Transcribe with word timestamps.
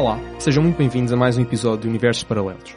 Olá, 0.00 0.18
sejam 0.38 0.62
muito 0.62 0.78
bem-vindos 0.78 1.12
a 1.12 1.16
mais 1.16 1.36
um 1.36 1.42
episódio 1.42 1.82
de 1.82 1.88
Universos 1.88 2.24
Paralelos. 2.24 2.74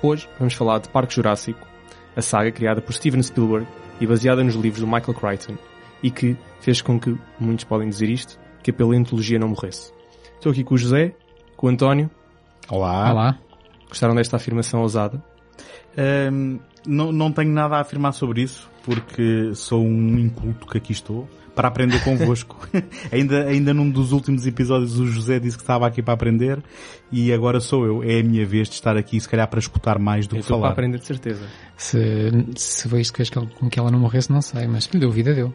Hoje 0.00 0.28
vamos 0.38 0.54
falar 0.54 0.78
de 0.78 0.88
Parque 0.88 1.12
Jurássico, 1.12 1.66
a 2.14 2.22
saga 2.22 2.52
criada 2.52 2.80
por 2.80 2.92
Steven 2.92 3.20
Spielberg 3.20 3.66
e 4.00 4.06
baseada 4.06 4.44
nos 4.44 4.54
livros 4.54 4.80
do 4.80 4.86
Michael 4.86 5.14
Crichton, 5.14 5.58
e 6.00 6.12
que 6.12 6.36
fez 6.60 6.80
com 6.80 6.96
que, 7.00 7.18
muitos 7.40 7.64
podem 7.64 7.88
dizer 7.88 8.08
isto, 8.08 8.38
que 8.62 8.70
a 8.70 8.72
paleontologia 8.72 9.36
não 9.36 9.48
morresse. 9.48 9.92
Estou 10.36 10.52
aqui 10.52 10.62
com 10.62 10.76
o 10.76 10.78
José, 10.78 11.12
com 11.56 11.66
o 11.66 11.70
António. 11.70 12.08
Olá. 12.70 13.10
Olá. 13.10 13.38
Gostaram 13.88 14.14
desta 14.14 14.36
afirmação 14.36 14.82
ousada? 14.82 15.20
Ahm, 15.96 16.60
não, 16.86 17.10
não 17.10 17.32
tenho 17.32 17.50
nada 17.50 17.78
a 17.78 17.80
afirmar 17.80 18.12
sobre 18.12 18.42
isso, 18.42 18.70
porque 18.84 19.52
sou 19.56 19.84
um 19.84 20.16
inculto 20.16 20.68
que 20.68 20.78
aqui 20.78 20.92
estou 20.92 21.28
para 21.58 21.66
aprender 21.66 22.00
convosco. 22.04 22.56
ainda, 23.10 23.46
ainda 23.46 23.74
num 23.74 23.90
dos 23.90 24.12
últimos 24.12 24.46
episódios 24.46 24.96
o 25.00 25.08
José 25.08 25.40
disse 25.40 25.56
que 25.56 25.62
estava 25.64 25.88
aqui 25.88 26.00
para 26.00 26.14
aprender 26.14 26.62
e 27.10 27.32
agora 27.32 27.58
sou 27.58 27.84
eu. 27.84 28.00
É 28.04 28.20
a 28.20 28.22
minha 28.22 28.46
vez 28.46 28.68
de 28.68 28.74
estar 28.74 28.96
aqui, 28.96 29.20
se 29.20 29.28
calhar 29.28 29.48
para 29.48 29.58
escutar 29.58 29.98
mais 29.98 30.28
do 30.28 30.36
Eu 30.36 30.38
que 30.38 30.42
estou 30.44 30.58
para 30.58 30.62
falar. 30.68 30.72
aprender 30.72 30.98
de 31.00 31.06
certeza. 31.06 31.44
Se, 31.76 31.98
se 32.54 32.88
foi 32.88 33.00
isto 33.00 33.12
que, 33.12 33.24
que, 33.24 33.46
com 33.56 33.68
que 33.68 33.76
ela 33.76 33.90
não 33.90 33.98
morresse, 33.98 34.30
não 34.30 34.40
sei, 34.40 34.68
mas 34.68 34.84
se 34.84 34.90
lhe 34.92 35.00
deu 35.00 35.10
vida, 35.10 35.34
deu. 35.34 35.52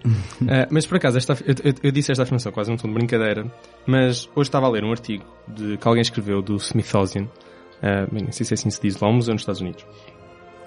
Ah, 0.49 0.67
mas 0.71 0.85
por 0.85 0.97
acaso, 0.97 1.17
esta, 1.17 1.37
eu, 1.45 1.55
eu- 1.63 1.73
eu 1.83 1.91
disse 1.93 2.11
esta 2.11 2.23
afirmação 2.23 2.51
quase 2.51 2.69
um 2.69 2.75
tom 2.75 2.89
de 2.89 2.93
brincadeira, 2.95 3.49
mas 3.87 4.29
hoje 4.35 4.49
estava 4.49 4.67
a 4.67 4.69
ler 4.69 4.83
um 4.83 4.91
artigo 4.91 5.23
de, 5.47 5.77
que 5.77 5.87
alguém 5.87 6.01
escreveu 6.01 6.41
do 6.41 6.57
Smithsonian, 6.57 7.29
ah, 7.81 8.05
bem, 8.11 8.23
não 8.25 8.31
sei 8.33 8.45
se 8.45 8.53
é 8.53 8.55
assim 8.55 8.69
se 8.69 8.81
diz, 8.81 8.99
lá 8.99 9.07
um 9.07 9.13
museu 9.13 9.33
nos 9.33 9.41
Estados 9.43 9.61
Unidos. 9.61 9.85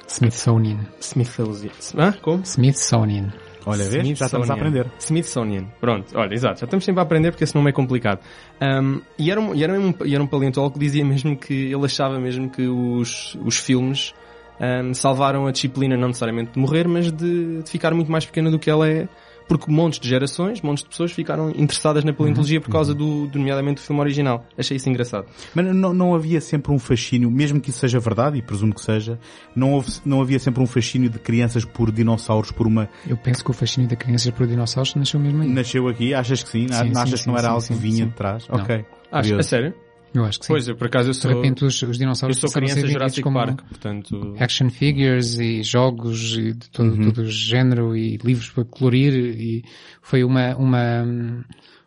Smithsonian. 0.09 0.79
Smithsonian. 1.01 1.71
Ah, 1.99 2.13
como? 2.23 2.43
Smithsonian. 2.45 3.33
Olha, 3.67 3.85
vês? 3.89 4.17
Já 4.17 4.27
estamos 4.27 4.49
a 4.49 4.55
aprender. 4.55 4.87
Smithsonian. 5.01 5.65
Pronto, 5.81 6.17
olha, 6.17 6.33
exato. 6.33 6.61
Já 6.61 6.67
estamos 6.67 6.85
sempre 6.85 7.01
a 7.01 7.03
aprender 7.03 7.33
porque 7.33 7.43
esse 7.43 7.55
nome 7.55 7.71
é 7.71 7.73
complicado. 7.73 8.21
Um, 8.63 9.03
e, 9.19 9.29
era 9.29 9.41
um, 9.41 9.53
e, 9.53 9.65
era 9.65 9.73
um, 9.73 9.93
e 10.05 10.15
era 10.15 10.23
um 10.23 10.27
paleontólogo 10.27 10.75
que 10.75 10.79
dizia 10.79 11.05
mesmo 11.05 11.37
que 11.37 11.53
ele 11.53 11.85
achava 11.85 12.19
mesmo 12.21 12.49
que 12.49 12.69
os, 12.69 13.37
os 13.45 13.59
filmes 13.59 14.15
um, 14.61 14.95
salvaram 14.95 15.49
a 15.49 15.51
disciplina 15.51 15.97
não 15.97 16.09
necessariamente 16.09 16.53
de 16.53 16.61
morrer, 16.61 16.87
mas 16.87 17.11
de, 17.11 17.63
de 17.63 17.69
ficar 17.71 17.93
muito 17.93 18.11
mais 18.11 18.25
pequena 18.25 18.53
do 18.53 18.59
que 18.59 18.71
ela 18.71 18.89
é. 18.89 19.09
Porque 19.49 19.71
montes 19.71 20.01
de 20.01 20.09
gerações, 20.09 20.61
montes 20.61 20.83
de 20.83 20.91
pessoas 20.91 21.13
ficaram 21.13 21.51
interessadas 21.51 22.05
na 22.05 22.13
paleontologia 22.13 22.61
por 22.61 22.71
causa 22.71 22.93
do, 22.95 23.27
do, 23.27 23.39
nomeadamente, 23.39 23.77
do 23.77 23.87
filme 23.87 24.01
original. 24.01 24.45
Achei 24.59 24.77
isso 24.77 24.89
engraçado. 24.89 25.27
Mas 25.55 25.67
não, 25.75 25.95
não 25.95 26.15
havia 26.15 26.41
sempre 26.41 26.73
um 26.73 26.79
fascínio, 26.79 27.31
mesmo 27.31 27.61
que 27.61 27.71
isso 27.71 27.79
seja 27.79 28.01
verdade, 28.01 28.39
e 28.39 28.43
presumo 28.43 28.75
que 28.75 28.81
seja, 28.81 29.19
não, 29.55 29.73
houve, 29.73 29.93
não 30.05 30.21
havia 30.21 30.39
sempre 30.39 30.63
um 30.63 30.67
fascínio 30.67 31.09
de 31.09 31.19
crianças 31.19 31.65
por 31.65 31.93
dinossauros, 31.93 32.51
por 32.51 32.67
uma... 32.67 32.89
Eu 33.07 33.17
penso 33.17 33.45
que 33.45 33.51
o 33.51 33.55
fascínio 33.55 33.89
da 33.89 33.97
criança 33.97 34.33
por 34.33 34.47
dinossauros 34.47 34.95
nasceu 34.97 35.21
mesmo 35.21 35.43
aí. 35.43 35.49
Nasceu 35.49 35.87
aqui, 35.89 36.13
achas 36.13 36.43
que 36.43 36.49
sim? 36.49 36.69
Sim, 36.69 36.93
achas 36.97 37.21
sim, 37.21 37.25
que 37.25 37.29
não 37.29 37.37
sim, 37.37 37.39
era 37.39 37.43
sim, 37.43 37.49
algo 37.49 37.61
sim, 37.61 37.75
que 37.75 37.81
vinha 37.81 38.05
sim. 38.05 38.09
de 38.09 38.15
trás? 38.15 38.49
Não. 38.49 38.61
Ok. 38.61 38.85
Acho, 39.13 39.37
a 39.37 39.43
sério? 39.43 39.86
Eu 40.17 40.25
acho 40.25 40.39
que 40.41 40.47
sim. 40.47 40.53
Pois, 40.53 40.67
eu, 40.67 40.75
por 40.77 40.87
acaso, 40.87 41.09
eu 41.11 41.13
de 41.13 41.19
sou, 41.19 41.31
repente 41.31 41.65
os, 41.65 41.75
os 41.75 41.83
eu 41.83 41.91
dinossauros 41.93 42.39
sou 42.39 42.49
a 42.49 42.51
ser 42.51 42.61
criança 42.61 42.87
Jurassic 42.89 43.23
como 43.23 43.39
Park, 43.39 43.61
portanto... 43.69 44.35
action 44.39 44.71
figures 44.71 45.39
e 45.39 45.63
jogos 45.63 46.39
e 46.39 46.53
de 46.55 46.71
todo, 46.71 46.91
Uhum. 46.93 47.11
todo 47.13 47.19
o 47.23 47.31
género 47.31 47.95
e 47.95 48.17
livros 48.17 48.49
para 48.51 48.65
colorir 48.65 49.13
e 49.15 49.65
foi 50.01 50.25
uma, 50.25 50.57
uma, 50.57 51.05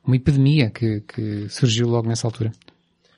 uma 0.06 0.16
epidemia 0.16 0.70
que, 0.70 1.02
que 1.02 1.50
surgiu 1.50 1.88
logo 1.88 2.08
nessa 2.08 2.28
altura. 2.28 2.52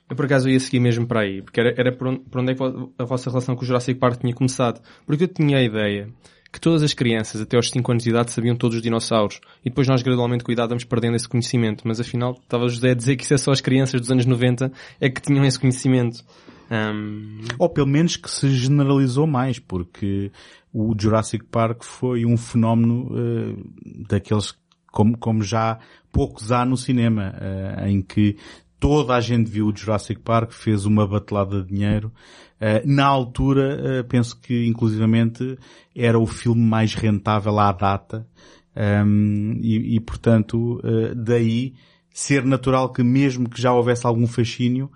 Eu 0.08 0.16
por 0.16 0.24
acaso 0.24 0.48
ia 0.48 0.60
seguir 0.60 0.80
mesmo 0.80 1.06
para 1.06 1.20
aí, 1.20 1.42
porque 1.42 1.60
era, 1.60 1.74
era 1.76 1.92
por, 1.96 2.08
onde, 2.08 2.20
por 2.20 2.40
onde 2.40 2.52
é 2.52 2.54
que 2.54 2.62
a 2.98 3.04
vossa 3.04 3.28
relação 3.30 3.54
com 3.54 3.62
o 3.62 3.66
Jurassic 3.66 3.98
Park 3.98 4.20
tinha 4.20 4.34
começado. 4.34 4.80
Porque 5.06 5.24
eu 5.24 5.28
tinha 5.28 5.58
a 5.58 5.62
ideia 5.62 6.08
que 6.52 6.60
todas 6.60 6.82
as 6.82 6.92
crianças 6.92 7.40
até 7.40 7.56
aos 7.56 7.70
5 7.70 7.90
anos 7.90 8.04
de 8.04 8.10
idade 8.10 8.30
sabiam 8.30 8.54
todos 8.54 8.76
os 8.76 8.82
dinossauros 8.82 9.40
e 9.64 9.70
depois 9.70 9.88
nós 9.88 10.02
gradualmente 10.02 10.44
com 10.44 10.50
a 10.50 10.54
idade 10.54 10.68
vamos 10.68 10.84
perdendo 10.84 11.16
esse 11.16 11.28
conhecimento. 11.28 11.82
Mas 11.86 11.98
afinal 11.98 12.32
estava 12.32 12.68
José 12.68 12.90
a 12.90 12.94
dizer 12.94 13.16
que 13.16 13.24
isso 13.24 13.32
é 13.32 13.38
só 13.38 13.52
as 13.52 13.60
crianças 13.60 14.00
dos 14.00 14.10
anos 14.10 14.26
90 14.26 14.70
é 15.00 15.08
que 15.08 15.22
tinham 15.22 15.44
esse 15.44 15.58
conhecimento. 15.58 16.22
Ahm, 16.70 17.40
Ou 17.58 17.68
pelo 17.68 17.86
menos 17.86 18.16
que 18.16 18.30
se 18.30 18.50
generalizou 18.50 19.26
mais, 19.26 19.58
porque 19.58 20.30
o 20.72 20.94
Jurassic 20.98 21.44
Park 21.46 21.82
foi 21.84 22.26
um 22.26 22.36
fenómeno 22.36 23.10
eh, 23.14 23.62
daqueles 24.08 24.54
como, 24.90 25.16
como 25.16 25.42
já 25.42 25.78
poucos 26.12 26.52
há 26.52 26.66
no 26.66 26.76
cinema, 26.76 27.34
eh, 27.40 27.90
em 27.90 28.02
que 28.02 28.36
toda 28.82 29.14
a 29.14 29.20
gente 29.20 29.48
viu 29.48 29.68
o 29.68 29.76
Jurassic 29.76 30.20
Park, 30.20 30.50
fez 30.50 30.84
uma 30.84 31.06
batelada 31.06 31.62
de 31.62 31.68
dinheiro. 31.68 32.12
Eh, 32.60 32.82
na 32.84 33.06
altura, 33.06 33.78
eh, 33.80 34.02
penso 34.02 34.36
que 34.40 34.66
inclusivamente 34.66 35.56
era 35.94 36.18
o 36.18 36.26
filme 36.26 36.60
mais 36.60 36.92
rentável 36.92 37.60
à 37.60 37.70
data. 37.70 38.26
Um, 38.74 39.60
e, 39.62 39.94
e, 39.94 40.00
portanto, 40.00 40.80
eh, 40.82 41.14
daí 41.14 41.74
ser 42.10 42.44
natural 42.44 42.92
que 42.92 43.04
mesmo 43.04 43.48
que 43.48 43.62
já 43.62 43.72
houvesse 43.72 44.04
algum 44.04 44.26
fascínio, 44.26 44.90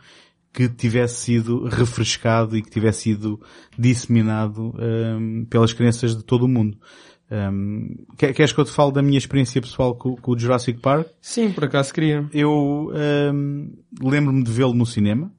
que 0.53 0.69
tivesse 0.69 1.21
sido 1.21 1.65
refrescado 1.69 2.57
e 2.57 2.63
que 2.63 2.71
tivesse 2.71 3.03
sido 3.03 3.41
disseminado 3.79 4.75
um, 4.81 5.45
pelas 5.45 5.73
crianças 5.73 6.17
de 6.17 6.25
todo 6.25 6.47
o 6.47 6.49
mundo. 6.49 6.77
Um, 7.31 8.07
quer- 8.17 8.33
queres 8.33 8.53
que 8.53 8.61
eu 8.61 8.65
te 8.65 8.71
fale 8.71 8.93
da 8.93 9.03
minha 9.03 9.19
experiência 9.19 9.61
pessoal 9.61 9.95
com, 9.97 10.15
com 10.17 10.33
o 10.33 10.39
Jurassic 10.39 10.81
Park? 10.81 11.09
sim, 11.21 11.51
por 11.51 11.65
acaso 11.65 11.93
queria. 11.93 12.29
Eu 12.33 12.93
um, 13.33 13.73
lembro-me 14.01 14.43
de 14.45 14.51
vê-lo 14.51 14.75
no 14.75 14.87
cinema. 14.87 15.33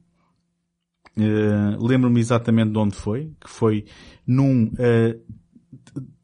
Uh, 1.16 1.84
lembro-me 1.84 2.20
exatamente 2.20 2.70
de 2.70 2.78
onde 2.78 2.94
foi, 2.94 3.32
que 3.40 3.50
foi 3.50 3.86
num, 4.24 4.66
uh, 4.66 5.20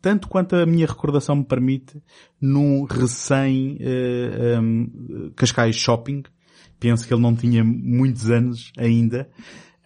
tanto 0.01 0.29
quanto 0.29 0.55
a 0.55 0.67
minha 0.67 0.87
recordação 0.87 1.37
me 1.37 1.45
permite, 1.45 2.01
num 2.41 2.85
recém 2.85 3.79
uh, 3.81 4.61
um, 4.61 5.33
Cascais 5.35 5.75
Shopping. 5.75 6.23
Penso 6.79 7.09
que 7.09 7.15
ele 7.15 7.23
não 7.23 7.35
tinha 7.35 7.65
muitos 7.65 8.31
anos 8.31 8.71
ainda. 8.77 9.29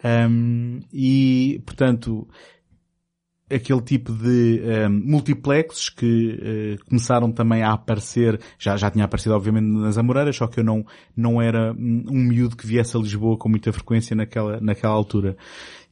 Um, 0.04 0.80
e, 0.92 1.62
portanto, 1.64 2.28
aquele 3.50 3.80
tipo 3.80 4.12
de 4.12 4.62
um, 4.88 5.10
multiplexes 5.10 5.88
que 5.88 6.78
uh, 6.80 6.84
começaram 6.86 7.32
também 7.32 7.62
a 7.62 7.72
aparecer, 7.72 8.40
já, 8.58 8.76
já 8.76 8.90
tinha 8.90 9.04
aparecido 9.04 9.34
obviamente 9.34 9.66
nas 9.66 9.96
Amoreiras, 9.98 10.36
só 10.36 10.46
que 10.46 10.60
eu 10.60 10.64
não, 10.64 10.84
não 11.16 11.40
era 11.40 11.72
um, 11.72 12.04
um 12.10 12.24
miúdo 12.24 12.56
que 12.56 12.66
viesse 12.66 12.96
a 12.96 13.00
Lisboa 13.00 13.36
com 13.36 13.48
muita 13.48 13.72
frequência 13.72 14.14
naquela, 14.14 14.60
naquela 14.60 14.94
altura. 14.94 15.36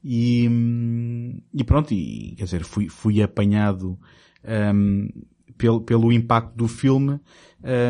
E, 0.05 0.49
hum, 0.49 1.41
e 1.53 1.65
pronto, 1.65 1.93
e, 1.93 2.35
quer 2.37 2.45
dizer, 2.45 2.65
fui, 2.65 2.89
fui 2.89 3.23
apanhado 3.23 3.99
um, 4.75 5.09
pelo, 5.57 5.81
pelo 5.81 6.13
impacto 6.13 6.55
do 6.57 6.69
filme, 6.69 7.19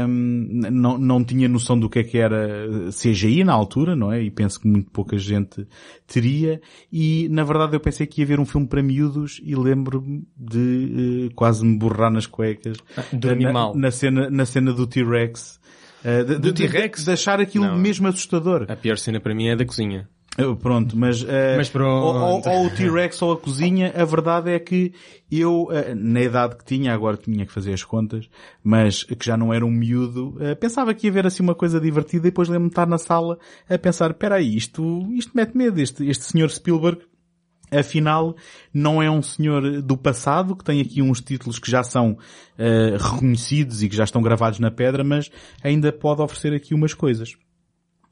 um, 0.08 0.60
não, 0.70 0.96
não 0.96 1.24
tinha 1.24 1.48
noção 1.48 1.78
do 1.78 1.90
que 1.90 1.98
é 1.98 2.04
que 2.04 2.16
era 2.16 2.58
CGI 2.90 3.44
na 3.44 3.52
altura, 3.52 3.94
não 3.94 4.10
é? 4.10 4.22
E 4.22 4.30
penso 4.30 4.60
que 4.60 4.66
muito 4.66 4.90
pouca 4.90 5.18
gente 5.18 5.66
teria. 6.06 6.60
E, 6.90 7.28
na 7.30 7.44
verdade, 7.44 7.76
eu 7.76 7.80
pensei 7.80 8.06
que 8.06 8.20
ia 8.22 8.26
ver 8.26 8.40
um 8.40 8.46
filme 8.46 8.66
para 8.66 8.82
miúdos 8.82 9.40
e 9.44 9.54
lembro-me 9.54 10.26
de 10.36 11.28
uh, 11.30 11.34
quase 11.34 11.64
me 11.64 11.76
borrar 11.78 12.10
nas 12.10 12.26
cuecas. 12.26 12.78
Do 13.12 13.26
na, 13.26 13.32
animal. 13.32 13.76
Na 13.76 13.90
cena, 13.90 14.30
na 14.30 14.46
cena 14.46 14.72
do 14.72 14.86
T-Rex. 14.86 15.60
Uh, 16.04 16.24
de, 16.24 16.38
Do 16.38 16.52
de- 16.52 16.66
T-Rex? 16.66 17.00
De, 17.00 17.04
de 17.06 17.10
achar 17.12 17.40
aquilo 17.40 17.66
Não. 17.66 17.76
mesmo 17.76 18.06
assustador. 18.08 18.64
A 18.69 18.76
pior 18.76 18.96
cena 18.96 19.20
para 19.20 19.34
mim 19.34 19.48
é 19.48 19.52
a 19.52 19.56
da 19.56 19.64
cozinha. 19.66 20.08
Uh, 20.38 20.54
Pronto, 20.54 20.96
mas, 20.96 21.22
uh, 21.22 21.26
Mas 21.56 21.68
pronto. 21.70 22.04
Ou, 22.04 22.14
ou- 22.14 22.42
ou 22.60 22.66
o 22.66 22.70
T-Rex 22.70 23.22
ou 23.22 23.32
a 23.32 23.36
cozinha, 23.38 23.92
a 23.96 24.04
verdade 24.04 24.50
é 24.50 24.58
que 24.58 24.92
eu, 25.32 25.64
uh, 25.64 25.94
na 25.94 26.20
idade 26.20 26.56
que 26.56 26.64
tinha, 26.64 26.92
agora 26.92 27.16
tinha 27.16 27.46
que 27.46 27.52
fazer 27.52 27.72
as 27.72 27.82
contas, 27.82 28.28
mas 28.62 29.02
que 29.02 29.24
já 29.24 29.34
não 29.36 29.52
era 29.52 29.64
um 29.64 29.70
miúdo, 29.70 30.36
uh, 30.36 30.54
pensava 30.60 30.92
que 30.92 31.06
ia 31.06 31.12
ver 31.12 31.26
assim 31.26 31.42
uma 31.42 31.54
coisa 31.54 31.80
divertida 31.80 32.26
e 32.26 32.30
depois 32.30 32.48
lembro-me 32.48 32.68
de 32.68 32.72
estar 32.72 32.86
na 32.86 32.98
sala 32.98 33.38
a 33.68 33.78
pensar, 33.78 34.12
peraí, 34.14 34.54
isto, 34.56 35.06
isto 35.14 35.32
mete 35.34 35.56
medo, 35.56 35.80
este, 35.80 36.06
este 36.06 36.24
senhor 36.24 36.50
Spielberg, 36.50 37.00
afinal, 37.70 38.36
não 38.72 39.02
é 39.02 39.10
um 39.10 39.22
senhor 39.22 39.80
do 39.82 39.96
passado, 39.96 40.54
que 40.54 40.64
tem 40.64 40.80
aqui 40.80 41.00
uns 41.02 41.20
títulos 41.20 41.58
que 41.58 41.70
já 41.70 41.82
são 41.82 42.16
eh, 42.58 42.96
reconhecidos 42.98 43.82
e 43.82 43.88
que 43.88 43.96
já 43.96 44.04
estão 44.04 44.22
gravados 44.22 44.58
na 44.60 44.70
pedra, 44.70 45.02
mas 45.02 45.30
ainda 45.64 45.90
pode 45.92 46.22
oferecer 46.22 46.52
aqui 46.54 46.74
umas 46.74 46.94
coisas. 46.94 47.34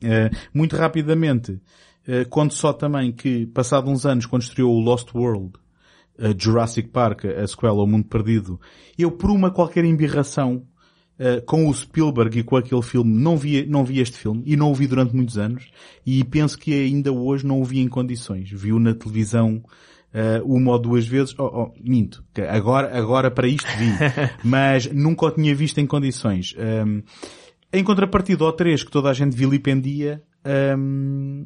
Eh, 0.02 0.28
muito 0.52 0.74
rapidamente, 0.76 1.60
eh, 2.06 2.24
conto 2.24 2.54
só 2.54 2.72
também 2.72 3.12
que, 3.12 3.46
passado 3.46 3.90
uns 3.90 4.04
anos, 4.06 4.26
quando 4.26 4.42
estreou 4.42 4.74
o 4.74 4.80
Lost 4.80 5.14
World, 5.14 5.52
eh, 6.18 6.34
Jurassic 6.38 6.88
Park, 6.88 7.24
a 7.24 7.46
sequela 7.46 7.80
ao 7.80 7.86
Mundo 7.86 8.06
Perdido, 8.06 8.60
eu, 8.98 9.10
por 9.10 9.30
uma 9.30 9.50
qualquer 9.50 9.84
embirração, 9.84 10.66
eh, 11.16 11.40
com 11.40 11.68
o 11.68 11.74
Spielberg 11.74 12.40
e 12.40 12.42
com 12.42 12.56
aquele 12.56 12.82
filme, 12.82 13.12
não 13.12 13.36
vi, 13.36 13.64
não 13.66 13.84
vi 13.84 14.00
este 14.00 14.18
filme 14.18 14.42
e 14.44 14.56
não 14.56 14.72
o 14.72 14.74
vi 14.74 14.88
durante 14.88 15.14
muitos 15.14 15.38
anos 15.38 15.70
e 16.04 16.24
penso 16.24 16.58
que 16.58 16.72
ainda 16.74 17.12
hoje 17.12 17.46
não 17.46 17.60
o 17.60 17.64
vi 17.64 17.78
em 17.78 17.88
condições. 17.88 18.50
Vi-o 18.50 18.80
na 18.80 18.94
televisão 18.94 19.62
eh, 20.12 20.42
uma 20.44 20.72
ou 20.72 20.78
duas 20.78 21.06
vezes, 21.06 21.32
oh, 21.38 21.44
oh, 21.44 21.72
minto, 21.80 22.24
agora, 22.48 22.98
agora 22.98 23.30
para 23.30 23.46
isto 23.46 23.68
vi, 23.78 23.90
mas 24.42 24.90
nunca 24.92 25.26
o 25.26 25.30
tinha 25.30 25.54
visto 25.54 25.78
em 25.78 25.86
condições. 25.86 26.54
Ahm, 26.58 27.02
em 27.72 27.84
contrapartida 27.84 28.44
ao 28.44 28.52
3 28.52 28.82
que 28.82 28.90
toda 28.90 29.08
a 29.08 29.12
gente 29.12 29.36
vilipendia, 29.36 30.20
ahm, 30.44 31.44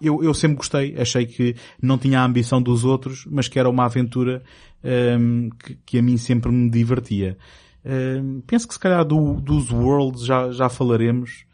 eu, 0.00 0.22
eu 0.22 0.34
sempre 0.34 0.56
gostei. 0.56 0.96
Achei 0.98 1.26
que 1.26 1.54
não 1.80 1.96
tinha 1.98 2.20
a 2.20 2.24
ambição 2.24 2.60
dos 2.62 2.84
outros, 2.84 3.26
mas 3.30 3.48
que 3.48 3.58
era 3.58 3.68
uma 3.70 3.84
aventura 3.84 4.42
ahm, 4.82 5.48
que, 5.50 5.74
que 5.86 5.98
a 5.98 6.02
mim 6.02 6.16
sempre 6.16 6.50
me 6.52 6.70
divertia. 6.70 7.36
Ahm, 7.84 8.40
penso 8.46 8.66
que 8.68 8.74
se 8.74 8.80
calhar 8.80 9.04
do- 9.04 9.40
dos 9.40 9.70
Worlds 9.70 10.24
já, 10.24 10.50
já 10.50 10.68
falaremos 10.68 11.44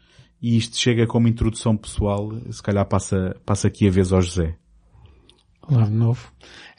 e 0.41 0.57
isto 0.57 0.77
chega 0.77 1.05
como 1.05 1.27
introdução 1.27 1.75
pessoal. 1.77 2.31
Se 2.49 2.61
calhar 2.63 2.85
passa, 2.85 3.35
passa 3.45 3.67
aqui 3.67 3.87
a 3.87 3.91
vez 3.91 4.11
ao 4.11 4.21
José. 4.21 4.55
Olá 5.67 5.83
de 5.85 5.91
novo. 5.91 6.31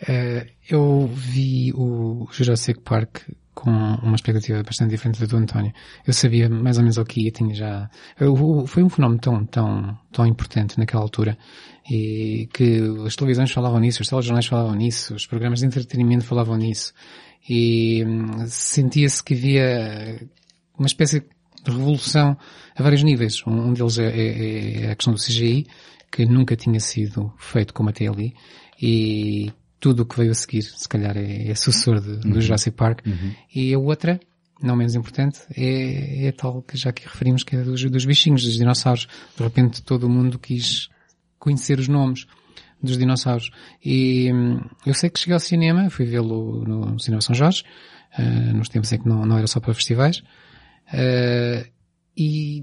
Eh, 0.08 0.48
eu 0.68 1.06
vi 1.14 1.72
o 1.74 2.26
Jurassic 2.32 2.80
Park 2.80 3.20
com 3.54 3.70
uma 3.70 4.14
expectativa 4.14 4.62
bastante 4.62 4.90
diferente 4.90 5.20
da 5.20 5.26
do 5.26 5.36
António. 5.36 5.72
Eu 6.06 6.12
sabia 6.12 6.48
mais 6.48 6.78
ou 6.78 6.82
menos 6.82 6.96
o 6.96 7.04
que 7.04 7.22
ia, 7.22 7.30
tinha 7.30 7.54
já... 7.54 7.90
foi 8.66 8.82
um 8.82 8.88
fenómeno 8.88 9.20
tão, 9.20 9.44
tão, 9.46 9.98
tão 10.10 10.26
importante 10.26 10.78
naquela 10.78 11.02
altura 11.02 11.36
e 11.90 12.48
que 12.52 12.80
as 13.06 13.16
televisões 13.16 13.50
falavam 13.50 13.80
nisso, 13.80 14.02
os 14.02 14.08
telejornais 14.08 14.46
falavam 14.46 14.74
nisso, 14.74 15.14
os 15.14 15.26
programas 15.26 15.60
de 15.60 15.66
entretenimento 15.66 16.24
falavam 16.24 16.56
nisso 16.56 16.92
e 17.48 18.04
hum, 18.04 18.46
sentia-se 18.46 19.22
que 19.22 19.34
havia 19.34 20.20
uma 20.78 20.86
espécie 20.86 21.20
de 21.20 21.70
revolução 21.70 22.36
a 22.74 22.82
vários 22.82 23.02
níveis. 23.02 23.42
Um, 23.46 23.68
um 23.68 23.72
deles 23.72 23.98
é, 23.98 24.06
é- 24.06 24.82
é 24.84 24.90
a 24.90 24.96
questão 24.96 25.12
do 25.12 25.20
CGI, 25.20 25.66
que 26.10 26.24
nunca 26.26 26.56
tinha 26.56 26.80
sido 26.80 27.32
feito 27.38 27.72
como 27.74 27.88
até 27.90 28.06
ali, 28.06 28.34
e 28.80 29.52
tudo 29.82 30.04
o 30.04 30.06
que 30.06 30.16
veio 30.16 30.30
a 30.30 30.34
seguir, 30.34 30.62
se 30.62 30.88
calhar, 30.88 31.16
é, 31.16 31.50
é 31.50 31.54
sucessor 31.56 32.00
de- 32.00 32.18
do 32.18 32.40
Jurassic 32.40 32.76
Park. 32.76 33.00
E 33.52 33.74
a 33.74 33.78
outra, 33.80 34.20
não 34.62 34.76
menos 34.76 34.94
importante, 34.94 35.40
é, 35.56 36.26
é 36.28 36.32
tal 36.32 36.62
que 36.62 36.76
já 36.76 36.90
aqui 36.90 37.02
referimos, 37.04 37.42
que 37.42 37.56
é 37.56 37.62
dos, 37.62 37.82
dos 37.90 38.04
bichinhos, 38.04 38.44
dos 38.44 38.54
dinossauros. 38.54 39.08
De 39.36 39.42
repente 39.42 39.82
todo 39.82 40.04
o 40.04 40.08
mundo 40.08 40.38
quis 40.38 40.88
conhecer 41.36 41.80
os 41.80 41.88
nomes 41.88 42.26
dos 42.80 42.96
dinossauros. 42.96 43.50
E 43.84 44.30
hum, 44.32 44.60
eu 44.86 44.94
sei 44.94 45.10
que 45.10 45.18
cheguei 45.18 45.34
ao 45.34 45.40
cinema, 45.40 45.90
fui 45.90 46.06
vê-lo 46.06 46.64
no, 46.64 47.00
Cinema 47.00 47.20
São 47.20 47.34
Jorge, 47.34 47.64
ah, 48.16 48.22
nos 48.54 48.68
tempos 48.68 48.92
em 48.92 49.00
que 49.00 49.08
não, 49.08 49.26
não 49.26 49.36
era 49.36 49.48
só 49.48 49.58
para 49.58 49.74
festivais, 49.74 50.22
ah, 50.92 51.66
e 52.16 52.62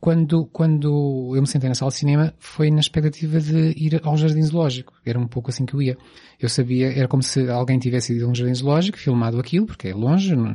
quando, 0.00 0.46
quando 0.46 1.32
eu 1.34 1.40
me 1.40 1.46
sentei 1.46 1.68
na 1.68 1.74
sala 1.74 1.90
de 1.90 1.96
cinema 1.96 2.34
foi 2.38 2.70
na 2.70 2.80
expectativa 2.80 3.40
de 3.40 3.74
ir 3.76 4.00
ao 4.04 4.16
jardim 4.16 4.42
zoológico. 4.42 4.94
Era 5.04 5.18
um 5.18 5.26
pouco 5.26 5.50
assim 5.50 5.66
que 5.66 5.74
eu 5.74 5.82
ia. 5.82 5.96
Eu 6.40 6.48
sabia, 6.48 6.92
era 6.96 7.08
como 7.08 7.22
se 7.22 7.48
alguém 7.50 7.78
tivesse 7.78 8.14
ido 8.14 8.26
a 8.26 8.28
um 8.28 8.34
jardim 8.34 8.54
zoológico, 8.54 8.98
filmado 8.98 9.38
aquilo, 9.38 9.66
porque 9.66 9.88
é 9.88 9.94
longe, 9.94 10.36
não, 10.36 10.52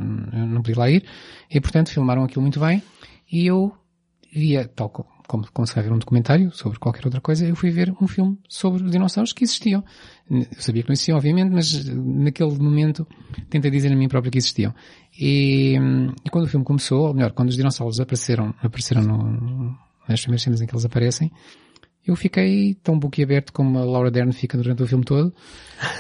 não 0.48 0.62
podia 0.62 0.80
lá 0.80 0.90
ir, 0.90 1.04
e 1.50 1.60
portanto 1.60 1.90
filmaram 1.90 2.24
aquilo 2.24 2.42
muito 2.42 2.60
bem, 2.60 2.82
e 3.32 3.46
eu 3.46 3.74
via, 4.34 4.68
tal 4.68 4.90
como, 5.28 5.46
como 5.52 5.68
se 5.68 5.74
vai 5.76 5.84
ver 5.84 5.92
um 5.92 5.98
documentário 5.98 6.52
sobre 6.52 6.80
qualquer 6.80 7.06
outra 7.06 7.22
coisa, 7.22 7.46
eu 7.46 7.56
fui 7.56 7.70
ver 7.70 7.94
um 8.02 8.08
filme 8.08 8.38
sobre 8.48 8.84
os 8.84 8.92
dinossauros 8.92 9.34
que 9.34 9.44
existiam. 9.44 9.84
Eu 10.30 10.46
sabia 10.60 10.84
que 10.84 10.90
não 10.90 10.94
existiam, 10.94 11.18
obviamente, 11.18 11.52
mas 11.52 11.86
naquele 11.86 12.58
momento 12.58 13.08
tentei 13.50 13.72
dizer 13.72 13.92
a 13.92 13.96
mim 13.96 14.08
próprio 14.08 14.32
que 14.32 14.38
existiam. 14.38 14.74
E, 15.18 15.76
e 16.26 16.30
quando 16.30 16.46
o 16.46 16.48
filme 16.48 16.66
começou, 16.66 17.08
ou 17.08 17.14
melhor, 17.14 17.32
quando 17.32 17.50
os 17.50 17.56
dinossauros 17.56 18.00
apareceram, 18.00 18.54
apareceram 18.62 19.02
no, 19.04 19.78
nas 20.08 20.22
primeiras 20.22 20.42
cenas 20.42 20.62
em 20.62 20.66
que 20.66 20.74
eles 20.74 20.86
aparecem, 20.86 21.32
eu 22.06 22.16
fiquei 22.16 22.76
tão 22.76 23.00
boquiaberto 23.00 23.54
como 23.54 23.80
a 23.80 23.86
Laura 23.86 24.12
Dern 24.12 24.32
fica 24.34 24.58
durante 24.58 24.84
o 24.84 24.88
filme 24.88 25.06
todo, 25.06 25.34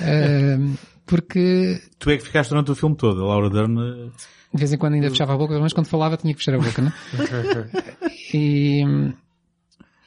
Hum, 0.01 0.75
porque 1.05 1.79
Tu 1.99 2.09
é 2.11 2.17
que 2.17 2.23
ficaste 2.23 2.49
durante 2.49 2.71
o 2.71 2.75
filme 2.75 2.95
todo, 2.95 3.21
a 3.23 3.27
Laura 3.27 3.49
Dern. 3.49 3.77
eh, 3.79 4.09
de 4.53 4.59
vez 4.59 4.71
em 4.71 4.77
quando 4.77 4.93
ainda 4.93 5.09
fechava 5.09 5.33
a 5.33 5.37
boca, 5.37 5.59
mas 5.59 5.73
quando 5.73 5.87
falava 5.87 6.15
tinha 6.17 6.33
que 6.33 6.39
fechar 6.39 6.55
a 6.55 6.59
boca, 6.59 6.81
não? 6.81 6.93
e, 8.33 8.83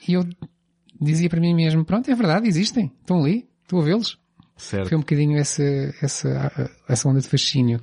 e 0.08 0.12
eu 0.14 0.24
dizia 1.00 1.28
para 1.28 1.40
mim 1.40 1.54
mesmo, 1.54 1.84
pronto, 1.84 2.10
é 2.10 2.14
verdade, 2.14 2.46
existem, 2.48 2.92
estão 3.00 3.20
ali, 3.24 3.46
estou 3.62 3.80
a 3.80 3.84
vê-los. 3.84 4.18
Certo. 4.56 4.88
Foi 4.88 4.96
um 4.96 5.00
bocadinho 5.00 5.36
essa, 5.36 5.62
essa, 6.00 6.70
essa 6.88 7.08
onda 7.08 7.20
de 7.20 7.28
fascínio 7.28 7.78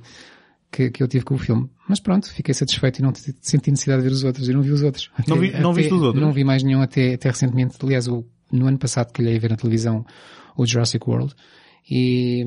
que, 0.72 0.90
que 0.90 1.02
eu 1.02 1.06
tive 1.06 1.24
com 1.24 1.34
o 1.34 1.38
filme. 1.38 1.70
Mas 1.88 2.00
pronto, 2.00 2.28
fiquei 2.32 2.52
satisfeito 2.52 2.98
e 2.98 3.02
não 3.02 3.12
senti 3.14 3.70
necessidade 3.70 4.02
de 4.02 4.08
ver 4.08 4.14
os 4.14 4.24
outros. 4.24 4.48
Eu 4.48 4.54
não 4.56 4.62
vi 4.62 4.70
os 4.72 4.82
outros. 4.82 5.10
Não 5.28 5.38
vi- 5.38 5.52
não 5.52 5.72
viste 5.72 5.94
os 5.94 6.02
outros? 6.02 6.20
Não 6.20 6.32
vi 6.32 6.42
mais 6.42 6.64
nenhum 6.64 6.82
até, 6.82 7.14
até 7.14 7.28
recentemente. 7.28 7.76
Aliás, 7.80 8.08
o, 8.08 8.24
no 8.50 8.66
ano 8.66 8.78
passado 8.78 9.12
que 9.12 9.22
lhe 9.22 9.38
ver 9.38 9.50
na 9.50 9.56
televisão 9.56 10.04
o 10.56 10.66
Jurassic 10.66 11.08
World. 11.08 11.32
E, 11.90 12.44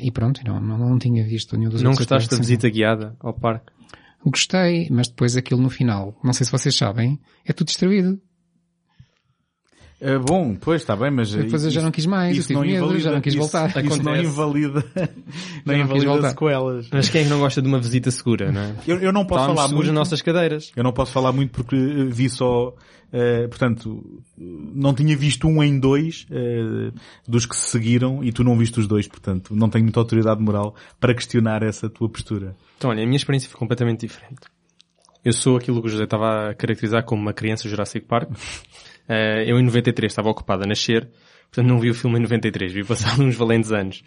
e 0.00 0.10
pronto, 0.10 0.40
não, 0.44 0.60
não, 0.60 0.78
não 0.78 0.98
tinha 0.98 1.24
visto 1.24 1.56
nenhum 1.56 1.70
dos 1.70 1.82
Não 1.82 1.92
gostaste 1.92 2.28
da 2.28 2.36
visita 2.36 2.68
guiada 2.68 3.16
ao 3.20 3.32
parque? 3.32 3.72
Gostei, 4.24 4.88
mas 4.90 5.08
depois 5.08 5.36
aquilo 5.36 5.60
no 5.60 5.70
final, 5.70 6.18
não 6.22 6.32
sei 6.32 6.46
se 6.46 6.52
vocês 6.52 6.76
sabem, 6.76 7.18
é 7.44 7.52
tudo 7.52 7.68
distribuído. 7.68 8.20
Eh, 10.04 10.18
bom, 10.18 10.56
pois 10.60 10.82
está 10.82 10.96
bem, 10.96 11.12
mas... 11.12 11.32
Depois 11.32 11.64
eu 11.64 11.70
já 11.70 11.78
isso- 11.78 11.84
não 11.84 11.92
quis 11.92 12.06
mais, 12.06 12.32
eu 12.34 12.40
isso 12.40 12.48
tive 12.48 12.58
não 12.58 12.66
medo, 12.66 12.76
invalida- 12.78 13.00
já 13.00 13.12
não 13.12 13.20
quis 13.20 13.34
isso- 13.34 13.40
voltar. 13.42 13.68
Isso 13.84 14.02
não 14.02 14.12
Acontece. 14.12 14.24
invalida, 14.26 14.84
não 15.64 15.74
não 15.74 15.74
quis 15.74 15.84
invalida 15.84 16.06
voltar. 16.06 16.28
sequelas. 16.30 16.88
Mas 16.90 17.08
quem 17.08 17.20
é 17.20 17.24
que 17.24 17.30
não 17.30 17.38
gosta 17.38 17.62
de 17.62 17.68
uma 17.68 17.78
visita 17.78 18.10
segura, 18.10 18.50
não 18.50 18.60
é? 18.60 18.74
Eu, 18.86 18.98
eu 18.98 19.12
não 19.12 19.24
posso 19.24 19.42
Estávamos 19.42 19.62
falar 19.62 19.74
muito. 19.74 19.86
nas 19.86 19.94
nossas 19.94 20.20
cadeiras. 20.20 20.72
Eu 20.74 20.82
não 20.82 20.92
posso 20.92 21.12
falar 21.12 21.30
muito 21.32 21.52
porque 21.52 21.76
eh, 21.76 22.04
vi 22.06 22.28
só, 22.28 22.74
eh, 23.12 23.46
portanto, 23.46 24.22
não 24.36 24.92
tinha 24.92 25.16
visto 25.16 25.46
um 25.46 25.62
em 25.62 25.78
dois 25.78 26.26
eh, 26.32 26.90
dos 27.28 27.46
que 27.46 27.54
se 27.56 27.68
seguiram 27.70 28.24
e 28.24 28.32
tu 28.32 28.42
não 28.42 28.58
viste 28.58 28.80
os 28.80 28.88
dois, 28.88 29.06
portanto, 29.06 29.54
não 29.54 29.68
tenho 29.70 29.84
muita 29.84 30.00
autoridade 30.00 30.42
moral 30.42 30.74
para 30.98 31.14
questionar 31.14 31.62
essa 31.62 31.88
tua 31.88 32.08
postura. 32.08 32.56
Então, 32.76 32.90
olha, 32.90 33.04
a 33.04 33.06
minha 33.06 33.16
experiência 33.16 33.48
foi 33.48 33.56
completamente 33.58 34.00
diferente. 34.04 34.40
Eu 35.24 35.32
sou 35.32 35.56
aquilo 35.56 35.80
que 35.80 35.86
o 35.86 35.90
José 35.90 36.02
estava 36.02 36.50
a 36.50 36.54
caracterizar 36.54 37.04
como 37.04 37.22
uma 37.22 37.32
criança 37.32 37.68
Jurassic 37.68 38.04
Park. 38.04 38.30
Eh, 39.08 39.44
eu 39.46 39.58
em 39.58 39.62
93 39.64 40.10
estava 40.12 40.28
ocupado 40.30 40.64
a 40.64 40.66
nascer, 40.66 41.08
portanto 41.50 41.66
não 41.68 41.78
vi 41.80 41.90
o 41.90 41.94
filme 41.94 42.18
em 42.18 42.22
93, 42.22 42.72
vi 42.72 42.84
passado 42.84 43.22
uns 43.22 43.36
valentes 43.36 43.72
anos. 43.72 44.02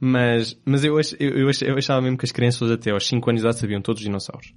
Mas, 0.00 0.60
mas 0.64 0.82
eu, 0.84 0.98
ach- 0.98 1.14
eu, 1.20 1.48
eu 1.48 1.76
achava 1.78 2.00
mesmo 2.02 2.18
que 2.18 2.24
as 2.24 2.32
crianças 2.32 2.70
até 2.70 2.90
aos 2.90 3.06
5 3.06 3.30
anos 3.30 3.40
de 3.42 3.46
idade 3.46 3.60
sabiam 3.60 3.80
todos 3.80 4.00
os 4.00 4.04
dinossauros. 4.04 4.52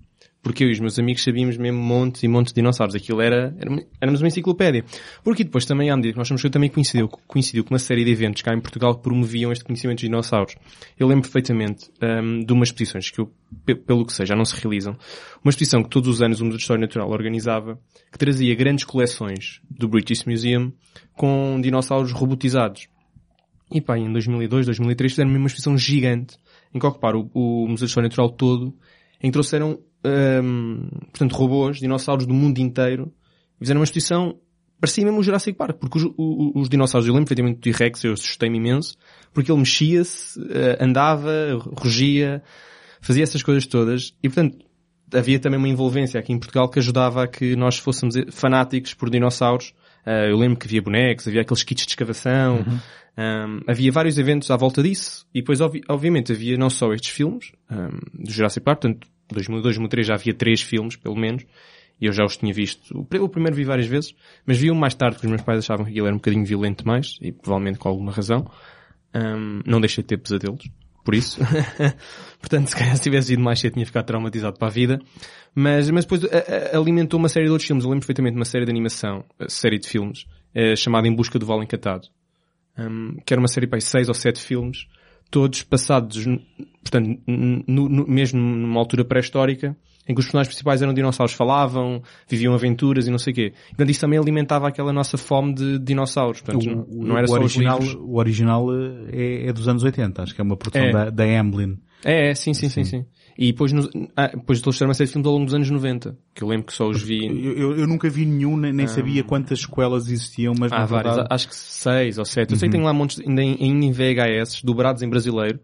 Porque 0.46 0.64
eu 0.64 0.70
e 0.70 0.74
os 0.74 0.80
meus 0.80 1.00
amigos 1.00 1.24
sabíamos 1.24 1.58
mesmo 1.58 1.80
montes 1.80 2.22
e 2.22 2.28
montes 2.28 2.54
de 2.54 2.62
dinossauros. 2.62 2.94
Aquilo 2.94 3.20
era, 3.20 3.52
éramos 4.00 4.22
uma 4.22 4.28
enciclopédia. 4.28 4.86
Porque 5.24 5.44
depois 5.44 5.66
também, 5.66 5.90
à 5.90 5.96
medida 5.96 6.14
que 6.14 6.20
nós 6.20 6.28
fomos, 6.28 6.44
eu 6.44 6.52
também 6.52 6.70
coincidiu, 6.70 7.08
coincidiu 7.08 7.64
com 7.64 7.74
uma 7.74 7.80
série 7.80 8.06
de 8.06 8.12
eventos 8.12 8.44
cá 8.44 8.54
em 8.54 8.62
Portugal 8.62 8.96
que 8.96 9.02
promoviam 9.02 9.52
este 9.52 9.64
conhecimento 9.64 10.02
de 10.02 10.06
dinossauros. 10.06 10.56
Eu 11.00 11.08
lembro 11.08 11.24
perfeitamente 11.24 11.90
hum, 12.00 12.46
de 12.46 12.54
umas 12.54 12.68
exposições 12.70 13.10
que 13.10 13.20
eu, 13.22 13.32
pe- 13.66 13.74
pelo 13.74 14.06
que 14.06 14.14
seja, 14.14 14.34
já 14.34 14.36
não 14.36 14.46
se 14.46 14.56
realizam. 14.62 14.94
Uma 15.44 15.50
exposição 15.50 15.82
que 15.82 15.90
todos 15.90 16.08
os 16.08 16.22
anos 16.22 16.40
o 16.42 16.46
Museu 16.46 16.58
de 16.58 16.62
História 16.62 16.82
Natural 16.82 17.10
organizava, 17.10 17.80
que 18.12 18.20
trazia 18.20 18.54
grandes 18.54 18.86
coleções 18.86 19.62
do 19.68 19.88
British 19.88 20.26
Museum 20.26 20.72
com 21.16 21.60
dinossauros 21.60 22.12
robotizados. 22.12 22.88
E 23.72 23.82
pá, 23.82 23.98
em 23.98 24.14
2002, 24.14 24.68
2003 24.68 25.12
fizeram 25.12 25.32
uma 25.32 25.48
exposição 25.48 25.76
gigante 25.76 26.38
em 26.72 26.78
que 26.78 26.86
ocuparam 26.86 27.32
o, 27.34 27.64
o 27.64 27.68
Museu 27.68 27.88
de 27.88 27.90
História 27.90 28.08
Natural 28.08 28.30
todo, 28.30 28.76
em 29.24 29.30
que 29.30 29.32
trouxeram, 29.32 29.80
hum, 30.44 30.88
portanto, 31.12 31.34
robôs, 31.34 31.78
dinossauros 31.80 32.26
do 32.26 32.34
mundo 32.34 32.60
inteiro, 32.60 33.12
fizeram 33.60 33.80
uma 33.80 33.86
exposição, 33.86 34.38
parecia 34.80 35.04
mesmo 35.04 35.20
o 35.20 35.24
Jurassic 35.24 35.58
Park, 35.58 35.78
porque 35.80 35.98
os, 35.98 36.04
o- 36.04 36.14
o- 36.18 36.62
os 36.62 36.70
dinossauros, 36.70 37.08
eu 37.08 37.14
lembro 37.14 37.28
perfeitamente 37.28 37.60
do 37.60 37.62
T-Rex, 37.62 38.04
eu 38.04 38.14
assustei-me 38.14 38.58
imenso, 38.58 38.96
porque 39.34 39.52
ele 39.52 39.60
mexia-se, 39.60 40.40
eh, 40.52 40.78
andava, 40.80 41.32
rugia, 41.78 42.42
fazia 43.02 43.24
essas 43.24 43.42
coisas 43.44 43.66
todas, 43.68 44.14
e 44.24 44.30
portanto, 44.30 44.58
havia 45.14 45.40
também 45.40 45.58
uma 45.60 45.70
envolvência 45.70 46.20
aqui 46.20 46.34
em 46.34 46.40
Portugal 46.40 46.70
que 46.70 46.80
ajudava 46.80 47.24
a 47.24 47.28
que 47.28 47.56
nós 47.56 47.78
fôssemos 47.78 48.16
fanáticos 48.32 48.94
por 48.94 49.10
dinossauros 49.10 49.74
Uh, 50.08 50.30
eu 50.30 50.38
lembro 50.38 50.60
que 50.60 50.68
havia 50.68 50.84
bonecos, 50.84 51.28
havia 51.28 51.42
aqueles 51.42 51.64
kits 51.64 51.84
de 51.84 51.92
escavação, 51.94 52.58
Uhum. 52.58 52.78
um, 53.18 53.60
havia 53.68 53.92
vários 53.92 54.20
eventos 54.20 54.52
à 54.52 54.56
volta 54.56 54.84
disso, 54.84 55.26
e 55.34 55.40
depois, 55.42 55.60
obvi- 55.62 55.82
obviamente, 55.90 56.32
havia 56.32 56.56
não 56.60 56.70
só 56.70 56.94
estes 56.94 57.10
filmes, 57.10 57.52
um, 57.72 58.24
do 58.24 58.32
Jurassic 58.32 58.64
Park, 58.64 58.82
portanto, 58.82 59.08
2002, 59.32 59.64
2003 59.76 60.08
já 60.08 60.14
havia 60.16 60.34
três 60.34 60.62
filmes, 60.62 60.96
pelo 60.96 61.16
menos, 61.16 61.44
e 62.00 62.06
eu 62.06 62.12
já 62.14 62.24
os 62.26 62.38
tinha 62.38 62.54
visto. 62.54 62.98
O 63.00 63.06
pr- 63.06 63.22
o 63.22 63.30
primeiro 63.30 63.56
vi 63.56 63.64
várias 63.64 63.88
vezes, 63.88 64.14
mas 64.46 64.58
vi 64.58 64.70
um 64.72 64.76
mais 64.76 64.94
tarde, 64.94 65.16
porque 65.16 65.28
os 65.28 65.32
meus 65.32 65.42
pais 65.44 65.60
achavam 65.60 65.86
que 65.86 65.92
aquilo 65.92 66.08
era 66.08 66.14
um 66.16 66.20
bocadinho 66.20 66.46
violento 66.46 66.84
demais, 66.84 67.18
e 67.22 67.32
provavelmente 67.32 67.80
com 67.80 67.90
alguma 67.90 68.12
razão. 68.12 68.50
Um, 69.16 69.62
não 69.66 69.80
deixei 69.80 70.04
de 70.04 70.10
ter 70.10 70.18
pesadelos, 70.18 70.70
por 71.06 71.16
isso. 71.16 71.40
Portanto, 72.40 72.68
se 72.68 72.76
calhar 72.76 72.96
se 72.98 73.02
tivesse 73.04 73.34
ido 73.34 73.42
mais 73.42 73.60
cedo 73.60 73.74
tinha 73.74 73.86
ficado 73.86 74.06
traumatizado 74.06 74.58
para 74.58 74.68
a 74.68 74.72
vida. 74.72 75.00
Mas, 75.54 75.90
mas 75.90 76.04
depois 76.06 76.24
a- 76.26 76.28
a- 76.74 76.78
alimentou 76.78 77.18
uma 77.20 77.30
série 77.30 77.46
de 77.46 77.52
outros 77.52 77.66
filmes. 77.68 77.86
Eu 77.86 77.90
lembro 77.92 78.02
perfeitamente 78.02 78.34
de 78.34 78.40
uma 78.40 78.46
série 78.46 78.66
de 78.66 78.72
animação, 78.72 79.24
série 79.48 79.80
de 79.80 79.88
filmes, 79.88 80.26
eh, 80.54 80.76
chamada 80.76 81.08
Em 81.08 81.16
Busca 81.16 81.40
do 81.40 81.46
Vale 81.46 81.64
Encantado. 81.64 82.08
Um, 82.78 83.16
que 83.26 83.34
era 83.34 83.40
uma 83.40 83.48
série 83.48 83.68
para 83.68 83.80
seis 83.80 84.10
ou 84.10 84.14
sete 84.14 84.42
filmes, 84.42 84.86
todos 85.32 85.64
passados, 85.64 86.24
portanto, 86.82 87.20
no- 87.28 87.90
no- 87.90 88.08
mesmo 88.08 88.40
numa 88.40 88.80
altura 88.80 89.04
pré-histórica, 89.04 89.76
em 90.08 90.14
que 90.14 90.20
os 90.20 90.26
personagens 90.28 90.50
principais 90.50 90.82
eram 90.84 90.94
dinossauros, 90.94 91.34
falavam, 91.34 92.02
viviam 92.30 92.54
aventuras 92.54 93.08
e 93.08 93.12
não 93.12 93.18
sei 93.18 93.34
o 93.34 93.36
quê. 93.36 93.54
Portanto, 93.70 93.90
isso 93.90 94.02
também 94.02 94.20
alimentava 94.20 94.68
aquela 94.68 94.94
nossa 94.94 95.18
fome 95.18 95.54
de 95.56 95.80
dinossauros. 95.80 96.42
Portanto, 96.42 96.64
não, 96.66 96.84
O, 96.84 97.06
não 97.08 97.18
era 97.18 97.26
o 97.26 97.28
só 97.30 97.34
original, 97.36 97.80
os 97.80 97.86
livros. 97.86 98.04
o 98.08 98.16
original 98.18 98.68
eh, 98.72 99.10
é, 99.12 99.48
é 99.48 99.54
dos 99.54 99.68
anos 99.68 99.84
80, 99.84 100.22
acho 100.22 100.36
que 100.36 100.42
é 100.42 100.44
uma 100.44 100.56
produção 100.56 100.84
É. 100.84 100.92
da, 100.92 101.10
da 101.10 101.24
Amblin. 101.40 101.80
É, 102.04 102.30
é, 102.30 102.36
sim, 102.36 102.54
sim, 102.54 102.70
sim, 102.70 102.84
sim. 102.84 103.06
E 103.38 103.48
depois, 103.52 103.72
nos, 103.74 103.90
ah, 104.16 104.28
depois 104.28 104.62
eles 104.62 104.76
fizeram 104.76 104.88
uma 104.90 104.94
série 104.94 105.08
de 105.08 105.14
filmes 105.14 105.28
ao 105.28 105.34
longo 105.34 105.46
dos 105.46 105.54
anos 105.54 105.70
90, 105.70 106.18
que 106.34 106.42
eu 106.42 106.48
lembro 106.48 106.68
que 106.68 106.74
só 106.74 106.88
os 106.88 107.02
vi... 107.02 107.26
Eu, 107.26 107.54
eu- 107.58 107.78
eu 107.80 107.88
nunca 107.88 108.10
vi 108.10 108.26
nenhum, 108.26 108.56
nem, 108.56 108.72
nem 108.72 108.88
sabia 108.88 109.24
quantas 109.26 109.60
sequelas 109.62 110.08
existiam, 110.08 110.54
mas 110.58 110.72
Há 110.72 110.80
na 110.80 110.86
vários, 110.86 111.16
verdade, 111.16 111.36
acho 111.36 111.48
que 111.50 111.56
seis 111.56 112.18
ou 112.18 112.24
sete. 112.24 112.54
Eu 112.54 112.58
sei 112.58 112.70
que 112.70 112.76
tem 112.78 112.84
lá 112.86 112.94
montes, 112.94 113.20
ainda 113.20 113.42
em, 113.44 113.56
em 113.86 113.92
VHS, 113.92 114.62
dobrados 114.64 115.02
em 115.02 115.10
brasileiro. 115.10 115.60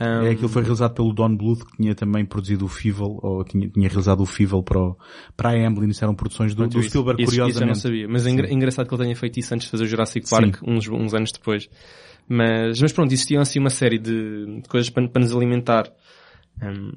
Um, 0.00 0.26
é 0.26 0.30
aquilo 0.30 0.48
foi 0.48 0.62
realizado 0.62 0.94
pelo 0.94 1.12
Don 1.12 1.36
Bluth, 1.36 1.60
que 1.64 1.76
tinha 1.76 1.94
também 1.94 2.24
produzido 2.24 2.64
o 2.64 2.68
Fievel, 2.68 3.20
ou 3.22 3.44
tinha, 3.44 3.68
tinha 3.68 3.88
realizado 3.88 4.20
o 4.20 4.26
Fievel 4.26 4.60
para, 4.64 4.80
o- 4.80 4.96
para 5.36 5.50
a 5.50 5.68
Amblin, 5.68 5.90
isso 5.90 6.02
eram 6.04 6.14
produções 6.16 6.56
do, 6.56 6.66
do 6.66 6.80
isso- 6.80 6.88
Spielberg, 6.88 7.22
isso, 7.22 7.30
Isso 7.30 7.40
eu 7.40 7.44
não 7.44 7.52
curiosamente. 7.52 7.78
sabia. 7.78 8.08
Mas 8.08 8.26
é 8.26 8.30
engra- 8.30 8.52
engraçado 8.52 8.88
que 8.88 8.94
ele 8.94 9.02
tenha 9.04 9.14
feito 9.14 9.38
isso 9.38 9.54
antes 9.54 9.66
de 9.66 9.70
fazer 9.70 9.84
o 9.84 9.86
Jurassic 9.86 10.28
Park, 10.28 10.56
uns, 10.66 10.88
uns 10.88 11.14
anos 11.14 11.30
depois. 11.30 11.68
Mas, 12.28 12.80
mas 12.80 12.92
pronto, 12.92 13.12
existiam 13.12 13.40
assim 13.42 13.60
uma 13.60 13.70
série 13.70 13.98
de, 13.98 14.60
de 14.62 14.68
coisas 14.68 14.90
para, 14.90 15.06
para 15.08 15.22
nos 15.22 15.36
alimentar. 15.36 15.84
Um, 16.62 16.92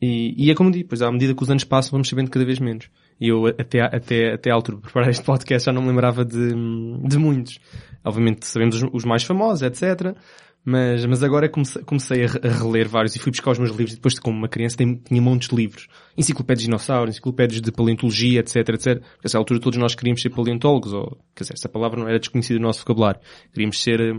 e, 0.00 0.34
e 0.36 0.50
é 0.50 0.54
como 0.54 0.70
digo, 0.70 0.88
pois 0.88 1.02
à 1.02 1.10
medida 1.10 1.34
que 1.34 1.42
os 1.42 1.50
anos 1.50 1.64
passam 1.64 1.92
vamos 1.92 2.08
sabendo 2.08 2.30
cada 2.30 2.44
vez 2.44 2.58
menos. 2.58 2.90
E 3.20 3.28
eu 3.28 3.46
até, 3.46 3.80
até, 3.80 4.34
até 4.34 4.50
à 4.50 4.54
altura 4.54 4.78
de 4.78 4.82
preparar 4.82 5.08
este 5.10 5.24
podcast 5.24 5.66
já 5.66 5.72
não 5.72 5.82
me 5.82 5.88
lembrava 5.88 6.24
de, 6.24 6.48
de 6.48 7.18
muitos. 7.18 7.58
Obviamente 8.04 8.46
sabemos 8.46 8.82
os, 8.82 8.90
os 8.92 9.04
mais 9.04 9.22
famosos, 9.22 9.62
etc. 9.62 10.16
Mas, 10.66 11.04
mas 11.04 11.22
agora 11.22 11.46
comecei, 11.46 11.82
comecei 11.82 12.24
a, 12.24 12.26
re- 12.26 12.40
a 12.42 12.48
reler 12.50 12.88
vários 12.88 13.14
e 13.14 13.18
fui 13.18 13.30
buscar 13.30 13.50
os 13.50 13.58
meus 13.58 13.70
livros 13.72 13.92
e 13.92 13.96
depois 13.96 14.18
como 14.18 14.38
uma 14.38 14.48
criança 14.48 14.78
tem- 14.78 14.94
tinha 14.96 15.20
montes 15.20 15.48
de 15.48 15.54
livros. 15.54 15.88
Enciclopédias 16.16 16.60
de 16.60 16.64
dinossauros, 16.68 17.10
enciclopédias 17.14 17.60
de 17.60 17.70
paleontologia, 17.70 18.40
etc, 18.40 18.56
etc. 18.70 18.70
Porque 18.94 19.00
a 19.04 19.26
essa 19.26 19.36
altura 19.36 19.60
todos 19.60 19.78
nós 19.78 19.94
queríamos 19.94 20.22
ser 20.22 20.30
paleontólogos, 20.30 20.94
ou, 20.94 21.18
quer 21.34 21.44
dizer, 21.44 21.54
essa 21.54 21.68
palavra 21.68 22.00
não 22.00 22.08
era 22.08 22.18
desconhecida 22.18 22.58
no 22.58 22.66
nosso 22.66 22.78
vocabulário. 22.80 23.20
Queríamos 23.52 23.82
ser 23.82 24.00
eh, 24.00 24.14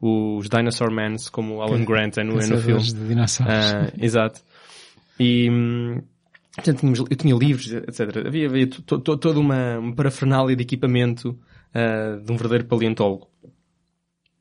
os 0.00 0.48
Dinosaur 0.48 0.90
Mans, 0.90 1.28
como 1.28 1.56
o 1.56 1.62
Alan 1.62 1.84
Grant 1.84 2.16
é 2.16 2.24
no, 2.24 2.40
é 2.40 2.46
no 2.46 2.56
filme. 2.62 2.82
De 2.82 3.08
dinossauros. 3.08 3.54
Ah, 3.54 3.92
exato. 4.00 4.40
E, 5.18 5.50
hum, 5.50 6.00
portanto, 6.56 6.78
tínhamos, 6.80 6.98
eu 7.10 7.16
tinha 7.16 7.34
livros, 7.36 7.70
etc. 7.74 8.26
Havia, 8.26 8.46
havia 8.48 8.66
to- 8.68 8.98
to- 9.00 9.18
toda 9.18 9.38
uma, 9.38 9.78
uma 9.78 9.94
parafernália 9.94 10.56
de 10.56 10.62
equipamento 10.62 11.38
ah, 11.74 12.16
de 12.24 12.32
um 12.32 12.36
verdadeiro 12.36 12.64
paleontólogo. 12.64 13.28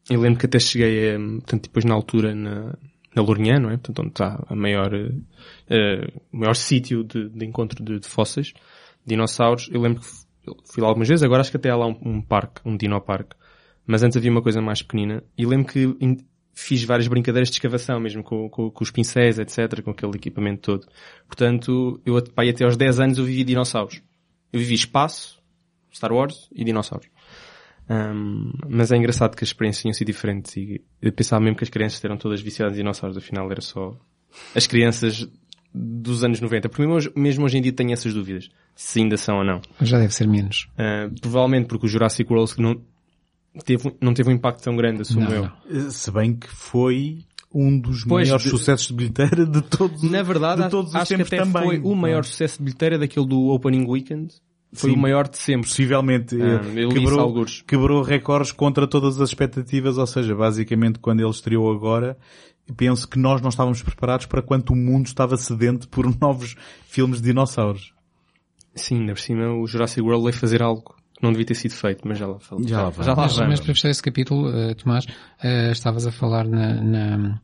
Eu 0.10 0.22
lembro 0.22 0.40
que 0.40 0.46
até 0.46 0.60
cheguei, 0.60 1.16
a, 1.16 1.20
portanto, 1.20 1.64
depois 1.64 1.86
na 1.86 1.94
altura 1.94 2.34
na, 2.34 2.74
na 3.16 3.22
Lourinhã, 3.22 3.60
não 3.60 3.70
é? 3.70 3.78
Portanto, 3.78 4.00
onde 4.00 4.10
está 4.10 4.44
a 4.48 4.56
maior, 4.56 4.94
eh, 4.94 6.12
o 6.32 6.38
maior 6.38 6.56
sítio 6.56 7.04
de, 7.04 7.30
de 7.30 7.46
encontro 7.46 7.84
de, 7.84 8.00
de 8.00 8.08
fósseis, 8.08 8.54
dinossauros. 9.06 9.70
Eu 9.72 9.82
lembro 9.82 10.02
que 10.02 10.08
fui 10.66 10.82
lá 10.82 10.88
algumas 10.88 11.08
vezes, 11.08 11.24
agora 11.24 11.42
acho 11.42 11.52
que 11.52 11.58
até 11.58 11.70
há 11.70 11.76
lá 11.76 11.88
um, 11.88 11.98
um 12.02 12.22
parque, 12.22 12.62
um 12.66 12.76
dinoparque. 12.76 13.36
Mas 13.86 14.04
antes 14.04 14.18
havia 14.18 14.32
uma 14.32 14.42
coisa 14.42 14.62
mais 14.62 14.82
pequenina. 14.82 15.24
E 15.38 15.46
lembro 15.46 15.72
que 15.72 15.96
fiz 16.54 16.84
várias 16.84 17.08
brincadeiras 17.08 17.50
de 17.50 17.56
escavação, 17.56 18.00
mesmo 18.00 18.24
com, 18.24 18.50
com, 18.50 18.70
com 18.70 18.84
os 18.84 18.92
pincéis, 18.92 19.40
etc., 19.40 19.82
com 19.82 19.92
aquele 19.92 20.16
equipamento 20.16 20.62
todo. 20.62 20.88
Portanto, 21.26 22.02
eu 22.06 22.18
e 22.18 22.50
até 22.50 22.66
aos 22.66 22.78
10 22.78 23.00
anos 23.00 23.18
eu 23.18 23.26
vivi 23.26 23.44
dinossauros. 23.44 24.02
Eu 24.52 24.60
vivi 24.60 24.74
espaço, 24.74 25.42
Star 25.94 26.12
Wars 26.12 26.50
e 26.52 26.64
dinossauros. 26.64 27.08
Um, 27.90 28.52
mas 28.70 28.92
é 28.92 28.98
engraçado 28.98 29.36
que 29.36 29.44
as 29.44 29.50
experiências 29.50 29.82
tinham 29.82 29.94
sido 29.94 30.08
diferentes 30.08 30.56
e 30.58 30.80
eu 31.02 31.12
pensava 31.12 31.42
mesmo 31.44 31.58
que 31.58 31.64
as 31.64 31.70
crianças 31.72 32.04
eram 32.06 32.18
todas 32.18 32.40
viciadas 32.40 32.76
em 32.76 32.78
dinossauros, 32.82 33.18
afinal 33.18 33.50
era 33.52 33.62
só 33.62 33.98
as 34.56 34.68
crianças 34.68 35.28
dos 35.74 36.24
anos 36.24 36.40
90. 36.40 36.70
Porque 36.70 36.82
mesmo 36.84 36.96
hoje, 36.96 37.12
mesmo 37.16 37.46
hoje 37.46 37.58
em 37.58 37.62
dia 37.62 37.74
tenho 37.74 37.92
essas 37.92 38.14
dúvidas, 38.14 38.50
se 38.76 39.00
ainda 39.02 39.18
são 39.18 39.38
ou 39.40 39.44
não. 39.44 39.60
Mas 39.80 39.90
já 39.90 39.98
deve 39.98 40.14
ser 40.14 40.28
menos. 40.28 40.68
Uh, 40.74 41.20
provavelmente 41.20 41.68
porque 41.68 41.88
o 41.88 41.90
Jurassic 41.90 42.32
World 42.32 42.54
não 42.60 42.80
teve, 43.66 43.96
não 44.00 44.14
teve 44.14 44.30
um 44.30 44.34
impacto 44.34 44.64
tão 44.64 44.76
grande, 44.76 45.02
assumo 45.02 45.22
Não, 45.26 45.32
eu. 45.32 45.50
não. 45.70 45.90
Se 45.92 46.12
bem 46.12 46.36
que 46.36 46.48
foi 46.48 47.26
um 47.52 47.80
dos 47.80 48.04
Pois, 48.04 48.28
maiores 48.28 48.44
de- 48.44 48.50
sucessos 48.52 48.88
de 48.90 48.94
bilheteira 48.94 49.46
de 49.48 49.62
todos, 49.64 50.04
Na 50.04 50.22
verdade, 50.22 50.62
de 50.64 50.70
todos 50.70 50.92
os 50.92 50.96
acho 50.96 51.08
que 51.08 51.24
tempos 51.24 51.34
até 51.34 51.38
também. 51.44 51.82
foi 51.82 51.92
o 51.92 51.96
maior 51.96 52.24
sucesso 52.24 52.60
de 52.60 52.66
bilheteira 52.66 53.00
daquele 53.00 53.26
do 53.26 53.48
Opening 53.48 53.88
Weekend. 53.88 54.32
Foi 54.72 54.92
Sim. 54.92 54.96
o 54.96 55.00
maior 55.00 55.28
de 55.28 55.38
sempre. 55.38 55.68
Possivelmente 55.68 56.36
Ah, 56.40 56.62
eh, 56.80 56.88
quebrou, 56.94 57.46
quebrou 57.66 58.02
recordes 58.04 58.52
contra 58.52 58.86
todas 58.88 59.20
as 59.20 59.30
expectativas, 59.30 59.98
ou 59.98 60.06
seja, 60.06 60.36
basicamente 60.36 61.00
quando 61.00 61.22
ele 61.22 61.30
estreou 61.32 61.72
agora, 61.72 62.16
penso 62.78 63.08
que 63.08 63.18
nós 63.18 63.42
não 63.42 63.50
estávamos 63.50 63.82
preparados 63.82 64.28
para 64.28 64.44
quanto 64.44 64.74
o 64.74 64.76
mundo 64.76 65.08
estava 65.08 65.36
sedento 65.38 65.88
por 65.90 66.06
novos 66.22 66.56
filmes 66.88 67.20
de 67.20 67.30
dinossauros. 67.30 67.94
Sim, 68.76 69.00
ainda 69.00 69.14
por 69.14 69.20
cima 69.22 69.52
o 69.54 69.66
Jurassic 69.66 70.02
World 70.02 70.24
veio 70.24 70.36
fazer 70.36 70.62
algo 70.62 70.84
que 71.18 71.24
não 71.24 71.32
devia 71.32 71.48
ter 71.48 71.56
sido 71.56 71.74
feito, 71.74 72.08
mas 72.08 72.18
já 72.20 72.28
lá 72.28 72.40
falo. 72.40 72.66
Já 72.68 72.84
lá 72.84 72.90
vai. 72.92 73.06
já 73.06 73.14
lá 73.14 73.24
Mas, 73.24 73.36
vamos. 73.36 73.50
mas 73.50 73.60
para 73.62 73.74
fechar 73.74 73.90
esse 73.90 74.04
capítulo, 74.04 74.50
eh, 74.56 74.76
Tomás, 74.76 75.06
eh, 75.44 75.72
estavas 75.72 76.06
a 76.06 76.12
falar 76.12 76.48
na, 76.48 76.76
na- 76.76 77.42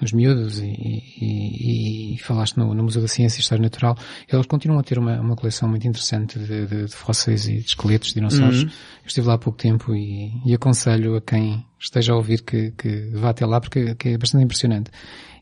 nos 0.00 0.12
miúdos 0.12 0.58
e, 0.58 0.66
e- 0.66 2.14
e 2.14 2.18
falaste 2.18 2.56
no, 2.58 2.74
no 2.74 2.82
Museu 2.82 3.00
da 3.00 3.08
Ciência 3.08 3.38
e 3.38 3.40
História 3.40 3.62
Natural. 3.62 3.96
Eles 4.30 4.46
continuam 4.46 4.78
a 4.80 4.82
ter 4.82 4.98
uma, 4.98 5.20
uma 5.20 5.36
coleção 5.36 5.68
muito 5.68 5.86
interessante 5.88 6.38
de, 6.38 6.66
de- 6.66 6.84
de 6.86 6.92
fósseis 6.94 7.46
e 7.48 7.58
de 7.58 7.66
esqueletos 7.66 8.08
de 8.08 8.14
dinossauros. 8.14 8.62
Uhum. 8.62 8.68
Eu 8.68 9.06
estive 9.06 9.26
lá 9.26 9.34
há 9.34 9.38
pouco 9.38 9.58
tempo 9.58 9.94
e, 9.94 10.32
e 10.44 10.54
aconselho 10.54 11.16
a 11.16 11.20
quem 11.20 11.64
esteja 11.78 12.12
a 12.12 12.16
ouvir 12.16 12.42
que, 12.42 12.72
que 12.72 13.10
vá 13.14 13.30
até 13.30 13.46
lá 13.46 13.60
porque 13.60 13.94
que 13.94 14.10
é 14.10 14.18
bastante 14.18 14.44
impressionante. 14.44 14.90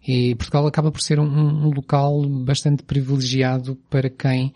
E 0.07 0.35
Portugal 0.35 0.67
acaba 0.67 0.93
por 0.93 1.01
ser 1.01 1.19
um, 1.19 1.25
um 1.25 1.71
local 1.71 2.23
bastante 2.29 2.83
privilegiado 2.83 3.77
para 3.89 4.09
quem 4.11 4.53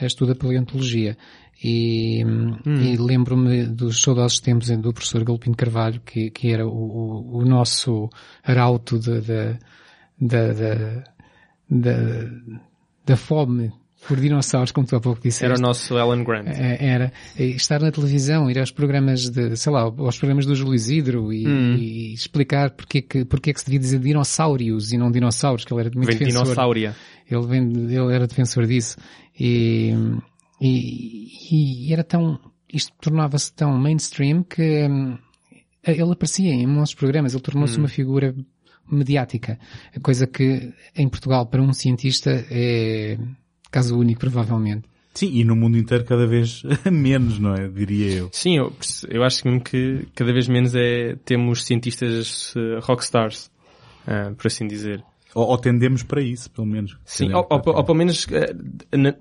estuda 0.00 0.34
paleontologia. 0.34 1.16
E, 1.62 2.20
e 2.66 2.96
lembro-me 2.98 3.64
dos 3.66 4.02
saudosos 4.02 4.40
tempos 4.40 4.68
do 4.68 4.92
professor 4.92 5.24
Galopino 5.24 5.56
Carvalho, 5.56 6.00
que, 6.04 6.30
que 6.30 6.52
era 6.52 6.66
o, 6.66 6.70
o, 6.70 7.38
o 7.38 7.44
nosso 7.44 8.10
arauto 8.44 8.98
da, 8.98 9.20
da, 13.06 13.16
fome 13.16 13.72
por 14.06 14.20
dinossauros, 14.20 14.70
como 14.70 14.86
tu 14.86 14.96
há 14.96 15.00
pouco 15.00 15.22
disseste. 15.22 15.46
Era 15.46 15.54
o 15.56 15.60
nosso 15.60 15.96
Alan 15.96 16.22
Grant. 16.22 16.46
É, 16.48 16.86
Era 16.86 17.12
estar 17.38 17.80
na 17.80 17.90
televisão, 17.90 18.50
ir 18.50 18.58
aos 18.58 18.70
programas 18.70 19.30
de, 19.30 19.56
sei 19.56 19.72
lá, 19.72 19.80
aos 19.82 20.18
programas 20.18 20.44
do 20.44 20.54
Júlio 20.54 20.74
Isidro 20.74 21.32
e, 21.32 21.46
Hum. 21.48 21.76
e 21.76 22.12
explicar 22.12 22.70
porque 22.72 22.98
é 22.98 23.02
que, 23.02 23.24
porque 23.24 23.48
é 23.50 23.52
que 23.54 23.60
se 23.60 23.66
devia 23.66 23.80
dizer 23.80 23.98
dinossauros 24.00 24.92
e 24.92 24.98
não 24.98 25.10
dinossauros, 25.10 25.64
que 25.64 25.72
ele 25.72 25.80
era 25.80 25.90
muito 25.94 26.06
Vem 26.08 26.18
de 26.18 26.24
defensor. 26.26 26.42
dinossáuria. 26.44 26.94
Ele, 27.30 27.56
ele 27.96 28.14
era 28.14 28.26
defensor 28.26 28.66
disso. 28.66 28.98
E, 29.40 29.94
e, 30.60 31.13
e 31.24 31.92
era 31.92 32.04
tão, 32.04 32.38
isto 32.72 32.92
tornava-se 33.00 33.52
tão 33.52 33.76
mainstream 33.78 34.42
que 34.42 34.86
hum, 34.88 35.16
ele 35.82 36.12
aparecia 36.12 36.52
em 36.52 36.66
muitos 36.66 36.94
programas, 36.94 37.32
ele 37.34 37.42
tornou-se 37.42 37.78
uma 37.78 37.88
figura 37.88 38.34
mediática. 38.90 39.58
Coisa 40.02 40.26
que 40.26 40.72
em 40.96 41.08
Portugal, 41.08 41.46
para 41.46 41.62
um 41.62 41.72
cientista, 41.72 42.44
é 42.50 43.18
caso 43.70 43.98
único, 43.98 44.20
provavelmente. 44.20 44.88
Sim, 45.14 45.30
e 45.32 45.44
no 45.44 45.54
mundo 45.54 45.78
inteiro 45.78 46.04
cada 46.04 46.26
vez 46.26 46.62
menos, 46.90 47.38
não 47.38 47.54
é? 47.54 47.68
Diria 47.68 48.10
eu. 48.18 48.28
Sim, 48.32 48.56
eu, 48.58 48.72
eu 49.08 49.22
acho 49.22 49.46
mesmo 49.46 49.62
que 49.62 50.06
cada 50.14 50.32
vez 50.32 50.48
menos 50.48 50.74
é, 50.74 51.16
temos 51.24 51.64
cientistas 51.64 52.52
eh, 52.56 52.80
rockstars, 52.82 53.50
ah, 54.06 54.32
por 54.36 54.48
assim 54.48 54.66
dizer. 54.66 55.04
Ou, 55.34 55.46
ou 55.48 55.58
tendemos 55.58 56.02
para 56.02 56.20
isso, 56.20 56.50
pelo 56.50 56.66
menos. 56.66 56.96
Sim, 57.04 57.32
ou, 57.32 57.46
ou, 57.48 57.62
ou 57.64 57.84
pelo 57.84 57.96
menos 57.96 58.26
eh, 58.30 58.96
na- 58.96 59.14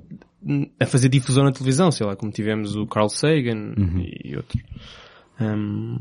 a 0.79 0.85
fazer 0.85 1.09
difusão 1.09 1.43
na 1.43 1.51
televisão, 1.51 1.91
sei 1.91 2.05
lá, 2.05 2.15
como 2.15 2.31
tivemos 2.31 2.75
o 2.75 2.85
Carl 2.85 3.09
Sagan 3.09 3.73
e 4.23 4.35
outros. 4.35 4.61
Ahm, 5.39 5.97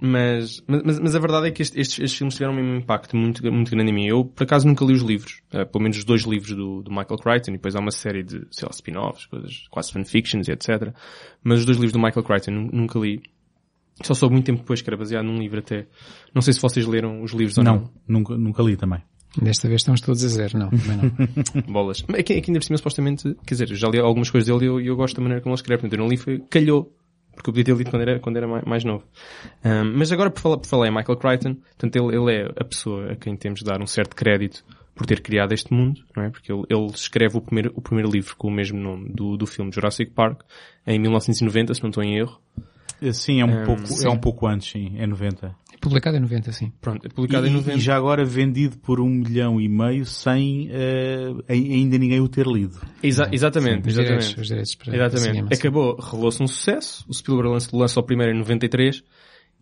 mas, 0.00 0.62
mas, 0.66 1.00
mas 1.00 1.16
a 1.16 1.18
verdade 1.18 1.48
é 1.48 1.50
que 1.50 1.60
estes, 1.60 1.98
estes, 1.98 2.14
filmes 2.14 2.34
tiveram 2.34 2.54
um 2.54 2.76
impacto 2.76 3.16
muito, 3.16 3.42
muito 3.52 3.70
grande 3.70 3.90
em 3.90 3.94
mim. 3.94 4.06
Eu, 4.06 4.24
por 4.24 4.44
acaso, 4.44 4.66
nunca 4.66 4.84
li 4.84 4.92
os 4.92 5.02
livros. 5.02 5.42
Uh, 5.52 5.66
pelo 5.66 5.82
menos 5.82 5.98
os 5.98 6.04
dois 6.04 6.22
livros 6.22 6.54
do, 6.54 6.82
do 6.82 6.90
Michael 6.90 7.18
Crichton. 7.18 7.50
E 7.50 7.54
depois 7.54 7.74
há 7.74 7.80
uma 7.80 7.90
série 7.90 8.22
de, 8.22 8.46
sei 8.50 8.66
lá, 8.66 8.70
spin-offs, 8.70 9.26
coisas, 9.26 9.66
quase 9.70 9.92
fanfictions 9.92 10.46
e 10.46 10.52
etc. 10.52 10.94
Mas 11.42 11.60
os 11.60 11.64
dois 11.64 11.78
livros 11.78 11.92
do 11.92 11.98
Michael 11.98 12.24
Crichton 12.24 12.68
nunca 12.72 12.98
li. 12.98 13.20
Só 14.00 14.14
soube 14.14 14.34
muito 14.34 14.46
tempo 14.46 14.60
depois 14.60 14.80
que 14.80 14.88
era 14.88 14.96
baseado 14.96 15.24
num 15.24 15.38
livro 15.38 15.58
até. 15.58 15.88
Não 16.32 16.42
sei 16.42 16.52
se 16.52 16.60
vocês 16.60 16.86
leram 16.86 17.20
os 17.20 17.32
livros 17.32 17.58
ou 17.58 17.64
não. 17.64 17.74
Não, 17.74 17.90
nunca, 18.06 18.38
nunca 18.38 18.62
li 18.62 18.76
também. 18.76 19.02
Desta 19.36 19.68
vez 19.68 19.82
estamos 19.82 20.00
todos 20.00 20.24
a 20.24 20.28
zero, 20.28 20.58
não. 20.58 20.70
não. 20.70 21.62
Bolas. 21.72 22.04
É 22.08 22.22
que, 22.22 22.32
é 22.32 22.40
que 22.40 22.50
ainda 22.50 22.60
por 22.60 22.64
cima, 22.64 22.78
supostamente, 22.78 23.36
quer 23.46 23.54
dizer, 23.54 23.74
já 23.74 23.88
li 23.88 23.98
algumas 23.98 24.30
coisas 24.30 24.48
dele 24.48 24.64
e 24.64 24.68
eu, 24.68 24.80
eu 24.80 24.96
gosto 24.96 25.16
da 25.16 25.22
maneira 25.22 25.42
como 25.42 25.52
ele 25.52 25.60
escreve. 25.60 25.82
Portanto, 25.82 25.98
eu 25.98 26.04
não 26.04 26.08
li, 26.08 26.16
foi, 26.16 26.38
calhou 26.50 26.92
porque 27.38 27.50
eu 27.50 27.54
podia 27.54 27.64
ter 27.64 27.76
lido 27.76 27.90
quando 27.90 28.02
era, 28.02 28.18
quando 28.18 28.36
era 28.36 28.48
mais, 28.48 28.64
mais 28.64 28.84
novo. 28.84 29.04
Um, 29.64 29.96
mas 29.96 30.10
agora, 30.10 30.30
por 30.30 30.40
falar, 30.40 30.58
por 30.58 30.66
falar 30.66 30.88
em 30.88 30.90
Michael 30.90 31.16
Crichton, 31.16 31.54
portanto, 31.54 31.96
ele, 31.96 32.16
ele 32.16 32.32
é 32.34 32.48
a 32.56 32.64
pessoa 32.64 33.12
a 33.12 33.16
quem 33.16 33.36
temos 33.36 33.60
de 33.60 33.66
dar 33.66 33.80
um 33.80 33.86
certo 33.86 34.16
crédito 34.16 34.64
por 34.94 35.06
ter 35.06 35.20
criado 35.20 35.52
este 35.52 35.72
mundo, 35.72 36.00
não 36.16 36.24
é? 36.24 36.30
Porque 36.30 36.52
ele, 36.52 36.64
ele 36.68 36.86
escreve 36.86 37.38
o 37.38 37.40
primeiro, 37.40 37.72
o 37.76 37.80
primeiro 37.80 38.10
livro 38.10 38.34
com 38.36 38.48
o 38.48 38.50
mesmo 38.50 38.80
nome 38.80 39.08
do, 39.10 39.36
do 39.36 39.46
filme 39.46 39.70
Jurassic 39.72 40.10
Park 40.10 40.40
em 40.84 40.98
1990, 40.98 41.74
se 41.74 41.82
não 41.82 41.90
estou 41.90 42.02
em 42.02 42.18
erro. 42.18 42.40
Sim, 43.12 43.40
é 43.40 43.44
um, 43.44 43.62
um 43.62 43.64
pouco, 43.64 43.86
sim. 43.86 44.06
é 44.06 44.10
um 44.10 44.18
pouco 44.18 44.48
antes, 44.48 44.72
sim, 44.72 44.96
é 44.98 45.06
90. 45.06 45.54
Publicado 45.80 46.16
em 46.16 46.20
90, 46.20 46.52
sim. 46.52 46.72
Pronto, 46.80 47.06
é 47.06 47.08
publicado 47.08 47.46
e, 47.46 47.50
em 47.50 47.52
90. 47.52 47.78
E 47.78 47.80
já 47.80 47.96
agora 47.96 48.24
vendido 48.24 48.78
por 48.78 49.00
um 49.00 49.08
milhão 49.08 49.60
e 49.60 49.68
meio 49.68 50.04
sem 50.04 50.68
uh, 50.68 51.44
ainda 51.48 51.96
ninguém 51.98 52.20
o 52.20 52.28
ter 52.28 52.46
lido. 52.46 52.78
Exa 53.02 53.28
exatamente, 53.32 53.84
sim, 53.84 53.88
os 53.90 53.98
exatamente. 53.98 54.20
Direitos, 54.20 54.42
os 54.42 54.46
direitos 54.48 54.74
para, 54.74 54.96
exatamente. 54.96 55.44
Para 55.44 55.56
Acabou, 55.56 55.96
revelou-se 55.96 56.42
um 56.42 56.46
sucesso. 56.46 57.04
O 57.08 57.14
Spielberg 57.14 57.52
lançou, 57.52 57.78
lançou 57.78 58.02
o 58.02 58.06
primeiro 58.06 58.32
em 58.32 58.38
93 58.38 59.02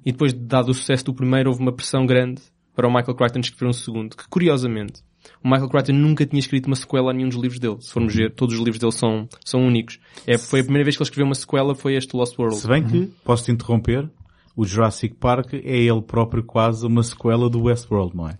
e 0.05 0.13
depois, 0.13 0.33
dado 0.33 0.71
o 0.71 0.75
sucesso 0.75 1.05
do 1.05 1.15
primeiro, 1.15 1.51
houve 1.51 1.61
uma 1.61 1.73
pressão 1.73 2.07
grande 2.07 2.41
para 2.75 2.87
o 2.87 2.91
Michael 2.91 3.15
Crichton 3.15 3.41
escrever 3.41 3.71
um 3.71 3.73
segundo, 3.73 4.17
que 4.17 4.29
curiosamente, 4.29 5.03
o 5.43 5.49
Michael 5.49 5.69
Crichton 5.69 5.93
nunca 5.95 6.25
tinha 6.25 6.39
escrito 6.39 6.67
uma 6.67 6.77
sequela 6.77 7.11
a 7.11 7.15
nenhum 7.15 7.29
dos 7.29 7.39
livros 7.39 7.59
dele. 7.59 7.79
Se 7.81 7.93
formos 7.93 8.15
ver, 8.15 8.33
todos 8.33 8.55
os 8.55 8.61
livros 8.61 8.79
dele 8.79 8.93
são, 8.93 9.29
são 9.45 9.67
únicos. 9.67 9.99
É, 10.27 10.39
foi 10.39 10.61
a 10.61 10.63
primeira 10.63 10.85
vez 10.85 10.97
que 10.97 11.03
ele 11.03 11.07
escreveu 11.07 11.27
uma 11.27 11.35
sequela, 11.35 11.75
foi 11.75 11.97
este 11.97 12.17
Lost 12.17 12.39
World. 12.39 12.57
Se 12.57 12.69
bem 12.69 12.85
que, 12.85 13.11
posso 13.25 13.47
te 13.47 13.51
interromper, 13.51 14.09
o 14.57 14.65
Jurassic 14.65 15.15
Park 15.17 15.53
é 15.55 15.77
ele 15.77 16.03
próprio 16.03 16.43
quase 16.43 16.87
uma 16.87 17.03
sequela 17.03 17.51
do 17.51 17.65
Westworld, 17.65 18.17
não 18.17 18.29
é? 18.29 18.39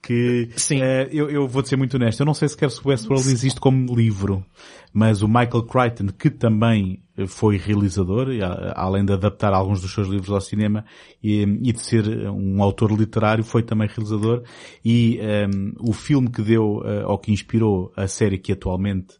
Que, 0.00 0.50
Sim. 0.56 0.80
Uh, 0.80 1.08
eu, 1.10 1.28
eu 1.28 1.48
vou 1.48 1.64
ser 1.66 1.76
muito 1.76 1.96
honesto, 1.96 2.20
eu 2.20 2.26
não 2.26 2.34
sei 2.34 2.48
sequer 2.48 2.70
se 2.70 2.80
o 2.80 2.88
Westworld 2.88 3.28
existe 3.28 3.58
como 3.58 3.92
livro, 3.92 4.44
mas 4.92 5.20
o 5.20 5.26
Michael 5.26 5.64
Crichton, 5.64 6.06
que 6.16 6.30
também 6.30 7.02
foi 7.26 7.56
realizador, 7.56 8.28
além 8.74 9.04
de 9.04 9.12
adaptar 9.12 9.52
alguns 9.54 9.80
dos 9.80 9.92
seus 9.92 10.06
livros 10.06 10.30
ao 10.30 10.40
cinema 10.40 10.84
e, 11.22 11.42
e 11.42 11.72
de 11.72 11.80
ser 11.80 12.06
um 12.28 12.62
autor 12.62 12.92
literário, 12.92 13.42
foi 13.42 13.62
também 13.62 13.88
realizador 13.88 14.42
e 14.84 15.18
um, 15.52 15.90
o 15.90 15.92
filme 15.92 16.30
que 16.30 16.42
deu, 16.42 16.78
uh, 16.78 17.08
ou 17.08 17.18
que 17.18 17.32
inspirou 17.32 17.92
a 17.96 18.06
série 18.06 18.38
que 18.38 18.52
atualmente 18.52 19.16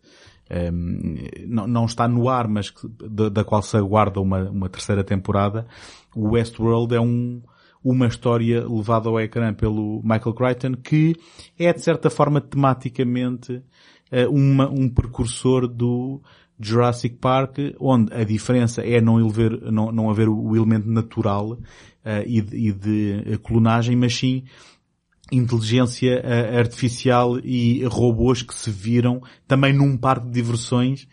um, 0.51 1.17
não, 1.47 1.67
não, 1.67 1.85
está 1.85 2.07
no 2.07 2.29
ar, 2.29 2.47
mas 2.49 2.71
que, 2.71 2.87
da, 2.89 3.29
da, 3.29 3.45
qual 3.45 3.63
se 3.63 3.77
aguarda 3.77 4.21
uma, 4.21 4.49
uma 4.51 4.69
terceira 4.69 5.03
temporada, 5.03 5.67
o 6.15 6.31
Westworld 6.31 6.95
é 6.95 7.01
um, 7.01 7.43
uma 7.83 8.07
história 8.07 8.67
levada 8.67 9.09
ao 9.09 9.21
ecrã 9.21 9.53
pelo 9.53 10.01
Michael 10.03 10.35
Crichton 10.35 10.73
que 10.75 11.17
é 11.59 11.73
de 11.73 11.81
certa 11.81 12.11
forma 12.11 12.41
tematicamente 12.41 13.55
uh, 14.13 14.31
uma, 14.31 14.69
um 14.69 14.89
precursor 14.89 15.67
do 15.67 16.21
Jurassic 16.59 17.17
Park, 17.17 17.59
onde 17.79 18.13
a 18.15 18.25
diferença 18.25 18.83
é 18.83 19.01
não, 19.01 19.19
haver, 19.25 19.61
não, 19.71 19.93
não 19.93 20.11
haver 20.11 20.29
o 20.29 20.57
elemento 20.57 20.89
natural 20.89 21.53
uh, 21.53 21.61
e, 22.25 22.41
de, 22.41 22.57
e 22.57 22.73
de 22.73 23.39
clonagem, 23.39 23.97
mas 23.97 24.17
sim 24.17 24.45
inteligência 25.31 26.23
uh, 26.23 26.59
artificial 26.59 27.39
e 27.41 27.85
robôs 27.85 28.43
que 28.43 28.55
se 28.55 28.71
viram 28.71 29.21
também 29.47 29.73
num 29.73 29.97
parque 29.97 30.27
de 30.27 30.33
diversões 30.33 31.09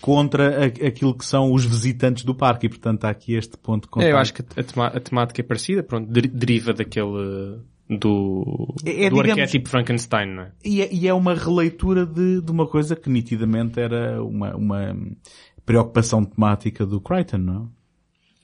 contra 0.00 0.66
aquilo 0.66 1.14
que 1.14 1.24
são 1.24 1.52
os 1.52 1.64
visitantes 1.64 2.24
do 2.24 2.34
parque 2.34 2.66
e 2.66 2.68
portanto 2.68 3.04
há 3.04 3.10
aqui 3.10 3.34
este 3.34 3.56
ponto 3.56 3.84
de 3.84 3.88
contato. 3.88 4.08
É, 4.08 4.12
eu 4.12 4.18
acho 4.18 4.32
que 4.32 4.42
a, 4.42 5.00
temática 5.00 5.40
é 5.40 5.44
parecida, 5.44 5.82
pronto, 5.82 6.08
deriva 6.10 6.72
daquele 6.72 7.58
do, 7.88 8.74
é, 8.84 9.08
do 9.08 9.16
digamos, 9.16 9.30
arquétipo 9.30 9.68
Frankenstein, 9.68 10.34
não 10.34 10.42
é? 10.42 10.52
E, 10.64 10.82
é? 10.82 10.92
e 10.92 11.08
é 11.08 11.14
uma 11.14 11.34
releitura 11.34 12.04
de, 12.04 12.40
de 12.40 12.50
uma 12.50 12.66
coisa 12.66 12.96
que 12.96 13.08
nitidamente 13.08 13.80
era 13.80 14.22
uma, 14.22 14.54
uma 14.56 14.96
preocupação 15.64 16.24
temática 16.24 16.84
do 16.84 17.00
Crichton, 17.00 17.38
não 17.38 17.62
é? 17.62 17.75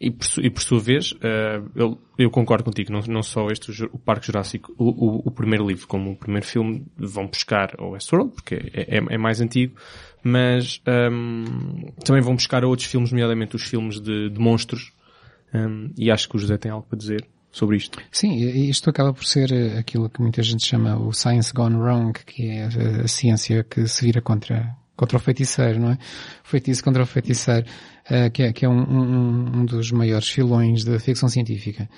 E 0.02 0.10
por, 0.10 0.26
e 0.44 0.50
por 0.50 0.60
sua 0.60 0.80
vez, 0.80 1.12
uh, 1.12 1.70
eu, 1.76 1.96
eu, 2.18 2.28
concordo 2.28 2.64
contigo, 2.64 2.92
não, 2.92 2.98
não 3.06 3.22
só 3.22 3.46
este, 3.46 3.70
o 3.84 3.98
Parque 3.98 4.26
Jurássico, 4.26 4.74
o, 4.76 4.88
o, 4.88 5.22
o, 5.26 5.30
primeiro 5.30 5.64
livro 5.64 5.86
como 5.86 6.10
o 6.10 6.16
primeiro 6.16 6.44
filme 6.44 6.84
vão 6.96 7.28
buscar 7.28 7.72
o 7.78 7.90
Westworld, 7.90 8.32
porque 8.32 8.56
é, 8.74 8.98
é, 8.98 9.02
é 9.10 9.16
mais 9.16 9.40
antigo, 9.40 9.76
mas 10.24 10.82
um, 10.84 10.90
ehm, 10.90 11.92
também 12.04 12.20
vão 12.20 12.34
buscar 12.34 12.64
outros 12.64 12.88
filmes, 12.88 13.12
nomeadamente 13.12 13.54
os 13.54 13.62
filmes 13.62 14.00
de, 14.00 14.28
de 14.28 14.40
monstros, 14.40 14.92
um, 15.54 15.58
ehm, 15.58 15.90
e 15.96 16.10
acho 16.10 16.28
que 16.28 16.34
o 16.34 16.38
José 16.40 16.58
tem 16.58 16.72
algo 16.72 16.84
para 16.88 16.98
dizer 16.98 17.24
sobre 17.52 17.76
isto. 17.76 17.98
Sim, 18.10 18.34
isto 18.68 18.90
acaba 18.90 19.12
por 19.12 19.24
ser 19.24 19.52
eh, 19.52 19.78
aquilo 19.78 20.08
que 20.08 20.20
muita 20.20 20.42
gente 20.42 20.66
chama 20.66 20.98
o 20.98 21.12
science 21.12 21.52
gone 21.52 21.76
wrong, 21.76 22.12
que 22.24 22.48
é 22.48 22.64
a, 22.64 23.04
a 23.04 23.08
ciência 23.08 23.62
que 23.62 23.86
se 23.86 24.04
vira 24.04 24.20
contra, 24.20 24.74
contra 24.96 25.16
o 25.18 25.20
feiticeiro, 25.20 25.78
não 25.78 25.90
é? 25.90 25.98
Feitiço 26.42 26.82
contra 26.82 27.02
o 27.02 27.06
feiticeiro, 27.06 27.66
uh, 28.10 28.30
que 28.30 28.42
é, 28.42 28.52
que 28.52 28.64
é 28.64 28.68
um, 28.68 28.80
um, 28.80 29.60
um, 29.60 29.64
dos 29.64 29.90
maiores 29.90 30.28
filões 30.28 30.84
da 30.84 30.98
ficção 30.98 31.28
científica. 31.28 31.88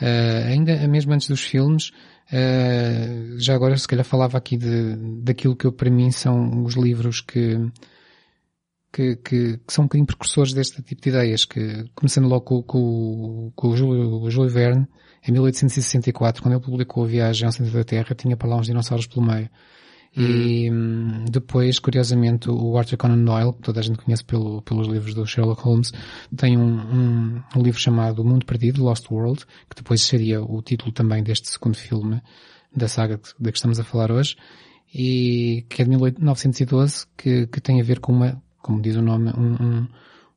Uh, 0.00 0.48
ainda 0.48 0.86
mesmo 0.88 1.12
antes 1.12 1.28
dos 1.28 1.40
filmes, 1.40 1.90
uh, 2.30 3.38
já 3.38 3.54
agora 3.54 3.76
se 3.76 3.86
calhar 3.86 4.04
falava 4.04 4.38
aqui 4.38 4.56
de, 4.56 4.96
daquilo 5.22 5.56
que 5.56 5.66
eu, 5.66 5.72
para 5.72 5.90
mim 5.90 6.10
são 6.10 6.64
os 6.64 6.74
livros 6.74 7.20
que, 7.20 7.56
que, 8.92 9.16
que, 9.16 9.58
que, 9.58 9.72
são 9.72 9.84
um 9.84 9.86
bocadinho 9.86 10.06
precursores 10.06 10.52
deste 10.52 10.82
tipo 10.82 11.00
de 11.00 11.08
ideias, 11.08 11.44
que, 11.44 11.84
começando 11.94 12.28
logo 12.28 12.42
com, 12.42 12.62
com, 12.62 13.52
com 13.54 13.68
o, 13.68 13.76
Júlio, 13.76 14.22
o 14.22 14.30
Júlio 14.30 14.50
Verne, 14.50 14.86
em 15.26 15.32
1864, 15.32 16.42
quando 16.42 16.54
ele 16.54 16.62
publicou 16.62 17.04
a 17.04 17.06
Viagem 17.06 17.46
ao 17.46 17.52
Centro 17.52 17.72
da 17.72 17.84
Terra, 17.84 18.14
tinha 18.14 18.36
para 18.36 18.48
lá 18.48 18.56
uns 18.56 18.66
dinossauros 18.66 19.06
pelo 19.06 19.24
meio. 19.24 19.48
E 20.16 20.70
hum, 20.70 21.24
depois, 21.28 21.78
curiosamente, 21.78 22.48
o 22.48 22.78
Arthur 22.78 22.96
Conan 22.96 23.24
Doyle, 23.24 23.52
que 23.52 23.62
toda 23.62 23.80
a 23.80 23.82
gente 23.82 23.98
conhece 23.98 24.24
pelo, 24.24 24.62
pelos 24.62 24.86
livros 24.86 25.12
do 25.12 25.26
Sherlock 25.26 25.62
Holmes, 25.62 25.92
tem 26.36 26.56
um, 26.56 26.78
um, 26.78 27.42
um 27.56 27.62
livro 27.62 27.80
chamado 27.80 28.22
O 28.22 28.24
Mundo 28.24 28.46
Perdido, 28.46 28.84
Lost 28.84 29.10
World, 29.10 29.44
que 29.68 29.76
depois 29.76 30.02
seria 30.02 30.40
o 30.40 30.62
título 30.62 30.92
também 30.92 31.22
deste 31.22 31.48
segundo 31.48 31.76
filme 31.76 32.22
da 32.74 32.86
saga 32.86 33.20
de 33.38 33.50
que 33.50 33.58
estamos 33.58 33.78
a 33.80 33.84
falar 33.84 34.12
hoje, 34.12 34.36
e 34.92 35.64
que 35.68 35.82
é 35.82 35.84
de 35.84 35.90
1912, 35.90 37.06
que, 37.16 37.46
que 37.48 37.60
tem 37.60 37.80
a 37.80 37.84
ver 37.84 37.98
com 37.98 38.12
uma, 38.12 38.40
como 38.62 38.80
diz 38.80 38.94
o 38.94 39.02
nome, 39.02 39.32
um, 39.36 39.86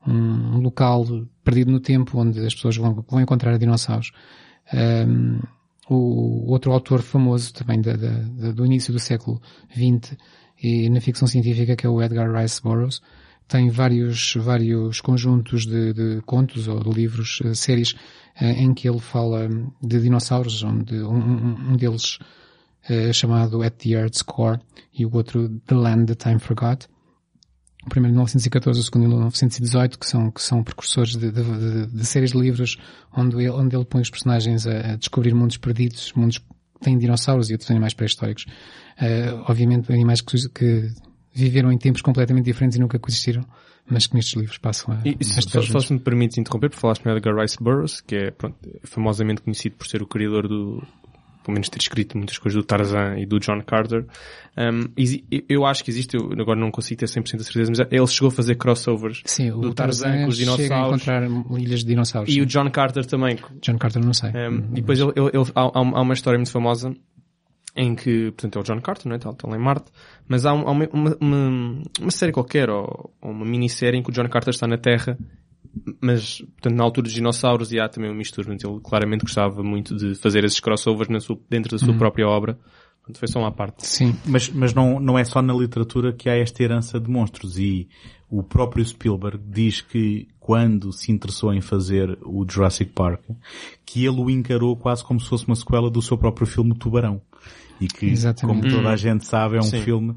um, 0.08 0.56
um 0.56 0.60
local 0.60 1.06
perdido 1.44 1.72
no 1.72 1.80
tempo 1.80 2.20
onde 2.20 2.40
as 2.40 2.56
pessoas 2.56 2.78
vão, 2.78 3.06
vão 3.08 3.22
encontrar 3.22 3.58
dinossauros. 3.58 4.12
Um, 4.74 5.40
o 5.90 6.52
outro 6.52 6.72
autor 6.72 7.02
famoso 7.02 7.54
também 7.54 7.82
da, 7.82 7.94
da, 7.94 8.52
do 8.52 8.66
início 8.66 8.92
do 8.94 9.00
século 9.00 9.42
XX 9.72 10.18
e 10.62 10.90
na 10.90 11.00
ficção 11.00 11.28
científica 11.28 11.76
que 11.76 11.86
é 11.86 11.90
o 11.90 12.02
Edgar 12.02 12.32
Rice 12.34 12.62
Burroughs 12.62 13.02
tem 13.48 13.70
vários 13.70 14.34
vários 14.36 15.00
conjuntos 15.00 15.66
de, 15.66 15.94
de 15.94 16.22
contos 16.26 16.68
ou 16.68 16.84
de 16.84 16.90
livros 16.90 17.40
uh, 17.42 17.56
séries 17.56 17.94
uh, 18.42 18.46
em 18.46 18.74
que 18.74 18.90
ele 18.90 19.00
fala 19.00 19.48
de 19.82 20.02
dinossauros 20.02 20.62
onde 20.64 21.02
um, 21.02 21.72
um 21.72 21.76
deles 21.78 22.20
é 22.90 23.12
chamado 23.12 23.62
At 23.64 23.76
the 23.78 23.90
Earth's 23.90 24.22
Core 24.22 24.60
e 24.94 25.06
o 25.06 25.14
outro 25.14 25.50
The 25.68 25.76
Land 25.76 26.06
That 26.08 26.24
Time 26.24 26.40
Forgot 26.40 26.88
o 27.88 27.90
primeiro 27.90 28.12
em 28.12 28.16
1914, 28.16 28.80
o 28.80 28.84
segundo 28.84 29.06
em 29.06 29.08
1918, 29.08 29.98
que 29.98 30.06
são, 30.06 30.30
que 30.30 30.42
são 30.42 30.62
precursores 30.62 31.16
de, 31.16 31.32
de, 31.32 31.42
de, 31.42 31.88
de 31.88 32.06
séries 32.06 32.34
de 32.34 32.38
livros 32.38 32.78
onde 33.16 33.38
ele, 33.38 33.50
onde 33.50 33.76
ele 33.76 33.86
põe 33.86 34.02
os 34.02 34.10
personagens 34.10 34.68
a, 34.68 34.94
a 34.94 34.96
descobrir 34.98 35.34
mundos 35.34 35.58
perdidos, 35.58 36.12
mundos 36.14 36.38
que 36.38 36.46
têm 36.82 36.98
dinossauros 36.98 37.50
e 37.50 37.54
outros 37.54 37.72
animais 37.72 37.94
pré-históricos. 37.94 38.46
Uh, 39.00 39.44
obviamente 39.48 39.92
animais 39.92 40.22
que, 40.22 40.50
que, 40.50 40.90
viveram 41.34 41.72
em 41.72 41.78
tempos 41.78 42.02
completamente 42.02 42.46
diferentes 42.46 42.78
e 42.78 42.80
nunca 42.80 42.98
coexistiram, 42.98 43.46
mas 43.88 44.08
que 44.08 44.16
nestes 44.16 44.36
livros 44.36 44.58
passam 44.58 44.96
a... 44.96 45.02
E, 45.08 45.24
só, 45.24 45.62
só 45.62 45.80
se 45.80 45.94
me 45.94 46.00
permites 46.00 46.38
interromper, 46.38 46.72
por 46.72 46.78
falaste 46.78 47.06
no 47.06 47.12
Edgar 47.12 47.40
Rice 47.40 47.58
Burroughs, 47.62 48.02
que 48.02 48.16
é 48.16 48.32
pronto, 48.32 48.58
famosamente 48.84 49.44
conhecido 49.44 49.76
por 49.76 49.88
ser 49.88 50.02
o 50.02 50.08
criador 50.08 50.48
do, 50.48 50.84
pelo 51.48 51.54
menos 51.54 51.70
ter 51.70 51.80
escrito 51.80 52.18
muitas 52.18 52.38
coisas 52.38 52.62
do 52.62 52.66
Tarzan 52.66 53.18
e 53.18 53.26
do 53.26 53.40
John 53.40 53.62
Carter. 53.62 54.06
Um, 54.58 54.92
eu 55.48 55.66
acho 55.66 55.82
que 55.82 55.90
existe, 55.90 56.18
eu 56.18 56.30
agora 56.38 56.60
não 56.60 56.70
consigo 56.70 57.00
ter 57.00 57.06
100% 57.06 57.38
de 57.38 57.44
certeza, 57.46 57.72
mas 57.72 57.88
ele 57.90 58.08
chegou 58.08 58.28
a 58.28 58.32
fazer 58.32 58.56
crossovers 58.56 59.22
Sim, 59.24 59.52
do 59.52 59.74
Tarzan, 59.74 60.04
Tarzan 60.04 60.24
com 60.24 60.30
os 60.30 60.38
dinossauros. 60.38 61.02
Chega 61.02 61.20
a 61.20 61.26
encontrar 61.26 61.60
ilhas 61.62 61.80
de 61.80 61.86
dinossauros. 61.86 62.30
E 62.30 62.34
sim. 62.34 62.42
o 62.42 62.46
John 62.46 62.70
Carter 62.70 63.06
também. 63.06 63.38
John 63.62 63.78
Carter 63.78 64.04
não 64.04 64.14
sei. 64.14 64.32
Um, 64.32 64.58
e 64.72 64.82
depois 64.82 65.00
ele, 65.00 65.14
ele, 65.16 65.28
ele, 65.34 65.52
há, 65.56 65.72
há 65.74 66.02
uma 66.02 66.14
história 66.14 66.38
muito 66.38 66.52
famosa 66.52 66.94
em 67.74 67.96
que, 67.96 68.32
portanto, 68.32 68.58
é 68.58 68.60
o 68.60 68.64
John 68.64 68.82
Carter, 68.82 69.08
não 69.08 69.14
é? 69.14 69.18
Está, 69.18 69.30
está 69.30 69.48
lá 69.48 69.56
em 69.56 69.62
Marte, 69.62 69.90
mas 70.28 70.46
há, 70.46 70.52
uma, 70.52 70.72
uma, 70.72 71.18
uma, 71.22 71.82
uma 72.02 72.12
série 72.12 72.34
qualquer, 72.34 72.70
ou, 72.70 73.14
ou 73.22 73.32
uma 73.32 73.46
minissérie 73.46 73.98
em 73.98 74.04
que 74.04 74.10
o 74.10 74.14
John 74.14 74.28
Carter 74.28 74.54
está 74.54 74.68
na 74.68 74.78
Terra 74.78 75.18
mas, 76.02 76.40
portanto, 76.40 76.76
na 76.76 76.84
altura 76.84 77.06
dos 77.06 77.14
dinossauros 77.14 77.72
e 77.72 77.80
há 77.80 77.88
também 77.90 78.10
uma 78.10 78.18
mistura, 78.18 78.48
mas 78.50 78.64
ele 78.64 78.80
claramente 78.82 79.22
gostava 79.22 79.64
muito 79.64 79.96
de 79.96 80.16
fazer 80.16 80.44
esses 80.44 80.60
crossovers 80.60 81.10
na 81.10 81.20
sua, 81.20 81.40
dentro 81.50 81.78
da 81.78 81.84
sua 81.84 81.94
própria 81.96 82.28
obra. 82.28 82.58
Portanto, 83.08 83.20
foi 83.20 83.28
só 83.30 83.40
uma 83.40 83.52
parte. 83.52 83.88
Sim. 83.88 84.16
Mas, 84.26 84.50
mas 84.50 84.74
não, 84.74 85.00
não 85.00 85.18
é 85.18 85.24
só 85.24 85.42
na 85.42 85.54
literatura 85.54 86.12
que 86.12 86.30
há 86.30 86.36
esta 86.36 86.62
herança 86.62 87.00
de 87.00 87.10
monstros 87.10 87.58
e 87.58 87.88
o 88.30 88.44
próprio 88.44 88.86
Spielberg 88.86 89.40
diz 89.48 89.80
que 89.80 90.28
quando 90.40 90.92
se 90.92 91.12
interessou 91.12 91.54
em 91.54 91.62
fazer 91.62 92.18
o 92.24 92.46
Jurassic 92.50 92.92
Park, 92.92 93.22
que 93.86 94.06
ele 94.06 94.20
o 94.20 94.30
encarou 94.30 94.76
quase 94.76 95.04
como 95.04 95.20
se 95.20 95.30
fosse 95.30 95.48
uma 95.48 95.56
sequela 95.56 95.90
do 95.90 96.02
seu 96.02 96.18
próprio 96.18 96.46
filme 96.46 96.78
Tubarão. 96.78 97.22
E 97.80 97.88
que, 97.88 98.08
Exatamente. 98.08 98.62
como 98.62 98.76
toda 98.76 98.90
a 98.90 98.96
gente 98.96 99.26
sabe, 99.26 99.56
é 99.56 99.60
um 99.60 99.64
Sim. 99.64 99.82
filme 99.82 100.16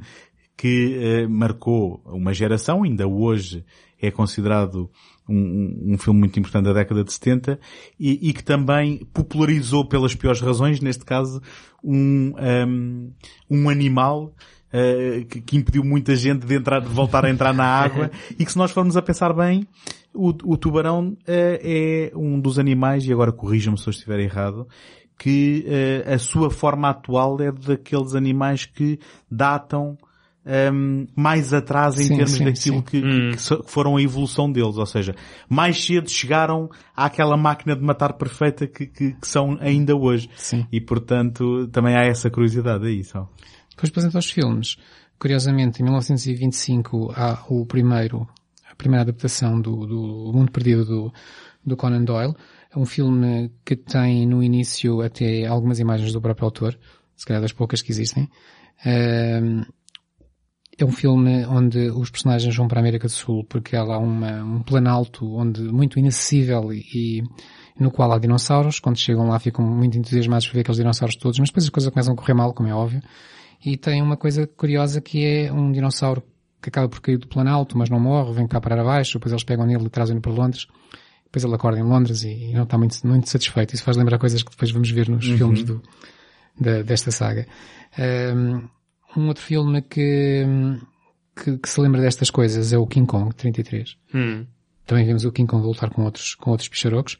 que 0.57 0.99
eh, 1.01 1.27
marcou 1.29 2.03
uma 2.07 2.35
geração, 2.35 2.83
ainda 2.83 3.07
hoje 3.07 3.65
é 4.01 4.11
considerado 4.11 4.91
um, 5.31 5.93
um- 5.95 5.99
filme 5.99 6.21
muito 6.21 6.39
importante 6.39 6.65
da 6.65 6.73
década 6.73 7.05
de 7.05 7.13
70 7.13 7.59
e, 7.99 8.31
e 8.31 8.33
que 8.33 8.43
também 8.43 9.07
popularizou 9.13 9.87
pelas 9.87 10.15
piores 10.15 10.41
razões, 10.41 10.81
neste 10.81 11.05
caso, 11.05 11.41
um, 11.83 12.35
um, 12.69 13.13
um 13.51 13.69
animal 13.69 14.35
eh, 14.73 15.25
que, 15.29 15.41
que 15.41 15.57
impediu 15.57 15.83
muita 15.85 16.15
gente 16.15 16.47
de 16.47 16.55
entrar, 16.55 16.81
de 16.81 16.89
voltar 16.89 17.25
a 17.25 17.31
entrar 17.31 17.53
na 17.53 17.65
água 17.65 18.11
e 18.39 18.45
que 18.45 18.53
se 18.53 18.59
nós 18.59 18.71
formos 18.71 18.97
a 18.97 19.03
pensar 19.03 19.33
bem, 19.33 19.67
o, 20.15 20.29
o 20.29 20.57
tubarão 20.57 21.17
eh, 21.27 22.11
é 22.13 22.17
um 22.17 22.41
dos 22.41 22.59
animais, 22.59 23.05
e 23.05 23.13
agora 23.13 23.33
corrijam-me 23.33 23.79
se 23.79 23.87
eu 23.89 23.91
estiver 23.91 24.21
errado, 24.21 24.67
que 25.19 25.65
eh, 25.67 26.15
a 26.15 26.19
sua 26.19 26.51
forma 26.51 26.89
atual 26.89 27.41
é 27.41 27.53
daqueles 27.53 28.15
animais 28.15 28.65
que 28.65 28.99
datam 29.31 29.99
ehm, 30.47 31.07
mais 31.17 31.53
atrás 31.53 31.99
em 32.01 32.05
Sim, 32.05 32.17
termos 32.17 32.31
sim, 32.33 32.45
daquilo 32.45 32.77
sim. 32.77 32.83
que, 32.83 33.01
que- 33.03 33.37
que 33.63 33.71
foram 33.71 33.97
a 33.97 34.03
evolução 34.03 34.51
deles. 34.51 34.77
Ou 34.77 34.87
seja, 34.87 35.15
mais 35.49 35.83
cedo 35.85 36.09
chegaram 36.11 36.69
àquela 36.97 37.37
máquina 37.37 37.75
de 37.77 37.83
matar 37.83 38.15
perfeita 38.15 38.67
que, 38.67 38.87
que- 38.87 39.13
que 39.13 39.27
são 39.29 39.57
ainda 39.61 39.95
hoje. 39.97 40.29
Sim. 40.37 40.67
E 40.73 40.81
portanto, 40.81 41.69
também 41.69 41.95
há 41.97 42.05
essa 42.05 42.31
curiosidade 42.31 42.87
aí 42.87 43.05
só. 43.05 43.29
Depois 43.71 43.91
apresenta 43.91 44.19
os 44.19 44.31
filmes. 44.31 44.77
Curiosamente, 45.19 45.81
em 45.81 45.85
1925 45.85 47.13
há 47.15 47.45
o 47.49 47.67
primeiro, 47.67 48.27
a 48.71 48.75
primeira 48.75 49.03
adaptação 49.03 49.61
do, 49.61 49.87
do 49.87 50.33
Mundo 50.35 50.51
Perdido 50.51 50.85
do, 50.85 51.13
do 51.65 51.77
Conan 51.77 52.05
Doyle. 52.05 52.35
É 52.75 52.79
um 52.79 52.87
filme 52.87 53.51
que 53.65 53.77
tem 53.77 54.27
no 54.27 54.43
início 54.43 55.03
até 55.03 55.45
algumas 55.47 55.79
imagens 55.79 56.13
do 56.13 56.21
próprio 56.23 56.47
autor, 56.47 56.79
se 57.17 57.27
calhar 57.27 57.43
das 57.43 57.53
poucas 57.53 57.83
que 57.83 57.91
existem. 57.91 58.31
Ahm, 58.87 59.65
é 60.83 60.87
um 60.87 60.93
filme 60.93 61.45
onde 61.47 61.91
os 61.91 62.11
personagens 62.11 62.55
vão 62.57 62.67
para 62.69 62.79
a 62.79 62.83
América 62.83 63.07
do 63.07 63.11
Sul 63.13 63.45
porque 63.45 63.77
há 63.77 63.83
lá 63.83 63.99
uma, 63.99 64.43
um 64.43 64.63
planalto 64.63 65.27
onde 65.37 65.63
muito 65.63 65.99
inacessível 65.99 66.73
e, 66.73 66.85
e 66.95 67.23
no 67.79 67.91
qual 67.91 68.13
há 68.13 68.19
dinossauros. 68.19 68.79
Quando 68.81 68.97
chegam 68.99 69.29
lá 69.29 69.39
ficam 69.39 69.65
muito 69.65 69.97
entusiasmados 69.99 70.47
por 70.47 70.55
ver 70.55 70.61
aqueles 70.61 70.79
dinossauros 70.79 71.17
todos, 71.17 71.39
mas 71.39 71.49
depois 71.49 71.65
as 71.65 71.71
coisas 71.71 71.93
começam 71.93 72.15
a 72.15 72.17
correr 72.17 72.35
mal, 72.35 72.53
como 72.53 72.69
é 72.69 72.75
óbvio. 72.75 73.03
E 73.65 73.77
tem 73.77 74.01
uma 74.03 74.17
coisa 74.17 74.47
curiosa 74.47 75.01
que 75.01 75.25
é 75.25 75.53
um 75.53 75.71
dinossauro 75.71 76.23
que 76.63 76.69
acaba 76.69 76.89
por 76.89 77.01
cair 77.01 77.19
do 77.19 77.27
planalto, 77.29 77.77
mas 77.77 77.89
não 77.91 77.99
morre, 78.01 78.33
vem 78.35 78.47
cá 78.47 78.61
para 78.61 78.83
baixo, 78.85 79.15
depois 79.19 79.33
eles 79.33 79.45
pegam 79.45 79.67
nele 79.67 79.85
e 79.87 79.89
trazem-no 79.89 80.21
para 80.21 80.33
Londres. 80.33 80.67
Depois 81.25 81.45
ele 81.45 81.55
acorda 81.55 81.79
em 81.79 81.83
Londres 81.83 82.23
e 82.25 82.53
não 82.53 82.65
está 82.65 82.77
muito, 82.77 83.07
muito 83.07 83.29
satisfeito. 83.29 83.75
Isso 83.75 83.85
faz 83.85 83.97
lembrar 83.97 84.19
coisas 84.19 84.43
que 84.43 84.51
depois 84.51 84.71
vamos 84.71 84.91
ver 84.91 85.09
nos 85.09 85.25
filmes 85.27 85.63
do, 85.63 85.81
da- 86.61 86.83
desta 86.83 87.11
saga. 87.11 87.47
Um, 87.99 88.63
um 89.17 89.29
outro 89.29 89.43
filme 89.43 89.83
que, 89.83 90.45
que, 91.43 91.59
que 91.59 91.69
se 91.69 91.81
lembra 91.81 92.01
destas 92.01 92.31
coisas 92.31 92.73
é 92.73 92.79
o 92.79 92.87
King 92.87 93.07
Kong, 93.07 93.35
33. 93.35 93.97
Hum. 94.15 94.47
Também 94.87 95.05
vemos 95.07 95.25
o 95.25 95.33
King 95.33 95.49
Kong 95.49 95.65
lutar 95.67 95.91
com 95.91 96.03
outros, 96.05 96.35
com 96.35 96.51
outros 96.51 96.69
picharocos. 96.69 97.19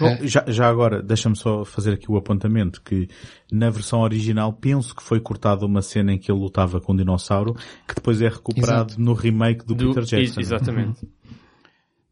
Bom, 0.00 0.16
já, 0.22 0.44
já 0.48 0.68
agora, 0.68 1.00
deixa-me 1.00 1.36
só 1.36 1.64
fazer 1.64 1.92
aqui 1.92 2.10
o 2.10 2.16
apontamento 2.16 2.82
que 2.82 3.08
na 3.50 3.70
versão 3.70 4.00
original 4.00 4.52
penso 4.52 4.92
que 4.94 5.02
foi 5.04 5.20
cortada 5.20 5.64
uma 5.64 5.80
cena 5.82 6.12
em 6.12 6.18
que 6.18 6.32
ele 6.32 6.40
lutava 6.40 6.80
com 6.80 6.92
um 6.92 6.96
dinossauro 6.96 7.54
que 7.86 7.94
depois 7.94 8.20
é 8.20 8.28
recuperado 8.28 8.94
no 8.98 9.12
remake 9.12 9.64
do, 9.64 9.76
Do- 9.76 9.88
Peter 9.94 10.02
Jackson. 10.02 10.40
ex- 10.40 10.48
Exatamente. 10.48 11.08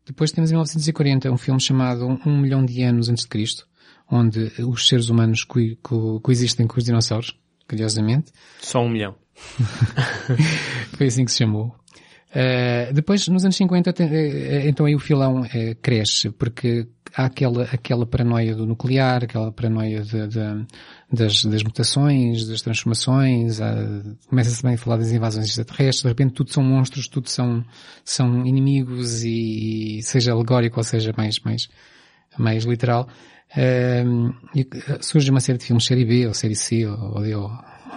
Depois 0.04 0.30
temos 0.30 0.50
em 0.50 0.54
1940 0.54 1.30
um 1.32 1.36
filme 1.36 1.60
chamado 1.60 2.06
Um 2.24 2.38
Milhão 2.40 2.64
de 2.64 2.80
Anos 2.82 3.08
Antes 3.08 3.24
de 3.24 3.28
Cristo, 3.30 3.66
onde 4.08 4.52
os 4.62 4.86
seres 4.86 5.08
humanos 5.08 5.42
co- 5.42 5.58
co- 5.82 6.20
coexistem 6.20 6.68
com 6.68 6.78
os 6.78 6.84
dinossauros, 6.84 7.36
curiosamente. 7.68 8.32
Só 8.60 8.80
um 8.82 8.88
milhão. 8.88 9.14
Foi 10.96 11.06
assim 11.06 11.24
que 11.24 11.30
se 11.32 11.38
chamou. 11.38 11.74
Uh, 12.30 12.92
depois, 12.92 13.26
nos 13.28 13.44
anos 13.44 13.56
50, 13.56 13.92
tem- 13.94 14.08
eh, 14.12 14.68
então 14.68 14.84
aí 14.84 14.94
o 14.94 14.98
filão 14.98 15.44
eh, 15.54 15.74
cresce, 15.80 16.28
porque 16.30 16.86
há 17.14 17.24
aquela, 17.26 17.62
aquela 17.64 18.04
paranoia 18.04 18.54
do 18.54 18.66
nuclear, 18.66 19.24
aquela 19.24 19.50
paranoia 19.50 20.02
de- 20.02 20.26
de- 20.28 20.66
das, 21.10 21.44
das 21.44 21.62
mutações, 21.62 22.46
das 22.46 22.60
transformações, 22.60 23.58
começa-se 24.28 24.60
também 24.60 24.74
a 24.74 24.78
falar 24.78 24.98
das 24.98 25.12
invasões 25.12 25.46
extraterrestres, 25.46 26.02
de 26.02 26.08
repente 26.08 26.34
tudo 26.34 26.50
são 26.52 26.62
monstros, 26.62 27.08
tudo 27.08 27.30
são, 27.30 27.64
são 28.04 28.44
inimigos 28.44 29.22
e, 29.24 30.00
seja 30.02 30.32
alegórico 30.32 30.78
ou 30.78 30.84
seja 30.84 31.14
mais, 31.16 31.38
mais, 31.40 31.68
mais 32.36 32.64
literal. 32.64 33.08
E 33.56 34.66
surge 35.00 35.30
uma 35.30 35.40
série 35.40 35.58
de 35.58 35.64
filmes 35.64 35.84
série 35.84 36.04
B 36.04 36.26
ou 36.26 36.34
série 36.34 36.54
C 36.56 36.86
ou, 36.86 36.96
ou 36.98 37.42
ou 37.42 37.50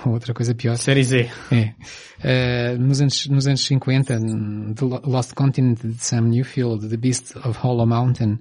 ou 0.05 0.13
outra 0.13 0.33
coisa 0.33 0.55
pior. 0.55 0.77
Série 0.77 1.03
Z. 1.03 1.29
É. 1.51 1.73
Eh, 2.23 2.77
nos, 2.77 3.01
anos, 3.01 3.27
nos 3.27 3.45
anos 3.47 3.59
50, 3.65 4.13
n- 4.13 4.73
The 4.73 4.85
Lo- 4.85 5.01
Lost 5.03 5.33
Continent 5.33 5.81
de 5.83 6.01
Sam 6.01 6.21
Newfield, 6.29 6.87
The 6.87 6.95
Beast 6.95 7.35
of 7.35 7.59
Hollow 7.59 7.85
Mountain, 7.85 8.39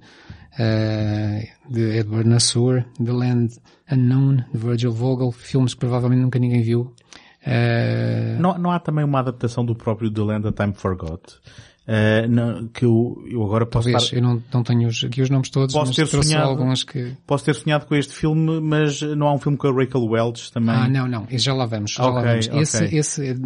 eh, 0.57 1.49
de 1.69 1.97
Edward 1.97 2.29
Nassur, 2.29 2.85
The 3.03 3.11
Land 3.11 3.49
Unknown, 3.91 4.37
de 4.53 4.57
Virgil 4.57 4.91
Vogel, 4.93 5.33
filmes 5.33 5.73
que 5.73 5.81
provavelmente 5.81 6.21
nunca 6.21 6.39
ninguém 6.39 6.61
viu. 6.61 6.95
Eh, 7.45 8.37
Não, 8.39 8.57
não 8.57 8.71
há 8.71 8.79
também 8.79 9.03
uma 9.03 9.19
adaptação 9.19 9.65
do 9.65 9.75
próprio 9.75 10.09
The 10.09 10.21
Land 10.21 10.43
That 10.43 10.55
Time 10.63 10.73
Forgot? 10.73 11.39
Eh, 11.91 12.27
não- 12.27 12.67
que 12.67 12.85
eu, 12.85 13.17
eu 13.31 13.43
agora 13.43 13.65
posso 13.65 13.85
talvez, 13.87 14.03
estar- 14.03 14.15
eu 14.17 14.21
não, 14.21 14.43
não 14.53 14.61
tenho 14.61 14.87
os- 14.87 15.03
aqui 15.03 15.23
os 15.23 15.29
nomes 15.31 15.49
todos, 15.49 15.73
Posso 15.73 15.87
mas 15.87 15.95
ter 15.95 16.23
sonhado. 16.23 16.47
alguns 16.49 16.83
que... 16.83 17.13
Posso 17.25 17.43
ter 17.45 17.55
sonhado 17.55 17.87
com 17.87 17.95
este 17.95 18.13
filme, 18.13 18.61
mas 18.61 19.01
não 19.01 19.27
há 19.27 19.33
um 19.33 19.39
filme 19.39 19.57
com 19.57 19.67
a 19.67 19.71
Rachel 19.73 20.03
Welch 20.05 20.51
também? 20.53 20.75
Ah, 20.75 20.87
não, 20.87 21.07
não, 21.07 21.25
já 21.31 21.51
lá 21.51 21.65
vamos, 21.65 21.91
já 21.93 22.03
lá 22.05 22.19
Ok, 22.19 22.29
vamos. 22.29 22.47
ok. 22.47 22.61
Esse, 22.61 22.95
esse, 22.95 23.41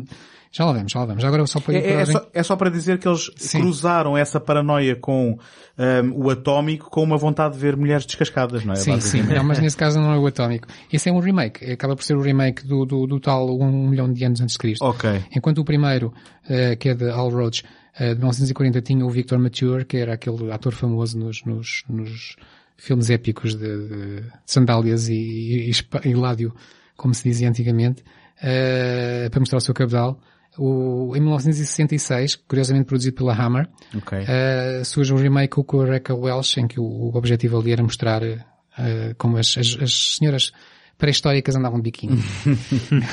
já 0.51 0.65
lá 0.65 0.73
vamos, 0.73 0.91
já 0.91 0.99
lá 0.99 1.05
vamos. 1.05 1.23
Agora 1.23 1.47
só 1.47 1.61
para 1.61 1.75
É, 1.75 1.93
é 2.01 2.05
só, 2.05 2.27
é 2.33 2.43
só 2.43 2.55
para 2.57 2.69
dizer 2.69 2.99
que 2.99 3.07
eles 3.07 3.31
Sim. 3.37 3.61
cruzaram 3.61 4.17
essa 4.17 4.41
paranoia 4.41 4.97
com 4.97 5.37
ahm, 5.77 6.11
o 6.13 6.29
atómico 6.29 6.89
com 6.89 7.01
uma 7.01 7.15
vontade 7.17 7.53
de 7.53 7.61
ver 7.61 7.77
mulheres 7.77 8.05
descascadas, 8.05 8.65
não 8.65 8.73
é? 8.73 8.75
Sim, 8.75 8.99
sim, 8.99 9.23
não, 9.23 9.45
mas 9.45 9.59
nesse 9.59 9.77
caso 9.77 10.01
não 10.01 10.11
é 10.11 10.19
o 10.19 10.27
atómico. 10.27 10.67
Esse 10.91 11.07
é 11.07 11.13
um 11.13 11.19
remake, 11.19 11.71
acaba 11.71 11.95
por 11.95 12.03
ser 12.03 12.17
o 12.17 12.21
remake 12.21 12.67
do, 12.67 12.85
do, 12.85 13.07
do 13.07 13.19
tal 13.21 13.57
um 13.57 13.87
milhão 13.87 14.11
de 14.11 14.21
anos 14.25 14.41
antes 14.41 14.51
de 14.53 14.59
Cristo. 14.59 14.83
Ok. 14.83 15.23
Enquanto 15.33 15.59
o 15.59 15.63
primeiro, 15.63 16.13
eh, 16.49 16.75
que 16.75 16.89
é 16.89 16.93
de 16.93 17.09
Al 17.09 17.29
Roach, 17.29 17.63
de 17.99 18.15
1940, 18.15 18.81
tinha 18.81 19.05
o 19.05 19.09
Victor 19.09 19.37
Mature, 19.39 19.85
que 19.85 19.97
era 19.97 20.13
aquele 20.13 20.51
ator 20.51 20.73
famoso 20.73 21.17
nos, 21.17 21.43
nos, 21.43 21.83
nos 21.87 22.35
filmes 22.77 23.09
épicos 23.09 23.55
de, 23.55 23.87
de 23.87 24.23
sandálias 24.45 25.09
e, 25.09 25.69
e, 25.69 25.71
e 26.05 26.13
ládio, 26.15 26.53
como 26.97 27.13
se 27.13 27.23
dizia 27.23 27.49
antigamente, 27.49 28.03
eh, 28.41 29.27
para 29.29 29.39
mostrar 29.39 29.57
o 29.57 29.61
seu 29.61 29.73
cabedal. 29.73 30.19
O, 30.57 31.15
em 31.15 31.19
1966, 31.19 32.35
curiosamente 32.35 32.85
produzido 32.85 33.15
pela 33.15 33.33
Hammer, 33.33 33.67
Ok. 33.95 34.19
Uh, 34.19 34.85
surge 34.85 35.11
um 35.13 35.17
remake 35.17 35.63
com 35.63 35.81
a 35.81 35.85
Rebecca 35.85 36.13
Welsh, 36.13 36.57
em 36.57 36.67
que 36.67 36.79
o, 36.79 36.83
o 36.83 37.15
objetivo 37.15 37.59
ali 37.59 37.71
era 37.71 37.81
mostrar 37.81 38.21
uh, 38.21 39.15
como 39.17 39.37
as, 39.37 39.55
as, 39.57 39.77
as 39.81 40.15
senhoras 40.17 40.51
pré-históricas 40.97 41.55
andavam 41.55 41.79
de 41.79 41.83
biquíni. 41.83 42.21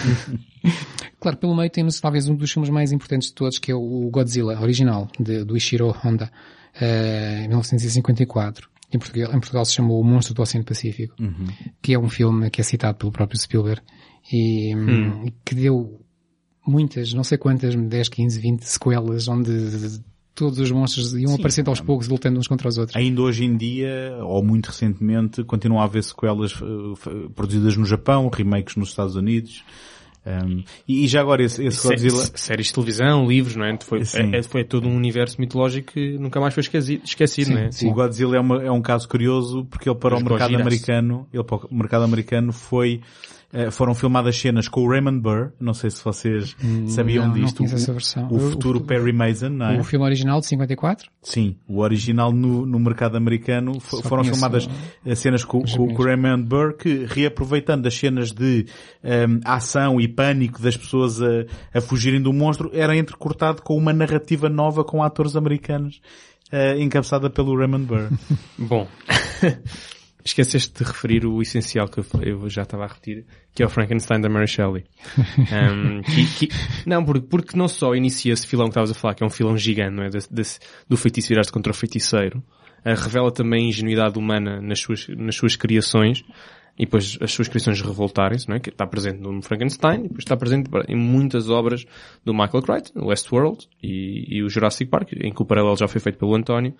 claro, 1.18 1.36
pelo 1.36 1.54
meio 1.54 1.70
temos 1.70 2.00
talvez 2.00 2.28
um 2.28 2.34
dos 2.34 2.50
filmes 2.50 2.70
mais 2.70 2.92
importantes 2.92 3.28
de 3.28 3.34
todos, 3.34 3.58
que 3.58 3.72
é 3.72 3.74
o 3.74 4.08
Godzilla, 4.10 4.60
original, 4.60 5.08
de, 5.18 5.44
do 5.44 5.56
Ishiro 5.56 5.90
Honda, 5.90 6.30
uh, 6.76 7.44
em 7.44 7.48
1954. 7.48 8.68
Em 8.92 8.98
Portugal, 8.98 9.30
em 9.30 9.38
Portugal 9.38 9.64
se 9.64 9.74
chamou 9.74 10.00
O 10.00 10.04
Monstro 10.04 10.34
do 10.34 10.42
Oceano 10.42 10.64
Pacífico, 10.64 11.14
que 11.80 11.94
é 11.94 11.98
um 11.98 12.08
filme 12.08 12.50
que 12.50 12.60
é 12.60 12.64
citado 12.64 12.98
pelo 12.98 13.12
próprio 13.12 13.38
Spielberg 13.38 13.80
e 14.32 14.74
hum, 14.74 15.26
que 15.44 15.54
deu 15.54 16.04
muitas, 16.66 17.14
não 17.14 17.22
sei 17.22 17.38
quantas, 17.38 17.74
10, 17.74 18.08
15, 18.08 18.40
20 18.40 18.62
sequelas 18.62 19.28
onde 19.28 20.02
todos 20.34 20.58
os 20.58 20.70
monstros 20.70 21.12
iam 21.14 21.34
aparecendo 21.34 21.68
aos 21.68 21.80
poucos 21.80 22.08
lutando 22.08 22.38
uns 22.38 22.46
contra 22.48 22.68
os 22.68 22.78
outros. 22.78 22.96
Ainda 22.96 23.20
hoje 23.22 23.44
em 23.44 23.56
dia, 23.56 24.16
ou 24.22 24.42
muito 24.42 24.66
recentemente, 24.68 25.44
continuam 25.44 25.80
a 25.80 25.84
haver 25.84 26.02
sequelas 26.02 26.52
eh, 26.52 27.28
produzidas 27.34 27.76
no 27.76 27.84
Japão, 27.84 28.28
remakes 28.32 28.76
nos 28.76 28.88
Estados 28.90 29.16
Unidos. 29.16 29.62
Um, 30.26 30.62
e, 30.86 31.04
e 31.04 31.08
já 31.08 31.22
agora 31.22 31.42
esse, 31.42 31.64
esse 31.64 31.82
Godzilla... 31.88 32.24
sé- 32.26 32.32
séries 32.36 32.66
de 32.66 32.74
televisão, 32.74 33.26
livros, 33.26 33.56
não 33.56 33.64
é? 33.64 33.78
Foi, 33.82 34.04
Sim. 34.04 34.34
é- 34.34 34.42
foi 34.42 34.64
todo 34.64 34.86
um 34.86 34.94
universo 34.94 35.40
mitológico 35.40 35.92
que 35.94 36.18
nunca 36.18 36.38
mais 36.38 36.52
foi 36.52 36.60
esquecido, 36.60 37.02
esquecido 37.04 37.46
Sim, 37.46 37.54
não 37.54 37.60
é? 37.62 37.72
sim. 37.72 37.88
O 37.88 37.94
Godzilla 37.94 38.36
é, 38.36 38.40
uma- 38.40 38.62
é 38.62 38.70
um 38.70 38.82
caso 38.82 39.08
curioso 39.08 39.64
porque 39.64 39.88
ele 39.88 39.98
para 39.98 40.16
Os 40.16 40.22
o 40.22 40.24
mercado 40.24 40.54
americano, 40.56 41.26
ele 41.32 41.42
para 41.42 41.56
o 41.66 41.74
mercado 41.74 42.04
americano 42.04 42.52
foi 42.52 43.00
foram 43.72 43.94
filmadas 43.94 44.38
cenas 44.38 44.68
com 44.68 44.82
o 44.84 44.88
Raymond 44.88 45.20
Burr, 45.20 45.50
não 45.58 45.74
sei 45.74 45.90
se 45.90 46.02
vocês 46.04 46.54
sabiam 46.88 47.26
não, 47.26 47.34
não 47.34 47.42
disto, 47.42 47.56
conheço 47.58 47.74
o, 47.74 47.78
essa 47.78 47.92
versão. 47.92 48.28
o 48.28 48.36
O- 48.36 48.50
futuro 48.50 48.78
o- 48.78 48.82
Perry 48.82 49.12
Mason, 49.12 49.48
não 49.48 49.66
é? 49.70 49.80
O 49.80 49.84
filme 49.84 50.04
original 50.04 50.38
de 50.40 50.46
54? 50.46 51.10
Sim, 51.22 51.56
o 51.68 51.80
original 51.80 52.30
no, 52.32 52.64
no 52.64 52.78
mercado 52.78 53.16
americano 53.16 53.80
Só 53.80 54.00
foram 54.02 54.22
filmadas 54.24 54.68
eh, 55.04 55.14
cenas 55.14 55.44
com, 55.44 55.62
com, 55.62 55.88
com 55.88 55.94
o. 55.94 56.02
Raymond 56.04 56.44
Burr 56.44 56.74
que 56.76 57.04
reaproveitando 57.08 57.86
as 57.88 57.94
cenas 57.94 58.30
de 58.32 58.66
ehm, 59.02 59.40
ação 59.44 60.00
e 60.00 60.06
pânico 60.06 60.62
das 60.62 60.76
pessoas 60.76 61.20
a, 61.20 61.26
a 61.74 61.80
fugirem 61.80 62.22
do 62.22 62.32
monstro 62.32 62.70
era 62.72 62.96
entrecortado 62.96 63.62
com 63.62 63.76
uma 63.76 63.92
narrativa 63.92 64.48
nova 64.48 64.84
com 64.84 65.02
atores 65.02 65.34
americanos 65.36 66.00
eh, 66.52 66.80
encabeçada 66.80 67.28
pelo 67.28 67.56
Raymond 67.56 67.84
Burr. 67.84 68.08
Bom, 68.58 68.86
esqueceste 70.24 70.72
de 70.78 70.84
referir 70.84 71.24
o 71.26 71.40
essencial 71.42 71.88
que 71.88 72.00
eu, 72.22 72.48
já 72.48 72.62
estava 72.62 72.84
a 72.84 72.86
repetir, 72.88 73.24
que 73.54 73.62
é 73.62 73.66
o 73.66 73.68
Frankenstein 73.68 74.20
da 74.20 74.28
Mary 74.28 74.46
Shelley. 74.48 74.84
Um, 75.38 76.02
que- 76.02 76.46
que- 76.46 76.54
não, 76.86 77.04
porque, 77.04 77.26
porque 77.26 77.56
não 77.56 77.68
só 77.68 77.94
inicia 77.94 78.32
esse 78.32 78.46
filão 78.46 78.66
que 78.66 78.70
estavas 78.70 78.90
a 78.90 78.94
falar, 78.94 79.14
que 79.14 79.22
é 79.22 79.26
um 79.26 79.30
filão 79.30 79.56
gigante, 79.56 79.96
não 79.96 80.04
é? 80.04 80.10
Desse- 80.10 80.32
desse- 80.32 80.60
do 80.88 80.96
feitiço 80.96 81.28
virar-se 81.28 81.50
contra 81.52 81.72
o 81.72 81.74
feiticeiro, 81.74 82.38
uh, 82.38 82.94
revela 83.02 83.30
também 83.32 83.66
a 83.66 83.68
ingenuidade 83.68 84.18
humana 84.18 84.60
nas 84.60 84.78
suas, 84.80 85.06
nas 85.08 85.34
suas 85.36 85.56
criações, 85.56 86.22
e 86.78 86.84
depois 86.86 87.18
as 87.20 87.30
suas 87.32 87.48
criações 87.48 87.80
revoltarem-se, 87.82 88.48
não 88.48 88.56
é? 88.56 88.60
Que 88.60 88.70
está 88.70 88.86
presente 88.86 89.18
no 89.20 89.42
Frankenstein, 89.42 89.98
e 89.98 90.02
depois 90.04 90.20
está 90.20 90.36
presente 90.36 90.70
em 90.88 90.96
muitas 90.96 91.50
obras 91.50 91.84
do 92.24 92.32
Michael 92.32 92.62
Crichton, 92.62 93.04
Westworld 93.06 93.66
e, 93.82 94.36
e 94.36 94.42
o 94.42 94.48
Jurassic 94.48 94.90
Park, 94.90 95.12
em 95.14 95.32
que 95.32 95.42
o 95.42 95.44
paralelo 95.44 95.76
já 95.76 95.86
foi 95.88 96.00
feito 96.00 96.18
pelo 96.18 96.34
António, 96.34 96.74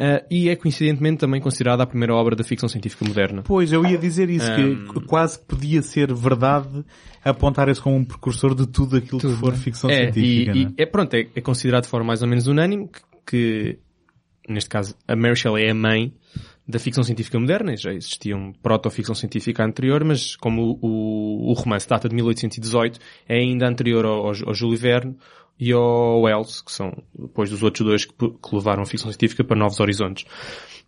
Uh, 0.00 0.24
e 0.30 0.48
é 0.48 0.56
coincidentemente 0.56 1.18
também 1.18 1.42
considerada 1.42 1.82
a 1.82 1.86
primeira 1.86 2.14
obra 2.14 2.34
da 2.34 2.42
ficção 2.42 2.66
científica 2.66 3.04
moderna. 3.04 3.42
Pois, 3.42 3.70
eu 3.70 3.84
ia 3.84 3.98
dizer 3.98 4.30
isso, 4.30 4.46
que 4.54 5.00
quase 5.06 5.38
que 5.38 5.44
podia 5.44 5.82
ser 5.82 6.10
verdade 6.14 6.82
apontar 7.22 7.68
esse 7.68 7.82
como 7.82 7.96
um 7.96 8.04
precursor 8.04 8.54
de 8.54 8.66
tudo 8.66 8.96
aquilo 8.96 9.20
Tudo, 9.20 9.34
que 9.34 9.40
for 9.40 9.52
né? 9.52 9.58
ficção 9.58 9.90
É, 9.90 10.08
e, 10.08 10.12
científica. 10.14 10.56
e 10.56 10.64
não 10.64 10.70
é? 10.70 10.82
é 10.82 10.86
pronto, 10.86 11.12
é, 11.12 11.26
é 11.34 11.40
considerado 11.42 11.82
de 11.82 11.90
forma 11.90 12.06
mais 12.06 12.22
ou 12.22 12.28
menos 12.28 12.46
unânime 12.46 12.88
que, 12.88 13.02
que, 13.26 13.78
neste 14.48 14.70
caso, 14.70 14.94
a 15.06 15.14
Mary 15.14 15.36
Shelley 15.36 15.66
é 15.66 15.70
a 15.70 15.74
mãe 15.74 16.14
da 16.66 16.78
ficção 16.78 17.04
científica 17.04 17.38
moderna. 17.38 17.76
Já 17.76 17.92
existia 17.92 18.34
um 18.34 18.52
proto-ficção 18.52 19.14
científica 19.14 19.62
anterior, 19.62 20.02
mas 20.02 20.34
como 20.34 20.78
o, 20.80 21.50
o 21.50 21.52
romance 21.52 21.86
data 21.86 22.08
de 22.08 22.14
1818, 22.14 22.98
é 23.28 23.36
ainda 23.36 23.68
anterior 23.68 24.06
ao, 24.06 24.28
ao, 24.28 24.32
ao 24.46 24.54
Júlio 24.54 24.78
Verne 24.78 25.14
e 25.60 25.72
ao 25.72 26.22
Wells, 26.22 26.62
que 26.62 26.72
são 26.72 26.90
depois 27.16 27.50
dos 27.50 27.62
outros 27.62 27.86
dois 27.86 28.04
que, 28.06 28.14
que 28.14 28.54
levaram 28.54 28.82
a 28.82 28.86
ficção 28.86 29.10
científica 29.10 29.44
para 29.44 29.58
novos 29.58 29.78
horizontes. 29.78 30.24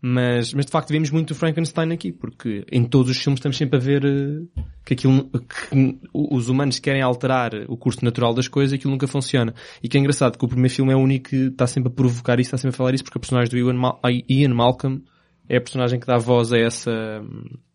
Mas, 0.05 0.53
mas 0.53 0.67
de 0.67 0.73
facto 0.73 0.89
vemos 0.89 1.11
muito 1.11 1.31
o 1.31 1.35
Frankenstein 1.35 1.93
aqui, 1.93 2.11
porque 2.11 2.65
em 2.73 2.83
todos 2.83 3.13
os 3.13 3.19
filmes 3.19 3.39
estamos 3.39 3.57
sempre 3.57 3.77
a 3.77 3.81
ver 3.81 4.05
eh, 4.05 4.63
que 4.85 4.95
aquilo, 4.95 5.31
que 5.31 5.99
os 6.13 6.49
humanos 6.49 6.81
querem 6.81 7.01
alterar 7.01 7.53
o 7.69 7.77
curso 7.77 8.05
natural 8.05 8.35
das 8.35 8.49
coisas 8.49 8.73
e 8.73 8.75
aquilo 8.75 8.91
nunca 8.91 9.07
funciona. 9.07 9.55
E 9.81 9.89
que 9.89 9.97
é 9.97 10.01
engraçado 10.01 10.37
que 10.37 10.45
o 10.45 10.49
primeiro 10.49 10.75
filme 10.75 10.93
é 10.93 10.97
o 10.97 10.99
único 10.99 11.31
que 11.31 11.37
está 11.47 11.69
sempre 11.69 11.93
a 11.93 11.95
provocar 11.95 12.41
isso, 12.41 12.49
está 12.49 12.57
sempre 12.57 12.75
a 12.75 12.79
falar 12.79 12.95
isso, 12.95 13.05
porque 13.05 13.19
a 13.19 13.21
personagem 13.21 13.51
do 13.51 13.59
Ian, 13.59 13.79
Mal 13.79 14.01
Ian 14.29 14.55
Malcolm 14.55 15.03
é 15.49 15.59
a 15.59 15.61
personagem 15.61 16.01
que 16.01 16.07
dá 16.07 16.17
voz 16.19 16.53
a 16.53 16.59
essa, 16.59 16.91
a 16.91 17.72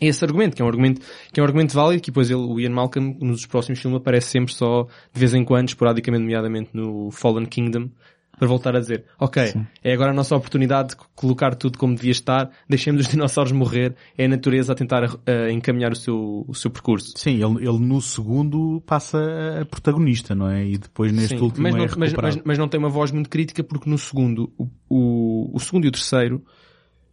esse 0.00 0.24
argumento, 0.24 0.56
que 0.56 0.62
é 0.62 0.64
um 0.64 0.68
argumento, 0.68 1.00
que 1.32 1.40
é 1.40 1.42
um 1.42 1.46
argumento 1.46 1.74
válido, 1.74 2.02
que 2.02 2.10
depois 2.10 2.30
ele, 2.30 2.40
o 2.40 2.58
Ian 2.58 2.70
Malcolm, 2.70 3.16
nos 3.20 3.46
próximos 3.46 3.80
filmes 3.80 4.00
aparece 4.00 4.28
sempre 4.28 4.52
só, 4.52 4.84
de 5.12 5.20
vez 5.20 5.34
em 5.34 5.44
quando, 5.44 5.68
esporadicamente, 5.68 6.22
nomeadamente 6.22 6.70
no 6.72 7.10
Fallen 7.10 7.46
Kingdom, 7.46 7.90
para 8.38 8.48
voltar 8.48 8.76
a 8.76 8.80
dizer, 8.80 9.04
ok, 9.18 9.54
é 9.82 9.92
agora 9.92 10.10
a 10.10 10.14
nossa 10.14 10.34
oportunidade 10.34 10.90
de 10.90 10.96
colocar 11.14 11.54
tudo 11.54 11.78
como 11.78 11.94
devia 11.94 12.10
estar, 12.10 12.50
deixemos 12.68 13.02
os 13.02 13.08
dinossauros 13.08 13.52
morrer, 13.52 13.94
é 14.18 14.24
a 14.24 14.28
natureza 14.28 14.72
a 14.72 14.76
tentar 14.76 15.04
uh, 15.04 15.48
encaminhar 15.52 15.92
o 15.92 15.96
seu, 15.96 16.44
o 16.46 16.54
seu 16.54 16.70
percurso. 16.70 17.12
Sim, 17.16 17.34
ele, 17.34 17.66
ele 17.66 17.78
no 17.78 18.00
segundo 18.00 18.82
passa 18.84 19.18
a 19.60 19.64
protagonista, 19.64 20.34
não 20.34 20.50
é? 20.50 20.66
E 20.66 20.78
depois 20.78 21.12
neste 21.12 21.36
Sim, 21.36 21.44
último 21.44 21.62
mas, 21.62 21.74
é 21.74 21.78
não, 21.78 21.84
mas, 21.84 22.10
recuperado. 22.10 22.36
mas, 22.36 22.44
mas 22.44 22.58
não 22.58 22.68
tem 22.68 22.80
uma 22.80 22.88
voz 22.90 23.10
muito 23.12 23.30
crítica 23.30 23.62
porque 23.62 23.88
no 23.88 23.98
segundo, 23.98 24.52
o, 24.58 24.68
o, 24.88 25.50
o 25.54 25.60
segundo 25.60 25.84
e 25.84 25.88
o 25.88 25.92
terceiro 25.92 26.42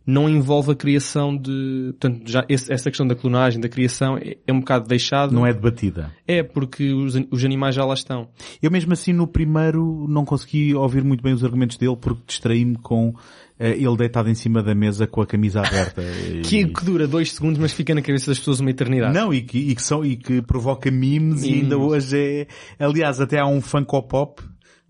não 0.05 0.27
envolve 0.27 0.71
a 0.71 0.75
criação 0.75 1.37
de, 1.37 1.93
portanto, 1.99 2.21
já 2.29 2.43
esse- 2.49 2.71
essa 2.73 2.89
questão 2.89 3.05
da 3.05 3.15
clonagem, 3.15 3.61
da 3.61 3.69
criação, 3.69 4.17
é, 4.17 4.35
é 4.47 4.51
um 4.53 4.59
bocado 4.59 4.87
deixado. 4.87 5.31
Não 5.31 5.45
é 5.45 5.53
debatida. 5.53 6.11
É, 6.27 6.41
porque 6.41 6.91
os, 6.93 7.13
os 7.29 7.45
animais 7.45 7.75
já 7.75 7.85
lá 7.85 7.93
estão. 7.93 8.27
Eu 8.61 8.71
mesmo 8.71 8.93
assim 8.93 9.13
no 9.13 9.27
primeiro 9.27 10.05
não 10.09 10.25
consegui 10.25 10.73
ouvir 10.73 11.03
muito 11.03 11.21
bem 11.23 11.33
os 11.33 11.43
argumentos 11.43 11.77
dele 11.77 11.95
porque 11.99 12.21
distraí-me 12.27 12.77
com 12.77 13.13
eh, 13.59 13.77
ele 13.77 13.95
deitado 13.95 14.27
em 14.29 14.33
cima 14.35 14.63
da 14.63 14.73
mesa 14.73 15.05
com 15.05 15.21
a 15.21 15.25
camisa 15.25 15.59
aberta. 15.61 16.01
E- 16.31 16.41
Que, 16.41 16.65
que 16.65 16.83
dura 16.83 17.07
dois 17.07 17.31
segundos, 17.33 17.59
mas 17.59 17.71
fica 17.71 17.93
na 17.93 18.01
cabeça 18.01 18.31
das 18.31 18.39
pessoas 18.39 18.59
uma 18.59 18.71
eternidade. 18.71 19.13
Não, 19.13 19.31
e 19.33 19.41
que, 19.41 19.57
e 19.59 19.75
que 19.75 19.83
são, 19.83 20.03
e 20.03 20.15
que 20.15 20.41
provoca 20.41 20.89
memes, 20.89 21.43
e 21.43 21.53
ainda 21.53 21.77
Memes. 21.77 21.91
hoje 21.91 22.17
é, 22.17 22.47
aliás, 22.79 23.21
até 23.21 23.39
há 23.39 23.45
um 23.45 23.61
Funko 23.61 24.01
Pop 24.03 24.41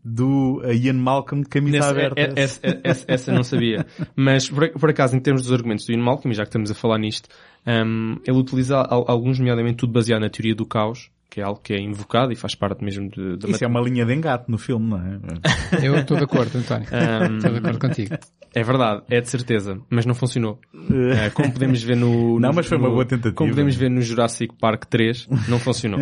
do 0.03 0.61
eh, 0.63 0.73
Ian 0.75 0.93
Malcolm 0.93 1.43
de 1.43 1.49
camisa 1.49 1.77
Nesse- 1.77 1.89
aberta. 1.89 2.19
é- 2.21 2.23
é- 2.25 2.33
essa, 2.43 2.59
essa- 2.83 3.05
essa 3.07 3.31
não 3.31 3.43
sabia. 3.43 3.85
Mas, 4.15 4.49
por, 4.49 4.69
por 4.71 4.89
acaso, 4.89 5.15
em 5.15 5.19
termos 5.19 5.43
dos 5.43 5.51
argumentos 5.53 5.85
do 5.85 5.91
Ian 5.93 6.01
Malcolm, 6.03 6.31
e 6.33 6.35
já 6.35 6.43
que 6.43 6.49
estamos 6.49 6.71
a 6.71 6.73
falar 6.75 6.97
nisto, 6.97 7.29
hum, 7.67 8.17
ele 8.27 8.37
utiliza 8.37 8.77
al- 8.77 9.05
alguns, 9.07 9.37
nomeadamente 9.39 9.77
tudo 9.77 9.93
baseado 9.93 10.21
na 10.21 10.29
teoria 10.29 10.55
do 10.55 10.65
caos, 10.65 11.09
que 11.29 11.39
é 11.39 11.43
algo 11.43 11.61
que 11.63 11.73
é 11.73 11.79
invocado 11.79 12.33
e 12.33 12.35
faz 12.35 12.55
parte 12.55 12.83
mesmo 12.83 13.09
de, 13.09 13.37
da 13.37 13.47
Isso 13.49 13.63
é 13.63 13.67
uma 13.67 13.79
linha 13.79 14.05
de 14.05 14.13
engate 14.13 14.51
no 14.51 14.57
filme, 14.57 14.89
não 14.89 14.97
é? 14.99 15.19
Eu 15.85 15.95
estou 15.95 16.17
de 16.17 16.25
acordo, 16.25 16.57
António. 16.57 16.87
Um, 16.91 17.37
Estou 17.37 17.51
de 17.53 17.57
acordo 17.59 17.79
contigo. 17.79 18.15
É 18.53 18.63
verdade, 18.63 19.03
é 19.09 19.21
de 19.21 19.29
certeza, 19.29 19.79
mas 19.89 20.05
não 20.05 20.13
funcionou. 20.13 20.59
Eh, 20.75 21.29
como 21.29 21.53
podemos 21.53 21.81
ver 21.81 21.95
no... 21.95 22.33
Não, 22.41 22.49
no- 22.49 22.55
mas 22.55 22.65
foi 22.67 22.77
uma 22.77 22.89
boa 22.89 23.05
tentativa. 23.05 23.33
Como 23.33 23.49
podemos 23.51 23.75
ver 23.77 23.89
no 23.89 24.01
Jurassic 24.01 24.53
Park 24.59 24.85
3, 24.89 25.29
não 25.47 25.57
funcionou. 25.57 26.01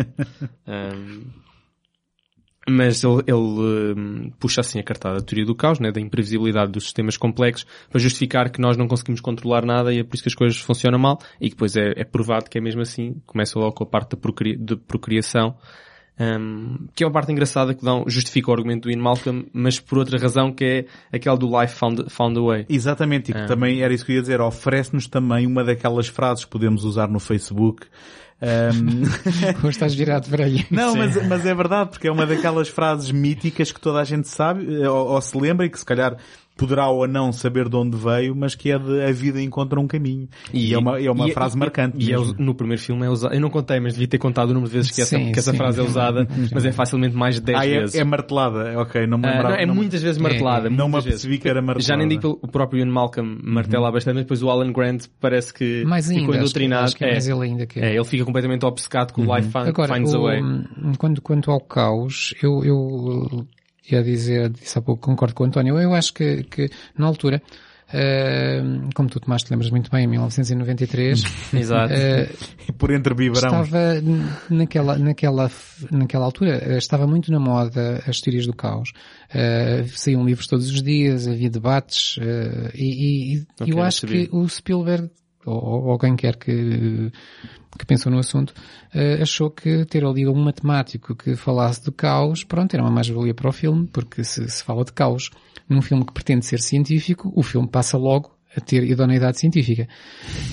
Um, 0.66 1.20
mas 2.70 3.02
ele, 3.04 3.22
ele, 3.26 3.94
hum, 3.96 4.32
puxa 4.38 4.60
assim 4.60 4.78
a 4.78 4.82
cartada 4.82 5.16
da 5.16 5.20
teoria 5.22 5.44
do 5.44 5.54
caos, 5.54 5.78
né, 5.80 5.90
da 5.90 6.00
imprevisibilidade 6.00 6.72
dos 6.72 6.84
sistemas 6.84 7.16
complexos, 7.16 7.66
para 7.90 8.00
justificar 8.00 8.50
que 8.50 8.60
nós 8.60 8.76
não 8.76 8.86
conseguimos 8.88 9.20
controlar 9.20 9.64
nada 9.64 9.92
e 9.92 9.98
é 9.98 10.04
por 10.04 10.14
isso 10.14 10.22
que 10.22 10.28
as 10.28 10.34
coisas 10.34 10.58
funcionam 10.58 10.98
mal, 10.98 11.18
e 11.40 11.48
que 11.48 11.54
depois 11.54 11.76
é, 11.76 11.92
é 11.96 12.04
provado 12.04 12.48
que 12.48 12.58
é 12.58 12.60
mesmo 12.60 12.80
assim, 12.82 13.16
começa 13.26 13.58
logo 13.58 13.72
com 13.74 13.84
a 13.84 13.86
parte 13.86 14.10
da 14.12 14.16
procria- 14.16 14.56
de 14.56 14.76
procriação, 14.76 15.54
um, 16.18 16.86
que 16.94 17.02
é 17.02 17.06
uma 17.06 17.12
parte 17.12 17.32
engraçada 17.32 17.74
que 17.74 17.82
dão, 17.82 18.04
justifica 18.06 18.50
o 18.50 18.54
argumento 18.54 18.82
do 18.82 18.90
Ian 18.90 19.00
Malcolm, 19.00 19.46
mas 19.54 19.80
por 19.80 19.96
outra 19.98 20.18
razão 20.18 20.52
que 20.52 20.64
é 20.64 20.86
aquela 21.16 21.36
do 21.36 21.46
Life 21.60 21.74
Found, 21.76 22.04
found 22.10 22.38
a 22.38 22.42
Way. 22.42 22.66
Exatamente, 22.68 23.30
e 23.30 23.34
que 23.34 23.40
Ah. 23.40 23.46
também 23.46 23.80
era 23.80 23.92
isso 23.94 24.04
que 24.04 24.12
eu 24.12 24.16
ia 24.16 24.20
dizer, 24.20 24.40
oferece-nos 24.40 25.06
também 25.06 25.46
uma 25.46 25.64
daquelas 25.64 26.08
frases 26.08 26.44
que 26.44 26.50
podemos 26.50 26.84
usar 26.84 27.08
no 27.08 27.18
Facebook. 27.18 27.86
Hoje 29.62 29.68
estás 29.68 29.94
virado 29.94 30.28
para 30.30 30.44
aí. 30.44 30.66
Não, 30.70 30.94
mas, 30.94 31.28
mas 31.28 31.44
é 31.44 31.54
verdade, 31.54 31.90
porque 31.90 32.08
é 32.08 32.12
uma 32.12 32.26
daquelas 32.26 32.68
frases 32.68 33.10
míticas 33.10 33.70
que 33.70 33.80
toda 33.80 34.00
a 34.00 34.04
gente 34.04 34.28
sabe, 34.28 34.82
eh, 34.82 34.88
ou, 34.88 35.08
ou 35.08 35.20
se 35.20 35.36
lembra 35.36 35.66
e 35.66 35.70
que 35.70 35.78
se 35.78 35.84
calhar 35.84 36.16
poderá 36.60 36.88
ou 36.90 37.08
não 37.08 37.32
saber 37.32 37.68
de 37.70 37.74
onde 37.76 37.96
veio, 37.96 38.36
mas 38.36 38.54
que 38.54 38.70
é 38.70 38.78
de 38.78 39.02
a 39.02 39.10
vida 39.12 39.40
encontra 39.40 39.80
um 39.80 39.86
caminho. 39.86 40.28
E, 40.52 40.74
é 40.74 40.78
uma, 40.78 41.00
é 41.00 41.10
uma 41.10 41.26
e- 41.28 41.32
frase 41.32 41.56
e- 41.56 41.58
marcante. 41.58 41.96
E 41.98 42.12
é 42.12 42.16
no 42.38 42.54
primeiro 42.54 42.82
filme 42.82 43.06
é 43.06 43.08
usada. 43.08 43.34
Eu 43.34 43.40
não 43.40 43.48
contei, 43.48 43.80
mas 43.80 43.94
devia 43.94 44.06
ter 44.08 44.18
contado 44.18 44.50
o 44.50 44.54
número 44.54 44.70
de 44.70 44.76
vezes 44.76 44.90
que 44.90 45.00
essa, 45.00 45.16
Sim, 45.16 45.32
que 45.32 45.38
essa 45.38 45.52
sim. 45.52 45.56
frase 45.56 45.80
é 45.80 45.82
usada, 45.82 46.28
mas 46.52 46.64
é 46.66 46.70
facilmente 46.72 47.16
mais 47.16 47.36
de 47.36 47.40
10 47.40 47.58
ah, 47.58 47.66
é, 47.66 47.80
vezes. 47.80 47.94
é 47.94 48.04
martelada, 48.04 48.78
ok, 48.78 49.06
não 49.06 49.16
me 49.16 49.26
Ah, 49.26 49.30
lembrava. 49.32 49.54
não, 49.54 49.62
é 49.62 49.66
não, 49.66 49.74
muitas 49.74 50.02
vezes 50.02 50.20
martelada. 50.20 50.68
não 50.68 50.88
me 50.88 50.98
apercebi 50.98 51.38
que 51.38 51.48
era 51.48 51.62
martelada. 51.62 51.86
Já 51.88 51.96
nem 51.96 52.06
digo 52.06 52.38
o 52.42 52.46
próprio 52.46 52.80
Ian 52.80 52.90
Malcolm 52.92 53.38
martela 53.42 53.90
bastante, 53.90 54.16
mas 54.16 54.24
depois 54.24 54.42
o 54.42 54.50
Alan 54.50 54.70
Grant 54.72 55.06
parece 55.18 55.54
que 55.54 55.82
Mais 55.86 56.06
ficou 56.06 56.34
ainda, 56.34 56.44
acho 56.44 56.54
que, 56.54 56.64
acho 56.74 56.96
que 56.96 57.04
é 57.04 57.10
mais 57.12 57.26
ele 57.28 57.40
ainda 57.42 57.66
que 57.66 57.80
É, 57.80 57.94
ele 57.94 58.04
fica 58.04 58.24
completamente 58.24 58.64
obcecado 58.66 59.12
com 59.12 59.22
o 59.26 59.34
Life 59.36 59.50
Agora, 59.56 59.94
Finds 59.94 60.12
a 60.14 60.18
o- 60.18 60.22
Way. 60.24 60.42
quando, 60.98 61.22
quanto 61.22 61.50
ao 61.50 61.60
caos, 61.60 62.34
eu, 62.42 62.62
eu 62.64 63.46
ia 63.90 64.02
dizer, 64.02 64.50
disse 64.50 64.78
há 64.78 64.82
pouco, 64.82 65.02
concordo 65.02 65.34
com 65.34 65.44
o 65.44 65.46
António, 65.46 65.78
eu 65.78 65.94
acho 65.94 66.12
que, 66.14 66.42
que 66.44 66.68
na 66.98 67.06
altura, 67.06 67.40
eh, 67.92 68.62
como 68.94 69.08
tu, 69.08 69.18
Tomás, 69.20 69.42
te 69.42 69.50
lembras 69.50 69.70
muito 69.70 69.90
bem, 69.90 70.04
em 70.04 70.08
1993, 70.08 71.22
Exato. 71.54 71.92
eh, 71.92 72.28
Por 72.78 72.90
entre 72.92 73.14
biberão. 73.14 73.62
estava 73.62 73.94
naquela, 74.48 74.96
naquela, 74.98 75.50
naquela 75.90 76.24
altura, 76.24 76.58
eh, 76.62 76.78
estava 76.78 77.06
muito 77.06 77.30
na 77.32 77.40
moda 77.40 78.02
as 78.06 78.20
teorias 78.20 78.46
do 78.46 78.54
caos. 78.54 78.92
Eh, 79.32 79.84
saíam 79.88 80.24
livros 80.24 80.46
todos 80.46 80.70
os 80.70 80.82
dias, 80.82 81.26
havia 81.26 81.50
debates, 81.50 82.16
e, 82.74 82.78
e- 82.78 83.34
e 83.38 83.46
Ok, 83.60 83.72
eu 83.74 83.82
acho 83.82 84.06
que 84.06 84.28
o 84.32 84.48
Spielberg, 84.48 85.10
ou, 85.46 85.90
alguém 85.90 86.16
quer 86.16 86.36
que, 86.36 87.10
que 87.78 87.86
pensou 87.86 88.12
no 88.12 88.18
assunto, 88.18 88.54
eh, 88.94 89.18
achou 89.22 89.50
que 89.50 89.84
ter 89.86 90.04
ali 90.04 90.26
um 90.26 90.34
matemático 90.34 91.14
que 91.14 91.36
falasse 91.36 91.84
de 91.84 91.92
caos, 91.92 92.44
pronto, 92.44 92.74
era 92.74 92.82
uma 92.82 92.90
mais-valia 92.90 93.34
para 93.34 93.48
o 93.48 93.52
filme, 93.52 93.86
porque 93.86 94.22
se, 94.24 94.48
se 94.48 94.62
fala 94.62 94.84
de 94.84 94.92
caos 94.92 95.30
num 95.68 95.80
filme 95.80 96.04
que 96.04 96.12
pretende 96.12 96.44
ser 96.44 96.60
científico, 96.60 97.32
o 97.34 97.42
filme 97.42 97.68
passa 97.68 97.96
logo 97.96 98.36
a 98.56 98.60
ter 98.60 98.82
idoneidade 98.82 99.38
científica. 99.38 99.88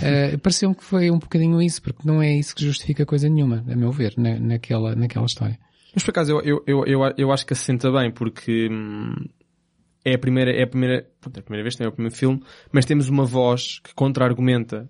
Eh, 0.01 0.37
Pareceu-me 0.37 0.75
que 0.75 0.83
foi 0.83 1.09
um 1.09 1.17
bocadinho 1.17 1.61
isso, 1.61 1.81
porque 1.81 2.07
não 2.07 2.21
é 2.21 2.35
isso 2.35 2.55
que 2.55 2.63
justifica 2.63 3.05
coisa 3.05 3.27
nenhuma, 3.27 3.63
a 3.67 3.75
meu 3.75 3.91
ver, 3.91 4.13
na, 4.17 4.39
naquela, 4.39 4.95
naquela 4.95 5.25
história. 5.25 5.59
Mas 5.93 6.03
por 6.03 6.11
acaso 6.11 6.39
eu, 6.43 6.61
eu, 6.67 6.85
eu, 6.85 7.01
eu 7.17 7.31
acho 7.31 7.45
que 7.45 7.53
assenta 7.53 7.91
bem, 7.91 8.11
porque 8.11 8.69
hum, 8.71 9.15
é 10.11 10.15
a 10.15 10.19
primeira, 10.19 10.51
é 10.51 10.63
a 10.63 10.67
primeira, 10.67 11.05
pronto, 11.19 11.37
é 11.37 11.39
a 11.39 11.43
primeira 11.43 11.63
vez, 11.63 11.75
também 11.75 11.87
é 11.87 11.89
o 11.89 11.93
primeiro 11.93 12.15
filme, 12.15 12.41
mas 12.71 12.85
temos 12.85 13.09
uma 13.09 13.25
voz 13.25 13.79
que 13.83 13.93
contra-argumenta 13.93 14.89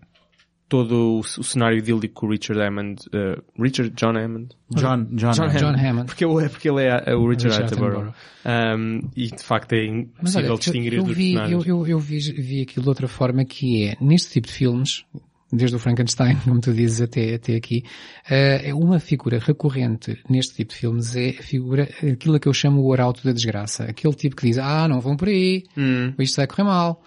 todo 0.70 1.16
o, 1.16 1.20
o 1.20 1.44
cenário 1.44 1.78
idílico 1.78 2.14
com 2.14 2.26
o 2.28 2.30
Richard 2.30 2.62
Hammond, 2.62 3.02
uh, 3.14 3.42
Richard 3.62 3.94
John 3.96 4.18
Hammond? 4.18 4.50
John, 4.76 5.06
John, 5.14 5.32
John 5.32 5.44
Hammond. 5.44 5.60
John 5.60 5.76
Hammond. 5.78 6.06
Porque, 6.08 6.26
ele 6.26 6.44
é- 6.46 6.50
porque 6.50 6.70
ele 6.70 6.84
é 6.84 7.16
o 7.16 7.28
Richard, 7.30 7.48
Richard 7.58 7.64
Attenborough. 7.74 8.14
Um, 8.46 9.10
e 9.16 9.28
de 9.28 9.44
facto 9.44 9.72
é 9.74 9.88
Mas 9.88 9.96
impossível 10.36 10.50
olha, 10.52 10.60
distinguir 10.60 10.94
eu, 10.94 11.04
os 11.04 11.08
eu 11.10 11.16
dois 11.16 11.18
vi, 11.18 11.34
eu, 11.34 11.40
personagens. 11.40 11.68
eu, 11.68 11.88
eu 11.88 12.00
vi, 12.00 12.20
vi 12.20 12.62
aquilo 12.62 12.84
de 12.84 12.90
outra 12.90 13.08
forma 13.08 13.46
que 13.46 13.86
é, 13.88 13.96
neste 14.02 14.34
tipo 14.34 14.48
de 14.48 14.54
filmes, 14.54 15.06
desde 15.52 15.76
o 15.76 15.80
Frankenstein, 15.80 16.36
como 16.44 16.60
tu 16.60 16.74
dizes, 16.74 17.02
até, 17.02 17.36
até 17.36 17.56
aqui, 17.56 17.84
eh, 18.30 18.70
é 18.70 18.74
uma 18.74 19.00
figura 19.00 19.40
recorrente 19.40 20.18
neste 20.30 20.56
tipo 20.56 20.74
de 20.74 20.80
filmes 20.80 21.16
é 21.16 21.30
a 21.30 21.44
figura, 21.44 21.90
aquilo 22.12 22.40
que 22.40 22.48
eu 22.48 22.54
chamo 22.54 22.82
o 22.82 22.94
arauto 22.94 23.24
da 23.24 23.32
desgraça. 23.32 23.86
Aquele 23.86 24.14
tipo 24.14 24.36
que 24.36 24.48
diz, 24.48 24.58
ah, 24.58 24.88
não 24.88 25.00
vão 25.00 25.16
por 25.16 25.28
aí, 25.28 25.64
Hum. 25.78 26.14
isto 26.20 26.36
vai 26.38 26.48
correr 26.48 26.64
mal. 26.64 27.02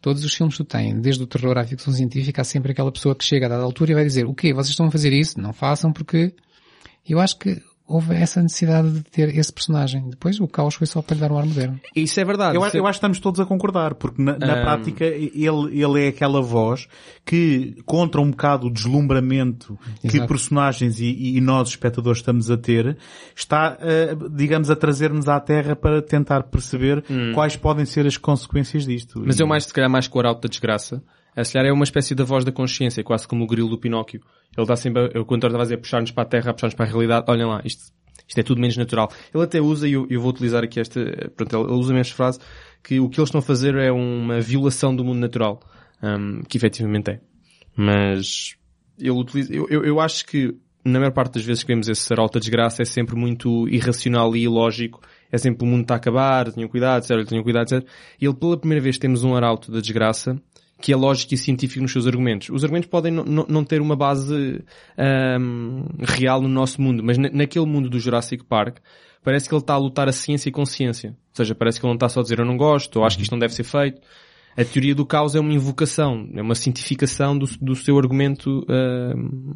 Todos 0.00 0.24
os 0.24 0.32
filmes 0.34 0.56
tu 0.56 0.64
tens, 0.64 1.00
desde 1.00 1.22
o 1.22 1.26
terror 1.26 1.56
à 1.58 1.64
ficção 1.64 1.92
científica, 1.92 2.42
há 2.42 2.44
sempre 2.44 2.72
aquela 2.72 2.92
pessoa 2.92 3.14
que 3.14 3.24
chega 3.24 3.46
a 3.46 3.48
dada 3.48 3.62
altura 3.64 3.90
e 3.92 3.94
vai 3.94 4.04
dizer, 4.04 4.26
o 4.26 4.34
quê? 4.34 4.52
Vocês 4.52 4.70
estão 4.70 4.86
a 4.86 4.90
fazer 4.90 5.12
isso? 5.12 5.40
Não 5.40 5.52
façam 5.52 5.92
porque... 5.92 6.32
Eu 7.08 7.20
acho 7.20 7.38
que 7.38 7.62
houve 7.88 8.14
essa 8.14 8.42
necessidade 8.42 8.90
de 8.90 9.02
ter 9.02 9.28
esse 9.36 9.52
personagem. 9.52 10.08
Depois 10.10 10.40
o 10.40 10.48
caos 10.48 10.74
foi 10.74 10.86
só 10.86 11.00
para 11.00 11.14
lhe 11.14 11.20
dar 11.20 11.30
um 11.32 11.38
ar 11.38 11.46
moderno. 11.46 11.80
Isso 11.94 12.18
é 12.18 12.24
verdade. 12.24 12.56
Eu, 12.56 12.64
é- 12.64 12.70
eu 12.74 12.86
acho 12.86 12.98
que 12.98 13.04
estamos 13.06 13.20
todos 13.20 13.38
a 13.40 13.46
concordar, 13.46 13.94
porque 13.94 14.20
na, 14.20 14.36
na 14.38 14.54
Ahm. 14.58 14.62
prática 14.62 15.04
ele, 15.04 15.80
ele 15.80 16.04
é 16.04 16.08
aquela 16.08 16.40
voz 16.42 16.88
que, 17.24 17.76
contra 17.86 18.20
um 18.20 18.30
bocado 18.30 18.66
o 18.66 18.70
deslumbramento 18.72 19.78
que 20.00 20.08
Exato. 20.16 20.26
personagens 20.28 21.00
e, 21.00 21.36
e 21.36 21.40
nós, 21.40 21.68
espectadores, 21.68 22.18
estamos 22.18 22.50
a 22.50 22.56
ter, 22.56 22.96
está, 23.34 23.76
eh, 23.80 24.16
digamos, 24.32 24.70
a 24.70 24.76
trazer-nos 24.76 25.28
à 25.28 25.38
Terra 25.40 25.76
para 25.76 26.02
tentar 26.02 26.42
perceber 26.44 27.04
quais 27.34 27.56
podem 27.56 27.84
ser 27.84 28.06
as 28.06 28.16
consequências 28.16 28.84
disto. 28.84 29.18
Hum. 29.20 29.24
Mas 29.26 29.38
E- 29.38 29.42
eu 29.42 29.46
mais, 29.46 29.64
se 29.64 29.72
calhar, 29.72 29.90
mais 29.90 30.08
com 30.08 30.18
o 30.18 30.20
arauto 30.22 30.42
da 30.42 30.48
desgraça. 30.48 31.02
A 31.36 31.44
calhar 31.44 31.68
é 31.68 31.72
uma 31.72 31.84
espécie 31.84 32.14
da 32.14 32.24
voz 32.24 32.44
da 32.46 32.50
consciência, 32.50 33.04
quase 33.04 33.28
como 33.28 33.44
o 33.44 33.46
grilo 33.46 33.68
do 33.68 33.78
Pinóquio. 33.78 34.22
Ele 34.56 34.66
dá 34.66 34.74
sempre, 34.74 35.10
eu 35.12 35.26
quando 35.26 35.44
estava 35.44 35.62
a 35.62 35.64
dizer 35.64 35.76
puxar-nos 35.76 36.10
para 36.10 36.22
a 36.22 36.26
terra, 36.26 36.54
puxar-nos 36.54 36.74
para 36.74 36.86
a 36.86 36.88
realidade, 36.88 37.26
olhem 37.28 37.44
lá, 37.44 37.60
isto, 37.62 37.92
isto 38.26 38.38
é 38.38 38.42
tudo 38.42 38.58
menos 38.58 38.78
natural. 38.78 39.12
Ele 39.34 39.44
até 39.44 39.60
usa, 39.60 39.86
e 39.86 39.92
eu, 39.92 40.06
eu 40.08 40.18
vou 40.18 40.30
utilizar 40.30 40.64
aqui 40.64 40.80
esta, 40.80 40.98
pronto, 41.36 41.54
ele, 41.54 41.72
usa 41.72 41.92
a 41.92 41.96
mesma 41.96 42.14
frase, 42.14 42.38
que 42.82 42.98
o 42.98 43.10
que 43.10 43.20
eles 43.20 43.28
estão 43.28 43.40
a 43.40 43.42
fazer 43.42 43.74
é 43.76 43.92
uma 43.92 44.40
violação 44.40 44.96
do 44.96 45.04
mundo 45.04 45.18
natural. 45.18 45.60
hum, 46.02 46.42
que 46.48 46.56
efetivamente 46.56 47.10
é. 47.10 47.20
Mas, 47.76 48.56
ele 48.98 49.10
utiliza, 49.10 49.52
eu, 49.52 49.66
eu, 49.68 49.84
eu 49.84 50.00
acho 50.00 50.24
que, 50.24 50.56
na 50.82 50.98
maior 50.98 51.12
parte 51.12 51.34
das 51.34 51.44
vezes 51.44 51.62
que 51.62 51.68
vemos 51.68 51.86
esse 51.86 52.10
arauto 52.14 52.38
da 52.38 52.40
desgraça, 52.40 52.80
é 52.80 52.86
sempre 52.86 53.14
muito 53.14 53.68
irracional 53.68 54.34
e 54.34 54.44
ilógico. 54.44 55.02
É 55.30 55.36
sempre 55.36 55.66
o 55.66 55.70
mundo 55.70 55.82
está 55.82 55.94
a 55.94 55.96
acabar, 55.98 56.50
tenham 56.50 56.68
cuidado, 56.68 57.02
etc, 57.02 57.28
tenham 57.28 57.44
cuidado, 57.44 57.74
etc. 57.74 57.86
E 58.18 58.24
ele, 58.24 58.34
pela 58.34 58.56
primeira 58.56 58.82
vez, 58.82 58.96
temos 58.96 59.22
um 59.22 59.34
arauto 59.34 59.70
da 59.70 59.80
desgraça 59.80 60.40
que 60.80 60.92
é 60.92 60.96
lógico 60.96 61.32
e 61.34 61.36
científico 61.38 61.80
nos 61.82 61.92
seus 61.92 62.06
argumentos. 62.06 62.50
Os 62.50 62.62
argumentos 62.62 62.88
podem 62.88 63.10
não- 63.12 63.64
ter 63.64 63.80
uma 63.80 63.96
base 63.96 64.62
ahm, 64.96 65.84
real 66.00 66.40
no 66.42 66.48
nosso 66.48 66.80
mundo, 66.80 67.02
mas 67.02 67.16
na- 67.18 67.30
naquele 67.30 67.66
mundo 67.66 67.88
do 67.88 67.98
Jurassic 67.98 68.44
Park, 68.44 68.78
parece 69.22 69.48
que 69.48 69.54
ele 69.54 69.62
está 69.62 69.74
a 69.74 69.78
lutar 69.78 70.08
a 70.08 70.12
ciência 70.12 70.48
e 70.48 70.52
consciência. 70.52 71.10
Ou 71.10 71.16
seja, 71.36 71.54
parece 71.54 71.80
que 71.80 71.86
ele 71.86 71.90
não 71.90 71.96
está 71.96 72.08
só 72.08 72.20
a 72.20 72.22
dizer 72.22 72.38
eu 72.38 72.44
não 72.44 72.56
gosto, 72.56 72.96
ou 72.96 73.04
acho 73.04 73.16
que 73.16 73.22
isto 73.22 73.32
não 73.32 73.38
deve 73.38 73.54
ser 73.54 73.64
feito. 73.64 74.00
A 74.56 74.64
teoria 74.64 74.94
do 74.94 75.04
caos 75.04 75.34
é 75.34 75.40
uma 75.40 75.52
invocação, 75.52 76.28
é 76.34 76.40
uma 76.40 76.54
cientificação 76.54 77.36
do, 77.36 77.46
do 77.60 77.74
seu 77.74 77.98
argumento 77.98 78.64
ahm, 78.68 79.52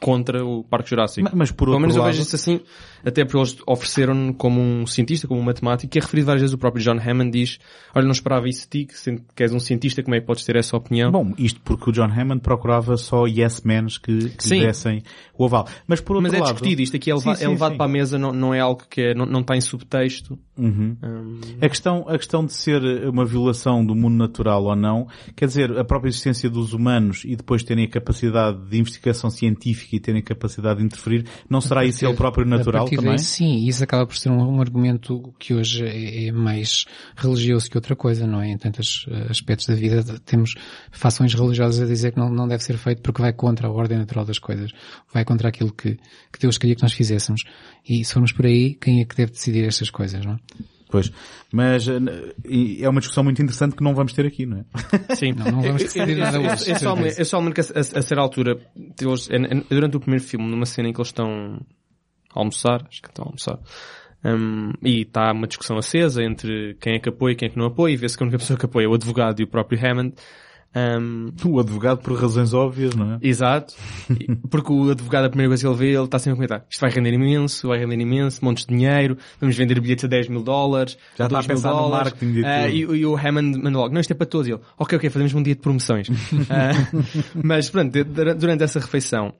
contra 0.00 0.44
o 0.44 0.64
Parque 0.64 0.90
Jurássico. 0.90 1.22
Ma- 1.28 1.30
Mas 1.34 1.50
por 1.50 1.66
Pelo 1.68 1.80
menos 1.80 1.96
eu 1.96 2.02
lado, 2.02 2.10
vejo 2.12 2.22
isso 2.22 2.36
assim, 2.36 2.60
até 3.04 3.24
porque 3.24 3.36
eles 3.38 3.56
ofereceram-no 3.66 4.34
como 4.34 4.60
um 4.60 4.86
cientista, 4.86 5.26
como 5.28 5.40
um 5.40 5.42
matemático, 5.44 5.90
que 5.92 5.98
é 5.98 6.02
referido 6.02 6.26
várias 6.26 6.42
vezes 6.42 6.54
o 6.54 6.58
próprio 6.58 6.82
John 6.82 6.98
Hammond 6.98 7.30
diz, 7.30 7.58
olha, 7.94 8.04
não 8.04 8.12
esperava 8.12 8.48
isso 8.48 8.62
de 8.70 8.86
ti, 8.86 8.94
que, 9.34 9.42
és 9.42 9.52
um 9.52 9.60
cientista, 9.60 10.02
como 10.02 10.14
é 10.14 10.20
que 10.20 10.26
podes 10.26 10.44
ter 10.44 10.56
essa 10.56 10.76
opinião? 10.76 11.10
Bom, 11.10 11.32
isto 11.38 11.60
porque 11.62 11.90
o 11.90 11.92
John 11.92 12.10
Hammond 12.10 12.40
procurava 12.40 12.96
só 12.96 13.26
yes 13.26 13.62
mens 13.64 13.98
que, 13.98 14.30
que 14.30 14.48
lhe 14.48 14.60
dessem 14.66 15.02
o 15.36 15.44
aval. 15.44 15.66
Mas 15.86 16.00
por 16.00 16.16
outro 16.16 16.30
Mas 16.30 16.34
é 16.38 16.42
lado... 16.42 16.52
discutido, 16.54 16.82
isto 16.82 16.96
aqui 16.96 17.10
é, 17.10 17.14
leva- 17.14 17.34
Sim, 17.34 17.40
sim, 17.40 17.44
é 17.44 17.48
levado 17.48 17.72
sim. 17.72 17.76
para 17.78 17.86
a 17.86 17.88
mesa, 17.88 18.18
não, 18.18 18.32
não 18.32 18.54
é 18.54 18.60
algo 18.60 18.82
que 18.88 19.00
é, 19.00 19.14
não, 19.14 19.26
não 19.26 19.40
está 19.40 19.56
em 19.56 19.60
subtexto. 19.60 20.38
Uhum. 20.56 20.96
Hum, 21.02 21.40
A 21.60 21.68
questão, 21.68 22.04
a 22.08 22.16
questão 22.16 22.44
de 22.44 22.52
ser 22.52 22.80
uma 23.08 23.24
violação 23.24 23.84
do 23.84 23.94
mundo 23.94 24.16
natural 24.16 24.64
ou 24.64 24.76
não, 24.76 25.08
quer 25.34 25.46
dizer, 25.46 25.76
a 25.76 25.84
própria 25.84 26.08
existência 26.08 26.48
dos 26.48 26.72
humanos 26.72 27.22
e 27.24 27.34
depois 27.34 27.62
terem 27.62 27.84
a 27.84 27.88
capacidade 27.88 28.58
de 28.68 28.78
investigação 28.78 29.30
científica 29.30 29.96
e 29.96 30.00
terem 30.00 30.20
a 30.20 30.24
capacidade 30.24 30.78
de 30.78 30.84
interferir, 30.84 31.26
não 31.48 31.60
será 31.60 31.84
isso 31.84 32.04
ele 32.06 32.14
próprio 32.14 32.46
natural 32.46 32.84
partir 32.84 32.96
também? 32.96 33.16
daí, 33.16 33.18
sim, 33.18 33.66
isso 33.66 33.82
acaba 33.82 34.06
por 34.06 34.16
ser 34.16 34.30
um, 34.30 34.56
um 34.56 34.60
argumento 34.60 35.34
que 35.38 35.54
hoje 35.54 35.84
é, 35.84 36.26
é 36.26 36.32
mais 36.32 36.84
religioso 37.16 37.70
que 37.70 37.76
outra 37.76 37.96
coisa, 37.96 38.26
não 38.26 38.40
é? 38.40 38.50
Em 38.50 38.58
tantos 38.58 39.06
eh, 39.08 39.26
aspectos 39.30 39.66
da 39.66 39.74
vida 39.74 40.04
temos 40.24 40.54
fações 40.90 41.34
religiosas 41.34 41.82
a 41.82 41.86
dizer 41.86 42.12
que 42.12 42.18
não, 42.18 42.28
não 42.30 42.46
deve 42.46 42.62
ser 42.62 42.76
feito 42.76 43.02
porque 43.02 43.20
vai 43.20 43.32
contra 43.32 43.68
a 43.68 43.70
ordem 43.70 43.98
natural 43.98 44.24
das 44.24 44.38
coisas, 44.38 44.70
vai 45.12 45.24
contra 45.24 45.48
aquilo 45.48 45.72
que, 45.72 45.96
que 46.32 46.38
Deus 46.40 46.58
queria 46.58 46.76
que 46.76 46.82
nós 46.82 46.92
fizéssemos. 46.92 47.44
E 47.86 48.04
se 48.04 48.12
formos 48.12 48.32
por 48.32 48.46
aí, 48.46 48.74
quem 48.74 49.00
é 49.00 49.04
que 49.04 49.16
deve 49.16 49.32
decidir 49.32 49.64
estas 49.64 49.90
coisas, 49.90 50.24
não 50.24 50.34
é? 50.34 50.38
Pois. 50.90 51.10
Mas 51.52 51.88
eh, 51.88 51.98
é 52.80 52.88
uma 52.88 53.00
discussão 53.00 53.24
muito 53.24 53.42
interessante 53.42 53.74
que 53.74 53.82
não 53.82 53.94
vamos 53.94 54.12
ter 54.12 54.26
aqui, 54.26 54.46
não 54.46 54.58
é? 54.58 54.64
Sim. 55.16 55.32
Não, 55.32 55.46
não 55.50 55.62
vamos 55.62 55.94
eu- 55.96 56.16
nada 56.16 56.40
hoje, 56.40 56.70
Eu 57.18 57.24
só 57.24 57.38
lembro 57.38 57.54
que 57.54 57.60
a, 57.60 57.64
a, 57.64 57.80
a 57.80 57.82
certa 58.02 58.20
altura, 58.20 58.58
eles, 59.00 59.28
é- 59.30 59.36
é- 59.36 59.64
durante 59.68 59.96
o 59.96 60.00
primeiro 60.00 60.24
filme, 60.24 60.46
numa 60.48 60.66
cena 60.66 60.88
em 60.88 60.92
que 60.92 61.00
eles 61.00 61.08
estão 61.08 61.60
a 62.34 62.38
almoçar, 62.40 62.86
acho 62.88 63.02
que 63.02 63.08
estão 63.08 63.24
a 63.24 63.28
almoçar, 63.28 63.58
hum, 64.24 64.72
e 64.82 65.02
está 65.02 65.32
uma 65.32 65.46
discussão 65.48 65.76
acesa 65.76 66.22
entre 66.22 66.74
quem 66.80 66.94
é 66.94 66.98
que 67.00 67.08
apoia 67.08 67.32
e 67.32 67.36
quem 67.36 67.48
é 67.48 67.50
que 67.50 67.58
não 67.58 67.66
apoia, 67.66 67.92
e 67.92 67.96
vê-se 67.96 68.16
que 68.16 68.22
a 68.22 68.26
única 68.26 68.38
pessoa 68.38 68.58
que 68.58 68.66
apoia 68.66 68.84
é 68.84 68.88
o 68.88 68.94
advogado 68.94 69.40
e 69.40 69.44
o 69.44 69.48
próprio 69.48 69.78
Hammond. 69.84 70.14
Hum, 70.76 71.30
O 71.44 71.60
advogado 71.60 71.98
por 72.02 72.18
razões 72.18 72.52
óbvias, 72.52 72.94
não 72.96 73.14
é? 73.14 73.18
Exato. 73.22 73.74
Porque 74.50 74.72
o 74.72 74.90
advogado, 74.90 75.26
a 75.26 75.28
primeira 75.28 75.50
coisa 75.50 75.62
que 75.62 75.68
ele 75.68 75.76
vê, 75.78 75.96
ele 75.96 76.04
está 76.04 76.18
sempre 76.18 76.32
a 76.32 76.36
comentar. 76.36 76.66
Isto 76.68 76.80
vai 76.80 76.90
render 76.90 77.12
imenso, 77.12 77.68
vai 77.68 77.78
render 77.78 78.00
imenso, 78.00 78.44
montes 78.44 78.66
de 78.66 78.74
dinheiro, 78.74 79.16
vamos 79.40 79.56
vender 79.56 79.78
bilhetes 79.80 80.04
a 80.04 80.08
10 80.08 80.28
mil 80.28 80.42
dólares, 80.42 80.98
Já 81.16 81.26
está 81.26 81.38
a 81.38 81.40
2 81.40 81.46
mil 81.46 81.56
pensar 81.56 81.70
no 81.70 81.76
dólares. 81.76 82.12
marketing 82.12 82.32
de 82.32 82.42
tudo. 82.42 82.94
e, 82.94 82.98
e 83.00 83.06
o 83.06 83.16
Hammond 83.16 83.58
mandou 83.62 83.82
logo, 83.82 83.94
não, 83.94 84.00
isto 84.00 84.10
é 84.10 84.14
para 84.14 84.26
todos. 84.26 84.48
E 84.48 84.52
ele, 84.52 84.60
ok, 84.78 84.96
ok, 84.98 85.10
fazemos 85.10 85.34
um 85.34 85.42
dia 85.42 85.54
de 85.54 85.60
promoções. 85.60 86.08
Ah, 86.50 86.72
mas 87.42 87.70
pronto, 87.70 87.92
durante 88.04 88.62
essa 88.64 88.78
refeição, 88.80 89.32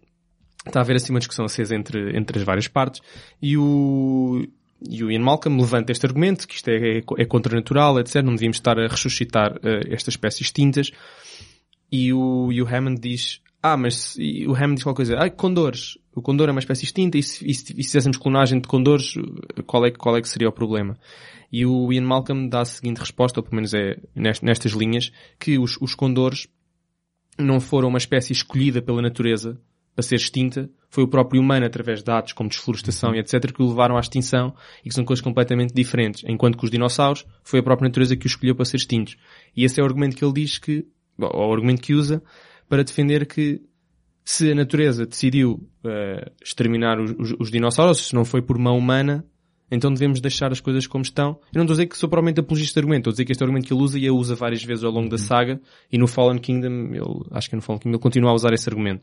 está 0.67 0.81
a 0.81 0.83
haver 0.83 0.97
assim 0.97 1.13
uma 1.13 1.19
discussão 1.19 1.45
acesa 1.45 1.75
entre, 1.75 2.17
entre 2.17 2.39
as 2.39 2.45
várias 2.45 2.69
partes, 2.69 3.01
e 3.43 3.57
o, 3.59 4.47
e 4.89 5.03
o 5.03 5.11
Ian 5.11 5.21
Malcolm 5.21 5.61
levanta 5.61 5.93
este 5.93 6.07
argumento, 6.07 6.47
que 6.47 6.55
isto 6.55 6.69
é, 6.69 6.99
é, 6.99 7.03
é 7.19 7.25
contranatural, 7.25 7.99
etc. 7.99 8.17
Não 8.17 8.35
devíamos 8.35 8.59
estar 8.59 8.79
a 8.79 8.87
ressuscitar 8.87 9.59
eh, 9.63 9.81
estas 9.89 10.15
espécies 10.15 10.43
extintas. 10.49 10.91
E 11.91 12.13
o, 12.13 12.51
e 12.53 12.61
o 12.61 12.67
Hammond 12.67 13.01
diz, 13.01 13.41
ah, 13.63 13.77
mas 13.77 14.17
o 14.47 14.55
Hammond 14.55 14.75
diz 14.75 14.85
qualquer 14.85 15.07
coisa, 15.07 15.17
ah, 15.17 15.31
condores. 15.31 15.97
O 16.15 16.21
condor 16.21 16.49
é 16.49 16.53
uma 16.53 16.61
espécie 16.61 16.85
extinta 16.85 17.17
e 17.17 17.23
se, 17.23 17.49
e 17.49 17.55
se, 17.55 17.73
e 17.73 17.83
se 17.83 17.91
fizéssemos 17.91 18.17
clonagem 18.17 18.61
de 18.61 18.69
condores, 18.69 19.15
qual 19.67 19.85
é, 19.87 19.91
qual 19.91 20.17
é 20.17 20.21
que 20.21 20.29
seria 20.29 20.49
o 20.49 20.53
problema? 20.53 20.97
E 21.51 21.65
o 21.65 21.93
Ian 21.93 22.03
Malcolm 22.03 22.49
dá 22.49 22.61
a 22.61 22.65
seguinte 22.65 22.99
resposta, 22.99 23.41
ou 23.41 23.45
pelo 23.45 23.57
menos 23.57 23.73
é 23.75 23.97
nest- 24.15 24.43
nestas 24.43 24.73
linhas, 24.73 25.13
que 25.39 25.59
os, 25.59 25.77
os 25.81 25.95
condores 25.95 26.47
não 27.39 27.59
foram 27.59 27.89
uma 27.89 27.99
espécie 27.99 28.33
escolhida 28.33 28.83
pela 28.83 29.03
natureza 29.03 29.61
para 29.95 30.03
ser 30.03 30.17
extinta, 30.17 30.69
foi 30.95 31.03
o 31.05 31.09
próprio 31.09 31.41
humano, 31.41 31.67
através 31.67 32.03
de 32.05 32.11
atos 32.13 32.33
como 32.33 32.49
desflorestação 32.49 33.15
e 33.15 33.19
etc., 33.19 33.53
que 33.53 33.61
o 33.63 33.69
levaram 33.69 33.97
à 33.97 34.01
extinção 34.01 34.55
e 34.85 34.89
que 34.89 34.95
são 34.95 35.05
coisas 35.05 35.21
completamente 35.23 35.75
diferentes. 35.75 36.23
Enquanto 36.29 36.57
que 36.57 36.65
os 36.65 36.71
dinossauros 36.71 37.27
foi 37.43 37.59
a 37.59 37.63
própria 37.65 37.89
natureza 37.89 38.17
que 38.17 38.27
os 38.27 38.33
escolheu 38.33 38.55
para 38.55 38.65
ser 38.65 38.77
extintos. 38.77 39.17
E 39.57 39.65
esse 39.65 39.81
é 39.81 39.83
o 39.83 39.87
argumento 39.87 40.15
que 40.17 40.25
ele 40.25 40.33
diz 40.33 40.57
que, 40.59 40.87
ou 41.19 41.49
o 41.51 41.53
argumento 41.53 41.83
que 41.83 41.95
usa, 41.95 42.23
para 42.69 42.85
defender 42.85 43.27
que 43.27 43.61
se 44.25 44.53
a 44.53 44.55
natureza 44.55 45.05
decidiu 45.05 45.69
eh, 45.85 46.31
exterminar 46.43 46.99
os, 47.01 47.11
os- 47.19 47.37
os 47.41 47.51
dinossauros, 47.51 48.07
se 48.07 48.15
não 48.15 48.25
foi 48.25 48.41
por 48.41 48.57
mão 48.57 48.79
humana, 48.79 49.25
então 49.71 49.93
devemos 49.93 50.21
deixar 50.21 50.53
as 50.53 50.61
coisas 50.61 50.87
como 50.87 51.03
estão. 51.03 51.31
Eu 51.53 51.57
não 51.57 51.63
estou 51.63 51.73
a 51.73 51.77
dizer 51.77 51.87
que 51.87 51.99
sou 51.99 52.09
provavelmente 52.09 52.39
apologista 52.41 52.69
deste 52.69 52.79
argumento, 52.79 53.01
estou 53.01 53.11
a 53.11 53.15
dizer 53.15 53.25
que 53.25 53.33
este 53.33 53.43
é 53.43 53.45
argumento 53.45 53.67
que 53.67 53.75
ele 53.75 53.83
usa 53.83 53.99
e 53.99 54.03
ele 54.03 54.11
usa 54.13 54.35
várias 54.37 54.63
vezes 54.63 54.85
ao 54.85 54.93
longo 54.93 55.09
da 55.09 55.19
saga 55.19 55.61
e 55.91 55.99
no 55.99 56.07
Fallen 56.07 56.39
Kingdom, 56.39 56.95
ele, 56.95 57.25
acho 57.33 57.51
que 57.51 57.57
no 57.57 57.63
Fallen 57.63 57.81
Kingdom 57.81 57.97
ele 57.97 58.03
continua 58.03 58.31
a 58.31 58.35
usar 58.35 58.53
esse 58.53 58.69
argumento. 58.69 59.03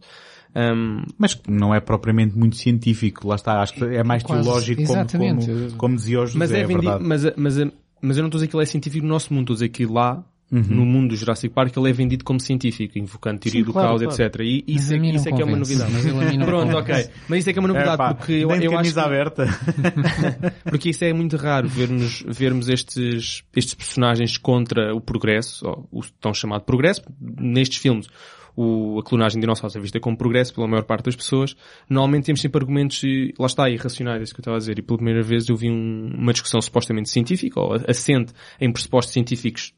Ahm, 0.53 1.03
Mas 1.17 1.39
não 1.47 1.73
é 1.73 1.79
propriamente 1.79 2.37
muito 2.37 2.55
científico, 2.57 3.27
lá 3.27 3.35
está, 3.35 3.61
acho 3.61 3.73
que 3.73 3.83
é 3.83 4.03
mais 4.03 4.21
Quase, 4.23 4.43
teológico 4.43 4.83
como, 4.85 5.05
como, 5.07 5.71
como 5.77 5.95
dizia 5.95 6.19
o 6.21 6.25
José, 6.25 6.37
mas, 6.39 6.51
é 6.51 6.59
é 6.59 6.65
vendido, 6.65 6.81
verdade. 6.99 7.03
mas, 7.07 7.23
mas, 7.37 7.71
mas 8.01 8.17
eu 8.17 8.21
não 8.23 8.27
estou 8.27 8.37
a 8.37 8.41
dizer 8.41 8.47
que 8.47 8.55
ele 8.55 8.63
é 8.63 8.65
científico 8.65 9.03
no 9.05 9.09
nosso 9.13 9.33
mundo, 9.33 9.43
estou 9.43 9.53
a 9.53 9.57
dizer 9.57 9.69
que 9.69 9.85
lá, 9.85 10.23
Uhum. 10.53 10.61
no 10.67 10.85
mundo 10.85 11.11
do 11.11 11.15
Jurassic 11.15 11.53
Park, 11.55 11.77
ele 11.77 11.89
é 11.89 11.93
vendido 11.93 12.25
como 12.25 12.37
científico, 12.37 12.99
invocando 12.99 13.39
teoria 13.39 13.61
Sim, 13.61 13.65
do 13.65 13.71
claro, 13.71 13.87
caos, 13.97 14.01
claro. 14.17 14.21
etc. 14.21 14.41
E 14.41 14.65
isso, 14.67 14.93
é, 14.93 14.97
isso 14.97 15.29
é 15.29 15.31
que 15.31 15.41
é 15.41 15.45
uma 15.45 15.55
novidade. 15.55 15.93
Pronto, 16.45 16.75
ok. 16.75 17.07
Mas 17.29 17.39
isso 17.39 17.49
é 17.49 17.53
que 17.53 17.59
é 17.59 17.61
uma 17.61 17.67
novidade, 17.69 17.93
Epá, 17.93 18.13
porque 18.13 18.33
eu, 18.33 18.51
eu 18.51 18.77
acho 18.77 18.93
que- 18.93 18.99
aberta. 18.99 19.45
Porque 20.69 20.89
isso 20.89 21.05
é 21.05 21.13
muito 21.13 21.37
raro, 21.37 21.69
vermos, 21.69 22.21
vermos 22.27 22.67
estes, 22.67 23.43
estes 23.55 23.73
personagens 23.73 24.37
contra 24.37 24.93
o 24.93 24.99
progresso, 24.99 25.65
ou 25.65 25.87
o 25.89 26.01
tão 26.19 26.33
chamado 26.33 26.63
progresso. 26.63 27.01
Nestes 27.21 27.77
filmes, 27.77 28.07
o, 28.55 28.99
a 28.99 29.03
clonagem 29.03 29.37
de 29.39 29.41
dinossauros 29.41 29.75
é 29.75 29.79
vista 29.79 29.99
como 29.99 30.17
progresso 30.17 30.53
pela 30.53 30.67
maior 30.67 30.83
parte 30.83 31.05
das 31.05 31.15
pessoas. 31.15 31.55
Normalmente 31.89 32.25
temos 32.25 32.41
sempre 32.41 32.61
argumentos, 32.61 33.01
lá 33.39 33.45
está, 33.45 33.69
irracionais, 33.69 34.19
é 34.19 34.23
isso 34.23 34.33
que 34.33 34.39
eu 34.39 34.43
estava 34.43 34.57
a 34.57 34.59
dizer. 34.59 34.77
E 34.79 34.81
pela 34.81 34.97
primeira 34.97 35.21
vez 35.23 35.47
eu 35.49 35.55
vi 35.55 35.69
um- 35.69 36.11
uma 36.17 36.33
discussão 36.33 36.61
supostamente 36.61 37.09
científica, 37.09 37.59
ou 37.59 37.73
assente 37.87 38.33
em 38.59 38.71
pressupostos 38.71 39.13
científicos 39.13 39.73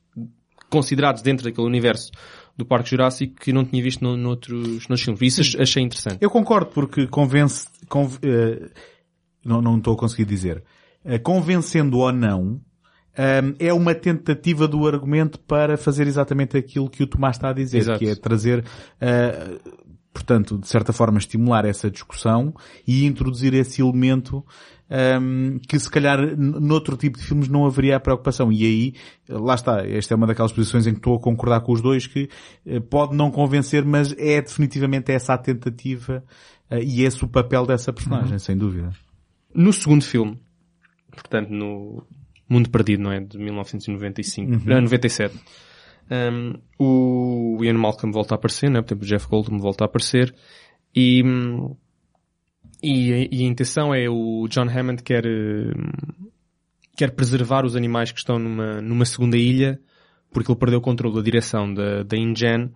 considerados 0.70 1.22
dentro 1.22 1.44
daquele 1.44 1.68
universo 1.68 2.12
do 2.58 2.66
Parque 2.66 2.90
Jurássico 2.90 3.36
que 3.36 3.54
não 3.54 3.64
tinha 3.66 3.82
visto 3.82 4.04
no, 4.04 4.16
noutros, 4.18 4.88
noutros 4.88 5.02
filmes. 5.04 5.22
Isso 5.22 5.42
ach- 5.42 5.62
achei 5.62 5.84
interessante. 5.84 6.18
Eu 6.22 6.30
concordo 6.30 6.68
porque 6.72 7.08
convence, 7.08 7.68
conv- 7.88 8.20
eh, 8.24 8.70
não, 9.46 9.62
não 9.62 9.78
estou 9.78 9.94
a 9.94 9.98
conseguir 9.98 10.26
dizer, 10.26 10.64
Eh, 11.06 11.20
convencendo 11.20 11.98
ou 11.98 12.14
não, 12.14 12.62
ehm, 13.18 13.54
é 13.60 13.74
uma 13.74 13.94
tentativa 13.94 14.68
do 14.68 14.88
argumento 14.88 15.40
para 15.40 15.78
fazer 15.78 16.08
exatamente 16.08 16.58
aquilo 16.58 16.90
que 16.90 17.04
o 17.04 17.08
Tomás 17.08 17.36
está 17.36 17.50
a 17.50 17.54
dizer, 17.54 17.80
Exato. 17.80 18.00
que 18.00 18.08
é 18.08 18.16
trazer, 18.16 18.64
eh, 19.00 19.60
portanto, 20.14 20.58
de 20.58 20.68
certa 20.68 20.94
forma 20.94 21.18
estimular 21.18 21.66
essa 21.66 21.90
discussão 21.90 22.54
e 22.88 23.06
introduzir 23.06 23.54
esse 23.54 23.82
elemento 23.82 24.46
ehm, 24.90 25.58
que 25.68 25.80
se 25.80 25.90
calhar 25.90 26.38
noutro 26.38 26.96
tipo 26.96 27.18
de 27.18 27.24
filmes 27.24 27.48
não 27.48 27.66
haveria 27.66 27.98
a 27.98 28.00
preocupação. 28.00 28.52
E 28.52 28.64
aí, 28.64 28.94
lá 29.28 29.56
está, 29.56 29.86
esta 29.88 30.14
é 30.14 30.16
uma 30.16 30.28
daquelas 30.28 30.52
posições 30.52 30.86
em 30.86 30.92
que 30.92 31.00
estou 31.00 31.16
a 31.16 31.20
concordar 31.20 31.62
com 31.62 31.72
os 31.72 31.82
dois 31.82 32.06
que 32.06 32.30
eh, 32.66 32.80
pode 32.80 33.16
não 33.16 33.32
convencer, 33.32 33.84
mas 33.84 34.14
é 34.18 34.42
definitivamente 34.42 35.12
essa 35.12 35.34
a 35.34 35.38
tentativa 35.38 36.24
eh, 36.70 36.84
e 36.84 37.04
esse 37.04 37.24
o 37.24 37.28
papel 37.28 37.66
dessa 37.66 37.92
personagem, 37.92 38.38
sem 38.40 38.58
dúvida. 38.58 38.92
No 39.54 39.72
segundo 39.72 40.04
filme, 40.04 40.40
portanto 41.12 41.50
no 41.50 42.04
Mundo 42.50 42.70
Perdido, 42.70 43.04
não 43.04 43.12
é? 43.12 43.20
De 43.20 43.38
1995, 43.38 44.52
não, 44.66 44.82
97. 44.82 45.36
um, 46.12 46.54
o 47.58 47.64
Ian 47.64 47.78
Malcolm 47.78 48.12
volta 48.14 48.34
a 48.34 48.38
aparecer, 48.38 48.70
né? 48.70 48.82
Portanto, 48.82 49.02
o 49.02 49.06
Jeff 49.06 49.28
Goldblum 49.28 49.60
volta 49.60 49.84
a 49.84 49.88
aparecer 49.88 50.34
e, 50.96 51.24
e, 52.82 53.14
a- 53.14 53.28
e 53.32 53.44
a 53.44 53.48
intenção 53.48 53.94
é 53.94 54.10
o 54.10 54.48
John 54.50 54.68
Hammond 54.70 55.02
quer, 55.04 55.24
quer 56.96 57.12
preservar 57.12 57.66
os 57.66 57.76
animais 57.76 58.12
que 58.12 58.20
estão 58.20 58.38
numa, 58.38 58.82
numa 58.82 59.06
segunda 59.06 59.38
ilha 59.38 59.80
porque 60.32 60.52
ele 60.52 60.60
perdeu 60.60 60.80
o 60.80 60.82
controle 60.82 61.16
da 61.16 61.22
direção 61.22 61.72
da, 61.74 62.04
da 62.04 62.18
InGen 62.18 62.72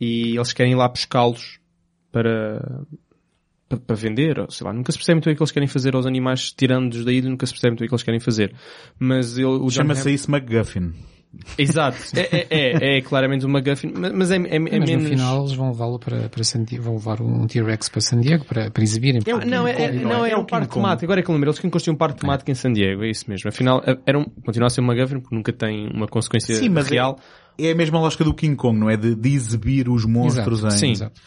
e 0.00 0.36
eles 0.36 0.52
querem 0.52 0.72
ir 0.72 0.76
lá 0.76 0.88
pescá-los 0.88 1.58
para, 2.12 2.84
para, 3.68 3.96
vender, 3.96 4.38
ou 4.38 4.50
sei 4.50 4.66
lá, 4.66 4.72
nunca 4.72 4.90
se 4.92 4.98
percebe 4.98 5.16
muito 5.16 5.24
bem 5.26 5.34
o 5.34 5.36
que 5.36 5.42
eles 5.42 5.50
querem 5.52 5.68
fazer 5.68 5.94
aos 5.94 6.06
animais 6.06 6.52
tirando-os 6.52 7.04
da 7.04 7.12
ilha, 7.12 7.28
nunca 7.28 7.44
se 7.46 7.52
percebe 7.52 7.72
muito 7.72 7.80
bem 7.80 7.86
o 7.86 7.88
que 7.88 7.94
eles 7.94 8.02
querem 8.02 8.20
fazer. 8.20 8.54
Mas 8.98 9.36
ele, 9.38 9.70
Chama-se 9.70 10.08
Hamm- 10.08 10.14
isso 10.14 10.30
MacGuffin. 10.30 10.92
Exato. 11.58 11.98
É, 12.16 12.20
é, 12.22 12.46
é, 12.50 12.98
é 12.98 13.02
claramente 13.02 13.44
uma 13.44 13.58
MacGuffin, 13.60 13.92
mas 14.14 14.30
é, 14.30 14.36
é, 14.36 14.56
é 14.56 14.58
Mas 14.58 14.88
menos... 14.88 15.02
no 15.04 15.08
final 15.10 15.40
eles 15.40 15.52
vão 15.52 15.68
levá-lo 15.70 15.98
para, 15.98 16.28
para 16.30 16.42
San 16.42 16.64
Diego, 16.64 16.84
vão 16.84 16.94
levar 16.94 17.20
um 17.20 17.46
T-Rex 17.46 17.90
para 17.90 18.00
San 18.00 18.20
Diego 18.20 18.46
para, 18.46 18.70
para 18.70 18.82
exibirem. 18.82 19.20
É, 19.26 19.44
não, 19.44 19.66
é, 19.68 19.72
é, 19.72 19.92
não, 19.92 20.24
é, 20.24 20.30
É 20.30 20.36
o 20.36 20.40
um 20.40 20.44
parque 20.46 20.66
King 20.66 20.74
Kong. 20.74 20.84
temático. 20.86 21.04
Agora 21.04 21.20
é 21.20 21.22
que 21.22 21.28
eu 21.30 21.34
lembro, 21.34 21.48
eles 21.50 21.58
queriam 21.58 21.70
construir 21.70 21.94
um 21.94 21.98
parque 21.98 22.20
temático 22.20 22.50
em 22.50 22.54
San 22.54 22.72
Diego, 22.72 23.04
é 23.04 23.10
isso 23.10 23.26
mesmo. 23.28 23.46
Afinal, 23.48 23.82
é- 23.86 23.98
era 24.06 24.18
um, 24.18 24.24
continua 24.24 24.68
a 24.68 24.70
ser 24.70 24.80
uma 24.80 24.94
MacGuffin 24.94 25.20
porque 25.20 25.36
nunca 25.36 25.52
tem 25.52 25.88
uma 25.92 26.08
consequência 26.08 26.54
Sim, 26.54 26.70
mas 26.70 26.86
é- 26.86 26.94
real. 26.94 27.18
É 27.58 27.72
a 27.72 27.74
mesma 27.74 27.98
lógica 28.00 28.24
do 28.24 28.32
King 28.32 28.56
Kong, 28.56 28.78
não 28.78 28.88
é? 28.88 28.96
De, 28.96 29.14
de 29.14 29.34
exibir 29.34 29.88
os 29.88 30.04
monstros 30.06 30.60
Exato. 30.60 30.74
em... 30.76 30.78
Sim. 30.78 30.90
Exato. 30.92 31.20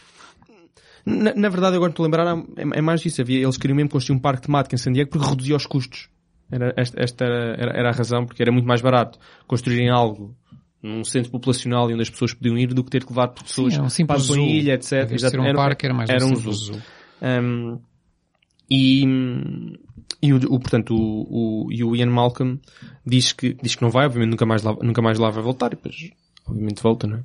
Na, 1.04 1.34
na 1.34 1.48
verdade, 1.48 1.76
agora 1.76 1.90
estou 1.90 2.04
a 2.04 2.06
lembrar, 2.06 2.26
é, 2.56 2.78
é 2.78 2.80
mais 2.80 3.00
disso. 3.00 3.20
Havia, 3.20 3.42
eles 3.42 3.56
queriam 3.56 3.76
mesmo 3.76 3.90
construir 3.90 4.16
um 4.16 4.20
parque 4.20 4.42
temático 4.46 4.74
em 4.74 4.78
San 4.78 4.92
Diego 4.92 5.10
porque 5.10 5.28
reduzia 5.28 5.56
os 5.56 5.66
custos. 5.66 6.08
Era, 6.50 6.72
esta 6.76 7.02
esta 7.02 7.24
era, 7.24 7.54
era, 7.58 7.78
era 7.78 7.88
a 7.88 7.92
razão, 7.92 8.26
porque 8.26 8.42
era 8.42 8.52
muito 8.52 8.66
mais 8.66 8.80
barato 8.82 9.18
construírem 9.46 9.88
algo 9.88 10.36
num 10.82 11.02
centro 11.04 11.30
populacional 11.30 11.84
onde 11.88 12.02
as 12.02 12.10
pessoas 12.10 12.34
podiam 12.34 12.58
ir 12.58 12.74
do 12.74 12.82
que 12.84 12.90
ter 12.90 13.04
que 13.04 13.10
levar 13.10 13.28
pessoas 13.28 13.72
Sim, 13.74 13.80
é 13.80 14.04
um 14.04 14.06
para 14.06 14.16
a 14.16 14.36
ilha, 14.36 14.74
etc. 14.74 15.10
Exato. 15.12 15.40
um 15.40 15.54
parque, 15.54 15.86
era 15.86 15.94
mais 15.94 16.10
era 16.10 16.26
um 16.26 16.34
zoo. 16.34 16.52
zoo. 16.52 16.82
Um, 17.22 17.78
e, 18.70 19.04
e 20.20 20.32
o, 20.32 20.36
o- 20.36 20.60
portanto, 20.60 20.94
o, 20.94 21.66
o, 21.66 21.72
e 21.72 21.84
o 21.84 21.94
Ian 21.94 22.10
Malcolm 22.10 22.58
diz 23.06 23.32
que, 23.32 23.54
diz 23.54 23.74
que 23.76 23.82
não 23.82 23.90
vai, 23.90 24.06
obviamente 24.06 24.30
nunca 24.30 24.46
mais 24.46 24.62
lá, 24.62 24.74
nunca 24.82 25.00
mais 25.02 25.18
lá 25.18 25.30
vai 25.30 25.42
voltar, 25.42 25.68
e 25.72 25.76
depois, 25.76 26.10
obviamente 26.46 26.82
volta, 26.82 27.06
não 27.06 27.18
é? 27.18 27.22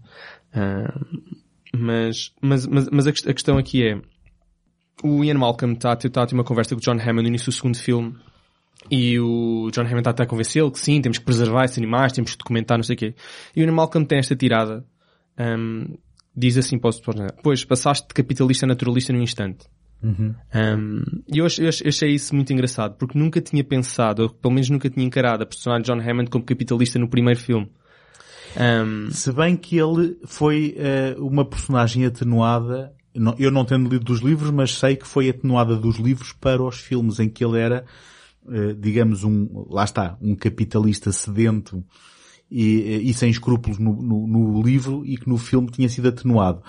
Ah, 0.53 0.99
mas, 1.76 2.34
mas, 2.41 2.68
mas, 2.68 2.89
mas 2.89 3.07
a, 3.07 3.09
a 3.09 3.34
questão 3.34 3.57
aqui 3.57 3.88
é, 3.88 4.01
o 5.03 5.24
Ian 5.24 5.38
Malcolm 5.38 5.74
está 5.74 5.91
a 5.91 5.95
ter 5.95 6.09
tá 6.09 6.24
a 6.24 6.26
ter 6.26 6.36
uma 6.36 6.43
conversa 6.43 6.76
com 6.76 6.80
o 6.80 6.84
John 6.84 6.99
Hammond 6.99 7.24
no 7.24 7.28
início 7.28 7.47
do 7.47 7.51
segundo 7.51 7.78
filme, 7.78 8.15
e 8.89 9.20
o 9.20 9.70
John 9.72 9.82
Hammond 9.82 10.09
está 10.09 10.24
a 10.24 10.26
convencê-lo 10.26 10.72
que 10.72 10.80
sim, 10.80 11.01
temos 11.01 11.18
que 11.18 11.26
preservar 11.26 11.65
esses 11.65 11.78
animais, 11.78 12.13
temos 12.13 12.32
que 12.32 12.38
documentar, 12.38 12.78
não 12.78 12.84
sei 12.84 12.95
o 12.95 12.97
quê. 12.97 13.15
E 13.55 13.61
o 13.61 13.65
Ian 13.65 13.74
Malcolm 13.74 14.05
tem 14.05 14.20
esta 14.20 14.36
tirada, 14.36 14.86
um, 15.38 15.97
diz 16.36 16.57
assim, 16.57 16.78
posso, 16.78 17.01
posso, 17.01 17.20
pois, 17.43 17.65
passaste 17.65 18.07
de 18.07 18.13
capitalista 18.13 18.65
a 18.65 18.70
naturalista 18.70 19.11
num 19.11 19.22
instante. 19.22 19.65
Um, 20.03 21.01
e 21.28 21.39
eu, 21.39 21.47
eu 21.57 21.65
eu 21.65 21.89
achei 21.89 22.11
isso 22.11 22.36
muito 22.36 22.53
engraçado, 22.53 22.95
porque 22.97 23.18
nunca 23.18 23.41
tinha 23.41 23.63
pensado, 23.63 24.24
ou 24.24 24.30
pelo 24.30 24.53
menos 24.53 24.70
nunca 24.70 24.89
tinha 24.89 25.05
encarado 25.05 25.43
a 25.43 25.45
personagem 25.45 25.84
de 25.84 25.91
John 25.91 25.99
Hammond 25.99 26.30
como 26.30 26.45
capitalista 26.45 26.99
no 26.99 27.09
primeiro 27.09 27.39
filme. 27.39 27.70
Um, 28.59 29.11
Se 29.11 29.31
bem 29.31 29.55
que 29.55 29.77
ele 29.77 30.17
foi 30.25 30.73
eh, 30.77 31.15
uma 31.19 31.45
personagem 31.45 32.05
atenuada, 32.05 32.91
eu 33.37 33.51
não 33.51 33.65
tendo 33.65 33.89
lido 33.89 34.05
dos 34.05 34.19
livros, 34.21 34.49
mas 34.51 34.75
sei 34.77 34.95
que 34.95 35.07
foi 35.07 35.29
atenuada 35.29 35.75
dos 35.75 35.97
livros 35.97 36.33
para 36.33 36.63
os 36.63 36.77
filmes 36.79 37.19
em 37.19 37.29
que 37.29 37.43
ele 37.43 37.59
era, 37.59 37.85
eh, 38.49 38.73
digamos, 38.79 39.23
um, 39.23 39.65
lá 39.69 39.83
está, 39.83 40.17
um 40.21 40.35
capitalista 40.35 41.11
sedento 41.11 41.83
e, 42.49 43.01
e 43.09 43.13
sem 43.13 43.29
escrúpulos 43.29 43.77
no, 43.77 43.93
no- 44.01 44.27
no 44.27 44.61
livro 44.61 45.03
e 45.05 45.17
que 45.17 45.27
no 45.29 45.37
filme 45.37 45.69
tinha 45.69 45.89
sido 45.89 46.07
atenuado. 46.07 46.61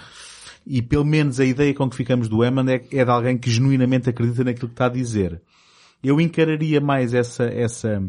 E 0.67 0.83
pelo 0.83 1.05
menos 1.05 1.41
a 1.41 1.45
ideia 1.47 1.73
com 1.73 1.89
que 1.89 1.97
ficamos 1.97 2.29
do 2.29 2.45
Eman 2.45 2.71
é, 2.71 2.85
é 2.93 3.05
de 3.05 3.11
alguém 3.11 3.39
que 3.39 3.51
genuinamente 3.51 4.11
acredita 4.11 4.45
naquilo 4.45 4.69
que 4.69 4.75
está 4.75 4.87
a 4.87 4.91
dizer. 4.91 5.41
Eu 6.03 6.21
encararia 6.21 6.81
mais 6.81 7.15
essa, 7.15 7.45
essa, 7.45 8.03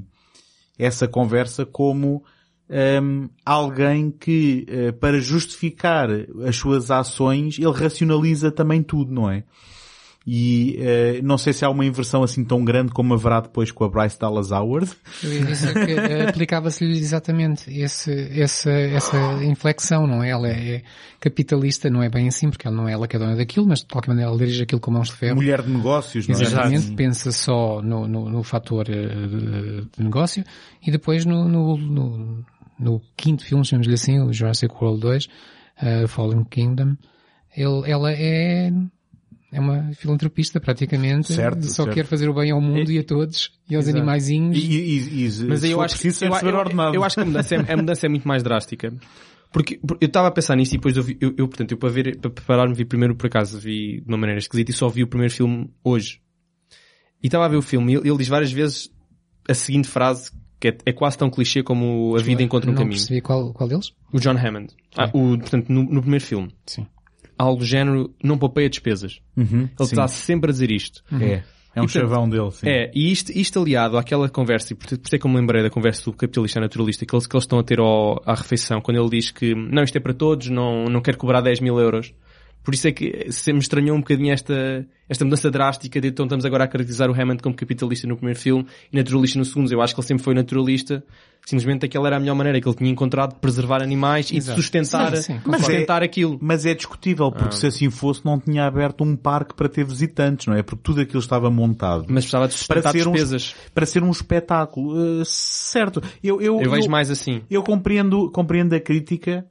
essa 0.77 1.07
conversa 1.07 1.65
como 1.65 2.23
hum, 2.69 3.29
alguém 3.45 4.11
que, 4.11 4.65
eh, 4.67 4.91
para 4.91 5.19
justificar 5.19 6.09
as 6.45 6.55
suas 6.55 6.91
ações, 6.91 7.57
ele 7.57 7.71
racionaliza 7.71 8.51
também 8.51 8.83
tudo, 8.83 9.11
não 9.11 9.29
é? 9.29 9.43
E 10.31 10.77
eh, 10.79 11.21
não 11.23 11.39
sei 11.39 11.53
se 11.53 11.65
há 11.65 11.69
uma 11.71 11.83
inversão 11.83 12.21
assim 12.21 12.43
tão 12.43 12.63
grande 12.63 12.91
como 12.91 13.15
haverá 13.15 13.39
depois 13.39 13.71
com 13.71 13.83
a 13.83 13.89
Bryce 13.89 14.19
Dallas 14.19 14.51
Howard. 14.51 14.91
Eu 15.23 15.33
ia 15.33 15.45
dizer 15.45 15.73
que 15.73 15.91
eh, 15.93 16.27
aplicava-se-lhe 16.29 16.99
exatamente 16.99 17.71
esse, 17.73 18.11
essa, 18.39 18.69
essa 18.69 19.17
inflexão, 19.43 20.05
não 20.05 20.21
é? 20.21 20.29
Ela 20.29 20.49
é 20.49 20.83
capitalista, 21.19 21.89
não 21.89 22.03
é 22.03 22.09
bem 22.09 22.27
assim, 22.27 22.49
porque 22.49 22.67
ela 22.67 22.75
não 22.75 22.87
é 22.87 22.91
ela 22.91 23.07
que 23.07 23.15
é 23.15 23.19
dona 23.19 23.35
daquilo, 23.35 23.65
mas 23.65 23.79
de 23.79 23.87
qualquer 23.87 24.09
maneira 24.09 24.29
ela 24.29 24.37
dirige 24.37 24.61
aquilo 24.61 24.79
com 24.79 24.91
mãos 24.91 25.07
de 25.07 25.15
ferro. 25.15 25.37
Mulher 25.37 25.63
de 25.63 25.71
negócios, 25.71 26.27
não 26.27 26.37
é? 26.37 26.41
Exatamente, 26.43 26.91
pensa 26.91 27.31
só 27.31 27.81
no, 27.81 28.07
no, 28.07 28.29
no 28.29 28.43
fator 28.43 28.85
de, 28.85 29.87
de 29.97 30.03
negócio 30.03 30.43
e 30.85 30.91
depois 30.91 31.25
no, 31.25 31.47
no, 31.47 31.75
no, 31.75 32.45
no 32.79 33.01
quinto 33.17 33.43
filme, 33.43 33.65
chamamos-lhe 33.65 33.93
assim, 33.93 34.19
o 34.19 34.31
Jurassic 34.31 34.73
World 34.73 35.01
2, 35.01 35.25
uh, 35.25 36.07
Fallen 36.07 36.43
Kingdom, 36.45 36.95
ele, 37.55 37.91
ela 37.91 38.11
é, 38.13 38.71
é 39.51 39.59
uma 39.59 39.91
filantropista 39.93 40.59
praticamente, 40.59 41.33
Certo, 41.33 41.63
só 41.65 41.83
certo. 41.83 41.93
quer 41.95 42.05
fazer 42.05 42.29
o 42.29 42.33
bem 42.33 42.51
ao 42.51 42.61
mundo 42.61 42.91
e, 42.91 42.99
a 42.99 43.03
todos 43.03 43.51
e 43.69 43.75
aos 43.75 43.85
Exato. 43.85 43.97
animaizinhos. 43.97 44.57
E, 44.57 44.61
e, 44.61 45.25
e, 45.25 45.43
Mas 45.47 45.63
eu 45.63 45.81
acho, 45.81 45.95
preciso, 45.95 46.25
eu, 46.25 46.31
eu- 46.33 46.93
eu 46.93 47.03
acho 47.03 47.15
que 47.15 47.21
a 47.21 47.25
mudança, 47.25 47.55
é, 47.55 47.73
a 47.73 47.77
mudança 47.77 48.05
é 48.05 48.09
muito 48.09 48.27
mais 48.27 48.43
drástica. 48.43 48.93
Porque, 49.51 49.79
porque 49.79 50.05
eu 50.05 50.07
estava 50.07 50.27
a 50.27 50.31
pensar 50.31 50.55
nisso 50.55 50.75
e 50.75 50.77
depois 50.77 50.95
eu, 50.95 51.01
vi, 51.01 51.17
eu, 51.19 51.33
eu, 51.35 51.47
portanto, 51.47 51.71
eu 51.71 51.77
para 51.77 51.89
ver, 51.89 52.17
para 52.19 52.29
preparar-me 52.29 52.75
vi 52.75 52.85
primeiro 52.85 53.15
por 53.15 53.25
acaso, 53.25 53.59
vi 53.59 53.99
de 53.99 54.07
uma 54.07 54.17
maneira 54.17 54.37
esquisita 54.39 54.69
e 54.69 54.73
só 54.75 54.87
vi 54.87 55.01
o 55.03 55.07
primeiro 55.07 55.33
filme 55.33 55.71
hoje. 55.83 56.21
E 57.21 57.25
estava 57.27 57.45
a 57.45 57.47
ver 57.47 57.57
o 57.57 57.61
filme 57.61 57.93
e 57.93 57.95
ele, 57.95 58.09
ele 58.09 58.17
diz 58.19 58.27
várias 58.27 58.51
vezes 58.51 58.89
a 59.49 59.53
seguinte 59.55 59.87
frase 59.87 60.31
que 60.59 60.67
é, 60.69 60.77
é 60.87 60.91
quase 60.91 61.17
tão 61.17 61.29
clichê 61.29 61.63
como 61.63 62.15
a 62.15 62.21
vida 62.21 62.43
encontra 62.43 62.69
um 62.69 62.73
não 62.73 62.79
caminho. 62.81 62.97
percebi 62.97 63.21
qual, 63.21 63.53
qual 63.53 63.69
deles? 63.69 63.93
O 64.11 64.19
John 64.19 64.37
Hammond. 64.37 64.73
Ah, 64.97 65.09
o, 65.13 65.37
portanto, 65.37 65.69
no, 65.69 65.83
no 65.83 66.01
primeiro 66.01 66.23
filme. 66.23 66.49
Sim. 66.65 66.85
Algo 67.37 67.59
do 67.59 67.65
género, 67.65 68.13
não 68.21 68.37
poupeia 68.37 68.69
despesas. 68.69 69.21
Uhum, 69.37 69.61
Ele 69.61 69.69
sim. 69.77 69.83
está 69.83 70.07
sempre 70.07 70.49
a 70.49 70.53
dizer 70.53 70.69
isto. 70.71 71.01
É. 71.13 71.43
É 71.75 71.81
um 71.81 71.85
E, 71.85 71.87
portanto, 71.87 71.91
chavão 72.09 72.27
dele, 72.27 72.51
sim. 72.51 72.67
É, 72.67 72.91
e 72.93 73.11
isto, 73.11 73.31
isto 73.31 73.59
aliado 73.61 73.97
àquela 73.97 74.27
conversa, 74.27 74.73
e 74.73 74.75
por, 74.75 74.87
por 74.87 75.05
isso 75.05 75.15
é 75.15 75.19
que 75.19 75.25
eu 75.25 75.29
me 75.31 75.37
lembrei 75.37 75.61
da 75.61 75.69
conversa 75.69 76.03
do 76.05 76.13
capitalista 76.13 76.59
naturalista 76.59 77.05
que 77.05 77.15
eles, 77.15 77.27
que 77.27 77.35
eles 77.35 77.43
estão 77.43 77.59
a 77.59 77.63
ter 77.63 77.79
ao, 77.79 78.21
à 78.25 78.33
refeição, 78.33 78.81
quando 78.81 78.97
ele 78.99 79.09
diz 79.09 79.31
que 79.31 79.53
não, 79.53 79.83
isto 79.83 79.95
é 79.95 79.99
para 80.01 80.13
todos, 80.13 80.49
não, 80.49 80.85
não 80.85 80.99
quero 80.99 81.17
cobrar 81.17 81.41
10 81.41 81.61
mil 81.61 81.79
euros. 81.79 82.11
Por 82.63 82.73
isso 82.73 82.87
é 82.87 82.91
que 82.91 83.31
se 83.31 83.51
me 83.53 83.59
estranhou 83.59 83.95
um 83.95 83.99
bocadinho 83.99 84.31
esta, 84.33 84.85
esta 85.07 85.23
mudança 85.25 85.49
drástica 85.49 85.99
de 85.99 86.09
então 86.09 86.25
estamos 86.25 86.45
agora 86.45 86.65
a 86.65 86.67
caracterizar 86.67 87.09
o 87.09 87.13
Hammond 87.13 87.41
como 87.41 87.55
capitalista 87.55 88.05
no 88.05 88.15
primeiro 88.15 88.39
filme 88.39 88.65
e 88.91 88.97
naturalista 88.97 89.39
no 89.39 89.45
segundo. 89.45 89.71
Eu 89.71 89.81
acho 89.81 89.95
que 89.95 89.99
ele 90.01 90.07
sempre 90.07 90.23
foi 90.23 90.33
naturalista, 90.33 91.03
simplesmente 91.45 91.85
aquela 91.85 92.07
era 92.07 92.17
a 92.17 92.19
melhor 92.19 92.35
maneira 92.35 92.59
que 92.61 92.67
ele 92.67 92.75
tinha 92.75 92.91
encontrado 92.91 93.33
de 93.33 93.39
preservar 93.39 93.81
animais 93.81 94.27
e 94.29 94.33
de 94.33 94.37
Exato. 94.39 94.61
sustentar, 94.61 95.15
Sim, 95.15 95.21
sim, 95.23 95.33
de 95.37 95.39
concordo. 95.39 95.65
sustentar 95.65 96.03
aquilo. 96.03 96.37
Mas 96.41 96.65
é 96.65 96.75
discutível, 96.75 97.31
porque 97.31 97.55
se 97.55 97.65
assim 97.65 97.89
fosse 97.89 98.23
não 98.25 98.39
tinha 98.39 98.65
aberto 98.65 99.03
um 99.03 99.15
parque 99.15 99.55
para 99.55 99.69
ter 99.69 99.85
visitantes, 99.85 100.45
não 100.45 100.53
é? 100.53 100.61
Porque 100.61 100.81
tudo 100.83 101.01
aquilo 101.01 101.19
estava 101.19 101.49
montado. 101.49 102.05
Mas 102.07 102.25
precisava 102.25 102.47
de 102.47 102.53
para 102.67 102.81
sustentar 102.81 102.91
ser, 102.91 103.07
um, 103.07 103.11
despesas. 103.13 103.55
para 103.73 103.85
ser 103.85 104.03
um 104.03 104.11
espetáculo. 104.11 105.21
Uh, 105.21 105.25
certo. 105.25 106.03
Eu, 106.21 106.41
eu, 106.41 106.59
Eu 106.61 106.69
vejo 106.69 106.89
mais 106.89 107.09
assim. 107.09 107.41
Eu 107.49 107.63
compreendo, 107.63 108.29
compreendo 108.31 108.75
a 108.75 108.79
crítica, 108.79 109.45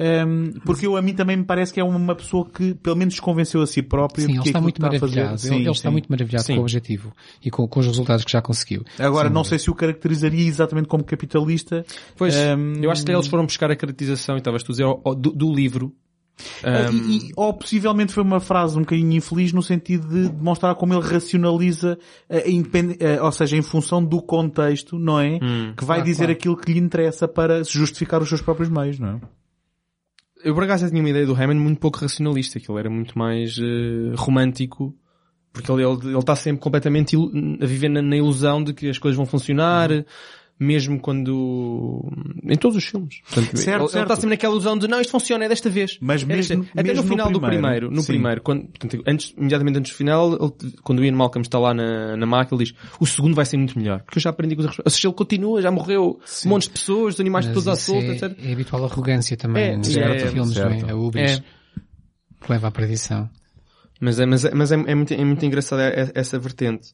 Um, 0.00 0.52
porque 0.64 0.86
eu, 0.86 0.96
a 0.96 1.02
mim 1.02 1.12
também 1.12 1.36
me 1.36 1.44
parece 1.44 1.72
que 1.74 1.80
é 1.80 1.84
uma 1.84 2.14
pessoa 2.14 2.48
que 2.48 2.72
pelo 2.74 2.94
menos 2.94 3.18
convenceu 3.18 3.60
a 3.62 3.66
si 3.66 3.82
próprio 3.82 4.26
Sim, 4.26 4.32
ele 4.34 4.42
que 4.42 4.48
está 4.50 4.60
muito 4.60 4.78
a 4.78 4.86
fazer- 4.92 5.00
maravilhado. 5.00 5.38
Sim, 5.40 5.54
ele 5.56 5.64
ele 5.64 5.70
está 5.72 5.90
muito 5.90 6.06
maravilhado 6.08 6.44
Sim. 6.44 6.54
com 6.54 6.60
o 6.60 6.62
objetivo 6.62 7.12
e 7.44 7.50
com, 7.50 7.66
com 7.66 7.80
os 7.80 7.86
resultados 7.86 8.24
que 8.24 8.30
já 8.30 8.40
conseguiu. 8.40 8.84
Agora, 8.98 9.26
Sim. 9.28 9.34
não 9.34 9.42
sei 9.42 9.58
se 9.58 9.68
o 9.70 9.74
caracterizaria 9.74 10.46
exatamente 10.46 10.86
como 10.86 11.02
capitalista. 11.02 11.84
Pois, 12.16 12.34
Um, 12.36 12.74
eu 12.80 12.90
acho 12.92 13.04
que 13.04 13.10
eles 13.10 13.26
foram 13.26 13.44
buscar 13.44 13.70
a 13.72 13.76
caracterização, 13.76 14.36
e 14.36 14.38
estavas 14.38 14.62
tu 14.62 14.70
a 14.70 14.74
dizer, 14.74 14.84
do, 15.16 15.32
do 15.32 15.52
livro. 15.52 15.92
Ah, 16.62 16.88
Um, 16.88 16.94
e- 17.10 17.16
e- 17.16 17.32
ou 17.34 17.52
possivelmente 17.52 18.12
foi 18.12 18.22
uma 18.22 18.38
frase 18.38 18.76
um 18.76 18.82
bocadinho 18.82 19.12
infeliz 19.14 19.52
no 19.52 19.60
sentido 19.64 20.06
de 20.06 20.28
demonstrar 20.28 20.72
como 20.76 20.94
ele 20.94 21.02
racionaliza, 21.02 21.98
eh, 22.28 22.48
independ- 22.48 22.96
eh, 23.00 23.20
ou 23.20 23.32
seja, 23.32 23.56
em 23.56 23.62
função 23.62 24.04
do 24.04 24.22
contexto, 24.22 24.96
não 24.96 25.18
é? 25.18 25.40
Hum. 25.42 25.72
que 25.76 25.84
vai 25.84 25.96
Claro, 25.96 26.04
dizer 26.04 26.18
claro. 26.26 26.32
aquilo 26.32 26.56
que 26.56 26.72
lhe 26.72 26.78
interessa 26.78 27.26
para 27.26 27.64
se 27.64 27.72
justificar 27.72 28.22
os 28.22 28.28
seus 28.28 28.40
próprios 28.40 28.68
meios, 28.70 29.00
não 29.00 29.08
é? 29.08 29.20
Eu 30.44 30.54
por 30.54 30.64
acaso 30.64 30.88
tinha 30.88 31.00
uma 31.00 31.10
ideia 31.10 31.26
do 31.26 31.34
Hammond 31.34 31.60
muito 31.60 31.80
pouco 31.80 31.98
racionalista, 31.98 32.60
que 32.60 32.70
ele 32.70 32.78
era 32.78 32.90
muito 32.90 33.18
mais 33.18 33.58
eh, 33.58 34.14
romântico, 34.16 34.94
porque 35.52 35.70
ele, 35.70 35.82
ele, 35.82 36.08
ele 36.08 36.18
está 36.18 36.36
sempre 36.36 36.60
completamente 36.60 37.16
a 37.16 37.66
viver 37.66 37.88
na, 37.88 38.00
na 38.00 38.16
ilusão 38.16 38.62
de 38.62 38.72
que 38.72 38.88
as 38.88 38.98
coisas 38.98 39.16
vão 39.16 39.26
funcionar, 39.26 39.90
mesmo 40.60 40.98
quando... 40.98 42.02
em 42.44 42.56
todos 42.56 42.76
os 42.76 42.84
filmes. 42.84 43.20
Portanto, 43.22 43.56
Certo, 43.56 43.68
ele, 43.68 43.82
ele 43.84 43.88
certo. 43.90 44.02
está 44.04 44.14
sempre 44.16 44.30
naquela 44.30 44.52
ilusão 44.54 44.76
de 44.76 44.88
não, 44.88 45.00
isto 45.00 45.10
funciona, 45.10 45.44
é 45.44 45.48
desta 45.48 45.70
vez. 45.70 45.98
Mas 46.00 46.22
É 46.22 46.26
mesmo- 46.26 46.62
desta- 46.64 46.72
Até 46.80 46.82
mesmo 46.88 46.96
no 46.96 47.02
no 47.02 47.08
final 47.08 47.30
do 47.30 47.40
primeiro, 47.40 47.62
primeiro, 47.62 47.90
no 47.90 48.00
sim. 48.02 48.06
primeiro, 48.08 48.42
quando, 48.42 48.62
portanto, 48.66 49.02
antes, 49.06 49.34
imediatamente 49.36 49.78
antes 49.78 49.92
do 49.92 49.96
final, 49.96 50.32
ele- 50.32 50.72
quando 50.82 50.98
o 50.98 51.04
Ian 51.04 51.12
Malcolm 51.14 51.42
está 51.42 51.58
lá 51.58 51.72
na, 51.72 52.16
na 52.16 52.26
máquina, 52.26 52.56
ele 52.60 52.70
diz, 52.70 52.74
o 52.98 53.06
segundo 53.06 53.34
vai 53.34 53.44
ser 53.46 53.56
muito 53.56 53.78
melhor, 53.78 54.02
porque 54.02 54.18
eu 54.18 54.22
já 54.22 54.30
aprendi 54.30 54.56
com 54.56 54.62
os. 54.62 54.78
Ou 54.84 54.90
seja, 54.90 55.08
ele 55.08 55.14
continua, 55.14 55.62
já 55.62 55.70
morreu 55.70 56.18
Sim. 56.24 56.48
montes 56.48 56.68
de 56.68 56.74
pessoas, 56.74 57.14
os 57.14 57.20
animais 57.20 57.46
Mas 57.46 57.54
todos 57.54 57.68
à 57.68 57.76
solta, 57.76 58.06
é, 58.06 58.10
etc. 58.12 58.36
é 58.44 58.52
habitual 58.52 58.84
arrogância 58.84 59.36
também 59.36 59.64
É, 59.64 59.76
nos 59.76 59.96
é, 59.96 60.18
filmes, 60.28 60.36
não 60.36 60.54
certo. 60.54 60.86
é? 60.86 60.90
A 60.90 60.96
ubis 60.96 61.22
É. 61.22 61.36
que 62.44 62.52
leva 62.52 62.68
à 62.68 62.70
perdição. 62.70 63.30
Mas 64.00 64.20
é, 64.20 64.26
mas 64.26 64.44
é, 64.44 64.54
mas 64.54 64.70
é, 64.72 64.74
é 64.74 64.94
muito, 64.94 65.12
é 65.14 65.24
muito 65.24 65.44
engraçada 65.44 65.82
é- 65.88 66.12
essa 66.14 66.38
vertente. 66.38 66.92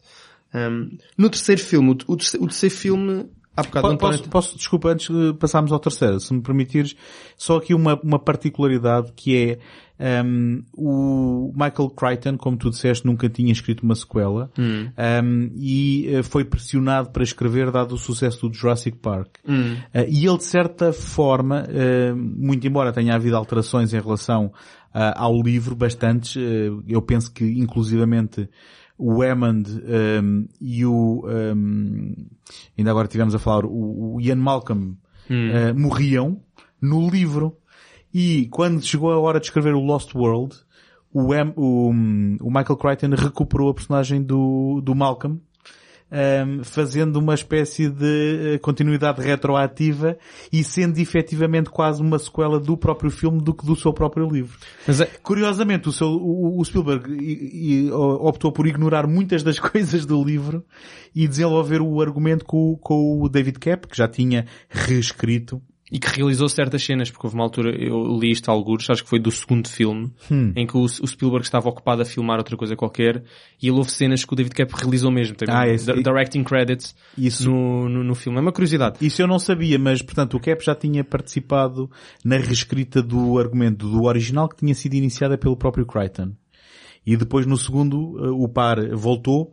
Um, 0.55 0.97
no 1.19 1.29
terceiro 1.29 1.61
filme, 1.61 1.91
o, 1.91 2.12
o 2.12 2.17
terceiro, 2.17 2.45
o 2.45 2.49
terceiro 2.49 2.75
filme, 2.75 3.27
há 3.57 3.63
bocado 3.63 3.97
Posso, 3.99 4.29
posso, 4.29 4.57
desculpa, 4.57 4.91
antes 4.91 5.09
de 5.09 5.33
passarmos 5.35 5.73
ao 5.73 5.79
terceiro, 5.79 6.21
se 6.21 6.33
me 6.33 6.41
permitires, 6.41 6.97
só 7.37 7.57
aqui 7.57 7.75
uma, 7.75 7.99
uma 8.03 8.19
particularidade 8.19 9.13
que 9.15 9.37
é 9.37 9.59
um, 10.25 10.63
o 10.77 11.53
Michael 11.55 11.91
Crichton, 11.91 12.37
como 12.37 12.57
tu 12.57 12.69
disseste, 12.69 13.07
nunca 13.07 13.29
tinha 13.29 13.53
escrito 13.53 13.83
uma 13.83 13.95
sequela 13.95 14.51
Hum. 14.59 14.91
um, 15.25 15.51
e 15.57 16.19
uh, 16.19 16.25
foi 16.25 16.45
pressionado 16.45 17.11
para 17.11 17.23
escrever 17.23 17.71
dado 17.71 17.95
o 17.95 17.99
sucesso 17.99 18.49
do 18.49 18.55
Jurassic 18.55 18.99
Park. 18.99 19.37
Hum. 19.47 19.77
Uh, 19.95 20.05
e 20.09 20.27
ele, 20.27 20.37
de 20.37 20.45
certa 20.45 20.93
forma, 20.93 21.65
uh, 21.65 22.17
muito 22.17 22.67
embora 22.67 22.93
tenha 22.93 23.15
havido 23.15 23.37
alterações 23.37 23.95
em 23.95 24.01
relação 24.01 24.47
uh, 24.47 24.53
ao 25.15 25.41
livro, 25.41 25.77
bastantes, 25.77 26.37
eu 26.89 27.01
penso 27.01 27.33
que 27.33 27.45
inclusivamente 27.45 28.49
o 28.97 29.23
Hammond 29.23 29.69
um, 29.71 30.47
e 30.61 30.85
o 30.87 31.25
um, 31.27 32.15
ainda 32.79 32.91
agora 32.91 33.09
tivemos 33.09 33.35
a 33.35 33.39
falar 33.39 33.65
o, 33.67 34.15
o 34.15 34.21
Ian 34.21 34.37
Malcolm 34.37 34.97
uh, 35.51 35.79
morriam 35.79 36.41
no 36.81 37.09
livro. 37.09 37.57
E 38.13 38.47
quando 38.51 38.81
chegou 38.83 39.11
a 39.11 39.19
hora 39.19 39.41
de 39.41 39.47
escrever 39.47 39.75
o 39.75 39.81
Lost 39.81 40.15
World 40.15 40.55
o, 41.13 41.33
Am- 41.33 41.53
o, 41.57 41.89
o 41.91 42.51
Michael 42.51 42.77
Crichton 42.77 43.11
recuperou 43.17 43.71
a 43.71 43.75
personagem 43.75 44.23
do, 44.23 44.81
do 44.83 44.95
Malcolm 44.95 45.41
um, 46.47 46.62
fazendo 46.62 47.17
uma 47.17 47.35
espécie 47.35 47.89
de 47.89 48.55
eh, 48.55 48.59
continuidade 48.59 49.21
retroativa 49.21 50.17
e 50.53 50.62
sendo 50.62 50.99
efetivamente 50.99 51.69
quase 51.71 52.01
uma 52.01 52.19
sequela 52.19 52.61
do 52.61 52.77
próprio 52.77 53.11
filme 53.11 53.43
do 53.43 53.53
que 53.53 53.67
do 53.67 53.75
seu 53.75 53.93
próprio 53.93 54.29
livro. 54.31 54.57
É, 54.89 55.05
Curiosamente, 55.23 55.89
o, 55.89 55.93
seu, 55.93 56.07
o, 56.09 56.61
o 56.61 56.65
Spielberg 56.65 57.91
optou 57.93 58.53
por 58.53 58.67
ignorar 58.67 59.07
muitas 59.07 59.43
das 59.43 59.59
coisas 59.61 60.07
do 60.07 60.23
livro 60.23 60.65
e 61.15 61.27
desenvolver 61.27 61.81
o 61.81 62.01
argumento 62.01 62.45
com, 62.45 62.73
o- 62.73 62.77
com 62.77 63.21
o 63.23 63.29
David 63.29 63.59
Cap, 63.59 63.89
que 63.89 63.97
já 63.97 64.07
tinha 64.09 64.47
reescrito. 64.69 65.61
E 65.93 65.99
que 65.99 66.09
realizou 66.09 66.49
certas 66.49 66.82
cenas, 66.82 67.11
porque 67.11 67.26
houve 67.26 67.37
uma 67.37 67.45
altura, 67.45 67.70
eu 67.78 68.18
li 68.18 68.30
isto 68.30 68.49
a 68.49 68.53
algures, 68.53 68.89
acho 68.89 69.05
que 69.05 69.09
foi 69.11 69.18
do 69.20 69.30
segundo 69.30 69.68
filme, 69.68 70.11
Hum. 70.30 70.53
em 70.57 70.66
que 70.66 70.76
o, 70.76 70.80
o 70.80 71.07
Spielberg 71.07 71.45
estava 71.45 71.68
ocupado 71.68 72.01
a 72.01 72.05
filmar 72.07 72.39
outra 72.39 72.57
coisa 72.57 72.74
qualquer, 72.74 73.22
e 73.62 73.68
ele 73.68 73.76
houve 73.76 73.91
cenas 73.91 74.24
que 74.24 74.32
o 74.32 74.37
David 74.37 74.55
Cap 74.55 74.72
realizou 74.74 75.11
mesmo. 75.11 75.37
Teve 75.37 75.53
Ah, 75.53 75.68
esse- 75.68 75.93
di- 75.93 76.03
directing 76.03 76.43
credits 76.43 76.97
Isso, 77.16 77.51
no, 77.51 77.89
no, 77.89 78.03
no 78.03 78.14
filme. 78.14 78.39
É 78.39 78.41
uma 78.41 78.51
curiosidade. 78.53 78.97
isso 79.07 79.20
eu 79.20 79.26
não 79.26 79.39
sabia, 79.39 79.78
mas 79.78 80.01
portanto 80.01 80.37
o 80.37 80.41
Cap 80.41 80.64
já 80.64 80.74
tinha 80.74 81.05
participado 81.05 81.91
na 82.24 82.39
reescrita 82.39 83.03
do 83.03 83.39
argumento 83.39 83.87
do 83.89 84.05
original 84.05 84.49
que 84.49 84.57
tinha 84.57 84.74
sido 84.74 84.95
iniciada 84.95 85.37
pelo 85.37 85.57
próprio 85.57 85.85
Crichton. 85.87 86.32
E 87.07 87.14
depois 87.16 87.45
no 87.45 87.59
segundo 87.59 88.16
eh, 88.24 88.30
o 88.30 88.49
par 88.49 88.78
voltou 88.97 89.53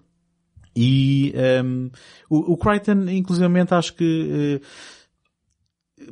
e 0.74 1.34
ehm, 1.36 1.90
o, 2.30 2.54
o 2.54 2.58
Crichton 2.58 3.10
inclusivamente 3.10 3.74
acho 3.74 3.94
que 3.94 4.60
eh, 4.64 4.66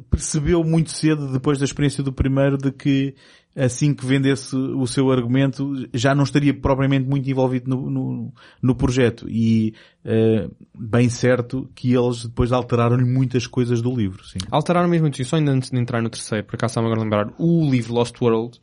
percebeu 0.09 0.63
muito 0.63 0.91
cedo 0.91 1.31
depois 1.31 1.59
da 1.59 1.65
experiência 1.65 2.03
do 2.03 2.11
primeiro 2.11 2.57
de 2.57 2.71
que 2.71 3.15
assim 3.55 3.93
que 3.93 4.05
vendesse 4.05 4.55
o 4.55 4.85
seu 4.85 5.11
argumento 5.11 5.73
já 5.93 6.13
não 6.13 6.23
estaria 6.23 6.53
propriamente 6.53 7.07
muito 7.07 7.29
envolvido 7.29 7.69
no, 7.69 7.89
no, 7.89 8.33
no 8.61 8.75
projeto 8.75 9.27
e 9.27 9.73
eh, 10.05 10.47
bem 10.77 11.09
certo 11.09 11.69
que 11.75 11.93
eles 11.93 12.25
depois 12.25 12.51
alteraram-lhe 12.51 13.03
muitas 13.03 13.47
coisas 13.47 13.81
do 13.81 13.93
livro, 13.93 14.23
sim. 14.25 14.37
Alteraram 14.51 14.87
mesmo 14.87 15.03
muito 15.03 15.23
só 15.25 15.35
ainda 15.35 15.51
antes 15.51 15.71
de 15.71 15.79
entrar 15.79 16.01
no 16.01 16.09
terceiro, 16.09 16.45
por 16.45 16.55
acaso 16.55 16.71
estava 16.71 16.87
agora 16.87 17.01
a 17.01 17.03
lembrar, 17.03 17.33
o 17.37 17.69
livro 17.69 17.93
Lost 17.93 18.15
World 18.21 18.59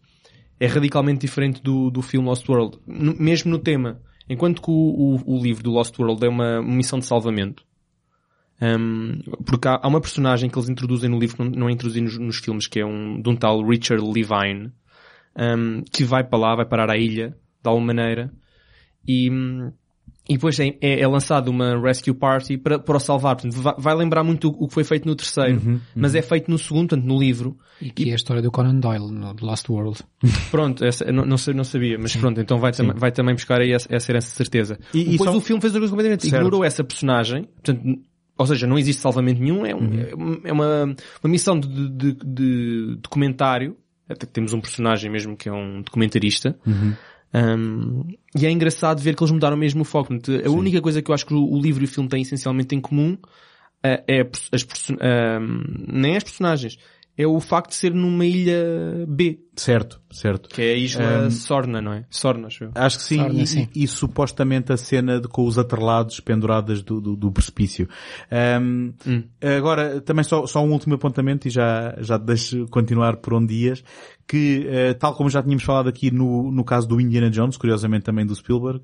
é 0.58 0.66
radicalmente 0.66 1.20
diferente 1.20 1.62
do, 1.62 1.90
do 1.90 2.00
filme 2.00 2.28
Lost 2.28 2.48
World, 2.48 2.78
mesmo 2.86 3.50
no 3.50 3.58
tema. 3.58 4.00
Enquanto 4.28 4.60
que 4.60 4.70
o, 4.70 4.74
o, 5.24 5.36
o 5.36 5.42
livro 5.42 5.62
do 5.62 5.70
Lost 5.70 5.96
World 5.98 6.24
é 6.24 6.28
uma 6.28 6.62
missão 6.62 6.98
de 6.98 7.04
salvamento, 7.04 7.62
um, 8.60 9.18
porque 9.44 9.68
há, 9.68 9.78
há 9.82 9.88
uma 9.88 10.00
personagem 10.00 10.48
que 10.48 10.58
eles 10.58 10.68
introduzem 10.68 11.10
no 11.10 11.18
livro 11.18 11.36
que 11.36 11.42
não, 11.44 11.50
não 11.50 11.68
é 11.68 11.72
introduzido 11.72 12.04
nos, 12.06 12.18
nos 12.18 12.36
filmes, 12.38 12.66
que 12.66 12.80
é 12.80 12.86
um, 12.86 13.20
de 13.20 13.28
um 13.28 13.36
tal 13.36 13.62
Richard 13.66 14.02
Levine, 14.04 14.72
um, 15.38 15.82
que 15.92 16.04
vai 16.04 16.24
para 16.24 16.38
lá, 16.38 16.56
vai 16.56 16.64
parar 16.66 16.90
à 16.90 16.96
ilha, 16.96 17.30
de 17.62 17.68
alguma 17.68 17.86
maneira, 17.88 18.32
e, 19.06 19.28
e 20.28 20.32
depois 20.34 20.58
é, 20.58 20.76
é, 20.80 21.00
é 21.00 21.06
lançado 21.06 21.48
uma 21.48 21.78
rescue 21.80 22.12
party 22.14 22.56
para, 22.58 22.78
para 22.78 22.96
o 22.96 23.00
salvar. 23.00 23.36
Portanto, 23.36 23.60
vai, 23.60 23.74
vai 23.78 23.94
lembrar 23.94 24.24
muito 24.24 24.48
o, 24.48 24.64
o 24.64 24.68
que 24.68 24.74
foi 24.74 24.82
feito 24.84 25.06
no 25.06 25.14
terceiro, 25.14 25.80
mas 25.94 26.14
é 26.14 26.22
feito 26.22 26.50
no 26.50 26.58
segundo, 26.58 26.88
portanto, 26.88 27.04
no 27.06 27.18
livro. 27.18 27.56
E 27.80 27.90
que 27.90 28.08
é 28.08 28.12
a 28.12 28.16
história 28.16 28.42
do 28.42 28.50
Conan 28.50 28.80
Doyle 28.80 29.12
no 29.12 29.34
The 29.34 29.44
Lost 29.46 29.68
World. 29.68 30.00
Pronto, 30.50 30.84
essa, 30.84 31.04
não, 31.12 31.24
não, 31.24 31.36
não 31.54 31.64
sabia, 31.64 31.98
mas 31.98 32.16
pronto, 32.16 32.40
então 32.40 32.58
vai, 32.58 32.72
tam 32.72 32.88
vai 32.96 33.12
também 33.12 33.34
buscar 33.34 33.60
aí 33.60 33.72
essa, 33.72 33.86
essa 33.94 34.10
herança 34.10 34.30
de 34.30 34.36
certeza. 34.36 34.78
E- 34.94 35.00
e 35.02 35.10
Depois 35.12 35.30
só- 35.30 35.36
o 35.36 35.40
filme 35.40 35.60
fez 35.60 35.72
outra 35.74 35.80
coisa 35.80 35.92
completamente. 35.92 36.26
Ignorou 36.26 36.64
essa 36.64 36.82
personagem, 36.82 37.44
portanto, 37.44 37.82
ou 38.38 38.46
seja, 38.46 38.66
não 38.66 38.78
existe 38.78 39.00
salvamento 39.02 39.40
nenhum, 39.40 39.64
é, 39.64 39.74
um- 39.74 40.40
é 40.44 40.52
uma, 40.52 40.84
uma 41.22 41.30
missão 41.30 41.58
de, 41.58 41.88
de, 41.90 42.12
de 42.24 42.96
documentário, 43.02 43.76
até 44.08 44.26
que 44.26 44.32
temos 44.32 44.52
um 44.52 44.60
personagem 44.60 45.10
mesmo 45.10 45.36
que 45.36 45.48
é 45.48 45.52
um 45.52 45.80
documentarista, 45.82 46.56
Um, 47.34 48.04
e 48.34 48.46
é 48.46 48.50
engraçado 48.50 49.02
ver 49.02 49.14
que 49.14 49.22
eles 49.22 49.32
mudaram 49.32 49.56
mesmo 49.56 49.82
o 49.82 49.84
foco. 49.84 50.14
A 50.14 50.48
única 50.50 50.80
coisa 50.80 51.02
que 51.02 51.10
eu 51.10 51.14
acho 51.14 51.26
que 51.26 51.34
o, 51.34 51.60
livro 51.60 51.82
e 51.82 51.84
o 51.84 51.88
filme 51.88 52.08
têm 52.08 52.22
essencialmente 52.22 52.74
em 52.74 52.80
comum 52.80 53.18
eh, 53.82 54.02
é 54.08 54.20
as, 54.52 54.70
um, 54.90 55.62
nem 55.92 56.16
as 56.16 56.24
personagens, 56.24 56.78
é 57.18 57.26
o 57.26 57.40
facto 57.40 57.70
de 57.70 57.76
ser 57.76 57.94
numa 57.94 58.24
ilha 58.26 59.04
B, 59.08 59.40
Certo, 59.56 60.02
certo. 60.10 60.50
que 60.50 60.60
é 60.60 60.72
a 60.74 60.76
isla 60.76 61.26
Um, 61.26 61.30
Sorna, 61.30 61.80
não 61.80 61.92
é? 61.94 62.04
Sorna, 62.10 62.48
acho 62.48 62.64
eu. 62.64 62.70
Acho 62.74 62.98
que 62.98 63.04
sim, 63.04 63.16
Sorna, 63.16 63.42
e, 63.42 63.46
sim. 63.46 63.68
E, 63.74 63.84
e 63.84 63.88
supostamente 63.88 64.70
a 64.72 64.76
cena 64.76 65.18
de, 65.18 65.26
com 65.28 65.46
os 65.46 65.58
atrelados 65.58 66.20
penduradas 66.20 66.82
do, 66.82 67.00
do, 67.00 67.16
do 67.16 67.32
precipício. 67.32 67.88
Ahm, 68.30 68.92
Hum. 69.06 69.22
Agora, 69.56 70.00
também 70.02 70.24
só, 70.24 70.46
só 70.46 70.62
um 70.64 70.70
último 70.72 70.94
apontamento 70.94 71.48
e 71.48 71.50
já, 71.50 71.96
já 72.00 72.18
deixo 72.18 72.66
continuar 72.68 73.16
por 73.16 73.32
onde 73.34 73.46
dias, 73.54 73.82
que 74.28 74.66
eh, 74.68 74.94
tal 74.94 75.14
como 75.14 75.30
já 75.30 75.42
tínhamos 75.42 75.64
falado 75.64 75.88
aqui 75.88 76.10
no, 76.10 76.50
no 76.52 76.64
caso 76.64 76.86
do 76.86 77.00
Indiana 77.00 77.30
Jones, 77.30 77.56
curiosamente 77.56 78.04
também 78.04 78.26
do 78.26 78.34
Spielberg, 78.34 78.82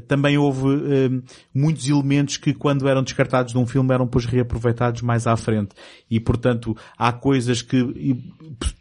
também 0.00 0.38
houve 0.38 0.68
eh, 0.68 1.10
muitos 1.54 1.86
elementos 1.88 2.36
que 2.36 2.54
quando 2.54 2.88
eram 2.88 3.02
descartados 3.02 3.52
de 3.52 3.58
um 3.58 3.66
filme 3.66 3.92
eram 3.92 4.06
depois 4.06 4.24
reaproveitados 4.24 5.02
mais 5.02 5.26
à 5.26 5.36
frente. 5.36 5.70
E 6.10 6.18
portanto, 6.18 6.76
há 6.96 7.12
coisas 7.12 7.60
que 7.60 7.76
e, 7.76 8.14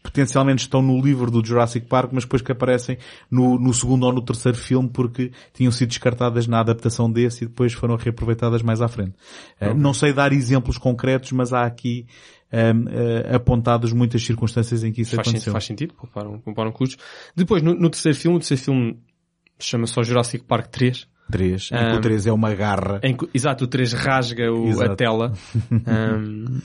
potencialmente 0.02 0.64
estão 0.64 0.82
no 0.82 1.02
livro 1.02 1.30
do 1.30 1.46
Jurassic 1.46 1.88
Park, 1.88 2.12
mas 2.14 2.24
depois 2.24 2.42
que 2.42 2.52
aparecem 2.52 2.98
no, 3.30 3.60
no 3.60 3.74
segundo 3.74 4.06
ou 4.06 4.14
no 4.14 4.22
terceiro 4.22 4.58
filme 4.58 4.90
porque 4.90 5.32
tinham 5.54 5.72
sido 5.72 5.90
descartadas 5.90 6.48
na 6.48 6.60
adaptação 6.60 7.12
desse 7.12 7.44
e 7.44 7.48
depois 7.48 7.74
foram 7.74 7.96
reaproveitadas 7.96 8.62
mais 8.62 8.82
à 8.82 8.88
frente. 8.88 9.14
Eh, 9.60 9.74
Não 9.74 9.94
sei 9.94 10.14
dar 10.14 10.32
exemplos 10.34 10.78
concretos, 10.78 11.32
mas 11.32 11.52
há 11.54 11.66
aqui 11.66 12.06
ehm, 12.52 12.86
eh, 12.90 13.36
apontados 13.36 13.94
muitas 13.94 14.24
circunstâncias 14.24 14.84
em 14.84 14.92
que 14.92 15.02
isso 15.02 15.16
Faz, 15.16 15.28
sentido, 15.28 15.36
aconteceu. 15.36 15.54
faz 15.54 15.66
sentido, 15.66 15.94
pouparam, 15.94 16.40
pouparam 16.40 16.72
custos. 16.72 16.98
Depois, 17.36 17.62
no, 17.64 17.74
no 17.74 17.90
terceiro 17.90 18.18
filme, 18.18 18.38
o 18.38 18.40
terceiro 18.40 18.64
filme 18.64 18.98
chama-se 19.66 19.94
só 19.94 20.04
Jurassic 20.04 20.44
Park 20.46 20.68
3. 20.68 21.08
Três. 21.32 21.70
em 21.72 21.92
que 21.92 21.98
o 21.98 22.02
3 22.02 22.28
é 22.28 22.32
uma 22.34 22.54
garra. 22.54 23.00
Que- 23.00 23.30
exato, 23.34 23.64
o 23.64 23.68
3 23.68 23.94
rasga 23.94 24.52
o- 24.52 24.82
a 24.82 24.96
tela. 24.96 25.34
Um, 25.72 26.60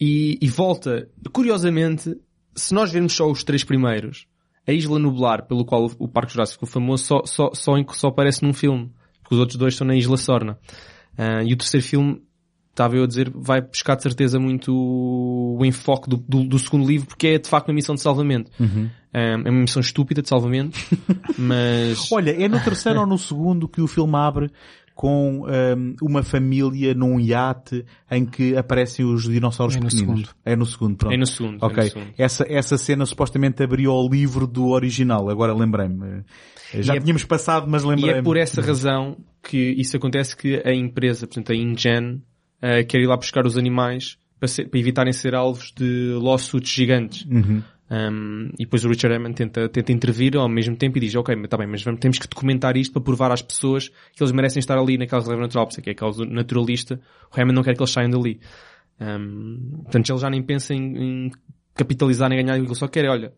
e, 0.00 0.38
e 0.40 0.48
volta, 0.48 1.08
curiosamente, 1.32 2.16
se 2.54 2.74
nós 2.74 2.90
vermos 2.92 3.14
só 3.14 3.30
os 3.30 3.42
três 3.42 3.64
primeiros, 3.64 4.26
a 4.66 4.72
Isla 4.72 4.98
Nublar, 4.98 5.46
pelo 5.46 5.64
qual 5.64 5.90
o 5.98 6.06
Parque 6.08 6.32
Jurássico 6.32 6.66
ficou 6.66 6.80
famoso, 6.80 7.04
só, 7.04 7.22
só, 7.24 7.50
só, 7.54 7.72
só 7.92 8.08
aparece 8.08 8.42
num 8.42 8.52
filme. 8.52 8.90
Porque 9.22 9.34
os 9.34 9.40
outros 9.40 9.58
dois 9.58 9.74
estão 9.74 9.86
na 9.86 9.96
Isla 9.96 10.16
Sorna. 10.16 10.58
Uh, 11.18 11.42
e 11.46 11.52
o 11.54 11.56
terceiro 11.56 11.84
filme, 11.86 12.22
estava 12.76 12.94
eu 12.96 13.04
a 13.04 13.06
dizer, 13.06 13.30
vai 13.34 13.60
buscar 13.62 13.96
de 13.96 14.02
certeza 14.02 14.38
muito 14.38 14.70
o 14.72 15.64
enfoque 15.64 16.08
do, 16.10 16.16
do, 16.18 16.44
do 16.44 16.58
segundo 16.58 16.86
livro, 16.86 17.06
porque 17.08 17.28
é 17.28 17.38
de 17.38 17.48
facto 17.48 17.68
uma 17.68 17.74
missão 17.74 17.94
de 17.94 18.02
salvamento. 18.02 18.50
Uhum. 18.60 18.88
é 19.12 19.34
uma 19.36 19.60
missão 19.62 19.80
estúpida 19.80 20.20
de 20.22 20.28
salvamento, 20.28 20.78
mas... 21.38 22.10
Olha, 22.12 22.30
é 22.30 22.48
no 22.48 22.60
terceiro 22.62 23.00
ou 23.00 23.06
no 23.06 23.16
segundo 23.18 23.66
que 23.68 23.80
o 23.80 23.86
filme 23.86 24.14
abre 24.16 24.50
com 24.94 25.42
um, 25.46 25.94
uma 26.00 26.22
família 26.22 26.94
num 26.94 27.20
iate 27.20 27.84
em 28.10 28.24
que 28.24 28.56
aparecem 28.56 29.04
os 29.04 29.24
dinossauros 29.24 29.76
É 29.76 29.78
no 29.80 29.86
pequeninos. 29.88 30.20
segundo. 30.20 30.36
É 30.44 30.56
no 30.56 30.64
segundo, 30.64 30.96
pronto. 30.96 31.12
É 31.14 31.16
no 31.18 31.26
segundo. 31.26 31.58
é 31.62 31.66
Ok, 31.66 31.84
no 31.84 31.90
segundo. 31.90 32.06
essa, 32.16 32.46
essa 32.48 32.78
cena 32.78 33.04
supostamente 33.04 33.62
abriu 33.62 33.92
o 33.92 34.08
livro 34.08 34.46
do 34.46 34.68
original, 34.68 35.28
agora 35.28 35.52
lembrei-me. 35.54 36.22
Já 36.74 36.94
E 36.94 36.96
é- 36.96 37.00
tínhamos 37.00 37.24
passado, 37.24 37.66
mas 37.68 37.82
E 37.84 37.86
lembrei-me. 37.86 38.20
é 38.20 38.22
por 38.22 38.36
essa 38.38 38.62
razão 38.62 39.18
que 39.42 39.58
isso 39.78 39.96
acontece 39.98 40.34
que 40.36 40.62
a 40.64 40.72
empresa, 40.74 41.26
portanto 41.26 41.52
a 41.52 41.54
InGen, 41.54 42.22
eh, 42.60 42.84
quer 42.84 43.00
ir 43.00 43.06
lá 43.06 43.16
buscar 43.16 43.46
os 43.46 43.56
animais 43.56 44.18
para, 44.38 44.48
ser- 44.48 44.68
para 44.68 44.80
evitarem 44.80 45.12
ser 45.12 45.34
alvos 45.34 45.72
de 45.76 46.12
lawsuits 46.20 46.70
gigantes. 46.70 47.24
Uhum. 47.24 47.62
Um, 47.88 48.48
e 48.58 48.64
depois 48.64 48.84
o 48.84 48.88
Richard 48.88 49.14
Hammond 49.14 49.36
tenta, 49.36 49.68
tenta 49.68 49.92
intervir 49.92 50.36
ao 50.36 50.48
mesmo 50.48 50.74
tempo 50.74 50.98
e 50.98 51.00
diz, 51.00 51.14
ok, 51.14 51.36
mas 51.36 51.48
tá 51.48 51.56
bem, 51.56 51.68
mas 51.68 51.82
vamos, 51.84 52.00
temos 52.00 52.18
que 52.18 52.26
documentar 52.26 52.76
isto 52.76 52.92
para 52.92 53.02
provar 53.02 53.30
às 53.30 53.42
pessoas 53.42 53.88
que 53.88 54.20
eles 54.20 54.32
merecem 54.32 54.58
estar 54.58 54.76
ali 54.76 54.98
naquela 54.98 55.20
reserva 55.20 55.42
natural, 55.42 55.66
por 55.66 55.70
isso 55.70 55.80
é 55.80 55.82
que 55.84 55.90
é 55.90 55.94
causa 55.94 56.24
naturalista, 56.24 57.00
o 57.32 57.40
Hammond 57.40 57.54
não 57.54 57.62
quer 57.62 57.76
que 57.76 57.80
eles 57.80 57.92
saiam 57.92 58.10
dali. 58.10 58.40
Um, 59.00 59.82
portanto, 59.84 60.10
ele 60.10 60.18
já 60.18 60.28
nem 60.28 60.42
pensa 60.42 60.74
em, 60.74 60.96
em 60.96 61.30
capitalizar 61.74 62.28
nem 62.28 62.44
ganhar, 62.44 62.58
ele 62.58 62.74
só 62.74 62.88
quer 62.88 63.08
olha, 63.08 63.32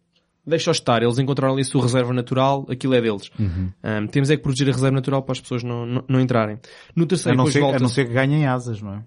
deixa-os 0.46 0.78
estar, 0.78 1.02
eles 1.02 1.18
encontraram 1.18 1.54
ali 1.54 1.62
a 1.62 1.64
sua 1.64 1.82
reserva 1.82 2.12
natural, 2.12 2.66
aquilo 2.70 2.94
é 2.94 3.00
deles. 3.00 3.30
Uhum. 3.38 3.70
Um, 3.84 4.06
temos 4.06 4.30
é 4.30 4.36
que 4.36 4.42
proteger 4.42 4.68
a 4.68 4.72
reserva 4.72 4.94
natural 4.94 5.22
para 5.22 5.32
as 5.32 5.40
pessoas 5.40 5.62
não, 5.62 5.84
não, 5.84 6.04
não 6.08 6.20
entrarem. 6.20 6.58
No 6.96 7.04
A 7.04 7.06
terceiro, 7.06 7.36
não, 7.36 7.44
depois 7.44 7.52
ser, 7.52 7.60
a 7.60 7.62
volta 7.62 7.78
não 7.78 7.88
ser 7.88 8.06
que 8.06 8.12
ganhem 8.12 8.46
asas, 8.46 8.80
não 8.80 8.94
é? 8.94 9.02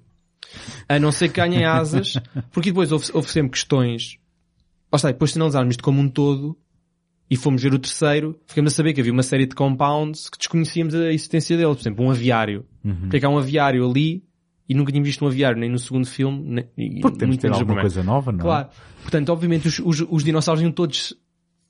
a 0.88 1.00
não 1.00 1.12
ser 1.12 1.30
que 1.30 1.36
ganhem 1.36 1.66
asas, 1.66 2.14
porque 2.52 2.72
depois 2.72 2.92
houve, 2.92 3.06
houve 3.14 3.30
sempre 3.30 3.52
questões. 3.52 4.18
Lá 4.92 4.98
está, 4.98 5.12
depois 5.12 5.32
de 5.32 5.38
analisarmos 5.38 5.74
isto 5.74 5.84
como 5.84 6.02
um 6.02 6.10
todo, 6.10 6.58
e 7.30 7.38
fomos 7.38 7.64
ver 7.64 7.74
o 7.74 7.80
terceiro, 7.80 8.38
ficamos 8.46 8.74
a 8.74 8.76
saber 8.76 8.94
que 8.94 9.00
havia 9.00 9.14
uma 9.14 9.24
série 9.24 9.46
de 9.46 9.56
compounds 9.56 10.30
que 10.30 10.38
desconhecíamos 10.38 10.94
a 10.94 11.14
existência 11.14 11.56
deles. 11.56 11.76
Por 11.76 11.82
exemplo, 11.82 12.06
um 12.06 12.12
aviário. 12.12 12.66
Uhum. 12.84 12.96
Porque 13.02 13.18
é 13.18 13.20
que 13.22 13.26
há 13.26 13.30
um 13.30 13.38
aviário 13.38 13.90
ali, 13.90 14.22
e 14.68 14.74
nunca 14.74 14.92
tínhamos 14.92 15.08
visto 15.08 15.24
um 15.24 15.30
aviário, 15.30 15.58
nem 15.58 15.70
no 15.70 15.80
segundo 15.80 16.06
filme, 16.06 16.66
nem, 16.76 17.00
Porque 17.00 17.18
temos 17.18 17.38
de 17.38 17.42
ter 17.42 17.54
alguma 17.54 17.80
coisa 17.80 18.04
nova, 18.04 18.34
não 18.34 18.40
é? 18.40 18.44
Claro. 18.44 18.70
Portanto, 19.02 19.30
obviamente, 19.30 19.68
os, 19.68 19.80
os, 19.80 20.06
os 20.10 20.24
dinossauros 20.26 20.62
iam 20.62 20.74
todos 20.74 21.16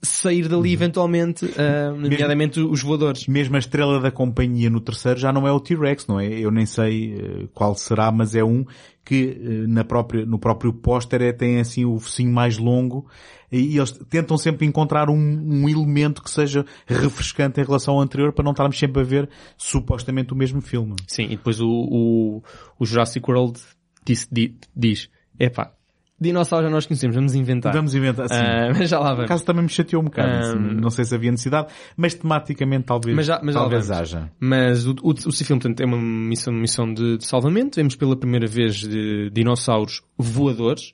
sair 0.02 0.48
dali 0.48 0.74
eventualmente, 0.74 1.46
ah, 1.58 1.92
nomeadamente 1.92 2.60
os 2.60 2.82
voadores. 2.82 3.28
Mesmo 3.28 3.56
a 3.56 3.60
estrela 3.60 4.00
da 4.00 4.12
companhia 4.12 4.70
no 4.70 4.82
terceiro 4.82 5.20
já 5.20 5.32
não 5.32 5.48
é 5.48 5.52
o 5.52 5.60
T-Rex, 5.60 6.08
não 6.08 6.20
é? 6.20 6.28
Eu 6.28 6.52
nem 6.52 6.66
sei 6.66 7.14
eh, 7.14 7.48
qual 7.54 7.76
será, 7.76 8.12
mas 8.12 8.36
é 8.36 8.44
um 8.44 8.66
que 9.06 9.38
eh, 9.40 9.68
na 9.68 9.84
própria, 9.84 10.26
no 10.26 10.40
próprio 10.40 10.74
póster 10.74 11.22
é, 11.22 11.32
tem 11.32 11.60
assim 11.60 11.86
o 11.86 12.00
focinho 12.00 12.32
mais 12.34 12.58
longo 12.58 13.08
e 13.52 13.78
eles 13.78 13.92
tentam 14.10 14.38
sempre 14.38 14.66
encontrar 14.66 15.10
um, 15.10 15.16
um 15.16 15.68
elemento 15.68 16.24
que 16.24 16.32
seja 16.32 16.66
refrescante 16.88 17.60
em 17.60 17.64
relação 17.64 17.96
ao 17.96 18.02
anterior 18.02 18.32
para 18.32 18.44
não 18.44 18.52
estarmos 18.52 18.80
sempre 18.80 19.02
a 19.02 19.06
ver 19.06 19.30
supostamente 19.58 20.34
o 20.34 20.36
mesmo 20.36 20.62
filme. 20.62 20.96
Sim, 21.08 21.26
e 21.26 21.36
depois 21.36 21.60
o, 21.60 21.68
o, 21.68 22.44
o 22.80 22.86
Jurassic 22.86 23.30
World 23.30 23.60
diz, 24.06 24.28
di- 24.32 24.56
diz 24.76 25.10
epá, 25.40 25.74
dinossauros 26.22 26.68
já 26.70 26.72
nós 26.74 26.86
conhecemos, 26.86 27.16
vamos 27.16 27.34
inventar. 27.36 27.74
Vamos 27.74 27.96
inventar 27.96 28.26
assim. 28.26 28.36
Ah, 28.36 28.72
mas 28.78 28.90
já 28.90 29.00
lá 29.00 29.10
vamos. 29.10 29.26
acaso 29.26 29.44
também 29.46 29.64
me 29.64 29.70
chateou 29.70 30.02
um 30.02 30.06
bocado. 30.06 30.30
Ah, 30.30 30.56
não 30.56 30.90
sei 30.90 31.04
se 31.06 31.16
havia 31.16 31.32
necessidade, 31.32 31.68
mas 31.98 32.14
tematicamente 32.14 32.86
talvez, 32.86 33.16
Mas 33.16 33.26
já- 33.26 33.42
mas 33.44 33.56
talvez 33.56 33.90
haja. 33.92 34.32
Mas 34.40 34.86
o, 34.86 34.92
o, 35.02 35.10
o 35.12 35.32
portanto, 35.60 35.82
é 35.82 35.86
uma 35.86 35.98
missão, 36.00 36.54
missão 36.54 36.94
de, 36.94 37.18
de 37.18 37.26
salvamento. 37.26 37.76
Vemos 37.78 37.96
pela 37.96 38.16
primeira 38.16 38.46
vez 38.48 38.76
de 38.76 39.30
dinossauros 39.32 40.02
voadores, 40.18 40.94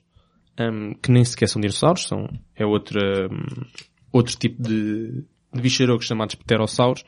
hum, 0.58 0.94
que 1.02 1.10
nem 1.12 1.24
sequer 1.24 1.48
são 1.48 1.60
dinossauros, 1.60 2.06
são, 2.08 2.28
é 2.56 2.64
outra, 2.64 3.28
hum, 3.30 3.64
outro 4.12 4.36
tipo 4.36 4.62
de, 4.62 5.24
de 5.52 5.60
bicharocos 5.60 6.06
chamados 6.06 6.34
pterossauros. 6.34 7.04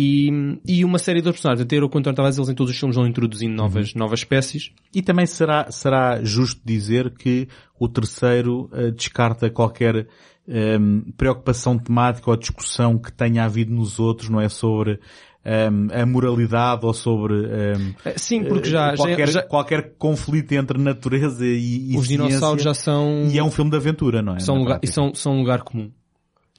E, 0.00 0.30
e 0.64 0.84
uma 0.84 0.96
série 0.98 1.20
de 1.20 1.26
outros 1.26 1.42
personagens. 1.42 1.64
Até 1.66 1.76
o 1.76 1.86
a 1.86 2.28
dizer, 2.28 2.40
eles 2.40 2.48
em 2.48 2.54
todos 2.54 2.72
os 2.72 2.78
filmes 2.78 2.94
vão 2.94 3.04
introduzindo 3.04 3.52
novas, 3.52 3.94
novas 3.94 4.20
espécies. 4.20 4.70
E 4.94 5.02
também 5.02 5.26
será, 5.26 5.68
será 5.72 6.22
justo 6.22 6.60
dizer 6.64 7.10
que 7.10 7.48
o 7.80 7.88
terceiro 7.88 8.70
eh, 8.72 8.92
descarta 8.92 9.50
qualquer 9.50 10.06
ehm, 10.46 11.00
preocupação 11.16 11.76
temática 11.76 12.30
ou 12.30 12.36
discussão 12.36 12.96
que 12.96 13.10
tenha 13.10 13.44
havido 13.44 13.74
nos 13.74 13.98
outros, 13.98 14.28
não 14.28 14.40
é? 14.40 14.48
Sobre 14.48 15.00
ehm, 15.44 15.88
a 15.92 16.06
moralidade 16.06 16.86
ou 16.86 16.94
sobre 16.94 17.34
ehm, 17.34 17.92
Eh, 18.04 18.14
Sim, 18.16 18.44
porque 18.44 18.68
já, 18.70 18.90
já- 18.90 18.96
qualquer, 18.96 19.28
já- 19.28 19.42
qualquer 19.42 19.94
conflito 19.98 20.52
entre 20.52 20.78
natureza 20.78 21.44
e, 21.44 21.92
e 21.92 21.96
os 21.96 22.06
ciência. 22.06 22.16
dinossauros 22.28 22.62
já 22.62 22.72
são, 22.74 23.28
E 23.32 23.36
é 23.36 23.42
um 23.42 23.50
filme 23.50 23.70
de 23.72 23.76
aventura, 23.76 24.22
não 24.22 24.36
é? 24.36 24.38
são, 24.38 24.56
lugar, 24.58 24.78
e 24.80 24.86
são, 24.86 25.12
são 25.12 25.32
um 25.34 25.38
lugar 25.40 25.62
comum. 25.62 25.90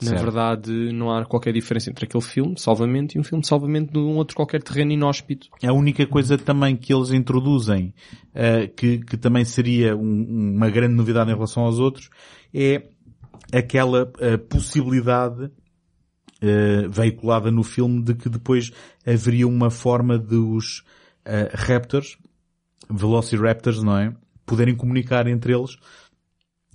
Na 0.02 0.12
Certo. 0.12 0.24
verdade, 0.24 0.72
não 0.94 1.12
há 1.12 1.26
qualquer 1.26 1.52
diferença 1.52 1.90
entre 1.90 2.06
aquele 2.06 2.24
filme 2.24 2.54
de 2.56 2.62
salvamento 2.62 3.18
e 3.18 3.20
um 3.20 3.24
filme 3.24 3.42
de 3.42 3.48
salvamento 3.48 3.92
de 3.92 4.00
um 4.00 4.16
outro 4.16 4.34
qualquer 4.34 4.64
terreno 4.64 4.94
inóspito. 4.94 5.50
A 5.62 5.74
única 5.74 6.08
coisa 6.08 6.38
também 6.38 6.78
que 6.78 6.94
eles 6.94 7.12
introduzem, 7.12 7.94
eh, 8.34 8.68
que, 8.68 9.00
que 9.00 9.18
também 9.18 9.44
seria 9.44 9.98
um- 9.98 10.54
uma 10.56 10.70
grande 10.70 10.96
novidade 10.96 11.30
em 11.30 11.34
relação 11.34 11.64
aos 11.64 11.80
outros, 11.80 12.10
é 12.54 12.82
aquela 13.52 14.10
eh, 14.20 14.38
possibilidade 14.38 15.52
eh, 16.42 16.88
veiculada 16.90 17.52
no 17.52 17.64
filme 17.64 18.02
de 18.02 18.14
que 18.16 18.30
depois 18.30 18.72
haveria 19.06 19.46
uma 19.48 19.70
forma 19.70 20.18
de 20.18 20.36
os 20.36 20.84
eh, 21.26 21.52
Raptors, 21.54 22.18
Velociraptors, 22.90 23.84
não 23.84 23.98
é? 23.98 24.16
Poderem 24.46 24.76
comunicar 24.76 25.28
entre 25.28 25.54
eles 25.54 25.76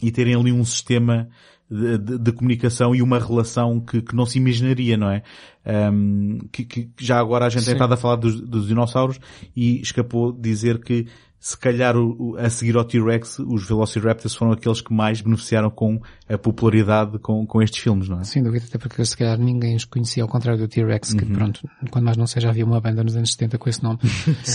e 0.03 0.13
terem 0.13 0.35
ali 0.35 0.53
um 0.53 0.65
sistema 0.65 1.29
de, 1.71 1.99
de- 1.99 2.19
de 2.19 2.33
comunicação 2.33 2.95
e 2.95 3.01
uma 3.03 3.19
relação 3.19 3.81
que, 3.81 4.03
que 4.03 4.15
não 4.15 4.27
se 4.27 4.39
imaginaria, 4.39 4.97
não 4.97 5.11
é? 5.11 5.23
Ahm, 5.65 6.39
que, 6.53 6.65
que 6.65 6.91
já 7.01 7.19
agora 7.19 7.47
a 7.47 7.49
gente 7.49 7.61
Sim. 7.61 7.67
tem 7.67 7.75
estado 7.75 7.95
a 7.95 7.97
falar 7.97 8.17
dos, 8.17 8.41
dos 8.41 8.67
dinossauros 8.69 9.19
e 9.57 9.81
escapou 9.81 10.33
dizer 10.33 10.79
que 10.83 11.07
se 11.41 11.59
calhar 11.59 11.95
o- 11.97 12.37
a 12.39 12.49
seguir 12.49 12.75
ao 12.77 12.85
T-Rex 12.85 13.39
os 13.41 13.67
Velociraptors 13.69 14.35
foram 14.35 14.53
aqueles 14.53 14.81
que 14.81 14.93
mais 14.95 15.21
beneficiaram 15.21 15.69
com 15.71 16.01
a 16.27 16.39
popularidade 16.39 17.19
com, 17.19 17.47
com 17.47 17.61
estes 17.63 17.81
filmes, 17.83 18.09
não 18.09 18.21
é? 18.21 18.25
Sem 18.25 18.43
dúvida, 18.43 18.65
até 18.67 18.79
porque 18.79 19.05
se 19.05 19.15
calhar 19.17 19.39
ninguém 19.39 19.77
os 19.77 19.85
conhecia, 19.85 20.23
ao 20.23 20.29
contrário 20.29 20.59
do 20.61 20.69
T-Rex, 20.69 21.13
que 21.13 21.25
Uhum. 21.25 21.33
pronto, 21.33 21.61
quando 21.91 22.05
mais 22.05 22.17
não 22.17 22.27
seja 22.27 22.49
havia 22.49 22.65
uma 22.65 22.81
banda 22.81 23.05
nos 23.05 23.15
anos 23.17 23.31
70 23.33 23.59
com 23.59 23.69
esse 23.69 23.83
nome. 23.83 23.99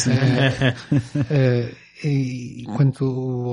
Eh, 0.09 0.73
eh, 1.29 1.71
e 2.03 2.65
quanto 2.75 3.03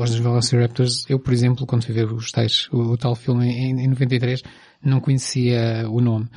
aos 0.00 0.14
Velociraptors, 0.14 1.04
eu 1.08 1.18
por 1.18 1.32
exemplo, 1.32 1.66
quando 1.66 1.84
fui 1.84 1.94
ver 1.94 2.12
os 2.12 2.30
tais, 2.30 2.68
o, 2.72 2.92
o 2.92 2.96
tal 2.96 3.14
filme 3.14 3.46
em, 3.48 3.80
em 3.84 3.88
93, 3.88 4.42
não 4.84 5.00
conhecia 5.00 5.84
o 5.88 6.00
nome. 6.00 6.28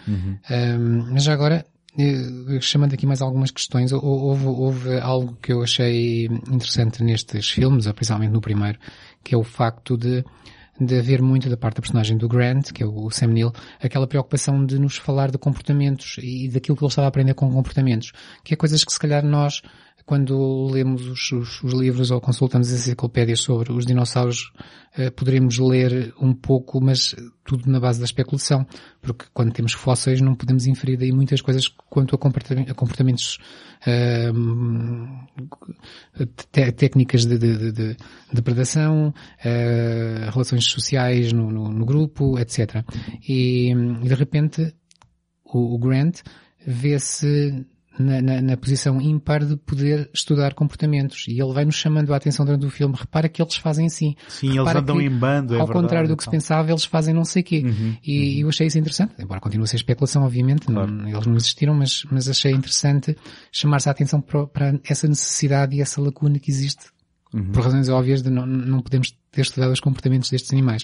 Eh, 0.50 0.78
mas 0.78 1.24
já 1.24 1.34
agora, 1.34 1.66
eh, 1.98 2.60
chamando 2.62 2.94
aqui 2.94 3.06
mais 3.06 3.22
algumas 3.22 3.52
questões, 3.52 3.92
hou- 3.92 4.04
houve, 4.04 4.46
houve 4.46 4.98
algo 5.00 5.38
que 5.42 5.52
eu 5.54 5.62
achei 5.62 6.26
interessante 6.26 7.04
nestes 7.04 7.50
filmes, 7.50 7.86
principalmente 7.92 8.32
no 8.32 8.42
primeiro, 8.42 8.80
que 9.24 9.36
é 9.36 9.38
o 9.38 9.44
facto 9.44 9.98
de 9.98 10.24
de 10.82 10.98
haver 10.98 11.22
muito 11.22 11.50
da 11.50 11.58
parte 11.58 11.76
da 11.76 11.82
personagem 11.82 12.16
do 12.18 12.30
Grant, 12.30 12.72
que 12.72 12.82
é 12.82 12.86
o 12.86 13.10
Sam 13.12 13.28
Neill, 13.34 13.52
aquela 13.84 14.08
preocupação 14.08 14.66
de 14.66 14.80
nos 14.80 14.96
falar 14.96 15.30
de 15.30 15.38
comportamentos 15.38 16.16
e 16.24 16.48
daquilo 16.48 16.78
que 16.78 16.84
ele 16.86 16.88
estava 16.90 17.06
a 17.06 17.10
aprender 17.10 17.34
com 17.34 17.52
comportamentos, 17.52 18.14
que 18.46 18.54
é 18.54 18.56
coisas 18.56 18.86
que 18.86 18.94
se 18.94 18.98
calhar 18.98 19.22
nós, 19.26 19.62
quando 20.06 20.68
lemos 20.72 21.06
os, 21.08 21.32
os- 21.32 21.64
os 21.64 21.74
livros 21.74 22.10
ou 22.12 22.20
consultamos 22.20 22.72
as 22.74 22.80
enciclopédias 22.88 23.42
sobre 23.42 23.72
os 23.72 23.86
dinossauros, 23.86 24.52
eh, 24.98 25.10
poderemos 25.12 25.60
ler 25.60 26.14
um 26.20 26.34
pouco, 26.34 26.82
mas 26.82 27.16
tudo 27.46 27.70
na 27.72 27.80
base 27.80 28.00
da 28.00 28.06
especulação, 28.06 28.66
porque 29.02 29.26
quando 29.34 29.52
temos 29.54 29.74
fósseis 29.74 30.20
não 30.22 30.36
podemos 30.36 30.66
inferir 30.68 30.98
daí 30.98 31.12
muitas 31.12 31.42
coisas 31.42 31.68
quanto 31.68 32.16
a, 32.16 32.18
comportamen- 32.18 32.66
a 32.70 32.74
comportamentos 32.74 33.38
eh, 33.86 34.32
técnicas 36.76 37.26
de, 37.26 37.38
de, 37.38 37.72
de- 37.72 37.98
depredação, 38.34 39.14
eh, 39.44 40.30
relações 40.32 40.66
sociais 40.66 41.32
no, 41.34 41.52
no- 41.52 41.70
no 41.72 41.86
grupo, 41.86 42.38
etc. 42.40 42.84
E, 43.28 43.72
e, 43.72 44.08
de 44.08 44.14
repente 44.16 44.74
o, 45.46 45.76
o 45.76 45.80
Grant 45.80 46.20
vê-se 46.66 47.66
na, 48.00 48.22
na- 48.22 48.42
na 48.42 48.58
posição 48.58 49.02
ímpar 49.02 49.44
de 49.46 49.58
poder 49.58 50.10
estudar 50.14 50.54
comportamentos 50.54 51.26
e 51.28 51.40
ele 51.42 51.54
vai 51.54 51.66
nos 51.66 51.76
chamando 51.76 52.14
a 52.14 52.18
atenção 52.18 52.46
durante 52.46 52.66
o 52.66 52.70
filme. 52.72 52.96
Repara 52.98 53.28
que 53.28 53.42
eles 53.42 53.56
fazem 53.56 53.86
assim. 53.88 54.16
Sim, 54.28 54.48
eles 54.48 54.58
Repara 54.60 54.80
andam 54.80 54.98
que, 54.98 55.04
em 55.04 55.10
bando, 55.10 55.54
é 55.56 55.60
Ao 55.60 55.68
verdade, 55.68 55.84
contrário 55.86 56.08
do 56.10 56.16
que 56.18 56.24
se 56.24 56.30
então. 56.30 56.40
pensava, 56.40 56.72
eles 56.72 56.86
fazem 56.86 57.14
não 57.14 57.26
sei 57.26 57.44
quê. 57.44 57.64
Uhum, 57.66 57.98
e 58.06 58.40
eu 58.42 58.50
achei 58.50 58.68
isso 58.68 58.78
interessante. 58.80 59.14
Embora 59.20 59.40
continue 59.42 59.66
a 59.66 59.68
ser 59.68 59.76
especulação, 59.76 60.24
obviamente. 60.24 60.72
não- 60.72 61.08
eles 61.08 61.26
não 61.28 61.36
existiram, 61.36 61.74
mas, 61.74 62.04
mas 62.10 62.28
achei 62.30 62.52
interessante 62.54 63.16
chamar-se 63.52 63.90
a 63.90 63.92
atenção 63.92 64.22
para, 64.22 64.48
para 64.48 64.80
essa 64.90 65.08
necessidade 65.08 65.76
e 65.76 65.82
essa 65.82 66.02
lacuna 66.02 66.40
que 66.40 66.50
existe 66.50 66.86
Por 67.54 67.64
razões 67.64 67.90
óbvias 67.90 68.24
de 68.24 68.30
não, 68.32 68.46
não 68.46 68.80
podemos 68.82 69.14
ter 69.32 69.42
estudado 69.42 69.72
os 69.72 69.80
comportamentos 69.80 70.30
destes 70.32 70.52
animais. 70.52 70.84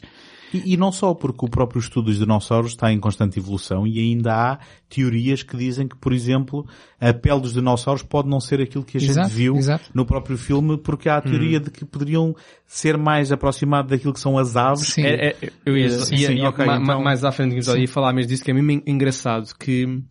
E, 0.54 0.74
e, 0.74 0.78
não 0.78 0.92
só 0.92 1.14
porque 1.14 1.46
o 1.46 1.50
próprio 1.50 1.80
estudo 1.80 2.06
dos 2.06 2.18
dinossauros 2.20 2.72
está 2.72 2.92
em 2.92 3.00
constante 3.00 3.40
evolução 3.40 3.86
e 3.86 4.00
ainda 4.00 4.34
há 4.34 4.60
teorias 4.88 5.44
que 5.44 5.58
dizem 5.58 5.88
que, 5.88 5.96
por 5.98 6.14
exemplo, 6.14 6.66
a 7.00 7.14
pele 7.14 7.42
dos 7.42 7.54
dinossauros 7.54 8.04
pode 8.04 8.30
não 8.30 8.40
ser 8.40 8.62
aquilo 8.62 8.84
que 8.84 8.98
a 8.98 9.02
Exato, 9.02 9.28
gente 9.28 9.36
viu 9.38 9.56
exato. 9.58 9.90
no 9.94 10.06
próprio 10.06 10.38
filme 10.38 10.78
porque 10.78 11.10
há 11.10 11.18
a 11.18 11.22
teoria 11.22 11.60
de 11.60 11.70
que 11.72 11.84
poderiam 11.84 12.36
ser 12.66 12.98
mais 12.98 13.32
aproximados 13.32 13.90
daquilo 13.92 14.14
que 14.14 14.20
são 14.20 14.38
as 14.38 14.56
aves. 14.56 14.88
Sim. 14.90 15.04
É, 15.04 15.30
é, 15.42 15.52
eu 15.66 15.78
ia, 15.78 15.90
Sim, 15.90 16.16
ia- 16.16 16.28
sim, 16.28 16.34
ia- 16.36 16.50
ok, 16.50 16.66
ma- 16.66 16.78
então- 16.78 17.04
mais 17.04 17.24
à 17.26 17.32
frente 17.32 17.50
do 17.50 17.56
episódio 17.56 17.82
ia 17.82 17.88
falar 17.88 18.14
mesmo 18.14 18.30
disso, 18.30 18.44
que 18.44 18.52
é 18.52 18.54
mesmo 18.54 18.72
en- 18.72 18.84
engraçado 18.86 19.54
que 19.60 20.02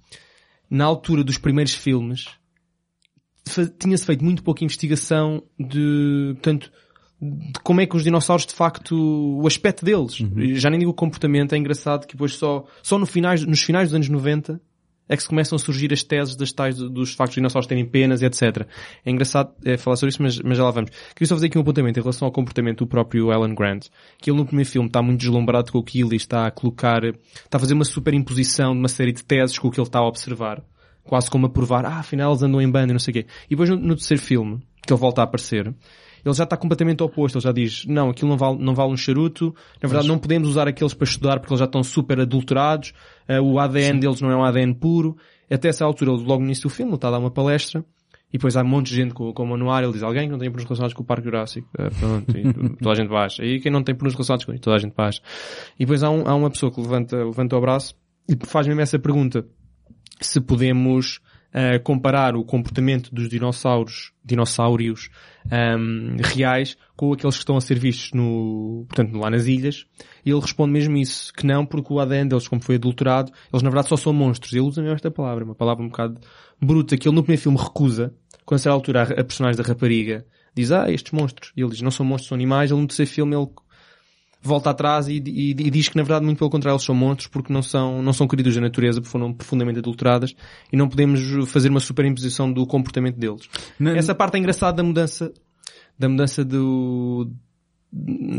na 0.68 0.84
altura 0.84 1.22
dos 1.24 1.38
primeiros 1.38 1.74
filmes 1.74 2.26
tinha-se 3.78 4.04
feito 4.04 4.24
muito 4.24 4.42
pouca 4.42 4.64
investigação 4.64 5.42
de, 5.58 6.30
portanto, 6.34 6.72
de 7.52 7.60
como 7.62 7.80
é 7.80 7.86
que 7.86 7.96
os 7.96 8.04
dinossauros 8.04 8.46
de 8.46 8.52
facto, 8.54 8.94
o 9.40 9.46
aspecto 9.46 9.84
deles. 9.84 10.14
Já 10.58 10.68
nem 10.70 10.78
digo 10.78 10.90
o 10.90 10.94
comportamento, 10.94 11.54
é 11.54 11.58
engraçado 11.58 12.06
que 12.06 12.14
depois 12.14 12.34
só, 12.36 12.64
só 12.82 12.98
no 12.98 13.06
finais, 13.06 13.44
nos 13.44 13.62
finais 13.62 13.88
dos 13.88 13.94
anos 13.94 14.08
90 14.08 14.60
é 15.06 15.16
que 15.16 15.22
se 15.22 15.28
começam 15.28 15.56
a 15.56 15.58
surgir 15.58 15.92
as 15.92 16.02
teses 16.02 16.34
das 16.34 16.50
tais 16.50 16.76
do- 16.78 16.88
dos 16.88 17.12
factos 17.12 17.34
dos 17.34 17.40
dinossauros 17.40 17.66
terem 17.66 17.84
penas 17.84 18.22
e 18.22 18.24
etc. 18.24 18.66
É 19.04 19.10
engraçado 19.10 19.52
é, 19.62 19.76
falar 19.76 19.96
sobre 19.96 20.10
isso, 20.10 20.22
mas, 20.22 20.38
mas 20.40 20.56
já 20.56 20.64
lá 20.64 20.70
vamos. 20.70 20.90
Queria 21.14 21.28
só 21.28 21.34
fazer 21.34 21.48
aqui 21.48 21.58
um 21.58 21.60
apontamento 21.60 21.98
em 21.98 22.02
relação 22.02 22.24
ao 22.26 22.32
comportamento 22.32 22.78
do 22.78 22.86
próprio 22.86 23.30
Alan 23.30 23.54
Grant, 23.54 23.88
que 24.18 24.30
ele 24.30 24.38
no 24.38 24.46
primeiro 24.46 24.70
filme 24.70 24.88
está 24.88 25.02
muito 25.02 25.20
deslumbrado 25.20 25.70
com 25.70 25.78
aquilo 25.78 26.14
e 26.14 26.16
está 26.16 26.46
a 26.46 26.50
colocar, 26.50 27.04
está 27.04 27.58
a 27.58 27.58
fazer 27.58 27.74
uma 27.74 27.84
superimposição 27.84 28.72
de 28.72 28.78
uma 28.78 28.88
série 28.88 29.12
de 29.12 29.22
teses 29.22 29.58
com 29.58 29.68
o 29.68 29.70
que 29.70 29.78
ele 29.78 29.86
está 29.86 29.98
a 29.98 30.06
observar. 30.08 30.62
Quase 31.02 31.30
como 31.30 31.44
a 31.44 31.50
provar, 31.50 31.84
ah, 31.84 31.98
afinal 31.98 32.30
eles 32.32 32.42
andam 32.42 32.62
em 32.62 32.70
banda 32.70 32.88
e 32.90 32.94
não 32.94 32.98
sei 32.98 33.10
o 33.10 33.14
quê. 33.14 33.26
E 33.44 33.50
depois 33.50 33.68
no, 33.68 33.76
no 33.76 33.94
terceiro 33.96 34.22
filme, 34.22 34.62
que 34.86 34.90
ele 34.90 35.00
volta 35.00 35.20
a 35.20 35.24
aparecer, 35.24 35.70
ele 36.24 36.34
já 36.34 36.44
está 36.44 36.56
completamente 36.56 37.02
oposto. 37.02 37.36
Ele 37.38 37.44
já 37.44 37.52
diz, 37.52 37.84
não, 37.86 38.10
aquilo 38.10 38.30
não 38.30 38.36
vale, 38.36 38.58
não 38.58 38.74
vale 38.74 38.92
um 38.92 38.96
charuto. 38.96 39.54
Na 39.82 39.88
verdade, 39.88 40.08
não 40.08 40.18
podemos 40.18 40.48
usar 40.48 40.66
aqueles 40.68 40.94
para 40.94 41.04
estudar 41.04 41.38
porque 41.40 41.52
eles 41.52 41.58
já 41.60 41.66
estão 41.66 41.82
super 41.82 42.20
adulterados. 42.20 42.92
Eh, 43.28 43.40
o 43.40 43.58
ADN 43.58 44.00
deles 44.00 44.20
não 44.20 44.30
é 44.30 44.36
um 44.36 44.44
ADN 44.44 44.74
puro. 44.74 45.16
Até 45.50 45.68
essa 45.68 45.84
altura, 45.84 46.12
logo 46.12 46.38
no 46.40 46.46
início 46.46 46.64
do 46.64 46.70
filme, 46.70 46.90
ele 46.90 46.96
está 46.96 47.08
a 47.08 47.10
dar 47.12 47.18
uma 47.18 47.30
palestra. 47.30 47.84
E 48.32 48.36
depois 48.36 48.56
há 48.56 48.62
um 48.62 48.66
monte 48.66 48.86
de 48.88 48.96
gente 48.96 49.14
com, 49.14 49.32
com 49.32 49.42
o 49.44 49.46
manuário. 49.46 49.86
Ele 49.86 49.92
diz, 49.92 50.02
alguém 50.02 50.24
que 50.24 50.32
não 50.32 50.38
tem 50.38 50.48
pernas 50.50 50.64
relacionados 50.64 50.94
com 50.94 51.02
o 51.02 51.06
Parque 51.06 51.24
Jurássico. 51.24 51.68
Eh, 51.78 51.90
pronto, 51.90 52.36
e 52.36 52.76
toda 52.78 52.90
a 52.90 52.94
gente 52.94 53.08
baixa. 53.08 53.44
E 53.44 53.60
quem 53.60 53.70
não 53.70 53.82
tem 53.84 53.94
pernas 53.94 54.14
relacionados 54.14 54.44
com 54.44 54.52
isso, 54.52 54.62
toda 54.62 54.76
a 54.76 54.78
gente 54.80 54.94
baixa. 54.94 55.20
E 55.78 55.84
depois 55.84 56.02
há, 56.02 56.10
um- 56.10 56.26
há 56.26 56.34
uma 56.34 56.50
pessoa 56.50 56.72
que 56.72 56.80
levanta, 56.80 57.16
levanta 57.16 57.56
o 57.56 57.60
braço 57.60 57.94
e 58.28 58.36
faz 58.46 58.66
mesmo 58.66 58.80
essa 58.80 58.98
pergunta 58.98 59.46
se 60.20 60.40
podemos 60.40 61.20
eh, 61.56 61.78
comparar 61.78 62.34
o 62.34 62.44
comportamento 62.44 63.14
dos 63.14 63.28
dinossauros, 63.28 64.12
dinossauros 64.24 65.08
ehm, 65.48 66.16
reais 66.20 66.76
com 66.96 67.12
aqueles 67.12 67.36
que 67.36 67.42
estão 67.42 67.56
a 67.56 67.60
ser 67.60 67.78
vistos 67.78 68.10
no, 68.12 68.84
portanto, 68.88 69.16
lá 69.16 69.30
nas 69.30 69.46
ilhas. 69.46 69.86
E 70.26 70.30
ele 70.30 70.40
responde 70.40 70.72
mesmo 70.72 70.96
isso, 70.96 71.32
que 71.32 71.46
não, 71.46 71.64
porque 71.64 71.92
o 71.92 72.00
ADN 72.00 72.28
deles, 72.28 72.48
como 72.48 72.60
foi 72.60 72.74
adulterado, 72.74 73.30
eles 73.52 73.62
na 73.62 73.70
verdade 73.70 73.88
só 73.88 73.96
são 73.96 74.12
monstros. 74.12 74.52
Ele 74.52 74.62
usa 74.62 74.82
mesmo 74.82 74.96
esta 74.96 75.12
palavra, 75.12 75.44
uma 75.44 75.54
palavra 75.54 75.84
um 75.84 75.88
bocado 75.88 76.20
bruta, 76.60 76.96
que 76.96 77.06
ele 77.06 77.14
no 77.14 77.22
primeiro 77.22 77.42
filme 77.42 77.56
recusa, 77.56 78.12
quando 78.44 78.58
a 78.58 78.62
certa 78.62 78.74
altura 78.74 79.02
a, 79.02 79.20
a 79.20 79.24
personagem 79.24 79.56
da 79.56 79.62
rapariga 79.62 80.26
diz, 80.56 80.72
ah, 80.72 80.90
estes 80.90 81.12
monstros. 81.12 81.52
E 81.56 81.62
ele 81.62 81.70
diz, 81.70 81.82
não 81.82 81.90
são 81.92 82.04
monstros, 82.04 82.30
são 82.30 82.34
animais. 82.34 82.72
Ele 82.72 82.80
no 82.80 82.88
terceiro 82.88 83.10
filme, 83.12 83.36
ele 83.36 83.46
volta 84.46 84.70
atrás 84.70 85.08
e, 85.08 85.14
e- 85.26 85.50
e 85.50 85.70
diz 85.70 85.88
que 85.88 85.96
na 85.96 86.02
verdade 86.02 86.24
muito 86.24 86.38
pelo 86.38 86.50
contrário 86.50 86.76
eles 86.76 86.84
são 86.84 86.94
monstros 86.94 87.28
porque 87.28 87.52
não 87.52 87.62
são, 87.62 88.02
não 88.02 88.12
são 88.12 88.28
queridos 88.28 88.54
da 88.54 88.60
natureza, 88.60 89.00
porque 89.00 89.10
foram 89.10 89.32
profundamente 89.32 89.78
adulteradas 89.78 90.34
e 90.72 90.76
não 90.76 90.88
podemos 90.88 91.20
fazer 91.50 91.70
uma 91.70 91.80
superimposição 91.80 92.52
do 92.52 92.66
comportamento 92.66 93.16
deles. 93.16 93.48
Na- 93.78 93.96
Essa 93.96 94.14
parte 94.14 94.36
é 94.36 94.38
engraçada 94.38 94.76
da 94.76 94.82
mudança, 94.82 95.32
da 95.98 96.08
mudança 96.08 96.44
do, 96.44 97.30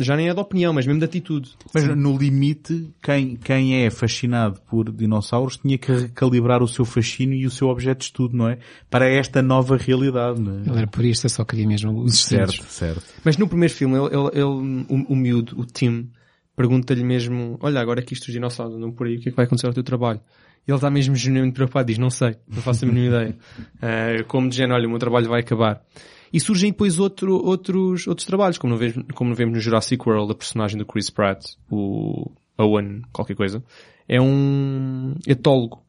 já 0.01 0.15
nem 0.17 0.27
é 0.29 0.33
da 0.33 0.41
opinião, 0.41 0.73
mas 0.73 0.85
mesmo 0.85 0.99
da 0.99 1.05
atitude. 1.05 1.51
Mas 1.73 1.83
no 1.95 2.17
limite, 2.17 2.89
quem, 3.01 3.35
quem 3.35 3.83
é 3.85 3.89
fascinado 3.89 4.59
por 4.69 4.91
dinossauros 4.91 5.57
tinha 5.57 5.77
que 5.77 5.91
recalibrar 5.91 6.61
o 6.61 6.67
seu 6.67 6.83
fascínio 6.83 7.37
e 7.37 7.45
o 7.45 7.51
seu 7.51 7.67
objeto 7.69 7.99
de 7.99 8.05
estudo, 8.05 8.35
não 8.35 8.49
é? 8.49 8.57
Para 8.89 9.07
esta 9.09 9.41
nova 9.41 9.77
realidade, 9.77 10.41
não 10.41 10.57
é? 10.57 10.61
Ele 10.67 10.77
era 10.79 10.87
purista, 10.87 11.29
só 11.29 11.45
queria 11.45 11.67
mesmo 11.67 11.97
os 12.03 12.19
Certo, 12.19 12.51
instintos. 12.53 12.71
certo. 12.73 13.03
Mas 13.23 13.37
no 13.37 13.47
primeiro 13.47 13.73
filme, 13.73 13.95
ele, 13.97 14.07
ele, 14.07 14.27
ele- 14.33 14.43
o, 14.89 15.13
o 15.13 15.15
miúdo, 15.15 15.59
o 15.59 15.65
Tim, 15.65 16.09
pergunta-lhe 16.55 17.03
mesmo, 17.03 17.57
olha, 17.61 17.79
agora 17.79 18.01
que 18.01 18.13
isto 18.13 18.27
os 18.27 18.33
dinossauros 18.33 18.75
andam 18.75 18.91
por 18.91 19.07
aí, 19.07 19.15
o 19.17 19.19
que 19.21 19.29
é 19.29 19.31
que 19.31 19.35
vai 19.37 19.45
acontecer 19.45 19.67
ao 19.67 19.73
teu 19.73 19.83
trabalho? 19.83 20.19
E 20.67 20.71
ele 20.71 20.77
está 20.77 20.89
mesmo 20.89 21.15
genuinamente 21.15 21.53
preocupado, 21.55 21.87
diz, 21.87 21.97
não 21.97 22.09
sei, 22.09 22.35
não 22.47 22.61
faço 22.61 22.85
a 22.85 22.87
mínima 22.87 23.07
ideia. 23.07 23.37
Eh, 23.81 24.23
como 24.27 24.49
de 24.49 24.55
género, 24.55 24.75
olha, 24.75 24.87
o 24.87 24.89
meu 24.89 24.97
trabalho 24.99 25.29
vai 25.29 25.41
acabar. 25.41 25.81
E 26.35 26.39
surgem 26.41 26.69
depois 26.69 26.99
outro, 26.99 27.33
outros, 27.41 28.05
outros 28.07 28.27
trabalhos, 28.27 28.57
como, 28.57 28.73
não 28.73 28.77
vemos, 28.77 29.05
como 29.13 29.29
não 29.29 29.37
vemos 29.37 29.53
no 29.53 29.61
Jurassic 29.61 30.05
World, 30.05 30.33
a 30.33 30.35
personagem 30.35 30.77
do 30.77 30.85
Chris 30.85 31.09
Pratt, 31.09 31.53
o 31.71 32.29
Owen, 32.57 33.03
qualquer 33.13 33.35
coisa, 33.35 33.63
é 34.05 34.19
um 34.19 35.15
etólogo. 35.25 35.81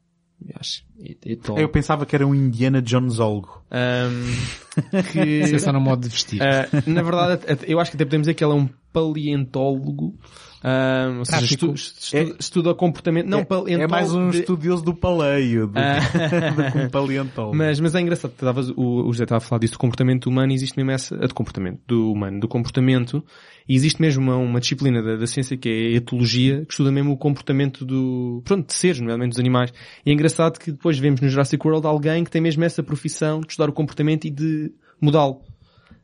Acho, 0.55 0.85
etólogo. 1.25 1.61
Eu 1.61 1.67
pensava 1.67 2.05
que 2.05 2.15
era 2.15 2.25
um 2.25 2.33
Indiana 2.33 2.81
Jonesolgo. 2.81 3.61
Ahm, 3.69 4.23
que, 5.11 5.19
Isso 5.19 5.55
é 5.55 5.59
só 5.59 5.73
no 5.73 5.81
modo 5.81 6.03
de 6.03 6.07
vestir. 6.07 6.41
ah, 6.41 6.69
na 6.87 7.01
verdade, 7.01 7.41
eu 7.67 7.77
acho 7.77 7.91
que 7.91 7.97
até 7.97 8.05
podemos 8.05 8.23
dizer 8.23 8.33
que 8.33 8.41
ele 8.41 8.53
é 8.53 8.55
um 8.55 8.69
paleontólogo. 9.01 10.15
ah, 10.63 11.15
ou 11.19 11.25
seja, 11.25 11.45
estu- 11.45 11.73
estu- 11.73 12.35
estuda 12.39 12.71
o 12.71 12.75
comportamento. 12.75 13.27
Não, 13.27 13.39
é, 13.39 13.45
paleontólogo. 13.45 13.83
é 13.83 13.87
mais 13.87 14.13
um 14.13 14.29
de- 14.29 14.39
estudioso 14.39 14.83
do 14.83 14.93
paleio 14.93 15.67
do, 15.67 15.77
Ah. 15.79 15.99
do 16.55 16.71
que 16.71 16.77
um 16.79 16.89
paleontólogo. 16.89 17.55
Mas, 17.55 17.79
mas 17.79 17.93
é 17.95 18.01
engraçado, 18.01 18.31
estavas- 18.31 18.69
o, 18.69 19.07
o 19.07 19.13
José 19.13 19.23
estava 19.23 19.37
a 19.37 19.41
falar 19.47 19.59
disso 19.59 19.73
do 19.73 19.79
comportamento 19.79 20.27
humano 20.27 20.51
e 20.51 20.55
existe 20.55 20.75
mesmo 20.77 20.91
essa, 20.91 21.15
do 21.15 21.33
comportamento 21.33 21.79
do 21.87 22.11
humano, 22.11 22.39
do 22.39 22.47
comportamento, 22.47 23.23
e 23.69 23.75
existe 23.75 24.01
mesmo 24.01 24.23
uma, 24.23 24.35
uma 24.37 24.59
disciplina 24.59 25.01
da, 25.01 25.15
da 25.15 25.27
ciência 25.27 25.55
que 25.57 25.69
é 25.69 25.71
a 25.93 25.97
etologia, 25.97 26.65
que 26.65 26.73
estuda 26.73 26.91
mesmo 26.91 27.11
o 27.13 27.17
comportamento 27.17 27.85
do, 27.85 28.41
pronto, 28.45 28.67
de 28.67 28.73
seres, 28.73 28.99
nomeadamente 28.99 29.31
dos 29.31 29.39
animais. 29.39 29.71
E 30.05 30.09
é 30.09 30.13
engraçado 30.13 30.57
que 30.59 30.71
depois 30.71 30.97
vemos 30.97 31.21
no 31.21 31.29
Jurassic 31.29 31.65
World 31.65 31.85
alguém 31.85 32.23
que 32.23 32.31
tem 32.31 32.41
mesmo 32.41 32.63
essa 32.63 32.81
profissão 32.81 33.41
de 33.41 33.47
estudar 33.47 33.69
o 33.69 33.73
comportamento 33.73 34.25
e 34.25 34.29
de 34.31 34.71
mudá-lo. 34.99 35.41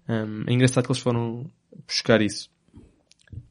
Hum, 0.07 0.43
é 0.47 0.53
engraçado 0.53 0.85
que 0.85 0.91
eles 0.91 1.01
foram 1.01 1.45
buscar 1.87 2.21
isso. 2.21 2.52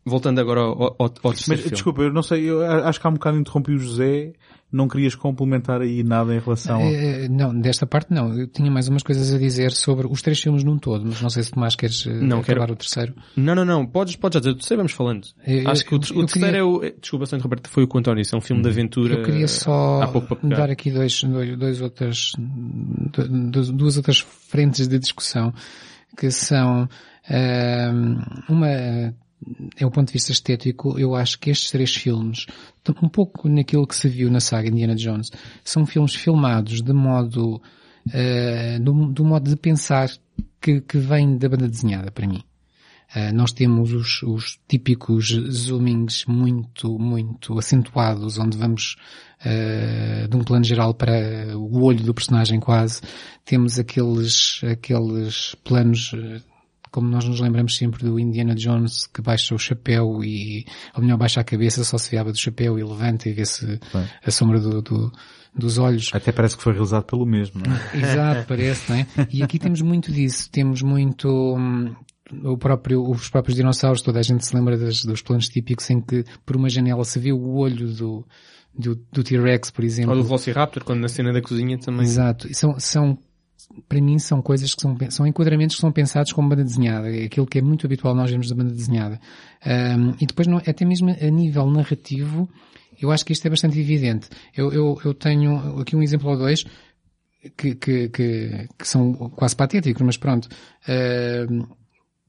Voltando 0.05 0.41
agora 0.41 0.61
ao, 0.61 0.83
ao, 0.83 0.95
ao 0.99 1.09
terceiro 1.11 1.33
Mas 1.49 1.61
filme. 1.61 1.71
desculpa, 1.71 2.03
eu 2.03 2.13
não 2.13 2.23
sei, 2.23 2.49
eu 2.51 2.63
acho 2.65 3.01
que 3.01 3.07
há 3.07 3.11
um 3.11 3.15
bocado 3.15 3.39
interrompi 3.39 3.73
o 3.73 3.79
José, 3.79 4.33
não 4.73 4.89
querias 4.89 5.15
complementar 5.15 5.81
aí 5.83 6.03
nada 6.03 6.35
em 6.35 6.39
relação 6.41 6.81
a... 6.81 6.83
Eh, 6.91 7.29
não, 7.29 7.55
desta 7.59 7.87
parte 7.87 8.11
não. 8.13 8.33
Eu 8.37 8.47
tinha 8.49 8.71
mais 8.71 8.89
umas 8.89 9.03
coisas 9.03 9.33
a 9.33 9.39
dizer 9.39 9.71
sobre 9.71 10.07
os 10.07 10.23
três 10.23 10.41
filmes 10.41 10.65
num 10.65 10.79
todo, 10.79 11.05
mas 11.07 11.21
não 11.21 11.29
sei 11.31 11.43
se 11.43 11.51
Tomás 11.53 11.77
queres 11.77 12.07
eh, 12.07 12.11
Não, 12.11 12.39
acabar 12.41 12.61
quero- 12.61 12.73
o 12.73 12.77
terceiro. 12.77 13.15
Não, 13.37 13.55
não, 13.55 13.65
não. 13.67 13.87
Podes, 13.87 14.17
podes 14.17 14.35
já 14.37 14.41
dizer. 14.41 14.51
O 14.53 14.55
terceiro 14.55 14.79
vamos 14.81 14.93
falando. 14.93 15.27
Eu- 15.47 15.69
Acho 15.71 15.85
que 15.85 15.95
o, 15.95 15.99
o 15.99 16.01
terceiro 16.01 16.29
queria- 16.29 16.59
é 16.59 16.63
o... 16.65 16.83
é- 16.83 16.95
Desculpa, 16.99 17.27
Sr. 17.27 17.41
Roberto, 17.41 17.69
foi 17.69 17.85
o 17.85 17.87
que 17.87 17.97
o 17.97 17.99
António 18.01 18.23
disse. 18.23 18.35
É 18.35 18.39
um 18.39 18.41
filme 18.41 18.63
de 18.63 18.69
aventura. 18.71 19.15
Eu 19.17 19.23
queria 19.25 19.47
só 19.47 20.01
dar 20.43 20.71
aqui 20.71 20.91
dois, 20.91 21.23
dois, 21.23 21.59
dois 21.59 21.81
outras, 21.83 22.33
du- 22.39 23.73
duas 23.73 23.97
outras 23.99 24.19
frentes 24.21 24.89
de 24.89 24.99
discussão, 24.99 25.53
que 26.17 26.31
são, 26.31 26.89
ehm, 27.29 28.17
uma, 28.49 29.15
é 29.77 29.87
o 29.87 29.91
ponto 29.91 30.09
de 30.09 30.13
vista 30.13 30.33
estético, 30.33 30.99
eu 30.99 31.15
acho 31.15 31.39
que 31.39 31.51
estes 31.51 31.71
três 31.71 31.95
filmes, 31.95 32.47
um 33.03 33.09
pouco 33.09 33.49
naquilo 33.49 33.87
que 33.87 33.97
se 33.97 34.09
viu 34.09 34.31
na 34.31 34.41
saga 34.41 34.69
Indiana 34.69 34.95
Jones, 34.95 35.31
são 35.65 35.87
filmes 35.87 36.15
filmados 36.15 36.83
de 36.83 36.93
modo, 36.93 37.61
eh, 38.13 38.79
do, 38.79 39.07
do 39.13 39.25
modo 39.25 39.49
de 39.49 39.57
pensar 39.57 40.11
que, 40.61 40.81
que 40.81 40.99
vem 40.99 41.37
da 41.37 41.49
banda 41.49 41.69
desenhada, 41.69 42.11
para 42.11 42.27
mim. 42.27 42.43
Uh, 43.15 43.35
nós 43.35 43.53
temos 43.53 43.93
os, 43.93 44.23
os 44.23 44.59
típicos 44.67 45.29
zoomings 45.51 46.25
muito, 46.25 46.99
muito 46.99 47.59
acentuados, 47.59 48.39
onde 48.39 48.57
vamos 48.57 48.97
uh, 49.45 50.27
de 50.27 50.35
um 50.35 50.43
plano 50.43 50.65
geral 50.65 50.95
para 50.95 51.55
o 51.55 51.85
olho 51.85 52.03
do 52.03 52.15
personagem 52.15 52.59
quase. 52.59 53.03
Temos 53.45 53.79
aqueles, 53.79 54.63
aqueles 54.65 55.55
planos, 55.63 56.15
uh, 56.15 56.43
como 56.93 57.09
nós 57.09 57.25
nos 57.25 57.41
lembramos 57.41 57.77
sempre 57.77 58.05
do 58.05 58.21
Indiana 58.21 58.55
Jones, 58.55 59.07
que 59.13 59.21
baixa 59.21 59.55
o 59.55 59.59
chapéu 59.59 60.23
e, 60.23 60.65
ou 60.95 61.03
melhor, 61.03 61.17
baixa 61.17 61.41
a 61.41 61.45
cabeça, 61.45 61.83
só 61.83 61.99
se 61.99 62.09
vê 62.11 62.19
a 62.19 62.21
aba 62.21 62.31
do 62.31 62.39
chapéu 62.39 62.79
e 62.79 62.85
levanta 62.85 63.29
e 63.29 63.33
vê-se 63.33 63.81
a 64.25 64.31
sombra 64.31 64.61
do, 64.61 64.81
do- 64.81 65.13
dos 65.55 65.77
olhos. 65.79 66.11
Até 66.15 66.31
parece 66.33 66.57
que 66.57 66.63
foi 66.63 66.73
realizado 66.73 67.05
pelo 67.05 67.27
mesmo, 67.27 67.61
não 67.67 67.75
é? 67.75 67.81
Exato, 68.13 68.47
parece, 68.47 68.91
não 68.91 68.99
é? 68.99 69.07
E 69.33 69.43
aqui 69.43 69.59
temos 69.59 69.81
muito 69.83 70.11
disso. 70.13 70.51
Temos 70.51 70.81
muito 70.83 71.29
hum, 71.57 71.95
o 72.45 72.57
próprio, 72.57 73.03
os 73.11 73.29
próprios 73.29 73.57
dinossauros. 73.57 74.01
Toda 74.01 74.19
a 74.21 74.23
gente 74.23 74.47
se 74.47 74.55
lembra 74.57 74.79
das- 74.79 75.03
dos 75.05 75.21
planos 75.21 75.49
típicos 75.49 75.91
em 75.91 76.01
que 76.01 76.25
por 76.47 76.57
uma 76.57 76.69
janela 76.71 77.05
se 77.05 77.19
vê 77.19 77.33
o 77.33 77.55
olho 77.57 77.89
do, 77.93 78.27
do, 78.75 78.95
do 79.13 79.23
T-Rex, 79.23 79.71
por 79.71 79.85
exemplo. 79.85 80.13
Ou 80.13 80.17
do 80.19 80.25
Velociraptor, 80.25 80.85
quando 80.85 81.01
na 81.01 81.09
cena 81.09 81.33
da 81.33 81.43
cozinha 81.43 81.77
também. 81.79 82.05
Exato. 82.07 82.49
E 82.51 82.55
são, 82.55 82.79
são, 82.81 83.19
para 83.89 84.01
mim 84.01 84.19
são 84.19 84.43
coisas 84.43 84.75
que 84.75 84.83
são, 84.83 84.97
são 85.11 85.27
enquadramentos 85.27 85.77
que 85.77 85.81
são 85.81 85.93
pensados 85.93 86.33
como 86.33 86.49
banda 86.49 86.65
desenhada. 86.65 87.15
É 87.15 87.25
aquilo 87.25 87.47
que 87.47 87.59
é 87.59 87.63
muito 87.63 87.87
habitual 87.87 88.15
nós 88.15 88.31
vemos 88.31 88.49
da 88.49 88.55
banda 88.55 88.73
desenhada. 88.73 89.21
Ahm, 89.65 90.15
e 90.21 90.27
depois, 90.27 90.47
não, 90.47 90.59
até 90.59 90.85
mesmo 90.85 91.11
a 91.11 91.31
nível 91.31 91.71
narrativo, 91.71 92.49
eu 93.01 93.11
acho 93.11 93.25
que 93.25 93.33
isto 93.33 93.47
é 93.47 93.51
bastante 93.51 93.79
evidente. 93.79 94.29
Eu, 94.57 94.73
eu, 94.73 95.01
eu 95.05 95.15
tenho 95.15 95.81
aqui 95.81 95.97
um 95.97 96.03
exemplo 96.03 96.31
ou 96.31 96.37
dois 96.37 96.65
que, 97.57 97.75
que, 97.75 98.09
que, 98.09 98.69
que 98.79 98.89
são 98.89 99.13
quase 99.31 99.57
patéticos, 99.57 100.03
mas 100.03 100.17
pronto. 100.17 100.49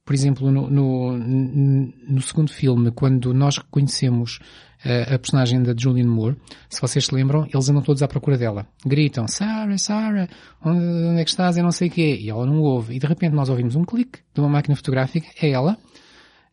Por 0.06 0.14
exemplo, 0.14 0.52
no, 0.52 0.70
no, 0.70 1.18
no 1.18 2.22
segundo 2.22 2.52
filme, 2.52 2.92
quando 2.92 3.34
nós 3.34 3.58
reconhecemos 3.58 4.40
a, 4.84 5.16
a 5.16 5.20
personagem 5.20 5.62
da 5.64 5.74
Julianne 5.76 6.10
Moore, 6.10 6.36
se 6.70 6.82
vocês 6.82 7.06
se 7.06 7.16
lembram, 7.16 7.48
eles 7.52 7.70
andam 7.70 7.82
todos 7.82 8.04
à 8.04 8.08
procura 8.08 8.38
dela. 8.38 8.68
Gritam, 8.86 9.28
Sarah, 9.28 9.78
Sarah, 9.78 10.28
onde, 10.64 10.84
onde 10.84 11.22
é 11.22 11.24
que 11.24 11.30
estás? 11.30 11.58
Eu 11.58 11.64
não 11.64 11.72
sei 11.72 11.88
o 11.88 11.92
quê. 11.92 12.18
E 12.20 12.30
ela 12.30 12.46
não 12.46 12.60
ouve. 12.62 12.96
E 12.96 13.00
de 13.00 13.08
repente 13.08 13.34
nós 13.34 13.50
ouvimos 13.50 13.76
um 13.76 13.84
clique 13.84 14.20
de 14.34 14.42
uma 14.42 14.50
máquina 14.50 14.76
fotográfica, 14.76 15.28
é 15.42 15.50
ela. 15.50 15.78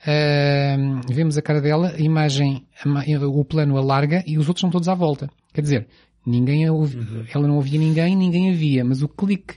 Uh, 0.03 1.13
vemos 1.13 1.37
a 1.37 1.43
cara 1.43 1.61
dela, 1.61 1.93
a 1.95 2.01
imagem, 2.01 2.67
o 3.23 3.45
plano 3.45 3.77
alarga 3.77 4.25
e 4.27 4.39
os 4.39 4.49
outros 4.49 4.61
estão 4.61 4.71
todos 4.71 4.89
à 4.89 4.95
volta. 4.95 5.29
Quer 5.53 5.61
dizer, 5.61 5.89
ninguém 6.25 6.67
a 6.67 6.73
ouve, 6.73 7.27
ela 7.35 7.47
não 7.47 7.57
ouvia 7.57 7.79
ninguém, 7.79 8.17
ninguém 8.17 8.51
a 8.51 8.55
via, 8.55 8.85
mas 8.85 9.03
o 9.03 9.09
clique 9.09 9.57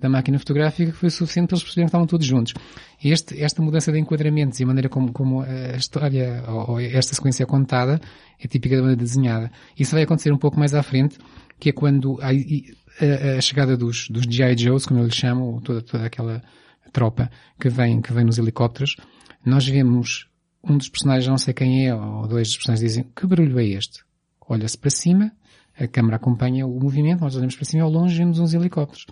da 0.00 0.08
máquina 0.08 0.38
fotográfica 0.38 0.92
foi 0.92 1.10
suficiente 1.10 1.48
para 1.48 1.56
eles 1.56 1.64
perceberem 1.64 1.86
que 1.86 1.88
estavam 1.88 2.06
todos 2.06 2.26
juntos. 2.26 2.54
Este, 3.02 3.40
esta 3.42 3.60
mudança 3.60 3.90
de 3.90 3.98
enquadramentos 3.98 4.60
e 4.60 4.64
a 4.64 4.66
maneira 4.66 4.88
como, 4.88 5.12
como 5.12 5.42
a 5.42 5.76
história, 5.76 6.44
ou 6.46 6.80
esta 6.80 7.14
sequência 7.14 7.42
é 7.42 7.46
contada, 7.46 8.00
é 8.38 8.46
típica 8.46 8.76
da 8.76 8.82
banda 8.82 8.96
desenhada. 8.96 9.50
Isso 9.78 9.92
vai 9.92 10.04
acontecer 10.04 10.32
um 10.32 10.38
pouco 10.38 10.58
mais 10.58 10.74
à 10.74 10.82
frente, 10.82 11.18
que 11.58 11.70
é 11.70 11.72
quando 11.72 12.18
a, 12.20 12.28
a, 12.28 13.40
chegada 13.40 13.76
dos, 13.76 14.08
dos 14.08 14.24
G.I. 14.24 14.56
Joes, 14.56 14.86
como 14.86 15.00
eu 15.00 15.04
lhes 15.04 15.16
chamo, 15.16 15.60
toda, 15.62 15.82
toda 15.82 16.06
aquela 16.06 16.42
tropa 16.92 17.30
que 17.60 17.68
vem, 17.68 18.00
que 18.00 18.12
vem 18.12 18.24
nos 18.24 18.38
helicópteros, 18.38 18.96
nós 19.44 19.66
vemos 19.66 20.28
um 20.62 20.76
dos 20.76 20.88
personagens, 20.88 21.28
não 21.28 21.38
sei 21.38 21.54
quem 21.54 21.86
é, 21.86 21.94
ou 21.94 22.26
dois 22.28 22.48
dos 22.48 22.56
personagens 22.56 22.88
dizem, 22.88 23.10
que 23.14 23.26
barulho 23.26 23.58
é 23.58 23.64
este? 23.64 24.04
Olha-se 24.48 24.78
para 24.78 24.90
cima, 24.90 25.32
a 25.78 25.86
câmera 25.86 26.16
acompanha 26.16 26.66
o 26.66 26.80
movimento, 26.80 27.20
nós 27.20 27.36
olhamos 27.36 27.56
para 27.56 27.64
cima 27.64 27.82
e 27.82 27.84
ao 27.84 27.90
longe 27.90 28.16
vemos 28.16 28.38
uns 28.38 28.54
helicópteros 28.54 29.06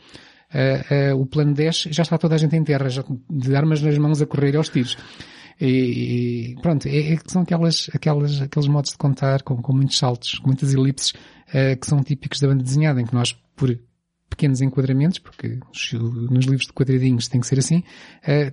uh, 0.54 1.14
uh, 1.14 1.20
o 1.20 1.26
plano 1.26 1.54
10 1.54 1.88
já 1.90 2.02
está 2.02 2.18
toda 2.18 2.34
a 2.34 2.38
gente 2.38 2.56
em 2.56 2.64
terra, 2.64 2.88
já 2.88 3.04
de 3.30 3.54
armas 3.54 3.82
nas 3.82 3.96
mãos 3.98 4.20
a 4.20 4.26
correr 4.26 4.56
aos 4.56 4.68
tiros. 4.68 4.96
E, 5.60 6.52
e 6.52 6.60
pronto, 6.60 6.86
é, 6.86 7.14
é, 7.14 7.18
são 7.26 7.42
aquelas, 7.42 7.88
aquelas, 7.94 8.42
aqueles 8.42 8.68
modos 8.68 8.90
de 8.90 8.98
contar 8.98 9.42
com, 9.42 9.56
com 9.62 9.72
muitos 9.74 9.96
saltos, 9.96 10.38
com 10.38 10.48
muitas 10.48 10.74
elipses, 10.74 11.10
uh, 11.10 11.78
que 11.80 11.86
são 11.86 12.02
típicos 12.02 12.40
da 12.40 12.48
banda 12.48 12.62
desenhada, 12.62 13.00
em 13.00 13.06
que 13.06 13.14
nós, 13.14 13.32
por 13.54 13.78
pequenos 14.28 14.60
enquadramentos, 14.60 15.18
porque 15.18 15.58
nos 16.30 16.44
livros 16.44 16.66
de 16.66 16.72
quadradinhos 16.72 17.28
tem 17.28 17.40
que 17.40 17.46
ser 17.46 17.58
assim, 17.58 17.82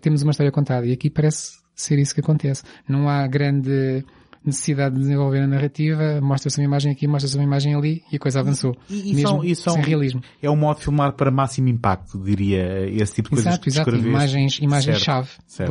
temos 0.02 0.22
uma 0.22 0.30
história 0.32 0.52
contada. 0.52 0.86
E 0.86 0.94
aqui 0.94 1.10
parece 1.10 1.58
ser 1.76 2.00
isso 2.00 2.14
que 2.14 2.22
acontece. 2.22 2.64
Não 2.88 3.10
há 3.10 3.26
grande 3.28 4.06
necessidade 4.46 4.96
de 4.96 5.02
desenvolver 5.02 5.39
a 5.39 5.48
narrativa, 5.48 6.20
mostra-se 6.22 6.60
uma 6.60 6.66
imagem 6.66 6.91
aqui, 6.91 7.08
mostra-se 7.08 7.38
uma 7.38 7.44
imagem 7.44 7.76
ali 7.76 8.04
e 8.12 8.16
a 8.16 8.20
coisa 8.20 8.39
avançou. 8.39 8.76
E, 8.89 9.12
e, 9.12 9.22
são, 9.22 9.44
e 9.44 9.56
são, 9.56 9.74
sem 9.74 9.84
realismo. 9.84 10.22
É 10.41 10.50
um 10.50 10.56
modo 10.56 10.78
de 10.78 10.84
filmar 10.84 11.14
para 11.14 11.32
máximo 11.32 11.70
impacto, 11.70 12.22
diria, 12.22 12.88
esse 12.89 13.16
tipo 13.16 13.30
de 13.30 13.36
coisas 13.36 13.54
exato, 13.54 13.70
Exato, 13.70 13.96
imagens, 13.96 14.60
imagens-chave, 14.60 15.30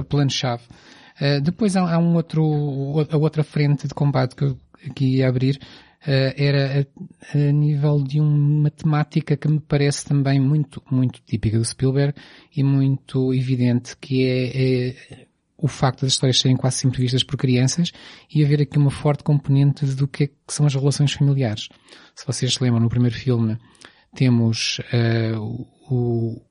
plano-chave. 0.08 0.62
Uh, 1.20 1.40
depois 1.42 1.76
há, 1.76 1.94
há, 1.94 1.98
um 1.98 2.14
outro, 2.14 2.42
a 3.10 3.16
outra 3.16 3.44
frente 3.44 3.86
de 3.86 3.94
combate 3.94 4.34
que 4.34 4.44
eu 4.44 4.58
aqui 4.88 5.18
ia 5.18 5.28
abrir, 5.28 5.56
uh, 5.56 6.34
era 6.36 6.80
a, 6.80 7.38
a, 7.38 7.52
nível 7.52 8.02
de 8.02 8.20
uma 8.20 8.70
temática 8.70 9.36
que 9.36 9.48
me 9.48 9.60
parece 9.60 10.04
também 10.04 10.40
muito, 10.40 10.82
muito 10.90 11.20
típica 11.22 11.58
do 11.58 11.64
Spielberg 11.64 12.14
e 12.56 12.62
muito 12.64 13.34
evidente, 13.34 13.96
que 13.98 14.24
é, 14.24 14.88
é 15.18 15.26
o 15.62 15.68
facto 15.68 16.00
das 16.00 16.14
histórias 16.14 16.40
serem 16.40 16.56
quase 16.56 16.78
sempre 16.78 17.00
vistas 17.00 17.22
por 17.22 17.36
crianças 17.36 17.92
e 18.34 18.44
haver 18.44 18.60
aqui 18.60 18.76
uma 18.76 18.90
forte 18.90 19.22
componente 19.22 19.86
do 19.86 20.08
que, 20.08 20.24
é 20.24 20.26
que 20.26 20.34
são 20.48 20.66
as 20.66 20.74
relações 20.74 21.12
familiares. 21.12 21.68
Se 22.16 22.26
vocês 22.26 22.52
se 22.52 22.62
lembram, 22.62 22.82
no 22.82 22.88
primeiro 22.88 23.14
filme 23.14 23.56
temos 24.12 24.80
uh, 24.92 25.40
o, 25.88 26.42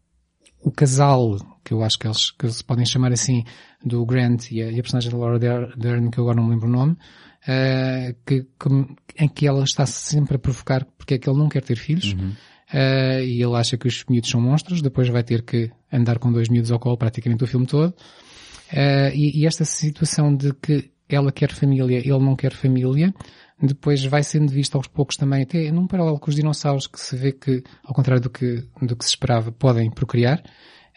o 0.64 0.72
casal, 0.72 1.38
que 1.64 1.74
eu 1.74 1.84
acho 1.84 2.00
que 2.00 2.08
eles, 2.08 2.32
que 2.32 2.46
eles 2.46 2.62
podem 2.62 2.86
chamar 2.86 3.12
assim, 3.12 3.44
do 3.84 4.06
Grant 4.06 4.50
e 4.50 4.62
a, 4.62 4.72
e 4.72 4.80
a 4.80 4.82
personagem 4.82 5.12
da 5.12 5.18
Laura 5.18 5.38
Dern, 5.38 6.10
que 6.10 6.18
eu 6.18 6.24
agora 6.24 6.38
não 6.38 6.46
me 6.46 6.52
lembro 6.52 6.70
o 6.70 6.72
nome, 6.72 6.94
uh, 6.94 8.16
que, 8.26 8.44
que, 8.44 9.24
em 9.24 9.28
que 9.28 9.46
ela 9.46 9.66
está 9.66 9.86
sempre 9.86 10.38
a 10.38 10.40
provocar 10.40 10.86
porque 10.98 11.16
é 11.16 11.18
que 11.18 11.30
ele 11.30 11.38
não 11.38 11.50
quer 11.50 11.64
ter 11.64 11.76
filhos. 11.76 12.14
Uhum. 12.14 12.30
Uh, 12.74 13.20
e 13.26 13.44
ele 13.44 13.56
acha 13.58 13.78
que 13.78 13.90
os 13.90 14.06
miúdos 14.10 14.30
são 14.30 14.40
monstros, 14.40 14.82
depois 14.82 15.10
vai 15.10 15.22
ter 15.22 15.42
que 15.42 15.70
andar 15.92 16.18
com 16.18 16.32
dois 16.32 16.48
miúdos 16.48 16.72
ao 16.72 16.80
colo 16.80 16.96
praticamente 16.96 17.44
o 17.44 17.48
filme 17.48 17.66
todo. 17.68 17.94
Uh, 18.72 19.12
e, 19.14 19.42
e, 19.42 19.46
esta 19.46 19.66
situação 19.66 20.36
de 20.36 20.54
que 20.54 20.92
ela 21.10 21.32
quer 21.32 21.52
família, 21.52 21.98
ele 21.98 22.10
não 22.10 22.36
quer 22.36 22.54
família, 22.54 23.14
depois 23.62 24.04
vai 24.06 24.24
sendo 24.24 24.50
vista 24.52 24.78
aos 24.78 24.88
poucos 24.88 25.18
também, 25.18 25.44
até 25.44 25.70
num 25.72 25.88
paralelo 25.88 26.20
com 26.20 26.30
os 26.30 26.36
dinossauros, 26.36 26.88
que 26.88 27.00
se 27.00 27.16
vê 27.16 27.34
que, 27.34 27.64
ao 27.84 27.94
contrário 27.94 28.24
do 28.24 28.30
que, 28.30 28.66
do 28.82 28.96
que 28.96 29.04
se 29.04 29.12
esperava, 29.12 29.52
podem 29.52 29.92
procriar. 29.92 30.42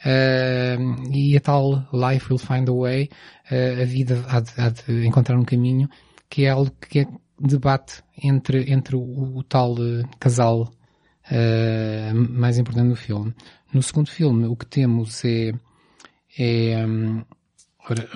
Uh, 0.04 1.12
e 1.12 1.36
a 1.36 1.40
tal 1.40 1.86
life 1.92 2.26
will 2.30 2.38
find 2.38 2.68
a 2.68 2.72
way, 2.72 3.08
uh, 3.50 3.82
a 3.82 3.84
vida 3.84 4.24
há 4.28 4.40
de, 4.40 4.52
há 4.56 4.68
de, 4.68 5.06
encontrar 5.06 5.36
um 5.36 5.44
caminho, 5.44 5.88
que 6.28 6.44
é 6.44 6.50
algo 6.50 6.70
que 6.88 7.00
é 7.00 7.06
debate 7.40 8.02
entre, 8.22 8.70
entre 8.72 8.94
o, 8.94 9.38
o 9.38 9.42
tal 9.42 9.74
casal 10.20 10.70
mais 12.30 12.58
importante 12.58 12.90
do 12.90 12.96
filme. 12.96 13.34
No 13.72 13.82
segundo 13.82 14.10
filme, 14.10 14.46
o 14.46 14.54
que 14.54 14.66
temos 14.66 15.24
é, 15.24 15.52
é 16.38 16.86
um, 16.86 17.24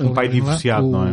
um 0.00 0.14
pai 0.14 0.28
divorciado, 0.28 0.86
o, 0.86 0.90
não 0.90 1.06
é? 1.06 1.10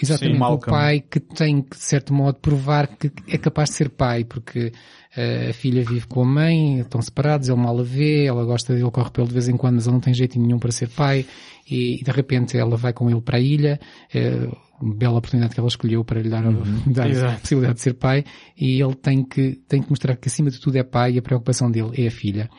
Exatamente, 0.00 0.36
Sim, 0.36 0.42
o 0.42 0.58
pai 0.58 1.00
que 1.00 1.18
tem 1.18 1.62
que, 1.62 1.76
de 1.76 1.82
certo 1.82 2.12
modo, 2.12 2.38
provar 2.38 2.88
que 2.88 3.10
é 3.26 3.38
capaz 3.38 3.70
de 3.70 3.76
ser 3.76 3.88
pai, 3.88 4.24
porque 4.24 4.72
uh, 5.16 5.50
a 5.50 5.52
filha 5.54 5.82
vive 5.82 6.06
com 6.06 6.22
a 6.22 6.26
mãe, 6.26 6.80
estão 6.80 7.00
separados, 7.00 7.48
ele 7.48 7.58
mal 7.58 7.78
a 7.78 7.82
vê, 7.82 8.26
ela 8.26 8.44
gosta 8.44 8.74
dele, 8.74 8.90
corre 8.90 9.10
pelo 9.10 9.26
de 9.26 9.32
vez 9.32 9.48
em 9.48 9.56
quando, 9.56 9.76
mas 9.76 9.86
ele 9.86 9.94
não 9.94 10.00
tem 10.00 10.12
jeito 10.12 10.38
nenhum 10.38 10.58
para 10.58 10.70
ser 10.72 10.88
pai, 10.90 11.24
e, 11.68 12.02
de 12.04 12.10
repente 12.10 12.58
ela 12.58 12.76
vai 12.76 12.92
com 12.92 13.08
ele 13.10 13.20
para 13.22 13.38
a 13.38 13.40
ilha, 13.40 13.80
uh, 14.14 14.94
bela 14.94 15.16
oportunidade 15.16 15.54
que 15.54 15.60
ela 15.60 15.68
escolheu 15.68 16.04
para 16.04 16.20
lhe 16.20 16.28
dar, 16.28 16.44
uhum. 16.44 16.82
dar 16.92 17.10
a 17.10 17.38
possibilidade 17.38 17.76
de 17.76 17.82
ser 17.82 17.94
pai, 17.94 18.24
e 18.58 18.80
ele 18.80 18.94
tem 18.94 19.24
que, 19.24 19.58
tem 19.66 19.80
que 19.80 19.88
mostrar 19.88 20.16
que 20.16 20.28
acima 20.28 20.50
de 20.50 20.60
tudo 20.60 20.76
é 20.76 20.82
pai 20.82 21.12
e 21.12 21.18
a 21.18 21.22
preocupação 21.22 21.70
dele 21.70 21.92
é 21.96 22.08
a 22.08 22.10
filha. 22.10 22.50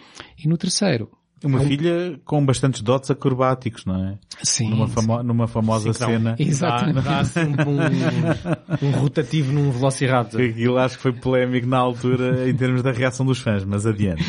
E 0.44 0.48
no 0.48 0.58
terceiro, 0.58 1.12
uma 1.44 1.60
filha 1.62 2.20
com 2.26 2.44
bastantes 2.44 2.82
dotes 2.82 3.12
acrobáticos, 3.12 3.86
não 3.86 4.08
é? 4.08 4.18
Sim. 4.42 4.70
Numa, 4.70 4.88
famo 4.88 5.22
numa 5.24 5.48
famosa 5.48 5.94
sim, 5.94 6.06
cena. 6.06 6.36
Exatamente. 6.40 6.96
Dá, 6.96 7.02
dá 7.02 7.20
assim 7.20 7.40
um, 7.40 8.88
um, 8.88 8.92
rotativo 8.92 9.52
num 9.52 9.72
Velociraptor. 9.72 10.42
Aquilo 10.42 10.78
acho 10.78 10.96
que 10.96 11.04
foi 11.04 11.14
polémico 11.14 11.68
na 11.68 11.78
altura 11.78 12.50
em 12.50 12.56
termos 12.56 12.82
da 12.82 12.92
reação 12.92 13.26
dos 13.26 13.40
fãs, 13.40 13.64
mas 13.64 13.86
adiante. 13.86 14.24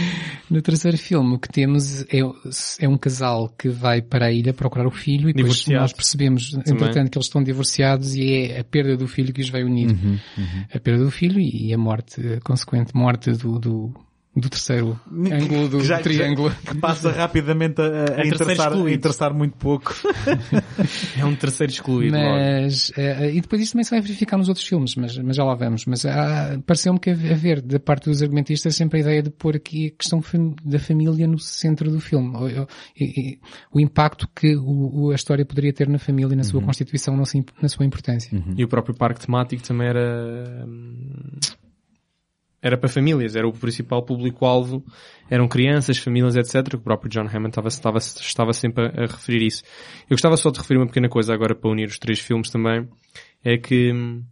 No 0.51 0.61
terceiro 0.61 0.99
filme 0.99 1.35
o 1.35 1.39
que 1.39 1.49
temos 1.49 2.03
é, 2.03 2.21
é 2.81 2.89
um 2.89 2.99
casal 2.99 3.49
que 3.59 3.69
vai 3.69 4.03
para 4.03 4.27
a 4.27 4.33
ilha 4.33 4.53
procurar 4.53 4.87
o 4.87 4.91
filho 4.91 5.31
e 5.31 5.33
depois 5.33 5.67
nós 5.69 5.93
percebemos, 5.93 6.55
entretanto, 6.55 7.11
que 7.11 7.19
eles 7.19 7.27
estão 7.27 7.43
divorciados 7.43 8.15
e 8.15 8.33
é 8.33 8.61
a 8.61 8.65
perda 8.65 8.97
do 8.97 9.07
filho 9.07 9.33
que 9.33 9.41
os 9.41 9.49
vai 9.49 9.63
unir. 9.63 9.91
Uhum, 9.91 10.19
uhum. 10.37 10.65
A 10.73 10.79
perda 10.79 11.05
do 11.05 11.11
filho 11.11 11.41
e 11.41 11.73
a 11.73 11.79
morte, 11.79 12.21
a 12.35 12.41
consequente 12.41 12.95
morte 12.95 13.31
do, 13.33 13.59
do 13.59 14.08
do 14.37 14.49
terceiro 14.49 14.99
ângulo 15.11 15.69
do 15.69 15.85
já, 15.85 15.99
triângulo. 16.01 16.51
Que 16.65 16.77
passa 16.77 17.11
rapidamente 17.11 17.81
a, 17.81 17.85
a, 17.85 18.23
a 18.23 18.27
interessar, 18.27 18.73
a 18.73 18.91
interessar 18.91 19.35
muito 19.35 19.57
pouco. 19.57 19.95
é 21.19 21.25
um 21.25 21.35
terceiro 21.35 21.73
excluído. 21.73 22.17
Mas, 22.17 22.91
uh, 22.91 23.25
e 23.33 23.41
depois 23.41 23.63
isto 23.63 23.73
também 23.73 23.85
se 23.85 23.91
vai 23.91 24.01
verificar 24.01 24.37
nos 24.37 24.49
outros 24.49 24.67
filmes, 24.67 24.95
mas, 24.95 25.17
mas 25.19 25.37
já 25.37 25.45
lá 25.45 25.55
vamos. 25.55 25.85
Mas 25.87 26.05
uh, 26.05 26.61
pareceu-me 26.65 27.01
que 27.01 27.11
haver, 27.11 27.61
da 27.61 27.81
parte 27.81 28.09
dos 28.09 28.23
argumentistas, 28.23 28.77
sempre 28.77 28.99
a 28.99 29.03
ideia 29.03 29.23
de 29.23 29.31
pôr 29.31 29.57
aqui 29.57 29.89
a 29.89 29.91
questão 29.99 30.23
da 30.65 30.79
família 30.79 31.27
no 31.27 31.39
centro 31.39 31.91
do 31.91 32.01
filme. 32.01 32.37
O, 32.37 32.63
o, 32.63 33.79
o 33.79 33.81
impacto 33.81 34.29
que 34.35 34.57
o, 34.57 35.11
a 35.11 35.15
história 35.15 35.45
poderia 35.45 35.73
ter 35.73 35.89
na 35.89 35.99
família, 35.99 36.37
na 36.37 36.45
sua 36.45 36.61
uhum. 36.61 36.67
constituição, 36.67 37.17
na 37.17 37.69
sua 37.69 37.85
importância. 37.85 38.37
Uhum. 38.37 38.55
E 38.57 38.65
o 38.65 38.69
próprio 38.69 38.95
parque 38.95 39.25
temático 39.25 39.63
também 39.63 39.89
era... 39.89 40.67
Era 42.61 42.77
para 42.77 42.89
famílias, 42.89 43.37
era 43.37 43.47
o 43.47 43.53
principal 43.53 44.03
público-alvo, 44.03 44.85
eram 45.31 45.47
crianças, 45.47 45.99
famílias, 45.99 46.35
etc. 46.35 46.75
O 46.75 46.79
próprio 46.79 47.09
John 47.09 47.29
Hammond 47.29 47.51
estava, 47.51 47.69
estava, 47.69 47.99
estava 47.99 48.53
sempre 48.53 48.87
a, 48.87 49.05
a, 49.05 49.07
referir 49.07 49.47
isso. 49.47 49.63
Eu 50.05 50.17
gostava 50.17 50.37
só 50.37 50.51
de 50.51 50.59
referir 50.59 50.79
uma 50.79 50.87
pequena 50.87 51.09
coisa 51.09 51.33
agora 51.33 51.55
para 51.55 51.71
unir 51.71 51.89
os 51.89 51.99
três 51.99 52.19
filmes 52.19 52.51
também, 52.51 52.89
é 53.45 53.57
que 53.57 53.93
hum, 53.93 54.25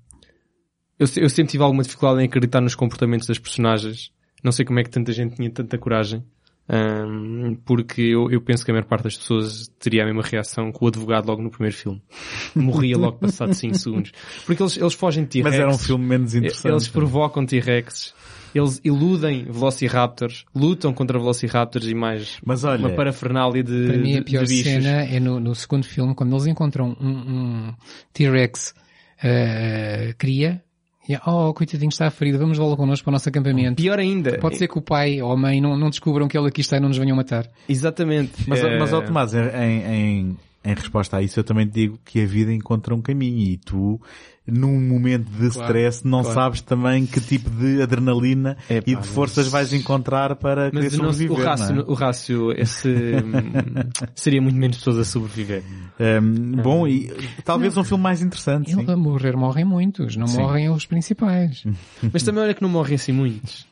eu, 0.99 1.07
eu 1.17 1.29
sempre 1.29 1.53
tive 1.53 1.63
alguma 1.63 1.83
dificuldade 1.83 2.23
em 2.23 2.27
acreditar 2.27 2.61
nos 2.61 2.75
comportamentos 2.75 3.29
das 3.29 3.39
personagens. 3.39 4.11
Não 4.43 4.51
sei 4.51 4.65
como 4.65 4.81
é 4.81 4.83
que 4.83 4.91
tanta 4.91 5.13
gente 5.13 5.37
tinha 5.37 5.51
tanta 5.51 5.79
coragem. 5.79 6.25
Um, 6.69 7.55
porque 7.65 8.03
eu, 8.03 8.29
eu 8.31 8.41
penso 8.41 8.65
que 8.65 8.71
a 8.73 8.75
maior 8.75 8.87
parte 8.87 9.05
das 9.05 9.17
pessoas 9.17 9.69
teria 9.79 10.03
a 10.03 10.07
mesma 10.07 10.23
reação 10.23 10.73
que 10.73 10.79
o 10.83 10.89
advogado 10.89 11.27
logo 11.29 11.43
no 11.43 11.51
primeiro 11.51 11.77
filme. 11.77 12.03
Morria 12.55 12.99
logo 12.99 13.19
passado 13.19 13.55
5 13.55 13.79
segundos. 13.79 14.13
Porque 14.45 14.63
eles, 14.63 14.77
eles 14.77 14.95
fogem 14.95 15.25
de 15.25 15.31
T-Rex. 15.31 15.51
Mas 15.51 15.61
era 15.61 15.71
um 15.71 15.79
filme 15.79 16.05
menos 16.05 16.35
interessante. 16.35 16.73
Eles 16.73 16.89
provocam 16.89 17.47
T-Rex. 17.47 18.15
Eles 18.55 18.81
iludem 18.83 19.45
Velociraptors, 19.45 20.47
lutam 20.55 20.93
contra 20.95 21.19
Velociraptors 21.19 21.87
e 21.87 21.95
mais 21.95 22.39
Mas 22.45 22.65
olha, 22.65 22.79
uma 22.79 22.91
parafernália 22.95 23.63
de 23.63 23.87
Para 23.87 23.99
mim 23.99 24.17
a 24.17 24.23
pior 24.23 24.45
de 24.45 24.63
cena 24.63 25.05
é 25.05 25.21
no, 25.21 25.39
no, 25.39 25.55
segundo 25.55 25.85
filme, 25.85 26.15
quando 26.15 26.33
eles 26.33 26.47
encontram 26.47 26.97
um, 26.99 27.09
um 27.09 27.75
T-Rex 28.15 28.75
uh, 29.19 30.15
cria 30.17 30.63
Yeah. 31.09 31.25
Oh, 31.31 31.55
coitadinho, 31.55 31.89
está 31.89 32.11
ferido, 32.11 32.39
vamos 32.39 32.59
logo 32.59 32.77
connosco 32.77 33.05
para 33.05 33.11
o 33.11 33.13
nosso 33.13 33.29
acampamento. 33.29 33.77
Pior 33.81 33.99
ainda. 33.99 34.39
Pode 34.39 34.57
ser 34.57 34.67
que 34.67 34.77
o 34.77 34.83
pai 34.83 35.23
ou 35.23 35.31
a 35.31 35.37
mãe 35.37 35.61
não, 35.61 35.77
não 35.77 35.89
descubram 35.89 36.27
que 36.27 36.37
ele 36.37 36.49
aqui 36.49 36.61
está 36.61 36.77
e 36.77 36.81
não 36.81 36.89
nos 36.89 36.99
venham 36.99 37.17
matar. 37.17 37.49
Exatamente. 37.69 38.33
Mas, 38.47 38.61
é... 38.61 38.79
mas 38.79 38.93
ó, 38.93 39.01
Tomás, 39.01 39.33
em, 39.33 39.41
em, 39.41 40.37
em 40.67 40.75
resposta 40.75 41.17
a 41.19 41.23
isso, 41.23 41.39
eu 41.39 41.45
também 41.45 41.67
te 41.67 41.73
digo 41.75 41.99
que 42.05 42.21
a 42.21 42.27
vida 42.27 42.53
encontra 42.53 42.95
um 42.95 43.01
caminho 43.01 43.39
e 43.39 43.57
tu, 43.57 44.01
num 44.47 44.81
momento 44.81 45.31
de 45.31 45.47
stress, 45.47 46.05
não 46.07 46.23
claro. 46.23 46.35
sabes 46.35 46.61
também 46.61 47.07
que 47.07 47.21
tipo 47.21 47.49
de 47.51 47.81
adrenalina 47.81 48.57
Epá, 48.69 48.91
e 48.91 48.97
de 48.97 49.07
forças 49.07 49.45
mas- 49.47 49.53
vais 49.53 49.73
encontrar 49.73 50.35
para 50.37 50.71
querer 50.71 50.83
Mas 50.85 50.99
não- 50.99 51.13
sobreviver. 51.13 51.39
o 51.39 51.43
rácio, 51.49 51.75
não 51.75 51.83
é? 51.83 51.85
o 51.87 51.95
rácio 51.95 52.53
esse, 52.61 52.89
seria 54.15 54.43
muito 54.43 54.57
menos 54.59 54.79
pessoas 54.79 54.99
a 54.99 55.05
sobreviver. 55.05 55.63
Um, 56.01 56.53
bom, 56.63 56.87
e 56.87 57.13
talvez 57.45 57.77
um 57.77 57.85
filme 57.85 58.03
mais 58.03 58.21
interessante. 58.23 58.73
Ele 58.73 58.85
sim. 58.85 58.91
a 58.93 58.97
morrer 58.97 59.37
morrem 59.37 59.65
muitos, 59.65 60.17
não 60.17 60.27
Sim. 60.27 60.39
morrem 60.39 60.69
os 60.71 60.85
principais. 60.87 61.65
Mas 62.13 62.23
também 62.23 62.43
olha 62.43 62.55
que 62.55 62.63
não 62.63 62.69
morrem 62.69 62.97
assim 62.97 63.13
muitos. 63.13 63.67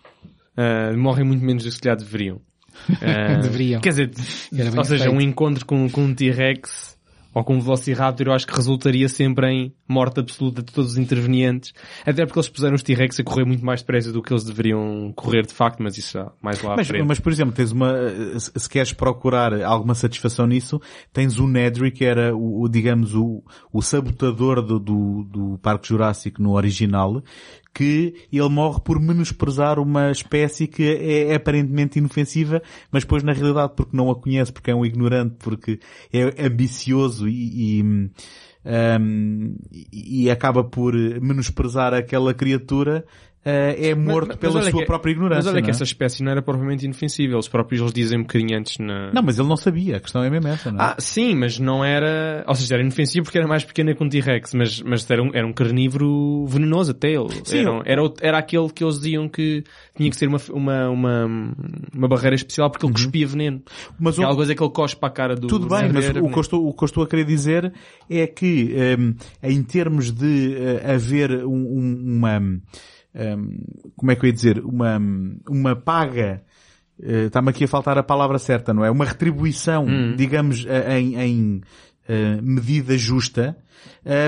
Ah, 0.57 0.97
morrem 0.97 1.25
muito 1.27 1.45
menos 1.45 1.65
do 1.65 1.69
que 1.69 1.75
se 1.75 1.81
calhar 1.81 1.97
deveriam. 1.99 2.41
Ah, 3.01 3.35
Deveriam. 3.43 3.81
Quer 3.81 3.91
dizer, 3.91 4.11
Era 4.57 4.71
bem 4.71 4.79
ou 4.79 4.85
seja, 4.85 5.05
feito. 5.05 5.17
um 5.17 5.21
encontro 5.21 5.65
com, 5.65 5.89
com 5.91 6.03
um 6.05 6.15
T-Rex 6.15 6.95
ou 7.35 7.43
com 7.43 7.57
um 7.57 7.61
Velociraptor 7.61 8.29
eu 8.29 8.33
acho 8.33 8.47
que 8.47 8.55
resultaria 8.55 9.09
sempre 9.09 9.49
em 9.49 9.75
morte 9.89 10.21
absoluta 10.21 10.63
de 10.63 10.73
todos 10.73 10.93
os 10.93 10.99
intervenientes. 10.99 11.73
Até 12.07 12.25
porque 12.25 12.39
eles 12.39 12.49
puseram 12.49 12.77
os 12.77 12.83
T-Rex 12.85 13.19
a 13.19 13.25
correr 13.25 13.45
muito 13.45 13.65
mais 13.67 13.81
depressa 13.81 14.13
do 14.13 14.23
que 14.23 14.33
eles 14.33 14.45
deveriam 14.45 15.13
correr 15.17 15.45
de 15.45 15.53
facto, 15.53 15.83
mas 15.83 15.99
isso 15.99 16.13
já 16.13 16.31
mais 16.41 16.63
lá 16.63 16.75
à 16.75 16.77
Mas, 16.77 16.87
frente. 16.87 17.05
mas, 17.05 17.19
por 17.19 17.33
exemplo, 17.33 17.53
tens 17.53 17.73
uma, 17.73 17.93
se 18.39 18.53
se 18.55 18.69
queres 18.69 18.93
procurar 18.93 19.53
alguma 19.65 19.97
satisfação 19.97 20.47
nisso, 20.47 20.81
tens 21.13 21.37
o 21.41 21.49
Nedry, 21.49 21.91
que 21.91 22.05
era 22.05 22.37
o, 22.37 22.63
o, 22.63 22.69
digamos, 22.69 23.17
o, 23.17 23.43
o 23.73 23.83
sabotador 23.83 24.63
do, 24.63 24.79
do, 24.79 25.25
do 25.25 25.59
Parque 25.61 25.89
Jurássico 25.89 26.41
no 26.41 26.53
original, 26.53 27.21
que 27.75 28.15
ele 28.33 28.49
morre 28.49 28.81
por 28.81 29.01
menosprezar 29.01 29.81
uma 29.81 30.11
espécie 30.13 30.69
que 30.69 30.85
é 30.85 31.35
aparentemente 31.35 31.99
inofensiva, 31.99 32.63
mas 32.91 33.03
depois 33.03 33.25
na 33.25 33.33
realidade 33.33 33.73
porque 33.77 33.97
não 33.97 34.11
a 34.11 34.15
conhece, 34.15 34.53
porque 34.53 34.71
é 34.71 34.75
um 34.75 34.87
ignorante, 34.87 35.35
porque 35.41 35.81
é 36.13 36.47
ambicioso 36.47 37.29
e, 37.29 37.81
e, 37.81 37.83
um, 37.83 39.57
e 39.93 40.31
acaba 40.31 40.63
por 40.63 40.95
menosprezar 40.95 41.93
aquela 41.93 42.33
criatura, 42.33 43.05
é 43.45 43.95
morto 43.95 44.29
Mas- 44.29 44.39
mas 44.43 44.53
pela 44.53 44.71
sua 44.71 44.81
que- 44.81 44.87
própria 44.87 45.13
ignorância. 45.13 45.45
Mas 45.45 45.53
olha 45.55 45.63
que 45.63 45.69
é? 45.69 45.73
essa 45.73 45.85
espécie 45.85 46.23
não 46.23 46.33
era 46.33 46.41
propriamente 46.43 46.85
inofensiva. 46.85 47.35
Eles 47.35 47.49
próprios 47.49 47.81
eles 47.81 47.93
dizem 47.93 48.19
um 48.19 48.23
bocadinho 48.23 48.59
antes 48.59 48.79
na... 48.79 49.13
Não, 49.13 49.23
mas 49.23 49.39
ele 49.39 49.49
não 49.49 49.57
sabia. 49.57 49.97
A 49.97 50.01
questão 50.01 50.23
é 50.25 50.31
mesmo 50.31 50.49
essa, 50.49 50.71
não 50.73 50.81
é? 50.81 50.83
Ah, 50.83 50.97
sim, 50.99 51.35
mas 51.35 51.59
não 51.59 51.85
era... 51.85 52.45
Ou 52.49 52.55
seja, 52.55 52.75
era 52.75 52.83
inofensivo 52.83 53.25
porque 53.25 53.39
era 53.39 53.47
mais 53.47 53.65
pequena 53.65 53.95
que 53.95 54.03
um 54.03 54.09
T-Rex, 54.09 54.55
mas, 54.55 54.81
mas 54.83 55.11
era, 55.11 55.23
um, 55.23 55.31
era 55.35 55.47
um 55.47 55.53
carnívoro 55.53 56.47
venenoso 56.47 56.93
até 56.93 57.09
ele. 57.13 57.29
Sim, 57.45 57.59
era, 57.61 57.83
era, 57.85 58.13
era 58.21 58.39
aquele 58.39 58.69
que 58.71 58.83
eles 58.83 58.97
diziam 58.97 59.29
que 59.29 59.63
tinha 59.97 60.09
que 60.11 60.17
ser 60.17 60.29
uma, 60.29 60.39
uma, 60.51 60.89
uma, 60.91 61.55
uma 61.95 62.09
barreira 62.09 62.35
especial 62.37 62.71
porque 62.71 62.87
ele 62.87 62.93
cuspia 62.93 63.27
veneno. 63.27 63.63
mas 63.99 64.17
E 64.17 64.21
o- 64.21 64.23
alguma 64.23 64.37
coisa 64.37 64.55
que 64.55 64.63
ele 64.63 64.73
cospe 64.73 65.01
para 65.01 65.09
a 65.09 65.13
cara 65.13 65.35
do... 65.37 65.47
tudo 65.47 65.67
do 65.67 65.75
bem, 65.75 65.93
mas 65.93 66.09
o 66.09 66.29
que, 66.31 66.41
estou, 66.41 66.67
o 66.67 66.73
que 66.73 66.83
eu 66.83 66.87
estou 66.87 67.03
a 67.05 67.07
querer 67.07 67.25
dizer 67.25 67.73
é 68.09 68.27
que, 68.27 68.75
hum, 68.99 69.15
em 69.43 69.63
termos 69.63 70.11
de 70.11 70.55
eh, 70.57 70.95
haver 70.95 71.45
um- 71.45 71.51
um- 71.53 72.17
uma, 72.17 72.41
como 73.97 74.11
é 74.11 74.17
que 74.17 74.25
eu 74.25 74.27
ia 74.29 74.33
dizer, 74.33 74.59
uma, 74.65 75.01
uma 75.49 75.77
paga, 75.77 76.43
eh, 77.01 77.27
está-me 77.27 77.51
aqui 77.51 77.65
a 77.65 77.69
faltar 77.69 77.97
a 77.97 78.03
palavra 78.03 78.39
certa, 78.39 78.75
não 78.75 78.85
é? 78.85 78.91
Uma 78.91 79.05
retribuição, 79.05 79.87
Hum. 79.87 80.15
digamos, 80.17 80.67
eh, 80.67 80.99
em, 80.99 81.17
em 81.17 81.61
eh, 82.09 82.41
medida 82.43 82.99
justa, 82.99 83.57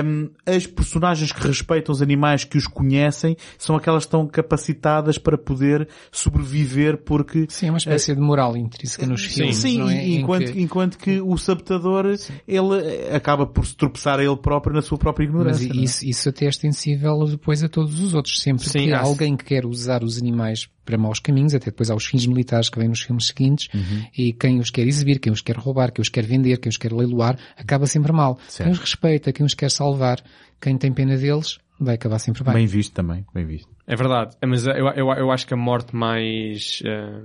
hum, 0.05 0.29
as 0.45 0.65
personagens 0.67 1.31
que 1.31 1.45
respeitam 1.45 1.93
os 1.93 2.01
animais, 2.01 2.43
que 2.43 2.57
os 2.57 2.67
conhecem, 2.67 3.35
são 3.57 3.75
aquelas 3.75 4.03
que 4.03 4.07
estão 4.07 4.27
capacitadas 4.27 5.17
para 5.17 5.37
poder 5.37 5.87
sobreviver 6.11 6.97
porque 6.97 7.45
Sim, 7.49 7.67
é 7.67 7.71
uma 7.71 7.77
espécie 7.77 8.13
de 8.13 8.21
moral 8.21 8.55
intrínseca 8.57 9.05
nos 9.05 9.21
Sim. 9.23 9.29
filmes, 9.29 9.55
Sim, 9.57 9.89
é? 9.89 10.07
enquanto, 10.09 10.51
que- 10.51 10.61
enquanto 10.61 10.97
que 10.97 11.21
o 11.21 11.37
sabotador, 11.37 12.05
ele 12.47 12.75
eh, 13.09 13.15
acaba 13.15 13.45
por 13.45 13.65
se 13.65 13.75
tropeçar 13.75 14.19
a 14.19 14.23
ele 14.23 14.37
próprio 14.37 14.73
na 14.73 14.81
sua 14.81 14.97
própria 14.97 15.25
Mas 15.25 15.33
ignorância. 15.61 15.73
não 15.73 15.81
é? 15.81 15.83
isso, 15.85 16.05
isso 16.05 16.29
até 16.29 16.45
é 16.45 16.49
extensível 16.49 17.25
depois 17.25 17.63
a 17.63 17.69
todos 17.69 17.99
os 18.01 18.13
outros. 18.13 18.41
Sempre 18.41 18.67
Sim, 18.67 18.85
que 18.85 18.91
há 18.93 18.99
há- 18.99 19.03
alguém 19.03 19.35
que 19.35 19.45
quer 19.45 19.65
usar 19.65 20.03
os 20.03 20.17
animais 20.17 20.67
para 20.85 20.97
maus 20.97 21.19
caminhos, 21.19 21.53
até 21.53 21.65
depois 21.65 21.89
há 21.89 21.95
os 21.95 22.05
fins 22.05 22.25
militares 22.25 22.69
que 22.69 22.79
vêm 22.79 22.87
nos 22.87 23.01
filmes 23.01 23.27
seguintes, 23.27 23.67
Uhum. 23.73 24.05
e 24.17 24.31
quem 24.31 24.59
os 24.59 24.69
quer 24.69 24.87
exibir, 24.87 25.19
quem 25.19 25.33
os 25.33 25.41
quer 25.41 25.57
roubar, 25.57 25.91
quem 25.91 26.01
os 26.01 26.07
quer 26.07 26.25
vender, 26.25 26.57
quem 26.59 26.69
os 26.69 26.77
quer 26.77 26.93
leiloar, 26.93 27.37
acaba 27.57 27.85
sempre 27.85 28.13
mal. 28.13 28.39
Certo. 28.47 28.63
Quem 28.67 28.71
os 28.71 28.79
respeita, 28.79 29.33
quem 29.37 29.45
os 29.45 29.53
quer 29.53 29.69
salvar, 29.69 30.19
quem 30.59 30.77
tem 30.77 30.91
pena 30.91 31.15
deles, 31.15 31.59
vai 31.79 31.93
acabar 31.93 32.17
sempre 32.17 32.43
bem. 32.43 32.53
Bem 32.55 32.65
visto 32.65 32.91
também, 32.93 33.23
bem 33.33 33.45
visto. 33.45 33.69
É 33.85 33.95
verdade. 33.95 34.35
Mas 34.43 34.65
eu, 34.65 34.73
eu, 34.95 35.07
eu 35.13 35.31
acho 35.31 35.45
que 35.45 35.53
a 35.53 35.57
morte 35.57 35.95
mais, 35.95 36.81
eh, 36.83 37.21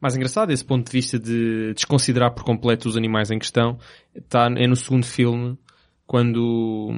mais 0.00 0.16
engraçada 0.16 0.46
desse 0.46 0.64
ponto 0.64 0.86
de 0.86 0.92
vista 0.92 1.18
de 1.18 1.74
desconsiderar 1.74 2.32
por 2.34 2.44
completo 2.44 2.88
os 2.88 2.96
animais 2.96 3.30
em 3.30 3.38
questão 3.38 3.78
está 4.14 4.46
é 4.56 4.66
no 4.66 4.74
segundo 4.74 5.04
filme 5.04 5.58
quando 6.06 6.90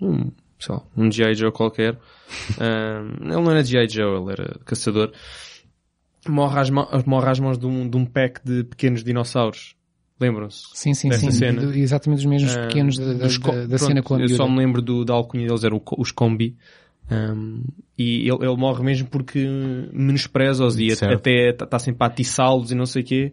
um, 0.00 0.30
sei 0.58 0.74
lá, 0.74 0.82
um 0.96 1.10
G.I. 1.10 1.34
Joe 1.34 1.50
qualquer 1.52 1.94
eh, 2.60 3.00
ele 3.20 3.28
não 3.42 3.50
era 3.50 3.64
G.I. 3.64 3.88
Joe, 3.88 4.22
ele 4.22 4.32
era 4.32 4.58
caçador 4.64 5.12
morre 6.28 6.60
às, 6.60 6.70
mão- 6.70 6.88
morre 7.06 7.28
às 7.28 7.40
mãos 7.40 7.58
de 7.58 7.66
um, 7.66 7.88
de 7.90 7.96
um 7.96 8.04
pack 8.06 8.40
de 8.44 8.62
pequenos 8.62 9.02
dinossauros. 9.02 9.74
Lembram-se? 10.22 10.64
Sim, 10.74 10.94
sim, 10.94 11.10
sim. 11.12 11.30
cena. 11.30 11.60
Do- 11.62 11.74
exatamente 11.76 12.20
os 12.20 12.24
mesmos 12.26 12.56
Ah, 12.56 12.66
pequenos 12.68 12.96
da, 12.98 13.04
da, 13.06 13.12
da- 13.12 13.26
da 13.26 13.28
pronto, 13.28 13.78
cena 13.78 14.02
com 14.02 14.14
a 14.14 14.20
Eu 14.20 14.28
só 14.28 14.44
miúda. 14.44 14.52
me 14.52 14.58
lembro 14.58 14.80
do, 14.82 15.04
da 15.04 15.14
alcunha 15.14 15.46
deles, 15.46 15.64
eram 15.64 15.76
o 15.78 16.00
os 16.00 16.10
combi. 16.12 16.56
Um, 17.10 17.64
e 17.98 18.20
ele, 18.28 18.38
ele 18.46 18.56
morre 18.56 18.82
mesmo 18.84 19.08
porque 19.08 19.44
menospreza-os 19.92 20.78
e 20.78 20.94
Certo. 20.96 21.14
até 21.14 21.50
está 21.50 21.78
sempre 21.78 22.04
a 22.04 22.06
atiçá-los 22.06 22.70
e 22.70 22.74
não 22.74 22.86
sei 22.86 23.02
o 23.02 23.04
quê. 23.04 23.32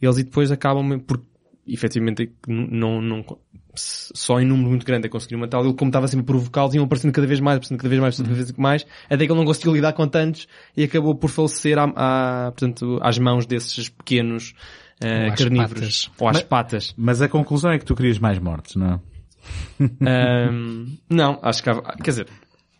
E 0.00 0.06
eles 0.06 0.18
e 0.18 0.24
depois 0.24 0.50
acabam 0.50 0.82
mesmo 0.86 1.02
por, 1.02 1.20
efetivamente, 1.66 2.30
não, 2.48 3.02
não, 3.02 3.24
só 3.74 4.40
em 4.40 4.46
número 4.46 4.70
muito 4.70 4.86
grande 4.86 5.06
a 5.06 5.10
conseguir 5.10 5.36
matá-lo. 5.36 5.66
Ele, 5.66 5.74
como 5.74 5.90
estava 5.90 6.08
sempre 6.08 6.22
a 6.22 6.26
provocá-los, 6.26 6.74
iam 6.74 6.84
aparecendo 6.84 7.12
cada 7.12 7.26
vez 7.26 7.40
mais, 7.40 7.56
aparecendo 7.56 7.78
cada 7.78 7.88
vez 7.88 8.00
mais, 8.00 8.14
aparecendo 8.14 8.26
cada 8.36 8.44
vez 8.46 8.56
mais, 8.58 8.86
até 9.06 9.26
que 9.26 9.32
ele 9.32 9.38
não 9.38 9.44
conseguiu 9.44 9.74
lidar 9.74 9.92
com 9.92 10.06
tantos 10.08 10.46
e 10.76 10.84
acabou 10.84 11.14
por 11.14 11.28
falecer 11.28 11.78
à, 11.78 11.84
à- 11.96 12.52
portanto, 12.52 12.98
às 13.02 13.18
mãos 13.18 13.44
desses 13.44 13.88
pequenos 13.88 14.54
Ou 15.02 15.32
às 15.32 15.38
carnívoros. 15.38 15.72
patas. 16.08 16.10
Ou 16.18 16.28
às 16.28 16.36
Mas- 16.36 16.42
patas. 16.44 16.94
Mas 16.96 17.22
a 17.22 17.28
conclusão 17.28 17.70
é 17.72 17.78
que 17.78 17.84
tu 17.84 17.94
querias 17.94 18.18
mais 18.18 18.38
mortes, 18.38 18.76
não 18.76 18.94
é? 18.94 19.00
Ahm, 19.80 20.96
não, 21.08 21.38
acho 21.42 21.62
que 21.62 21.70
há, 21.70 21.80
quer 22.02 22.10
dizer, 22.10 22.26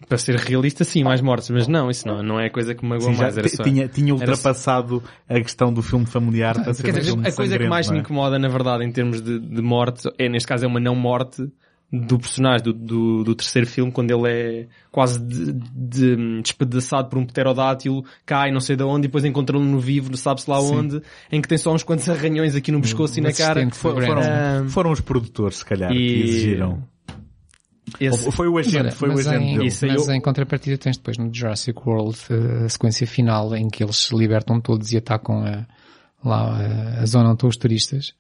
para 0.09 0.19
ser 0.19 0.37
realista 0.37 0.85
sim, 0.85 1.03
mais 1.03 1.21
mortes, 1.21 1.49
mas 1.51 1.67
não, 1.67 1.91
isso 1.91 2.07
não, 2.07 2.23
não 2.23 2.39
é 2.41 2.47
a 2.47 2.51
coisa 2.51 2.75
que 2.75 2.83
me 2.83 2.91
magoa 2.91 3.13
mais, 3.13 3.37
era 3.39 3.49
só... 3.49 3.63
tinha, 3.63 3.89
tinha 3.89 4.13
era 4.15 4.35
só- 4.37 4.51
ultrapassado 4.51 5.03
a 5.29 5.35
questão 5.41 5.73
do 5.73 5.83
filme 5.83 6.07
familiar 6.07 6.55
para 6.63 6.75
ser 6.75 6.83
Quer 6.83 6.91
um 6.91 6.99
dizer, 6.99 7.11
filme 7.13 7.29
a 7.29 7.33
coisa 7.33 7.59
que 7.59 7.69
mais 7.69 7.87
não 7.87 7.95
me 7.95 7.99
é? 8.01 8.03
incomoda, 8.03 8.39
na 8.39 8.49
verdade, 8.49 8.85
em 8.85 8.93
termos 8.93 9.21
de, 9.23 9.39
de 9.39 9.63
morte, 9.63 10.09
é, 10.19 10.29
neste 10.29 10.47
caso, 10.47 10.65
é 10.65 10.69
uma 10.69 10.81
não 10.81 10.95
morte 10.95 11.43
do 11.93 12.19
personagem 12.21 12.63
do, 12.65 12.73
do, 12.73 13.25
do 13.25 13.35
terceiro 13.35 13.67
filme, 13.67 13.91
quando 13.91 14.11
ele 14.13 14.29
é 14.31 14.67
quase 14.93 15.19
de, 15.19 15.53
de- 15.53 16.41
despedaçado 16.43 17.09
por 17.09 17.19
um 17.19 17.27
pterodátilo, 17.27 18.05
cai 18.25 18.53
não 18.53 18.61
sei 18.61 18.77
de 18.77 18.85
onde, 18.85 19.07
e 19.07 19.09
depois 19.09 19.25
encontra-lo 19.25 19.65
no 19.65 19.81
vivo, 19.81 20.09
não 20.09 20.17
sabe-se 20.17 20.49
lá 20.49 20.61
onde, 20.61 21.03
em 21.33 21.41
que 21.43 21.49
tem 21.49 21.59
só 21.59 21.75
uns 21.75 21.83
quantos 21.83 22.09
arranhões 22.09 22.55
aqui 22.55 22.71
no 22.71 22.81
pescoço 22.81 23.19
e 23.19 23.21
o 23.21 23.25
na 23.25 23.33
cara. 23.33 23.69
For- 23.73 23.95
foram, 24.05 24.23
Ah, 24.23 24.65
foram 24.69 24.93
os 24.93 25.01
produtores, 25.01 25.59
se 25.59 25.65
calhar, 25.65 25.91
que 25.91 25.99
e- 25.99 26.23
exigiram. 26.23 26.83
Esse- 27.99 28.31
Foi 28.31 28.47
o 28.47 28.57
agente, 28.57 28.85
Mas, 28.85 28.95
foi 28.95 29.09
o 29.09 29.13
mas 29.15 29.27
agente 29.27 29.45
em, 29.45 29.57
dele. 29.57 29.67
Isso 29.69 29.85
mas 29.87 30.07
eu- 30.07 30.15
em 30.15 30.21
contrapartida 30.21 30.79
tens 30.79 30.97
depois 30.97 31.19
no 31.19 31.29
Jurassic 31.35 31.77
World 31.85 32.17
eh, 32.31 32.65
a 32.67 32.69
sequência 32.69 33.05
final 33.07 33.55
em 33.57 33.69
que 33.69 33.83
eles 33.83 33.97
se 33.97 34.15
libertam 34.17 34.61
todos 34.61 34.93
e 34.93 34.97
atacam 34.97 35.45
a, 35.45 35.67
lá 36.25 36.57
a, 36.57 37.01
a 37.03 37.07
zona 37.07 37.25
onde 37.31 37.35
estão 37.35 37.49
os 37.49 37.57
turistas 37.57 38.15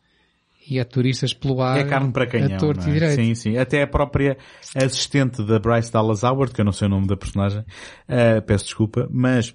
e 0.70 0.78
há 0.80 0.84
turistas 0.84 1.34
pelo 1.34 1.60
ar 1.60 1.78
É 1.78 1.84
carne 1.84 2.12
para 2.12 2.26
canhão. 2.26 2.54
a 2.54 2.58
torto 2.58 2.80
não 2.80 2.88
e 2.88 2.90
é? 2.90 2.94
direito. 2.94 3.14
Sim, 3.20 3.34
sim. 3.34 3.56
Até 3.58 3.82
a 3.82 3.86
própria 3.86 4.36
assistente 4.74 5.42
da 5.42 5.58
Bryce 5.58 5.92
Dallas 5.92 6.22
Howard, 6.22 6.52
que 6.54 6.60
eu 6.60 6.64
não 6.64 6.72
sei 6.72 6.86
o 6.86 6.90
nome 6.90 7.06
da 7.06 7.16
personagem, 7.16 7.64
eh, 8.08 8.40
peço 8.40 8.64
desculpa, 8.66 9.08
mas 9.10 9.54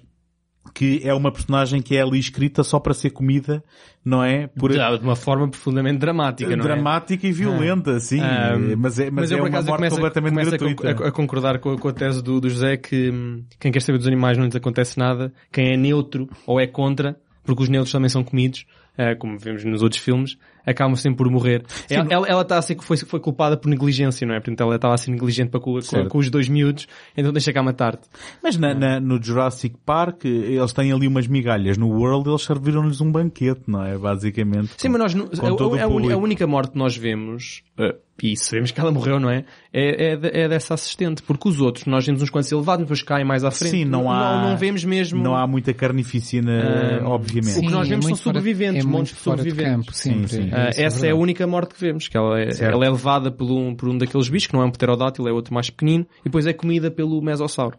que 0.74 1.00
é 1.04 1.14
uma 1.14 1.30
personagem 1.30 1.80
que 1.80 1.96
é 1.96 2.02
ali 2.02 2.18
escrita 2.18 2.62
só 2.64 2.80
para 2.80 2.92
ser 2.92 3.10
comida, 3.10 3.62
não 4.04 4.22
é? 4.22 4.48
Por 4.48 4.72
de 4.72 4.78
uma 5.00 5.14
forma 5.16 5.48
profundamente 5.48 5.98
dramática, 5.98 6.54
não 6.56 6.64
é? 6.64 6.68
dramática 6.68 7.26
e 7.26 7.32
violenta, 7.32 7.98
sim. 8.00 8.20
Ah, 8.20 8.56
mas 8.76 8.98
é, 8.98 9.10
mas 9.10 9.30
eu, 9.30 9.38
é 9.38 9.40
uma 9.42 9.48
acaso, 9.48 9.68
morte 9.68 9.78
começo, 9.78 9.94
completamente 9.96 10.32
começo 10.32 10.54
a 10.54 10.58
gratuita. 10.58 11.04
a, 11.04 11.08
a 11.08 11.12
concordar 11.12 11.58
com, 11.60 11.72
a- 11.72 11.78
com 11.78 11.88
a 11.88 11.92
tese 11.92 12.20
do, 12.22 12.40
do 12.40 12.50
José 12.50 12.76
que 12.76 13.10
hum, 13.10 13.44
quem 13.60 13.70
quer 13.70 13.80
saber 13.80 13.98
dos 13.98 14.06
animais 14.08 14.36
não 14.36 14.44
lhes 14.44 14.56
acontece 14.56 14.98
nada, 14.98 15.32
quem 15.52 15.72
é 15.72 15.76
neutro 15.76 16.28
ou 16.46 16.60
é 16.60 16.66
contra, 16.66 17.16
porque 17.44 17.62
os 17.62 17.68
neutros 17.68 17.92
também 17.92 18.08
são 18.08 18.24
comidos, 18.24 18.66
eh, 18.98 19.14
como 19.14 19.38
vemos 19.38 19.64
nos 19.64 19.82
outros 19.82 20.02
filmes, 20.02 20.36
acabam 20.66 20.96
sempre 20.96 21.18
por 21.18 21.30
morrer. 21.30 21.64
Ela, 21.88 22.06
ela, 22.10 22.26
ela 22.28 22.42
está 22.42 22.58
a 22.58 22.62
ser, 22.62 22.76
foi, 22.80 22.96
foi 22.96 23.20
culpada 23.20 23.56
por 23.56 23.68
negligência, 23.68 24.26
não 24.26 24.34
é? 24.34 24.40
Portanto, 24.40 24.60
ela 24.62 24.74
estava 24.76 24.94
a 24.94 24.98
ser 24.98 25.10
negligente 25.12 25.50
para 25.50 25.60
com, 25.60 25.78
com, 25.80 26.08
com 26.08 26.18
os 26.18 26.28
dois 26.28 26.48
miúdos, 26.48 26.86
então 27.16 27.32
deixa 27.32 27.52
cá 27.52 27.62
matar-te. 27.62 28.08
Mas 28.42 28.56
na, 28.58 28.74
na- 28.74 29.00
no 29.00 29.22
Jurassic 29.22 29.76
Park, 29.86 30.24
eles 30.24 30.72
têm 30.72 30.92
ali 30.92 31.06
umas 31.06 31.26
migalhas. 31.26 31.78
No 31.78 31.88
World, 31.88 32.28
eles 32.28 32.42
serviram-lhes 32.42 33.00
um 33.00 33.10
banquete, 33.10 33.62
não 33.66 33.84
é? 33.84 33.96
Basicamente. 33.96 34.72
Sim, 34.76 34.88
mas 34.88 35.14
nós, 35.14 35.30
com 35.38 35.74
a, 35.74 35.80
a, 35.80 35.86
a 36.14 36.16
única 36.18 36.46
morte 36.46 36.72
que 36.72 36.78
nós 36.78 36.96
vemos, 36.96 37.62
eh, 37.78 37.94
e 38.22 38.36
sabemos 38.36 38.70
que 38.70 38.80
ela 38.80 38.90
morreu, 38.90 39.20
não 39.20 39.28
é? 39.30 39.44
É, 39.72 40.12
é, 40.14 40.42
é 40.44 40.48
dessa 40.48 40.74
assistente, 40.74 41.22
porque 41.22 41.48
os 41.48 41.60
outros, 41.60 41.84
nós 41.86 42.06
vemos 42.06 42.22
uns 42.22 42.30
quantos 42.30 42.50
elevados, 42.50 42.84
depois 42.84 43.02
caem 43.02 43.24
mais 43.24 43.44
à 43.44 43.50
frente. 43.50 43.70
Sim, 43.72 43.84
não 43.84 44.10
há... 44.10 44.42
Não, 44.42 44.50
não 44.50 44.56
vemos 44.56 44.84
mesmo... 44.84 45.22
Não 45.22 45.36
há 45.36 45.46
muita 45.46 45.74
carnificina, 45.74 47.00
Ah, 47.02 47.08
obviamente. 47.08 47.58
o 47.58 47.60
que 47.60 47.70
nós 47.70 47.86
é 47.86 47.90
vemos 47.90 48.04
são 48.06 48.10
muito 48.10 48.22
fora- 48.22 48.38
sobreviventes, 48.38 48.84
é 48.84 48.88
montes 48.88 49.14
de 49.14 49.20
sobreviventes. 49.20 49.96
Sim, 49.96 50.26
sim. 50.26 50.46
Isso 50.46 50.80
é 50.80 50.82
essa 50.84 51.06
é, 51.06 51.10
a 51.10 51.14
única 51.16 51.46
morte 51.46 51.74
que 51.74 51.80
vemos, 51.80 52.08
que 52.08 52.16
ela 52.16 52.40
é, 52.40 52.50
Certo. 52.52 52.74
ela 52.74 52.86
é 52.86 52.90
levada 52.90 53.30
por 53.30 53.50
um, 53.50 53.74
por 53.74 53.88
um 53.88 53.98
daqueles 53.98 54.28
bichos, 54.28 54.46
que 54.48 54.54
não 54.54 54.62
é 54.62 54.64
um 54.66 54.70
pterodátilo, 54.70 55.28
é 55.28 55.32
outro 55.32 55.52
mais 55.52 55.68
pequenino, 55.68 56.06
e 56.20 56.24
depois 56.24 56.46
é 56.46 56.52
comida 56.52 56.90
pelo 56.90 57.20
mesossauro. 57.22 57.76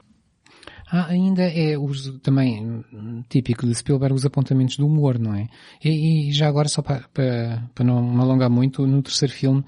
Ah, 0.89 1.07
ainda 1.07 1.43
é 1.43 1.77
os, 1.77 2.17
também 2.21 2.83
típico 3.27 3.67
de 3.67 3.75
Spielberg 3.75 4.15
os 4.15 4.25
apontamentos 4.25 4.77
do 4.77 4.87
humor, 4.87 5.19
não 5.19 5.35
é? 5.35 5.49
E, 5.83 6.29
e 6.29 6.31
já 6.31 6.47
agora, 6.47 6.69
só 6.69 6.81
para, 6.81 7.01
para, 7.13 7.63
para 7.75 7.85
não 7.85 8.01
me 8.01 8.21
alongar 8.21 8.49
muito, 8.49 8.87
no 8.87 9.01
terceiro 9.01 9.33
filme 9.33 9.65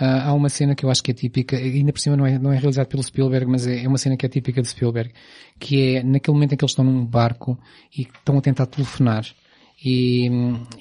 ah, 0.00 0.28
há 0.28 0.32
uma 0.32 0.48
cena 0.48 0.76
que 0.76 0.84
eu 0.84 0.90
acho 0.90 1.02
que 1.02 1.10
é 1.10 1.14
típica, 1.14 1.56
ainda 1.56 1.92
por 1.92 1.98
cima 1.98 2.16
não 2.16 2.24
é, 2.24 2.38
não 2.38 2.52
é 2.52 2.56
realizado 2.56 2.86
pelo 2.86 3.02
Spielberg, 3.02 3.50
mas 3.50 3.66
é, 3.66 3.84
é 3.84 3.88
uma 3.88 3.98
cena 3.98 4.16
que 4.16 4.24
é 4.24 4.28
típica 4.28 4.62
de 4.62 4.68
Spielberg, 4.68 5.12
que 5.58 5.96
é 5.96 6.02
naquele 6.04 6.34
momento 6.34 6.52
em 6.52 6.56
que 6.56 6.64
eles 6.64 6.70
estão 6.70 6.84
num 6.84 7.04
barco 7.04 7.58
e 7.96 8.02
estão 8.02 8.38
a 8.38 8.40
tentar 8.40 8.66
telefonar. 8.66 9.26
E, 9.84 10.28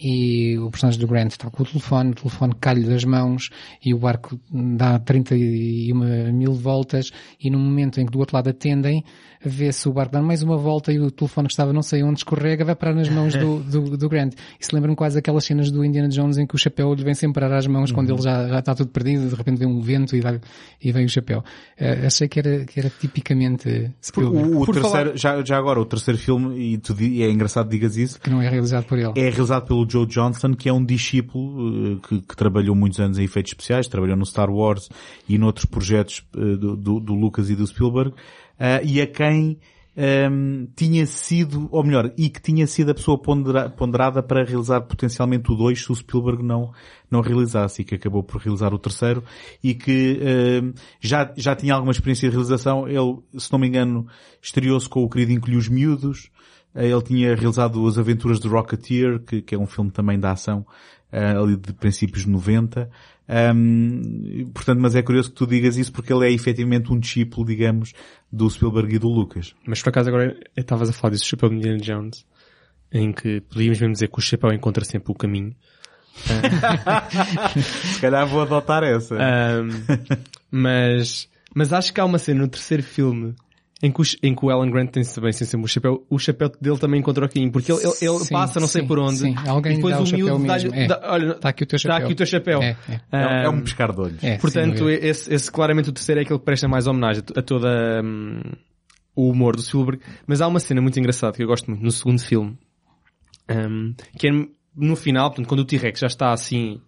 e 0.02 0.58
o 0.58 0.72
personagem 0.72 1.00
do 1.00 1.08
Grant 1.08 1.32
está 1.32 1.50
com 1.52 1.62
o 1.62 1.66
telefone, 1.66 2.12
o 2.12 2.16
telefone 2.16 2.54
cai-lhe 2.60 2.84
das 2.88 3.04
mãos 3.04 3.50
e 3.84 3.94
o 3.94 4.00
barco 4.00 4.40
dá 4.52 4.98
31 4.98 6.34
mil 6.34 6.54
voltas 6.54 7.12
e 7.40 7.50
no 7.50 7.60
momento 7.60 8.00
em 8.02 8.06
que 8.06 8.12
do 8.12 8.20
outro 8.20 8.36
lado 8.36 8.50
atendem, 8.50 9.04
vê-se 9.44 9.88
o 9.88 9.94
barco 9.94 10.14
dar 10.14 10.22
mais 10.24 10.42
uma 10.42 10.58
volta 10.58 10.92
e 10.92 11.00
o 11.00 11.12
telefone 11.12 11.48
que 11.48 11.54
estava 11.54 11.72
não 11.72 11.84
sei 11.84 12.02
onde 12.02 12.20
escorrega 12.20 12.66
vai 12.66 12.76
parar 12.76 12.96
nas 12.96 13.08
mãos 13.08 13.36
do, 13.36 13.60
do, 13.60 13.98
do 13.98 14.10
Grant. 14.10 14.34
Isso 14.60 14.74
lembra-me 14.74 14.96
quase 14.96 15.20
aquelas 15.20 15.46
cenas 15.46 15.70
do 15.70 15.86
Indiana 15.86 16.10
Jones 16.10 16.38
em 16.40 16.48
que 16.48 16.56
o 16.56 16.58
chapéu 16.58 16.92
lhe 16.96 17.04
vem 17.04 17.14
sempre 17.14 17.40
parar 17.42 17.56
às 17.56 17.68
mãos 17.68 17.92
quando 17.92 18.12
ele 18.12 18.22
já, 18.22 18.48
já 18.48 18.60
está 18.60 18.74
tudo 18.74 18.90
perdido, 18.90 19.30
de 19.30 19.36
repente 19.36 19.60
vem 19.60 19.68
um 19.68 19.80
vento 19.80 20.16
e, 20.16 20.22
dá, 20.22 20.40
e 20.84 20.92
vem 20.92 21.06
o 21.06 21.10
chapéu. 21.10 21.44
Eh, 21.78 22.08
achei 22.08 22.28
que 22.28 22.40
era, 22.40 22.66
que 22.66 22.80
era 22.80 22.90
tipicamente 22.90 23.92
Spielberg, 24.04 24.54
O, 24.56 24.62
o 24.62 24.66
terceiro, 24.66 24.90
falar- 24.90 25.16
já, 25.18 25.44
já 25.44 25.58
agora, 25.58 25.80
o 25.80 25.86
terceiro 25.86 26.18
filme, 26.20 26.74
e, 26.74 26.78
tu, 26.80 26.96
e 27.00 27.22
é 27.22 27.30
engraçado 27.30 27.70
digas 27.70 27.96
isso, 27.96 28.20
que 28.20 28.30
não 28.30 28.42
é 28.42 28.50
realizado 28.50 28.87
por 28.88 28.98
ele. 28.98 29.14
é 29.16 29.30
realizado 29.30 29.66
pelo 29.68 29.90
Joe 29.90 30.06
Johnston, 30.06 30.54
que 30.54 30.70
é 30.70 30.74
um 30.74 30.84
discípulo 30.84 31.98
eh, 31.98 32.08
que, 32.08 32.22
que 32.22 32.36
trabalhou 32.36 32.76
muitos 32.76 33.00
anos 33.00 33.20
em 33.20 33.24
efeitos 33.24 33.52
especiais, 33.52 33.88
trabalhou 33.88 34.16
no 34.18 34.26
Star 34.26 34.50
Wars 34.50 34.90
e 35.28 35.38
noutros 35.38 35.66
projetos 35.66 36.26
eh, 36.36 36.40
do, 36.56 36.76
do, 36.76 37.00
do 37.00 37.14
Lucas 37.14 37.50
e 37.50 37.56
do 37.56 37.66
Spielberg, 37.66 38.14
ah, 38.60 38.82
e 38.84 39.00
a 39.02 39.08
quem 39.08 39.60
ehm, 39.96 40.66
tinha 40.76 41.06
sido, 41.06 41.68
ou 41.72 41.84
melhor, 41.84 42.12
e 42.18 42.30
que 42.30 42.42
tinha 42.42 42.66
sido 42.68 42.92
a 42.92 42.94
pessoa 42.94 43.18
pondera- 43.18 43.70
ponderada 43.70 44.22
para 44.24 44.44
realizar 44.44 44.82
potencialmente 44.82 45.52
o 45.52 45.56
2 45.56 45.80
se 45.84 45.92
o 45.92 45.96
Spielberg 45.96 46.44
não, 46.44 46.72
não 47.10 47.22
realizasse, 47.22 47.82
e 47.82 47.86
que 47.86 47.96
acabou 47.96 48.24
por 48.24 48.42
realizar 48.42 48.74
o 48.74 48.80
terceiro, 48.80 49.24
e 49.64 49.74
que 49.74 50.20
ehm, 50.22 50.74
já, 51.00 51.34
já 51.36 51.56
tinha 51.56 51.74
alguma 51.74 51.92
experiência 51.92 52.30
de 52.30 52.36
realização. 52.36 52.88
Ele, 52.88 53.18
se 53.38 53.52
não 53.52 53.60
me 53.60 53.68
engano, 53.68 54.08
estreou-se 54.42 54.88
com 54.88 55.04
o 55.04 55.10
querido 55.10 55.32
Encolhe 55.34 55.58
os 55.58 55.68
Miúdos, 55.68 56.30
eh, 56.30 56.37
Ele 56.76 57.02
tinha 57.02 57.36
realizado 57.36 57.86
As 57.88 57.98
Aventuras 57.98 58.40
de 58.40 58.48
Rocketeer, 58.48 59.20
que, 59.20 59.42
que 59.42 59.56
é 59.56 59.58
um 59.58 59.66
filme 59.66 59.90
também 59.90 60.20
da 60.20 60.32
ação, 60.32 60.66
eh, 61.12 61.32
ali 61.32 61.56
de 61.56 61.74
princípios 61.74 62.26
de 62.26 62.30
90. 62.30 62.90
Ahm, 63.28 64.50
portanto, 64.54 64.80
mas 64.80 64.96
é 64.96 65.02
curioso 65.02 65.30
que 65.30 65.36
tu 65.36 65.46
digas 65.46 65.76
isso 65.76 65.92
porque 65.92 66.14
ele 66.14 66.28
é 66.28 66.32
efetivamente 66.32 66.92
um 66.92 67.00
discípulo, 67.00 67.46
digamos, 67.46 67.94
do 68.32 68.50
Spielberg 68.50 68.96
e 68.96 69.00
do 69.00 69.10
Lucas. 69.10 69.54
Mas 69.66 69.82
por 69.82 69.90
acaso 69.90 70.10
agora 70.10 70.38
estavas 70.56 70.90
a 70.90 70.94
falar 70.94 71.12
desse 71.12 71.26
chapéu 71.26 71.50
de 71.50 71.56
Indiana 71.56 71.80
Jones, 71.80 72.26
em 72.92 73.12
que 73.12 73.42
podíamos 73.42 73.80
mesmo 73.80 73.94
dizer 73.94 74.08
que 74.08 74.18
o 74.18 74.22
chapéu 74.22 74.52
encontra 74.54 74.86
sempre 74.86 75.12
o 75.12 75.16
caminho. 75.16 75.54
Se 77.94 78.02
calhar 78.02 78.26
vou 78.26 78.42
adotar 78.42 78.84
essa. 78.84 79.16
Ahm, 79.16 79.70
mas, 80.50 81.30
mas 81.54 81.74
acho 81.74 81.94
que 81.94 82.00
há 82.00 82.06
uma 82.06 82.18
cena 82.18 82.42
no 82.42 82.48
terceiro 82.48 82.82
filme 82.82 83.36
em 83.84 83.92
que, 83.92 84.02
o, 84.02 84.04
em 84.24 84.34
que 84.34 84.44
o 84.46 84.50
Alan 84.50 84.70
Grant 84.72 84.90
tem 84.92 85.04
também 85.04 85.32
sem 85.32 85.46
sempre 85.46 85.66
o 85.66 85.68
chapéu, 85.68 86.04
o 86.10 86.18
chapéu 86.18 86.52
dele 86.60 86.80
também 86.80 87.00
encontra 87.00 87.26
o 87.26 87.30
caminho, 87.30 87.52
porque 87.52 87.72
ele, 87.72 87.80
ele, 87.82 87.94
ele 88.02 88.20
Sim, 88.26 88.34
passa 88.34 88.60
não 88.60 88.68
sei 88.68 88.82
sim, 88.82 88.88
por 88.88 88.98
onde, 88.98 89.18
sim. 89.18 89.36
Alguém 89.48 89.74
e 89.74 89.76
depois 89.76 89.94
dá 89.94 90.00
o 90.00 90.04
o 90.04 90.06
chapéu 90.08 90.26
miúdo 90.26 90.48
dá-lhe, 90.48 90.64
mesmo, 90.64 90.76
é. 90.80 90.88
dá- 90.88 91.02
olha, 91.04 91.32
Está 91.34 91.50
aqui 91.50 91.64
o 91.64 91.68
teu 91.68 91.78
chapéu. 91.80 91.98
aqui 92.06 92.14
o 92.14 92.16
teu 92.16 92.26
chapéu. 92.26 92.62
É, 92.64 92.76
é. 93.12 93.18
um- 93.18 93.30
é 93.46 93.50
um 93.50 93.62
pescar 93.62 93.94
de 93.94 94.02
olhos. 94.02 94.24
É, 94.24 94.38
Portanto, 94.40 94.90
esse, 94.90 95.32
esse 95.34 95.52
claramente 95.52 95.90
o 95.90 95.94
terceiro 95.94 96.22
é 96.22 96.24
aquele 96.24 96.40
que 96.40 96.46
presta 96.46 96.68
mais 96.68 96.88
homenagem 96.88 97.24
a 97.36 97.42
toda 97.44 98.02
hum, 98.04 98.42
o 99.16 99.30
humor 99.30 99.56
do 99.56 99.62
Spielberg. 99.62 100.02
Mas 100.26 100.42
há 100.42 100.48
uma 100.48 100.60
cena 100.60 100.82
muito 100.82 101.00
engraçada 101.00 101.34
que 101.38 101.44
eu 101.44 101.48
gosto 101.48 101.70
muito 101.70 101.84
no 101.84 101.92
segundo 101.92 102.20
filme, 102.20 102.58
hum, 103.50 103.94
que 104.18 104.28
é 104.28 104.32
no 104.76 104.96
final, 104.96 105.30
portanto, 105.30 105.48
quando 105.48 105.60
o 105.62 105.66
T-Rex 105.66 106.00
já 106.00 106.08
está 106.08 106.32
assim 106.32 106.82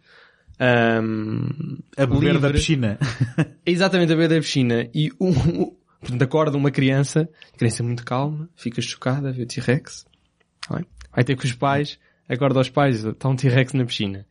hum, 0.60 1.78
A 1.98 2.06
beber 2.06 2.34
livre, 2.34 2.40
da 2.40 2.50
piscina. 2.52 2.98
exatamente 3.66 4.12
a 4.12 4.16
beber 4.16 4.30
da 4.30 4.42
piscina 4.42 4.88
e 4.94 5.12
um, 5.20 5.30
um- 5.30 5.79
portanto, 6.00 6.22
acorda 6.22 6.58
uma 6.58 6.72
criança, 6.72 7.30
criança 7.58 7.82
é 7.82 7.86
muito 7.86 8.04
calma, 8.04 8.50
fica 8.56 8.82
chocada, 8.82 9.32
vê 9.32 9.44
o 9.44 9.46
T-Rex, 9.46 10.06
vai, 10.70 10.84
vai 11.14 11.24
ter 11.24 11.36
com 11.36 11.44
os 11.44 11.54
pais, 11.54 12.00
acorda 12.28 12.60
aos 12.60 12.70
pais, 12.70 13.04
está 13.04 13.30
um 13.30 13.36
T-Rex 13.36 13.74
na 13.74 13.86
piscina. 13.86 14.26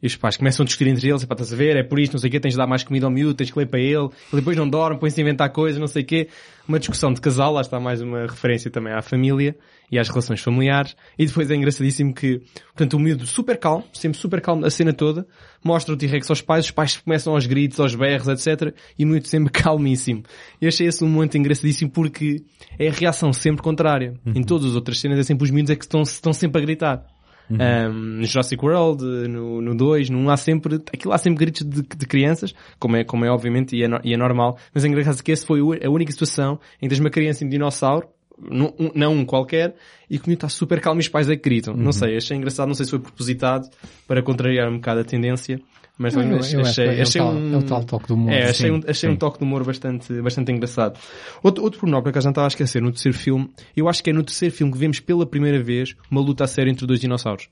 E 0.00 0.06
os 0.06 0.14
pais 0.14 0.36
começam 0.36 0.62
a 0.62 0.66
discutir 0.66 0.88
entre 0.88 1.08
eles, 1.08 1.24
"Epá, 1.24 1.34
estás 1.34 1.52
a 1.52 1.56
ver, 1.56 1.76
é 1.76 1.82
por 1.82 1.98
isto, 1.98 2.12
não 2.12 2.20
sei 2.20 2.28
o 2.28 2.30
quê, 2.30 2.38
tens 2.38 2.52
de 2.52 2.58
dar 2.58 2.68
mais 2.68 2.84
comida 2.84 3.06
ao 3.06 3.10
miúdo, 3.10 3.34
tens 3.34 3.50
que 3.50 3.58
ler 3.58 3.66
para 3.66 3.80
ele, 3.80 4.04
ele 4.04 4.10
depois 4.32 4.56
não 4.56 4.68
dorme, 4.68 5.00
põe-se 5.00 5.20
a 5.20 5.22
inventar 5.22 5.50
coisas, 5.50 5.80
não 5.80 5.88
sei 5.88 6.02
o 6.02 6.06
quê. 6.06 6.28
Uma 6.68 6.78
discussão 6.78 7.12
de 7.12 7.20
casal, 7.20 7.52
lá 7.52 7.62
está 7.62 7.80
mais 7.80 8.00
uma 8.00 8.22
referência 8.22 8.70
também 8.70 8.92
à 8.92 9.02
família 9.02 9.56
e 9.90 9.98
às 9.98 10.08
relações 10.08 10.40
familiares. 10.40 10.94
E 11.18 11.24
depois 11.26 11.50
é 11.50 11.54
engraçadíssimo 11.54 12.14
que, 12.14 12.40
portanto, 12.68 12.94
o 12.94 12.98
miúdo 13.00 13.26
super 13.26 13.56
calmo, 13.58 13.84
sempre 13.92 14.18
super 14.18 14.40
calmo 14.40 14.64
a 14.64 14.70
cena 14.70 14.92
toda, 14.92 15.26
mostra 15.64 15.94
o 15.94 15.96
T-Rex 15.96 16.28
aos 16.30 16.40
pais, 16.42 16.66
os 16.66 16.70
pais 16.70 16.96
começam 16.96 17.34
aos 17.34 17.46
gritos, 17.46 17.80
aos 17.80 17.94
berros, 17.94 18.28
etc. 18.28 18.74
E 18.98 19.04
o 19.04 19.08
miúdo 19.08 19.26
sempre 19.28 19.50
calmíssimo. 19.62 20.22
E 20.60 20.66
achei 20.66 20.86
esse 20.86 21.02
um 21.04 21.08
momento 21.08 21.36
engraçadíssimo 21.38 21.90
porque 21.90 22.42
é 22.78 22.88
a 22.88 22.92
reação 22.92 23.32
sempre 23.32 23.62
contrária. 23.62 24.14
Em 24.26 24.42
todas 24.42 24.66
as 24.70 24.74
outras 24.74 24.98
cenas 25.00 25.18
é 25.18 25.22
sempre 25.22 25.44
os 25.44 25.50
miúdos 25.50 25.70
é 25.70 25.76
que 25.76 25.84
estão, 25.84 26.02
estão 26.02 26.32
sempre 26.32 26.60
a 26.60 26.64
gritar. 26.64 27.06
Um, 27.50 27.92
no 28.18 28.24
Jurassic 28.24 28.62
World, 28.62 29.02
no, 29.02 29.62
no 29.62 29.74
2, 29.74 30.10
no 30.10 30.18
1 30.18 30.28
há 30.30 30.36
sempre, 30.36 30.74
aquilo 30.92 31.14
há 31.14 31.18
sempre 31.18 31.38
gritos 31.38 31.62
de, 31.66 31.80
de 31.80 32.06
crianças, 32.06 32.54
como 32.78 32.94
é, 32.94 33.04
como 33.04 33.24
é 33.24 33.30
obviamente 33.30 33.74
e 33.74 33.82
é, 33.82 33.88
no- 33.88 34.00
e 34.04 34.12
é 34.12 34.18
normal, 34.18 34.58
mas 34.74 34.84
é 34.84 34.88
engraçado 34.88 35.22
que 35.22 35.32
essa 35.32 35.46
foi 35.46 35.60
a 35.82 35.88
única 35.88 36.12
situação 36.12 36.60
em 36.76 36.80
que 36.86 36.88
tens 36.90 37.00
uma 37.00 37.08
criança 37.08 37.42
e 37.42 37.46
um 37.46 37.50
dinossauro, 37.50 38.06
não 38.40 38.74
um, 38.78 38.90
não 38.94 39.12
um 39.14 39.24
qualquer, 39.24 39.74
e 40.08 40.18
que 40.18 40.24
o 40.24 40.28
miúdo 40.28 40.38
está 40.38 40.48
super 40.48 40.80
calmo 40.80 41.00
e 41.00 41.02
os 41.02 41.08
pais 41.08 41.28
é 41.28 41.36
que 41.36 41.42
gritam. 41.42 41.74
Não 41.74 41.92
sei, 41.92 42.16
achei 42.16 42.36
engraçado, 42.36 42.68
não 42.68 42.74
sei 42.74 42.84
se 42.84 42.90
foi 42.90 43.00
propositado 43.00 43.68
para 44.06 44.22
contrariar 44.22 44.68
um 44.68 44.76
bocado 44.76 45.00
a 45.00 45.04
tendência, 45.04 45.60
mas 45.98 46.14
Eu- 46.14 46.22
eu 46.22 46.38
achei, 46.38 46.60
acho 46.60 46.74
que 46.76 46.80
é 46.82 47.02
achei 47.02 47.20
tal- 47.20 47.32
um... 47.34 47.54
é 47.54 47.56
o 47.56 47.62
tal 47.62 47.84
toque 47.84 48.06
do 48.08 48.14
humor. 48.14 48.32
É, 48.32 48.42
achei, 48.50 48.70
Sim, 48.70 48.70
um, 48.76 48.80
achei 48.86 49.08
sim. 49.10 49.14
um 49.14 49.16
toque 49.16 49.38
de 49.38 49.44
humor 49.44 49.64
bastante, 49.64 50.22
bastante 50.22 50.52
engraçado. 50.52 50.98
Outro, 51.42 51.64
outro 51.64 51.80
pormenor, 51.80 52.02
por 52.02 52.10
acaso 52.10 52.24
já 52.24 52.28
não 52.28 52.32
estava 52.32 52.46
a 52.46 52.48
esquecer, 52.48 52.80
no 52.80 52.90
terceiro 52.92 53.18
filme, 53.18 53.50
eu 53.76 53.88
acho 53.88 54.02
que 54.04 54.10
é 54.10 54.12
no 54.12 54.22
terceiro 54.22 54.54
filme 54.54 54.72
que 54.72 54.78
vemos 54.78 55.00
pela 55.00 55.26
primeira 55.26 55.60
vez 55.62 55.94
uma 56.10 56.20
luta 56.20 56.44
a 56.44 56.46
sério 56.46 56.70
entre 56.70 56.86
dois 56.86 57.00
dinossauros. 57.00 57.48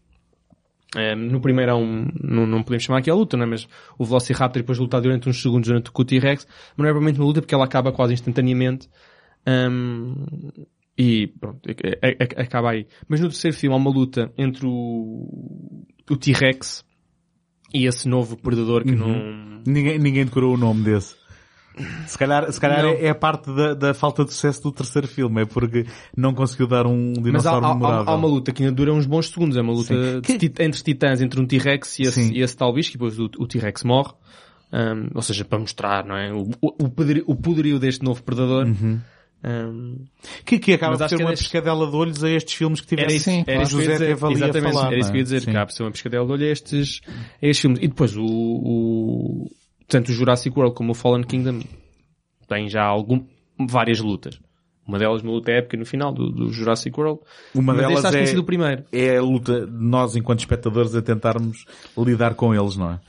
Eh, 0.96 1.16
no 1.16 1.40
primeiro 1.40 1.72
há 1.72 1.76
um, 1.76 2.06
não, 2.22 2.46
não 2.46 2.62
podemos 2.62 2.84
chamar 2.84 3.00
aqui 3.00 3.10
a 3.10 3.14
luta, 3.14 3.36
não 3.36 3.42
é? 3.44 3.46
mas 3.48 3.66
o 3.98 4.04
Velociraptor 4.04 4.62
depois 4.62 4.78
lutar 4.78 5.00
durante 5.00 5.28
uns 5.28 5.42
segundos 5.42 5.66
durante 5.68 5.90
o 5.92 6.04
T-Rex, 6.04 6.46
mas 6.46 6.78
não 6.78 6.86
é 6.86 6.90
propriamente 6.92 7.18
uma 7.18 7.26
luta 7.26 7.40
porque 7.42 7.54
ela 7.54 7.64
acaba 7.64 7.90
quase 7.92 8.14
instantaneamente. 8.14 8.88
Ahm, 9.44 10.14
e 10.98 11.26
pronto, 11.26 11.60
é- 11.68 11.98
é- 12.02 12.16
é- 12.20 12.42
acaba 12.42 12.70
aí. 12.70 12.86
Mas 13.08 13.20
no 13.20 13.28
terceiro 13.28 13.56
filme 13.56 13.74
há 13.74 13.78
uma 13.78 13.90
luta 13.90 14.32
entre 14.38 14.66
o, 14.66 15.84
o 16.10 16.16
T-Rex 16.16 16.84
e 17.74 17.86
esse 17.86 18.08
novo 18.08 18.36
predador 18.36 18.82
que 18.84 18.92
não, 18.94 19.60
Ninguém, 19.66 19.98
ninguém 19.98 20.24
decorou 20.24 20.54
o 20.54 20.56
nome 20.56 20.82
desse. 20.84 21.14
Se 22.06 22.16
calhar, 22.16 22.50
se 22.50 22.58
calhar 22.58 22.82
Não. 22.84 22.90
é, 22.92 23.10
a 23.10 23.14
parte 23.14 23.52
da, 23.54 23.74
da 23.74 23.92
falta 23.92 24.24
de 24.24 24.32
sucesso 24.32 24.62
do 24.62 24.72
terceiro 24.72 25.06
filme, 25.06 25.42
é 25.42 25.44
porque 25.44 25.84
não 26.16 26.32
conseguiu 26.32 26.66
dar 26.66 26.86
um 26.86 27.08
Mas 27.08 27.18
há, 27.18 27.22
dinossauro 27.24 27.66
há- 27.66 27.70
há- 27.70 27.74
memorável. 27.74 28.12
há 28.12 28.16
uma 28.16 28.28
luta 28.28 28.50
que 28.50 28.62
ainda 28.62 28.74
dura 28.74 28.94
uns 28.94 29.04
bons 29.04 29.28
segundos. 29.28 29.58
É 29.58 29.60
uma 29.60 29.74
luta 29.74 29.94
tit- 30.22 30.58
entre 30.60 30.82
titãs, 30.82 31.20
entre 31.20 31.38
um 31.38 31.46
T-Rex 31.46 31.98
e 31.98 32.04
e 32.32 32.40
esse 32.40 32.56
tal 32.56 32.72
bicho, 32.72 32.90
e 32.90 32.92
depois 32.94 33.18
o, 33.18 33.24
o 33.38 33.46
T-Rex 33.46 33.84
morre. 33.84 34.14
Um, 34.72 35.10
ou 35.14 35.20
seja, 35.20 35.44
para 35.44 35.58
mostrar, 35.58 36.04
não 36.06 36.16
é? 36.16 36.32
O, 36.32 36.48
o, 36.62 36.84
o 36.86 36.88
poderio, 36.88 37.24
o 37.26 37.36
poderio 37.36 37.78
deste 37.78 38.02
novo 38.02 38.22
predador. 38.22 38.66
Uhum. 38.66 38.98
Um, 39.44 40.06
Que, 40.44 40.58
que 40.58 40.72
acaba 40.72 40.96
por 40.96 41.04
é 41.04 41.16
uma 41.24 41.30
deste- 41.30 41.44
pescadela 41.44 41.88
de 41.88 41.94
olhos 41.96 42.24
a 42.24 42.30
estes 42.30 42.54
filmes 42.54 42.80
que 42.80 42.94
era 42.94 43.06
tiveram. 43.06 43.22
Sim, 43.22 43.44
era 43.46 43.62
isso 43.62 43.70
José 43.72 43.92
dizer. 43.92 44.10
Exatamente, 44.44 44.72
falar, 44.72 44.86
era 44.92 44.98
isso 45.00 45.12
que 45.12 45.16
eu 45.16 45.20
ia 45.20 45.20
não 45.20 45.20
é? 45.20 45.22
dizer. 45.22 45.40
Sim. 45.42 45.50
Que 45.52 45.56
há 45.56 45.66
por 45.66 45.72
ser 45.72 45.82
uma 45.84 45.90
pescadela 45.92 46.26
de 46.26 46.32
olho 46.32 46.44
a 46.44 46.48
estes, 46.50 47.00
a 47.06 47.46
estes 47.46 47.60
filmes. 47.60 47.78
E 47.82 47.88
depois 47.88 48.16
o, 48.16 48.24
o, 48.24 49.50
tanto 49.86 50.10
o 50.10 50.14
Jurassic 50.14 50.56
World 50.58 50.74
como 50.74 50.92
o 50.92 50.94
Fallen 50.94 51.22
Kingdom 51.22 51.60
têm 52.48 52.68
já 52.68 52.82
algum, 52.82 53.24
várias 53.68 54.00
lutas. 54.00 54.40
Uma 54.86 54.98
delas 55.00 55.20
uma 55.22 55.32
luta 55.32 55.50
épica 55.50 55.76
no 55.76 55.84
final 55.84 56.12
do, 56.12 56.30
do 56.30 56.52
Jurassic 56.52 56.98
World. 56.98 57.20
Uma 57.54 57.74
Mas 57.74 57.86
delas 57.88 58.04
acho 58.04 58.16
que 58.16 58.22
é- 58.22 58.26
sido 58.26 58.38
o 58.40 58.44
primeiro. 58.44 58.84
É 58.92 59.16
a 59.16 59.22
luta 59.22 59.66
de 59.66 59.72
nós, 59.84 60.14
enquanto 60.14 60.38
espectadores, 60.40 60.94
a 60.94 61.02
tentarmos 61.02 61.64
lidar 61.98 62.34
com 62.34 62.54
eles, 62.54 62.76
não 62.76 62.92
é? 62.92 63.00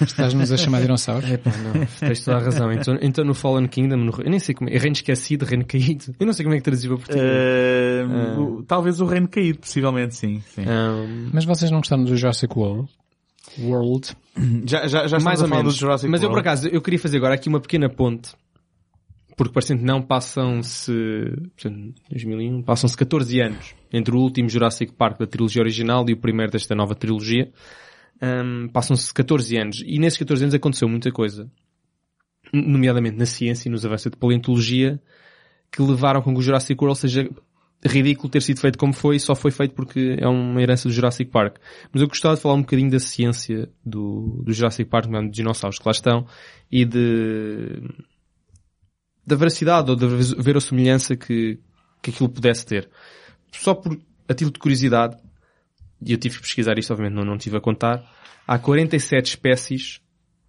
Estás-nos 0.00 0.50
a 0.50 0.56
chamar 0.56 0.80
dinossauro? 0.80 1.26
Epá, 1.30 1.50
não, 1.58 1.86
tens 2.00 2.24
toda 2.24 2.38
a 2.38 2.40
razão. 2.40 2.72
Então, 2.72 2.98
então 3.02 3.24
no 3.24 3.34
Fallen 3.34 3.66
Kingdom, 3.68 3.96
no, 3.96 4.12
eu 4.22 4.30
nem 4.30 4.38
sei 4.40 4.54
como 4.54 4.70
é, 4.70 4.78
Reino 4.78 4.94
Esquecido, 4.94 5.44
Reino 5.44 5.64
Caído, 5.66 6.14
eu 6.18 6.24
não 6.26 6.32
sei 6.32 6.44
como 6.44 6.54
é 6.54 6.58
que 6.58 6.64
traduziu 6.64 6.96
para 6.96 7.06
português. 7.06 7.30
Ah. 8.10 8.40
o- 8.40 8.62
Talvez 8.66 9.00
o 9.00 9.04
reino 9.06 9.28
caído, 9.28 9.58
possivelmente, 9.58 10.14
sim. 10.14 10.42
sim. 10.54 10.62
Um, 10.62 11.30
Mas 11.32 11.44
vocês 11.44 11.70
não 11.70 11.78
gostaram 11.78 12.04
do 12.04 12.16
Jurassic 12.16 12.56
World? 12.58 12.88
World? 13.60 14.16
Já, 14.66 14.86
já, 14.86 15.06
já 15.06 15.18
mais 15.20 15.40
ou 15.40 15.46
a 15.46 15.48
falar 15.48 15.62
menos. 15.62 15.74
do 15.74 15.80
Jurassic 15.80 16.10
Mas 16.10 16.22
eu 16.22 16.28
por 16.28 16.34
World. 16.36 16.48
acaso, 16.48 16.68
eu 16.68 16.80
queria 16.82 16.98
fazer 16.98 17.16
agora 17.16 17.34
aqui 17.34 17.48
uma 17.48 17.60
pequena 17.60 17.88
ponte, 17.88 18.30
porque 19.38 19.54
parecendo 19.54 19.84
não 19.84 20.02
passam-se, 20.02 20.92
portanto, 21.54 21.94
2001, 22.10 22.60
passam-se 22.62 22.96
14 22.96 23.40
anos 23.40 23.74
entre 23.92 24.12
o 24.12 24.18
último 24.18 24.48
Jurassic 24.48 24.92
Park 24.92 25.20
da 25.20 25.28
trilogia 25.28 25.62
original 25.62 26.04
e 26.08 26.12
o 26.12 26.16
primeiro 26.16 26.50
desta 26.50 26.74
nova 26.74 26.96
trilogia. 26.96 27.48
Um, 28.20 28.68
Passam-se 28.68 29.14
14 29.14 29.56
anos 29.56 29.82
e 29.86 29.96
nesses 30.00 30.18
14 30.18 30.42
anos 30.42 30.54
aconteceu 30.56 30.88
muita 30.88 31.12
coisa, 31.12 31.48
nomeadamente 32.52 33.16
na 33.16 33.26
ciência 33.26 33.68
e 33.68 33.70
nos 33.70 33.86
avanços 33.86 34.10
de 34.10 34.18
paleontologia, 34.18 35.00
que 35.70 35.80
levaram 35.80 36.20
com 36.20 36.32
que 36.34 36.40
o 36.40 36.42
Jurassic 36.42 36.82
World 36.82 36.98
seja 36.98 37.30
ridículo 37.86 38.28
ter 38.28 38.42
sido 38.42 38.58
feito 38.58 38.76
como 38.76 38.92
foi 38.92 39.16
e 39.16 39.20
só 39.20 39.36
foi 39.36 39.52
feito 39.52 39.72
porque 39.72 40.16
é 40.18 40.26
uma 40.26 40.60
herança 40.60 40.88
do 40.88 40.92
Jurassic 40.92 41.30
Park. 41.30 41.58
Mas 41.92 42.02
eu 42.02 42.08
gostava 42.08 42.34
de 42.34 42.42
falar 42.42 42.54
um 42.54 42.62
bocadinho 42.62 42.90
da 42.90 42.98
ciência 42.98 43.68
do, 43.86 44.42
do 44.44 44.52
Jurassic 44.52 44.90
Park, 44.90 45.06
dos 45.06 45.30
dinossauros 45.30 45.78
que 45.78 45.86
lá 45.86 45.92
estão, 45.92 46.26
e 46.72 46.84
de, 46.84 47.80
da 49.28 49.36
veracidade 49.36 49.90
ou 49.90 49.96
da 49.96 50.06
verossimilhança 50.06 51.14
que, 51.14 51.58
que 52.02 52.10
aquilo 52.10 52.28
pudesse 52.28 52.64
ter. 52.64 52.88
Só 53.52 53.74
por, 53.74 53.98
a 54.26 54.32
título 54.32 54.52
de 54.52 54.58
curiosidade, 54.58 55.16
e 56.00 56.12
eu 56.12 56.18
tive 56.18 56.36
que 56.36 56.42
pesquisar 56.42 56.78
isto, 56.78 56.92
obviamente 56.92 57.16
não, 57.16 57.24
não 57.24 57.36
tive 57.36 57.58
a 57.58 57.60
contar, 57.60 58.02
há 58.46 58.58
47 58.58 59.26
espécies 59.26 60.00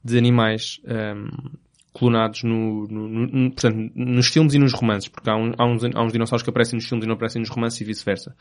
de 0.04 0.18
animais 0.18 0.80
um, 0.86 1.58
clonados 1.94 2.44
no, 2.44 2.88
no, 2.88 3.08
no, 3.10 3.52
portanto, 3.52 3.92
nos 3.94 4.28
filmes 4.28 4.54
e 4.54 4.60
nos 4.60 4.72
romances, 4.72 5.10
porque 5.10 5.30
há, 5.30 5.36
um, 5.36 5.52
há, 5.58 5.66
uns, 5.66 5.84
há 5.84 6.02
uns 6.02 6.14
dinossauros 6.14 6.44
que 6.44 6.50
aparecem 6.50 6.78
nos 6.78 6.88
filmes 6.88 7.04
e 7.04 7.08
não 7.08 7.16
aparecem 7.16 7.42
nos 7.42 7.50
romances 7.50 7.82
e 7.82 7.84
vice-versa. 7.84 8.34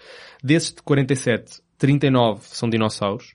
Desses 0.42 0.72
de 0.72 0.82
47, 0.82 1.60
39 1.76 2.42
são 2.44 2.70
dinossauros, 2.70 3.34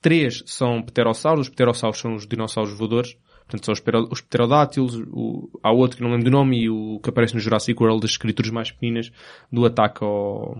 3 0.00 0.42
são 0.46 0.82
pterossauros, 0.82 1.46
os 1.46 1.48
pterossauros 1.48 2.00
são 2.00 2.14
os 2.14 2.26
dinossauros 2.26 2.72
voadores, 2.72 3.16
portanto 3.48 3.64
são 3.64 3.72
os, 3.72 4.10
os 4.10 4.20
pterodátilos, 4.20 4.94
o, 5.10 5.48
há 5.62 5.72
outro 5.72 5.96
que 5.96 6.02
não 6.02 6.10
lembro 6.10 6.26
do 6.26 6.30
nome 6.30 6.64
e 6.64 6.70
o 6.70 7.00
que 7.02 7.08
aparece 7.08 7.34
no 7.34 7.40
Jurassic 7.40 7.82
World, 7.82 8.02
das 8.02 8.16
criaturas 8.16 8.52
mais 8.52 8.70
pequenas 8.70 9.10
do 9.50 9.64
ataque 9.64 10.04
ao, 10.04 10.56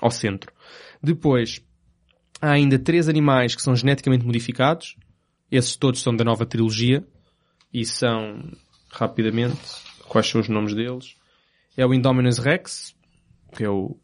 ao 0.00 0.10
centro. 0.10 0.50
Depois, 1.02 1.62
há 2.40 2.52
ainda 2.52 2.78
três 2.78 3.08
animais 3.08 3.54
que 3.54 3.62
são 3.62 3.76
geneticamente 3.76 4.24
modificados, 4.24 4.96
esses 5.50 5.76
todos 5.76 6.00
são 6.02 6.16
da 6.16 6.24
nova 6.24 6.46
trilogia, 6.46 7.06
e 7.72 7.84
são, 7.84 8.42
rapidamente, 8.88 9.58
quais 10.08 10.26
são 10.28 10.40
os 10.40 10.48
nomes 10.48 10.74
deles? 10.74 11.16
É 11.76 11.84
o 11.84 11.92
Indominus 11.92 12.38
Rex, 12.38 12.96
que 13.52 13.64
é 13.64 13.68
o, 13.68 13.96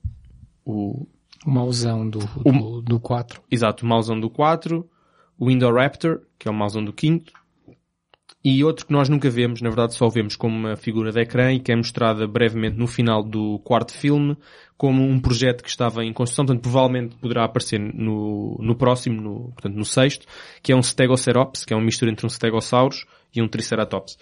o, 0.64 1.06
o 1.47 1.51
mauzão 1.51 2.09
do, 2.09 2.18
do, 2.18 2.82
do 2.82 3.01
4. 3.01 3.42
Exato, 3.51 3.86
o 3.86 3.88
mauzão 3.88 4.18
do 4.18 4.28
4. 4.28 4.88
O 5.38 5.51
Indoraptor, 5.51 6.20
que 6.38 6.48
é 6.48 6.51
o 6.51 6.55
mauzão 6.55 6.84
do 6.84 6.92
5. 6.98 7.40
E 8.43 8.65
outro 8.65 8.87
que 8.87 8.93
nós 8.93 9.09
nunca 9.09 9.29
vemos, 9.29 9.61
na 9.61 9.69
verdade 9.69 9.95
só 9.95 10.09
vemos 10.09 10.35
como 10.35 10.57
uma 10.57 10.75
figura 10.75 11.12
de 11.12 11.21
ecrã 11.21 11.53
e 11.53 11.61
que 11.61 11.71
é 11.71 11.77
mostrada 11.77 12.27
brevemente 12.27 12.77
no 12.79 12.87
final 12.87 13.23
do 13.23 13.59
quarto 13.59 13.93
filme, 13.93 14.35
como 14.79 15.03
um 15.03 15.21
projeto 15.21 15.62
que 15.62 15.69
estava 15.69 16.03
em 16.03 16.12
construção, 16.12 16.47
portanto 16.47 16.62
provavelmente 16.62 17.17
poderá 17.17 17.45
aparecer 17.45 17.79
no, 17.79 18.57
no 18.59 18.75
próximo, 18.75 19.21
no, 19.21 19.53
portanto 19.53 19.75
no 19.75 19.85
sexto, 19.85 20.27
que 20.62 20.73
é 20.73 20.77
um 20.77 20.83
Stegocerops, 20.83 21.67
que 21.67 21.75
é 21.75 21.77
uma 21.77 21.85
mistura 21.85 22.11
entre 22.11 22.25
um 22.25 22.31
Stegosaurus 22.31 23.05
e 23.35 23.43
um 23.43 23.47
Triceratops. 23.47 24.17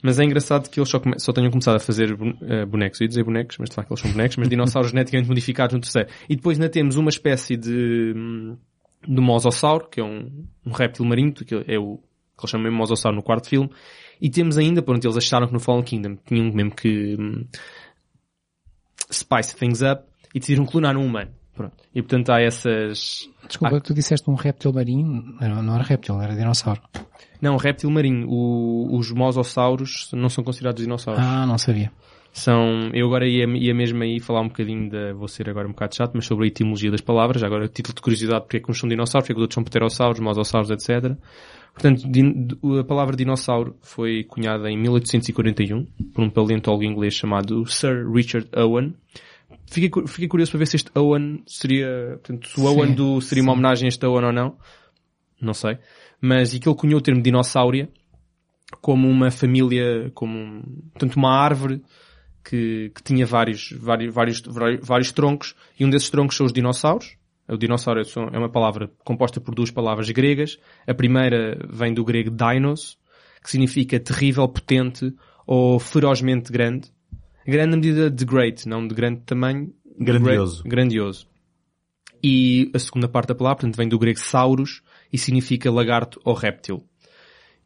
Mas 0.00 0.20
é 0.20 0.24
engraçado 0.24 0.70
que 0.70 0.78
eles 0.78 0.88
só, 0.88 1.00
só 1.18 1.32
tenham 1.32 1.50
começado 1.50 1.74
a 1.74 1.80
fazer 1.80 2.12
uh, 2.12 2.66
bonecos. 2.68 3.00
Eu 3.00 3.06
ia 3.06 3.08
dizer 3.08 3.24
bonecos, 3.24 3.56
mas 3.58 3.70
de 3.70 3.74
facto 3.74 3.90
eles 3.90 4.00
são 4.00 4.12
bonecos, 4.12 4.36
mas 4.36 4.48
dinossauros 4.48 4.90
geneticamente 4.92 5.28
modificados 5.28 5.74
no 5.74 5.80
terceiro. 5.80 6.08
E 6.28 6.36
depois 6.36 6.58
ainda 6.58 6.70
temos 6.70 6.96
uma 6.96 7.10
espécie 7.10 7.56
de, 7.56 8.14
de 9.06 9.20
mosossauro, 9.20 9.88
que 9.90 10.00
é 10.00 10.04
um, 10.04 10.46
um 10.64 10.70
réptil 10.70 11.04
marinho, 11.04 11.32
que 11.32 11.54
é 11.66 11.78
o 11.78 11.98
que 12.36 12.42
eles 12.42 12.50
chamam 12.50 12.70
de 12.70 12.76
mosossauro 12.76 13.16
no 13.16 13.22
quarto 13.22 13.48
filme. 13.48 13.70
E 14.20 14.30
temos 14.30 14.58
ainda, 14.58 14.82
pronto, 14.82 15.04
eles 15.04 15.16
acharam 15.16 15.46
que 15.46 15.52
no 15.52 15.60
Fallen 15.60 15.82
Kingdom 15.82 16.16
tinham 16.26 16.52
mesmo 16.52 16.74
que 16.74 17.16
um, 17.18 17.46
spice 19.12 19.54
things 19.56 19.82
up 19.82 20.04
e 20.34 20.40
decidiram 20.40 20.66
clonar 20.66 20.96
um 20.96 21.04
humano. 21.04 21.30
Pronto. 21.54 21.74
E 21.94 22.02
portanto 22.02 22.30
há 22.30 22.40
essas... 22.40 23.28
Desculpa, 23.46 23.76
há... 23.76 23.80
tu 23.80 23.94
disseste 23.94 24.28
um 24.28 24.34
réptil 24.34 24.72
marinho, 24.72 25.36
não, 25.40 25.62
não 25.62 25.74
era 25.74 25.84
réptil, 25.84 26.20
era 26.20 26.34
dinossauro. 26.34 26.80
Não, 27.40 27.56
réptil 27.56 27.90
marinho. 27.90 28.26
O, 28.28 28.96
os 28.96 29.12
mosossauros 29.12 30.10
não 30.12 30.28
são 30.28 30.42
considerados 30.42 30.82
dinossauros. 30.82 31.22
Ah, 31.22 31.46
não 31.46 31.58
sabia. 31.58 31.92
São, 32.32 32.90
eu 32.92 33.06
agora 33.06 33.28
ia, 33.28 33.44
ia 33.44 33.72
mesmo 33.72 34.02
aí 34.02 34.18
falar 34.18 34.40
um 34.40 34.48
bocadinho 34.48 34.90
da, 34.90 35.12
vou 35.12 35.28
ser 35.28 35.48
agora 35.48 35.68
um 35.68 35.70
bocado 35.70 35.94
chato, 35.94 36.12
mas 36.14 36.26
sobre 36.26 36.46
a 36.46 36.48
etimologia 36.48 36.90
das 36.90 37.00
palavras, 37.00 37.44
agora 37.44 37.68
título 37.68 37.94
de 37.94 38.02
curiosidade, 38.02 38.40
porque 38.40 38.56
é 38.56 38.60
que 38.60 38.68
uns 38.68 38.78
são 38.78 38.88
dinossauros, 38.88 39.28
porque 39.28 39.32
é 39.32 39.34
que 39.34 39.38
os 39.38 39.42
outros 39.42 39.54
são 39.54 39.62
pterossauros, 39.62 40.18
mosossauros, 40.18 40.70
etc. 40.70 41.16
Portanto, 41.74 42.06
a 42.80 42.84
palavra 42.84 43.16
dinossauro 43.16 43.76
foi 43.82 44.24
cunhada 44.24 44.70
em 44.70 44.78
1841 44.78 45.84
por 46.14 46.22
um 46.22 46.30
paleontólogo 46.30 46.84
inglês 46.84 47.14
chamado 47.14 47.66
Sir 47.66 48.08
Richard 48.10 48.48
Owen, 48.56 48.94
Fiquei, 49.66 49.90
fiquei 50.06 50.28
curioso 50.28 50.52
para 50.52 50.58
ver 50.58 50.66
se 50.66 50.76
este 50.76 50.90
Owen 50.94 51.42
seria, 51.46 52.18
portanto, 52.22 52.48
se 52.48 52.60
o 52.60 52.64
Owen 52.64 52.88
sim, 52.88 52.94
do, 52.94 53.20
seria 53.20 53.42
sim. 53.42 53.48
uma 53.48 53.52
homenagem 53.52 53.86
a 53.86 53.88
este 53.88 54.04
Owen 54.06 54.26
ou 54.26 54.32
não. 54.32 54.56
Não 55.40 55.54
sei. 55.54 55.78
Mas, 56.20 56.54
e 56.54 56.60
que 56.60 56.68
ele 56.68 56.76
cunhou 56.76 56.98
o 56.98 57.02
termo 57.02 57.22
dinossáuria 57.22 57.88
como 58.80 59.08
uma 59.08 59.30
família, 59.30 60.10
como, 60.14 60.62
portanto, 60.92 61.16
uma 61.16 61.30
árvore 61.30 61.82
que, 62.44 62.90
que 62.94 63.02
tinha 63.02 63.26
vários, 63.26 63.72
vários, 63.72 64.14
vários, 64.14 64.42
vários 64.82 65.12
troncos, 65.12 65.54
e 65.78 65.84
um 65.84 65.90
desses 65.90 66.10
troncos 66.10 66.36
são 66.36 66.46
os 66.46 66.52
dinossauros. 66.52 67.16
O 67.48 67.56
dinossauro 67.56 68.00
é 68.32 68.38
uma 68.38 68.48
palavra 68.48 68.90
composta 69.04 69.40
por 69.40 69.54
duas 69.54 69.70
palavras 69.70 70.08
gregas. 70.10 70.58
A 70.86 70.94
primeira 70.94 71.58
vem 71.70 71.92
do 71.92 72.04
grego 72.04 72.30
dinos, 72.30 72.98
que 73.42 73.50
significa 73.50 74.00
terrível, 74.00 74.48
potente 74.48 75.12
ou 75.46 75.78
ferozmente 75.78 76.50
grande. 76.50 76.90
Grande 77.46 77.70
na 77.70 77.76
medida 77.76 78.10
de 78.10 78.24
great, 78.24 78.66
não 78.66 78.86
de 78.86 78.94
grande 78.94 79.20
tamanho. 79.20 79.72
Grandioso. 79.98 80.62
Great, 80.62 80.70
grandioso. 80.70 81.26
E 82.22 82.70
a 82.74 82.78
segunda 82.78 83.06
parte 83.06 83.28
da 83.28 83.34
palavra, 83.34 83.58
portanto, 83.60 83.76
vem 83.76 83.86
do 83.86 83.98
grego 83.98 84.18
saurus 84.18 84.82
e 85.12 85.18
significa 85.18 85.70
lagarto 85.70 86.18
ou 86.24 86.32
réptil. 86.32 86.82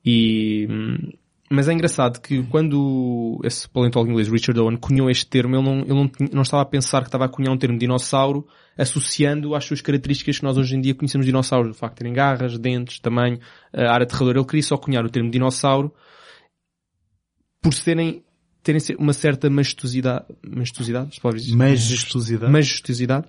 E, 0.04 0.66
hum, 0.68 1.12
mas 1.50 1.68
é 1.68 1.72
engraçado 1.72 2.20
que 2.20 2.42
quando 2.44 3.40
esse 3.42 3.68
paleontólogo 3.68 4.10
inglês 4.10 4.28
Richard 4.28 4.60
Owen 4.60 4.76
cunhou 4.76 5.08
este 5.08 5.26
termo, 5.26 5.56
ele 5.56 5.64
não, 5.64 5.80
ele 5.80 5.94
não, 5.94 6.10
não 6.32 6.42
estava 6.42 6.62
a 6.62 6.66
pensar 6.66 7.00
que 7.00 7.08
estava 7.08 7.24
a 7.24 7.28
cunhar 7.28 7.52
um 7.52 7.58
termo 7.58 7.78
dinossauro 7.78 8.46
associando 8.76 9.54
às 9.54 9.64
suas 9.64 9.80
características 9.80 10.38
que 10.38 10.44
nós 10.44 10.56
hoje 10.56 10.76
em 10.76 10.80
dia 10.80 10.94
conhecemos 10.94 11.24
de 11.24 11.32
dinossauros, 11.32 11.70
o 11.70 11.74
facto 11.74 11.94
de 11.94 11.98
terem 11.98 12.12
garras, 12.12 12.56
dentes, 12.58 13.00
tamanho, 13.00 13.40
a 13.72 13.92
área 13.92 14.04
aterradora. 14.04 14.38
Ele 14.38 14.46
queria 14.46 14.62
só 14.62 14.76
cunhar 14.76 15.04
o 15.04 15.10
termo 15.10 15.30
dinossauro 15.30 15.92
por 17.60 17.74
serem 17.74 18.22
terem 18.62 18.80
uma 18.98 19.12
certa 19.12 19.48
majestosidade, 19.48 20.24
majestosidade, 20.46 21.10
majestosidade, 21.56 22.52
majestosidade 22.52 23.26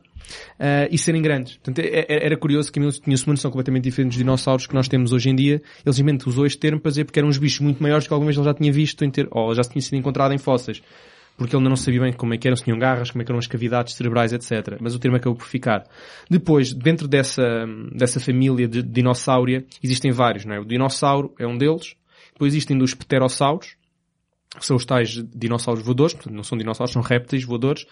uh, 0.59 0.87
e 0.91 0.97
serem 0.97 1.21
grandes. 1.21 1.55
Portanto, 1.55 1.79
é, 1.79 2.05
é, 2.07 2.25
era 2.25 2.37
curioso 2.37 2.71
que 2.71 2.79
tinha-se 2.79 3.25
uma 3.25 3.33
noção 3.33 3.51
completamente 3.51 3.83
diferente 3.83 4.11
dos 4.11 4.17
dinossauros 4.17 4.67
que 4.67 4.73
nós 4.73 4.87
temos 4.87 5.11
hoje 5.11 5.29
em 5.29 5.35
dia. 5.35 5.61
Ele 5.85 5.95
simplesmente 5.95 6.27
usou 6.27 6.45
este 6.45 6.59
termo 6.59 6.79
para 6.79 6.89
dizer 6.89 7.05
porque 7.05 7.19
eram 7.19 7.29
uns 7.29 7.37
bichos 7.37 7.59
muito 7.59 7.81
maiores 7.81 8.07
que 8.07 8.13
alguma 8.13 8.27
vez 8.27 8.37
ele 8.37 8.45
já 8.45 8.53
tinha 8.53 8.71
visto 8.71 9.03
em 9.03 9.09
ter, 9.09 9.27
ou 9.31 9.53
já 9.53 9.61
tinha 9.63 9.81
sido 9.81 9.95
encontrado 9.95 10.33
em 10.33 10.37
fósseis. 10.37 10.81
Porque 11.37 11.55
ele 11.55 11.61
ainda 11.61 11.69
não 11.69 11.77
sabia 11.77 12.01
bem 12.01 12.11
como 12.11 12.33
é 12.33 12.37
que 12.37 12.47
eram, 12.49 12.57
se 12.57 12.65
tinham 12.65 12.77
garras, 12.77 13.11
como 13.11 13.21
é 13.21 13.25
que 13.25 13.31
eram 13.31 13.39
as 13.39 13.47
cavidades 13.47 13.93
cerebrais, 13.93 14.33
etc. 14.33 14.77
Mas 14.81 14.93
o 14.93 14.99
termo 14.99 15.15
acabou 15.15 15.37
por 15.37 15.47
ficar. 15.47 15.85
Depois, 16.29 16.73
dentro 16.73 17.07
dessa, 17.07 17.65
dessa 17.93 18.19
família 18.19 18.67
de 18.67 18.83
dinossáuria, 18.83 19.63
existem 19.81 20.11
vários, 20.11 20.43
não 20.43 20.55
é? 20.55 20.59
O 20.59 20.65
dinossauro 20.65 21.33
é 21.39 21.47
um 21.47 21.57
deles. 21.57 21.95
Depois 22.33 22.53
existem 22.53 22.81
os 22.81 22.93
pterossauros, 22.93 23.77
são 24.65 24.75
os 24.75 24.85
tais 24.85 25.23
dinossauros 25.33 25.83
voadores, 25.83 26.13
portanto 26.13 26.33
não 26.33 26.43
são 26.43 26.57
dinossauros, 26.57 26.93
são 26.93 27.01
répteis 27.01 27.43
voadores, 27.43 27.85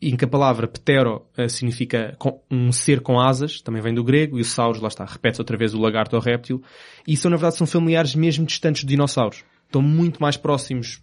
em 0.00 0.16
que 0.16 0.24
a 0.24 0.28
palavra 0.28 0.68
ptero 0.68 1.26
uh, 1.38 1.48
significa 1.48 2.16
um 2.50 2.70
ser 2.70 3.00
com 3.00 3.18
asas, 3.18 3.60
também 3.60 3.80
vem 3.80 3.94
do 3.94 4.04
grego, 4.04 4.38
e 4.38 4.42
o 4.42 4.44
sauros, 4.44 4.80
lá 4.80 4.88
está, 4.88 5.04
repete 5.04 5.40
outra 5.40 5.56
vez 5.56 5.74
o 5.74 5.80
lagarto 5.80 6.16
ou 6.16 6.22
réptil, 6.22 6.62
e 7.06 7.16
são 7.16 7.30
na 7.30 7.36
verdade 7.36 7.56
são 7.56 7.66
familiares 7.66 8.14
mesmo 8.14 8.44
distantes 8.44 8.84
dos 8.84 8.90
dinossauros. 8.90 9.44
Estão 9.64 9.82
muito 9.82 10.20
mais 10.20 10.36
próximos 10.36 11.02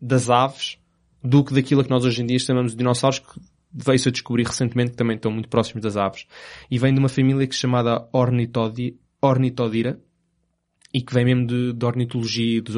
das 0.00 0.28
aves 0.28 0.78
do 1.22 1.44
que 1.44 1.54
daquilo 1.54 1.84
que 1.84 1.90
nós 1.90 2.04
hoje 2.04 2.22
em 2.22 2.26
dia 2.26 2.38
chamamos 2.38 2.72
de 2.72 2.78
dinossauros, 2.78 3.20
que 3.20 3.40
veio-se 3.72 4.08
a 4.08 4.12
descobrir 4.12 4.44
recentemente 4.44 4.90
que 4.90 4.96
também 4.96 5.16
estão 5.16 5.30
muito 5.30 5.48
próximos 5.48 5.82
das 5.82 5.96
aves. 5.96 6.26
E 6.70 6.78
vem 6.78 6.92
de 6.92 6.98
uma 6.98 7.08
família 7.08 7.46
que 7.46 7.54
se 7.54 7.60
chamada 7.60 8.06
Ornitodira, 8.12 9.98
e 10.92 11.00
que 11.00 11.14
vem 11.14 11.24
mesmo 11.24 11.46
de, 11.46 11.72
de 11.72 11.84
ornitologia 11.84 12.58
e, 12.58 12.60
de, 12.60 12.72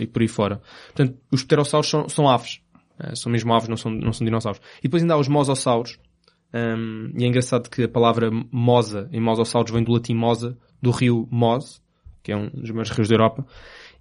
e 0.00 0.06
por 0.06 0.22
aí 0.22 0.28
fora. 0.28 0.60
Portanto, 0.94 1.18
os 1.30 1.42
pterossauros 1.44 1.88
são, 1.88 2.08
são 2.08 2.28
aves. 2.28 2.60
Uh, 2.98 3.16
são 3.16 3.30
mesmo 3.30 3.52
aves, 3.54 3.68
não 3.68 3.76
são, 3.76 3.90
não 3.90 4.12
são 4.12 4.24
dinossauros. 4.24 4.60
E 4.80 4.82
depois 4.84 5.02
ainda 5.02 5.14
há 5.14 5.18
os 5.18 5.28
mosassauros. 5.28 5.98
Um, 6.52 7.12
e 7.16 7.24
é 7.24 7.28
engraçado 7.28 7.70
que 7.70 7.84
a 7.84 7.88
palavra 7.88 8.30
mosa 8.50 9.08
em 9.12 9.20
mosassauros 9.20 9.70
vem 9.70 9.84
do 9.84 9.92
latim 9.92 10.14
mosa, 10.14 10.58
do 10.82 10.90
rio 10.90 11.28
Mos, 11.30 11.80
que 12.22 12.32
é 12.32 12.36
um 12.36 12.48
dos 12.48 12.70
maiores 12.70 12.90
rios 12.90 13.08
da 13.08 13.14
Europa, 13.14 13.46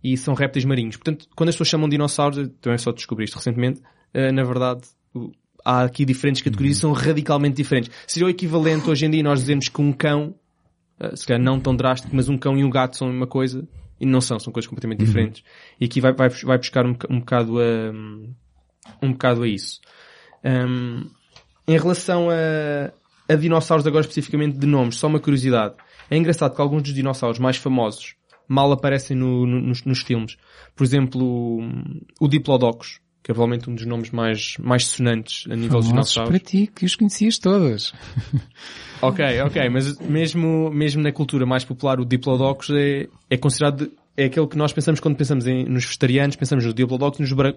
e 0.04 0.18
são 0.18 0.34
répteis 0.34 0.66
marinhos. 0.66 0.98
Portanto, 0.98 1.28
quando 1.36 1.50
as 1.50 1.56
pessoas 1.56 1.70
chamam 1.70 1.88
de 1.88 1.96
dinossauros, 1.96 2.50
também 2.60 2.78
só 2.78 2.92
descobri 2.92 3.26
isto 3.26 3.36
recentemente, 3.36 3.82
uh, 4.16 4.34
na 4.34 4.44
verdade, 4.44 4.82
há 5.64 5.84
aqui 5.84 6.06
diferentes 6.06 6.42
categorias 6.42 6.84
uhum. 6.84 6.94
são 6.94 7.04
radicalmente 7.04 7.58
diferentes. 7.58 7.92
Seria 8.08 8.28
o 8.28 8.30
equivalente 8.30 8.90
hoje 8.90 9.06
em 9.06 9.10
dia 9.10 9.24
nós 9.24 9.42
dizermos 9.42 9.70
que 9.70 9.82
um 9.82 9.92
cão 9.92 10.36
uh, 11.02 11.16
se 11.16 11.26
calhar 11.26 11.42
não 11.42 11.60
tão 11.60 11.76
drástico, 11.76 12.16
mas 12.16 12.30
um 12.30 12.38
cão 12.38 12.58
e 12.58 12.64
um 12.64 12.70
gato 12.70 12.98
são 12.98 13.10
uma 13.10 13.28
coisa 13.28 13.68
e 14.00 14.06
não 14.06 14.22
são, 14.22 14.40
são 14.40 14.54
coisas 14.54 14.68
completamente 14.68 15.02
uhum. 15.02 15.06
diferentes. 15.06 15.44
E 15.80 15.86
aqui 15.86 16.00
vai, 16.00 16.14
vai, 16.14 16.30
vai 16.30 16.58
buscar 16.58 16.86
um, 16.86 16.96
um 17.10 17.20
bocado 17.20 17.60
a, 17.60 17.92
um 19.02 19.12
bocado 19.12 19.44
a 19.44 19.48
isso. 19.48 19.80
Um, 20.44 21.10
em 21.68 21.78
relação 21.78 22.30
a, 22.30 22.92
a 23.32 23.36
dinossauros 23.36 23.86
agora 23.86 24.02
especificamente 24.02 24.58
de 24.58 24.66
nomes, 24.66 24.96
só 24.96 25.08
uma 25.08 25.20
curiosidade. 25.20 25.76
É 26.10 26.18
engraçado 26.18 26.56
que 26.56 26.62
alguns 26.62 26.84
dos 26.84 26.94
dinossauros 26.94 27.40
mais 27.40 27.58
famosos 27.58 28.16
mal 28.48 28.72
aparecem 28.72 29.16
no- 29.16 29.46
no- 29.46 29.62
nos, 29.62 29.84
nos 29.84 30.00
filmes. 30.02 30.38
Por 30.76 30.84
exemplo, 30.84 31.22
o, 31.22 31.62
o 32.20 32.28
Diplodocus, 32.28 33.00
que 33.24 33.32
é 33.32 33.34
provavelmente 33.34 33.70
um 33.70 33.76
dos 33.76 33.86
nomes 33.86 34.12
mais, 34.12 34.56
mais 34.60 34.86
sonantes 34.88 35.46
a 35.48 35.56
nível 35.56 35.70
Famosos 35.82 35.90
dinossauros. 35.92 36.30
para 36.30 36.40
ti, 36.40 36.68
que 36.74 36.86
os 36.86 36.96
conhecias 36.96 37.38
todas. 37.38 37.94
Ok, 39.02 39.24
ok, 39.46 39.70
mas 39.70 39.98
mesmo, 40.00 40.70
mesmo 40.72 41.02
na 41.02 41.10
cultura 41.14 41.46
mais 41.46 41.64
popular, 41.64 42.02
o 42.02 42.06
Diplodocus 42.06 42.70
é, 42.72 43.08
é 43.30 43.38
considerado, 43.38 43.90
é 44.18 44.26
aquele 44.26 44.46
que 44.46 44.58
nós 44.58 44.74
pensamos 44.74 45.00
quando 45.00 45.16
pensamos 45.16 45.48
em, 45.48 45.64
nos 45.64 45.86
vegetarianos, 45.86 46.36
pensamos 46.36 46.66
nos 46.66 46.74
Diplodocus 46.74 47.20
e 47.20 47.22
nos 47.22 47.32
bra- 47.32 47.54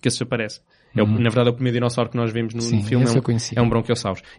que 0.00 0.08
esses 0.08 0.22
aparecem. 0.22 0.62
É 0.96 1.02
o, 1.02 1.06
na 1.06 1.28
verdade, 1.28 1.48
é 1.48 1.50
o 1.50 1.54
primeiro 1.54 1.74
dinossauro 1.74 2.08
que 2.08 2.16
nós 2.16 2.32
vemos 2.32 2.54
no, 2.54 2.62
Sim, 2.62 2.76
no 2.76 2.84
filme, 2.84 3.04
é 3.04 3.08
um, 3.10 3.12
é 3.54 3.60
um. 3.60 3.66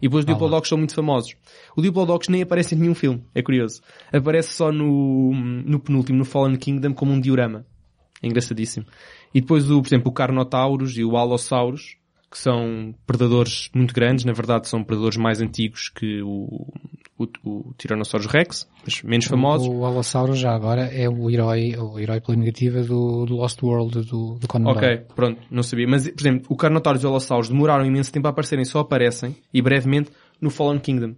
E 0.01 0.07
depois 0.07 0.26
os 0.26 0.30
Ah. 0.31 0.34
Diplodocus 0.34 0.69
são 0.69 0.77
muito 0.80 0.95
famosos. 0.95 1.35
O 1.76 1.84
Diplodocus 1.84 2.30
nem 2.30 2.41
aparece 2.41 2.73
em 2.73 2.80
nenhum 2.80 2.95
filme, 2.95 3.23
é 3.35 3.43
curioso. 3.43 3.81
Aparece 4.11 4.53
só 4.53 4.72
no, 4.72 5.35
no 5.35 5.80
penúltimo, 5.80 6.18
no 6.18 6.26
Fallen 6.26 6.55
Kingdom, 6.55 6.95
como 6.95 7.11
um 7.11 7.19
diorama. 7.22 7.64
É 8.22 8.27
engraçadíssimo. 8.27 8.85
E 9.34 9.41
depois, 9.41 9.69
o, 9.69 9.81
por 9.81 9.88
exemplo, 9.88 10.10
o 10.10 10.14
Carnotaurus 10.14 10.98
e 10.98 11.03
o 11.03 11.15
Allosaurus, 11.15 11.98
que 12.30 12.38
são 12.38 12.94
predadores 13.06 13.69
muito 13.73 13.94
grandes, 13.94 14.26
na 14.26 14.34
verdade 14.34 14.68
são 14.68 14.84
predadores 14.84 15.18
mais 15.18 15.39
antigos 15.39 15.89
que 15.89 16.22
o, 16.22 16.68
o, 17.18 17.27
o 17.44 17.73
Tyrannosaurus 17.77 18.27
Rex, 18.27 18.68
mas 18.84 19.02
menos 19.02 19.27
famosos. 19.27 19.68
O 19.68 19.85
Alossauro 19.85 20.35
já 20.35 20.53
agora 20.53 20.85
é 20.85 21.07
o 21.07 21.30
herói, 21.30 21.76
o 21.77 21.98
herói 21.98 22.19
pela 22.19 22.38
negativa 22.38 22.84
do, 22.84 23.26
do 23.26 23.35
Lost 23.35 23.61
World 23.64 24.02
do, 24.02 24.35
do 24.39 24.48
Conan 24.48 24.72
Ok, 24.72 25.06
pronto, 25.15 25.41
não 25.49 25.64
sabia. 25.64 25.88
Mas, 25.88 26.10
por 26.10 26.22
exemplo, 26.22 26.45
o 26.49 26.56
Carnotaurus 26.56 27.02
e 27.02 27.06
o 27.06 27.10
Allosaurus 27.10 27.49
demoraram 27.49 27.85
imenso 27.85 28.11
tempo 28.11 28.27
a 28.27 28.31
aparecerem, 28.31 28.65
só 28.65 28.80
aparecem, 28.80 29.35
e 29.53 29.61
brevemente, 29.61 30.11
no 30.41 30.49
Fallen 30.49 30.80
Kingdom. 30.80 31.15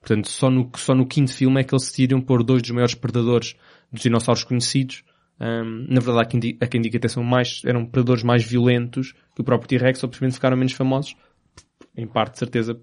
Portanto, 0.00 0.28
só 0.28 0.50
no, 0.50 0.70
só 0.76 0.94
no 0.94 1.06
quinto 1.06 1.32
filme 1.32 1.62
é 1.62 1.64
que 1.64 1.74
eles 1.74 1.84
decidiram 1.84 2.20
pôr 2.20 2.42
dois 2.42 2.60
dos 2.60 2.70
maiores 2.72 2.94
predadores 2.94 3.56
dos 3.90 4.02
dinossauros 4.02 4.44
conhecidos. 4.44 5.02
Ahm, 5.40 5.86
na 5.88 6.00
verdade, 6.00 6.20
há 6.20 6.24
quem, 6.26 6.58
há 6.60 6.66
quem 6.66 6.80
diga 6.80 6.98
que 6.98 7.08
são 7.08 7.22
mais, 7.22 7.62
eram 7.64 7.84
predadores 7.84 8.22
mais 8.22 8.44
violentos 8.44 9.12
que 9.34 9.40
o 9.40 9.44
próprio 9.44 9.68
T-Rex, 9.68 9.98
só 9.98 10.06
simplesmente 10.06 10.34
ficaram 10.34 10.56
menos 10.56 10.72
famosos. 10.72 11.16
Em 11.96 12.06
parte, 12.06 12.34
de 12.34 12.38
certeza, 12.40 12.74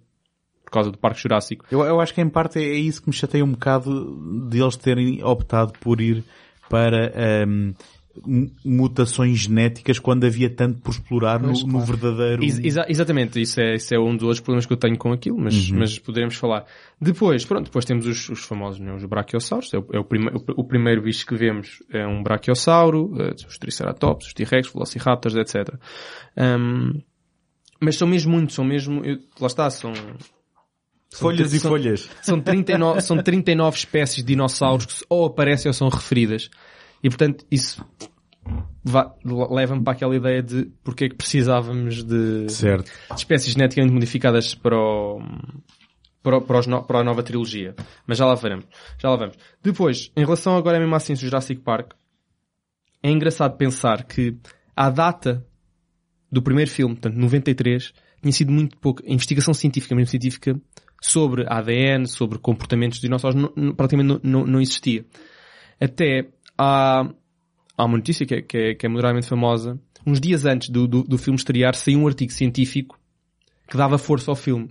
por 0.64 0.72
causa 0.72 0.92
do 0.92 0.98
Parque 0.98 1.22
Jurássico. 1.22 1.66
Eu, 1.72 1.82
eu 1.82 2.00
acho 2.00 2.14
que 2.14 2.22
em 2.22 2.30
parte 2.30 2.60
é 2.60 2.74
isso 2.74 3.02
que 3.02 3.10
me 3.10 3.14
chateia 3.14 3.44
um 3.44 3.52
bocado 3.52 4.48
de 4.50 4.62
eles 4.62 4.76
terem 4.78 5.24
optado 5.24 5.74
por 5.80 6.00
ir 6.00 6.24
para 6.70 7.46
mu- 7.46 7.76
mutações 8.66 9.40
genéticas 9.40 9.98
quando 10.00 10.26
havia 10.26 10.50
tanto 10.50 10.82
por 10.82 10.92
explorar 10.92 11.40
no, 11.42 11.54
no 11.54 11.80
verdadeiro. 11.82 12.44
Ex- 12.44 12.60
exa- 12.60 12.86
exatamente, 12.90 13.42
isso 13.42 13.60
é, 13.62 13.76
isso 13.76 13.94
é 13.94 14.00
um 14.00 14.14
dos 14.16 14.24
outros 14.24 14.40
problemas 14.42 14.66
que 14.66 14.74
eu 14.74 14.78
tenho 14.78 14.98
com 14.98 15.12
aquilo, 15.14 15.38
mas, 15.40 15.70
Uhum. 15.70 15.80
mas 15.80 15.98
poderemos 15.98 16.36
falar. 16.36 16.66
Depois, 17.00 17.46
pronto, 17.46 17.66
depois 17.66 17.86
temos 17.86 18.06
os, 18.06 18.30
os 18.30 18.44
famosos, 18.44 18.80
né, 18.80 18.94
os 18.94 19.06
brachiosauros, 19.06 19.74
é, 19.74 19.78
o, 19.78 19.86
é 19.94 20.00
o, 20.00 20.04
prime- 20.04 20.32
o- 20.56 20.64
primeiro 20.64 21.02
bicho 21.02 21.26
que 21.26 21.36
vemos 21.36 21.82
é 21.92 22.06
um 22.06 22.22
brachiosauro, 22.22 23.14
eh, 23.20 23.34
os 23.48 23.58
triceratops, 23.58 24.28
os 24.28 24.34
T-Rex, 24.34 24.72
velociraptors, 24.74 25.36
etc. 25.36 25.74
Ahm, 26.36 27.02
mas 27.80 27.96
são 27.96 28.08
mesmo 28.08 28.32
muitos, 28.34 28.56
são 28.56 28.66
mesmo, 28.66 29.04
eu- 29.06 29.18
lá 29.40 29.48
está, 29.48 29.70
são, 29.70 29.94
folhas 31.14 31.54
e 31.54 31.60
são- 31.60 31.72
folhas. 31.72 32.10
são 32.22 32.40
39, 32.40 33.02
são 33.02 33.18
39 33.24 33.78
espécies 33.78 34.18
de 34.18 34.24
dinossauros 34.24 34.86
que 34.86 35.06
ou 35.10 35.26
aparecem 35.26 35.70
ou 35.70 35.74
são 35.74 35.90
referidas. 35.90 36.50
E 37.04 37.10
portanto, 37.10 37.46
isso 37.50 37.86
va- 38.84 39.16
leva-me 39.24 39.84
para 39.84 39.94
aquela 39.94 40.16
ideia 40.16 40.42
de 40.42 40.72
porque 40.84 41.06
é 41.06 41.10
que 41.10 41.16
precisávamos 41.16 42.04
de, 42.04 42.46
de 43.12 43.20
espécies 43.20 43.54
geneticamente 43.54 43.94
modificadas 43.94 44.54
para, 44.56 44.78
o, 44.78 45.22
para, 46.24 46.62
no- 46.68 46.84
para 46.84 47.00
a 47.00 47.04
nova 47.04 47.24
trilogia. 47.24 47.76
Mas 48.06 48.18
já 48.18 48.26
lá 48.26 48.36
veremos. 48.36 48.66
Já 49.00 49.10
lá 49.10 49.16
vamos. 49.16 49.36
Depois, 49.64 50.12
em 50.16 50.22
relação 50.24 50.56
agora 50.56 50.80
mesmo 50.80 50.96
assim 50.96 51.14
ao 51.14 51.18
Jurassic 51.18 51.62
Park, 51.62 51.94
é 53.04 53.10
engraçado 53.10 53.58
pensar 53.58 54.04
que 54.04 54.38
a 54.76 54.90
data 54.90 55.46
do 56.32 56.42
primeiro 56.42 56.70
filme, 56.70 56.96
portanto, 56.96 57.16
93, 57.18 57.94
tinha 58.22 58.32
sido 58.32 58.52
muito 58.52 58.78
pouco, 58.78 59.02
a 59.06 59.12
investigação 59.12 59.54
científica, 59.54 59.96
mesmo 59.96 60.10
científica, 60.10 60.56
sobre 61.02 61.46
ADN, 61.48 62.06
sobre 62.08 62.38
comportamentos 62.38 63.00
de 63.00 63.08
dinossauros, 63.08 63.42
não- 63.42 63.52
não- 63.56 63.74
praticamente 63.76 64.08
não, 64.08 64.20
não, 64.42 64.46
não 64.48 64.62
existia. 64.62 65.04
Até 65.80 66.30
há, 66.58 67.10
há 67.78 67.86
uma 67.86 67.98
notícia 67.98 68.26
que 68.26 68.36
é, 68.36 68.42
que, 68.42 68.58
é, 68.58 68.76
que 68.76 68.86
é 68.86 68.90
moderadamente 68.90 69.28
famosa. 69.28 69.80
Uns 70.06 70.20
dias 70.20 70.46
antes 70.46 70.70
do, 70.70 70.88
do, 70.88 71.04
do 71.04 71.18
filme 71.18 71.38
estrear, 71.38 71.76
saiu 71.76 72.00
um 72.00 72.08
artigo 72.08 72.32
científico 72.32 73.00
que 73.68 73.78
dava 73.78 73.98
força 73.98 74.32
ao 74.32 74.36
filme. 74.36 74.70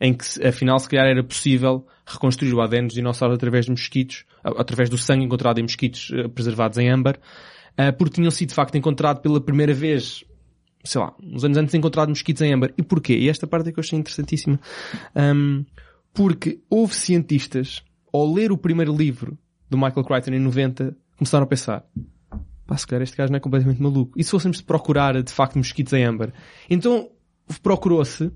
Em 0.00 0.12
que, 0.12 0.24
afinal, 0.44 0.78
se 0.78 0.88
calhar 0.88 1.06
era 1.06 1.22
possível 1.22 1.86
reconstruir 2.04 2.52
o 2.52 2.60
ADN 2.60 2.88
dos 2.88 2.94
dinossauros 2.94 3.36
através 3.36 3.66
de 3.66 3.70
mosquitos, 3.70 4.24
através 4.42 4.90
do 4.90 4.98
sangue 4.98 5.24
encontrado 5.24 5.58
em 5.58 5.62
mosquitos 5.62 6.10
eh, 6.12 6.26
preservados 6.26 6.76
em 6.76 6.90
âmbar, 6.90 7.20
eh, 7.76 7.92
porque 7.92 8.14
tinham 8.14 8.30
sido 8.30 8.48
de 8.48 8.54
facto 8.54 8.74
encontrado 8.76 9.20
pela 9.20 9.40
primeira 9.40 9.72
vez, 9.72 10.24
sei 10.82 11.00
lá, 11.00 11.14
uns 11.22 11.44
anos 11.44 11.56
antes 11.56 11.74
encontrado 11.74 12.08
mosquitos 12.08 12.42
em 12.42 12.52
âmbar. 12.52 12.72
E 12.76 12.82
porquê? 12.82 13.16
E 13.16 13.28
esta 13.28 13.46
parte 13.46 13.68
é 13.68 13.72
que 13.72 13.78
eu 13.78 13.82
achei 13.82 13.96
interessantíssima. 13.96 14.58
Ahm, 15.14 15.64
porque 16.12 16.60
houve 16.68 16.94
cientistas, 16.94 17.82
ao 18.12 18.30
ler 18.30 18.52
o 18.52 18.58
primeiro 18.58 18.94
livro 18.94 19.38
do 19.70 19.78
Michael 19.78 20.04
Crichton 20.04 20.32
em 20.32 20.40
90, 20.40 20.96
começaram 21.22 21.44
a 21.44 21.46
pensar, 21.46 21.84
pá, 22.66 22.76
se 22.76 22.86
calhar 22.86 23.02
este 23.02 23.16
gajo 23.16 23.30
não 23.30 23.36
é 23.36 23.40
completamente 23.40 23.80
maluco. 23.80 24.12
E 24.18 24.24
se 24.24 24.30
fôssemos 24.30 24.60
procurar, 24.60 25.22
de 25.22 25.32
facto, 25.32 25.56
mosquitos 25.56 25.92
em 25.92 26.04
âmbar? 26.04 26.32
Então, 26.68 27.08
procurou-se, 27.62 28.30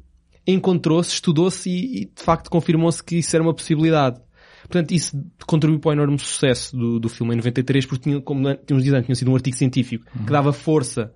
encontrou-se, 0.46 1.10
estudou-se 1.14 1.68
e, 1.68 2.02
e, 2.02 2.04
de 2.06 2.22
facto, 2.22 2.48
confirmou-se 2.48 3.02
que 3.02 3.16
isso 3.16 3.34
era 3.34 3.42
uma 3.42 3.54
possibilidade. 3.54 4.20
Portanto, 4.62 4.92
isso 4.92 5.20
contribuiu 5.46 5.80
para 5.80 5.90
o 5.90 5.92
enorme 5.92 6.18
sucesso 6.18 6.76
do, 6.76 6.98
do 6.98 7.08
filme 7.08 7.34
em 7.34 7.36
93, 7.36 7.86
porque 7.86 8.02
tinha, 8.04 8.20
como 8.20 8.54
tínhamos 8.54 8.84
dito 8.84 8.94
antes, 8.94 9.06
tinha 9.06 9.14
sido 9.16 9.30
um 9.30 9.34
artigo 9.34 9.56
científico 9.56 10.04
que 10.10 10.32
dava 10.32 10.52
força 10.52 11.12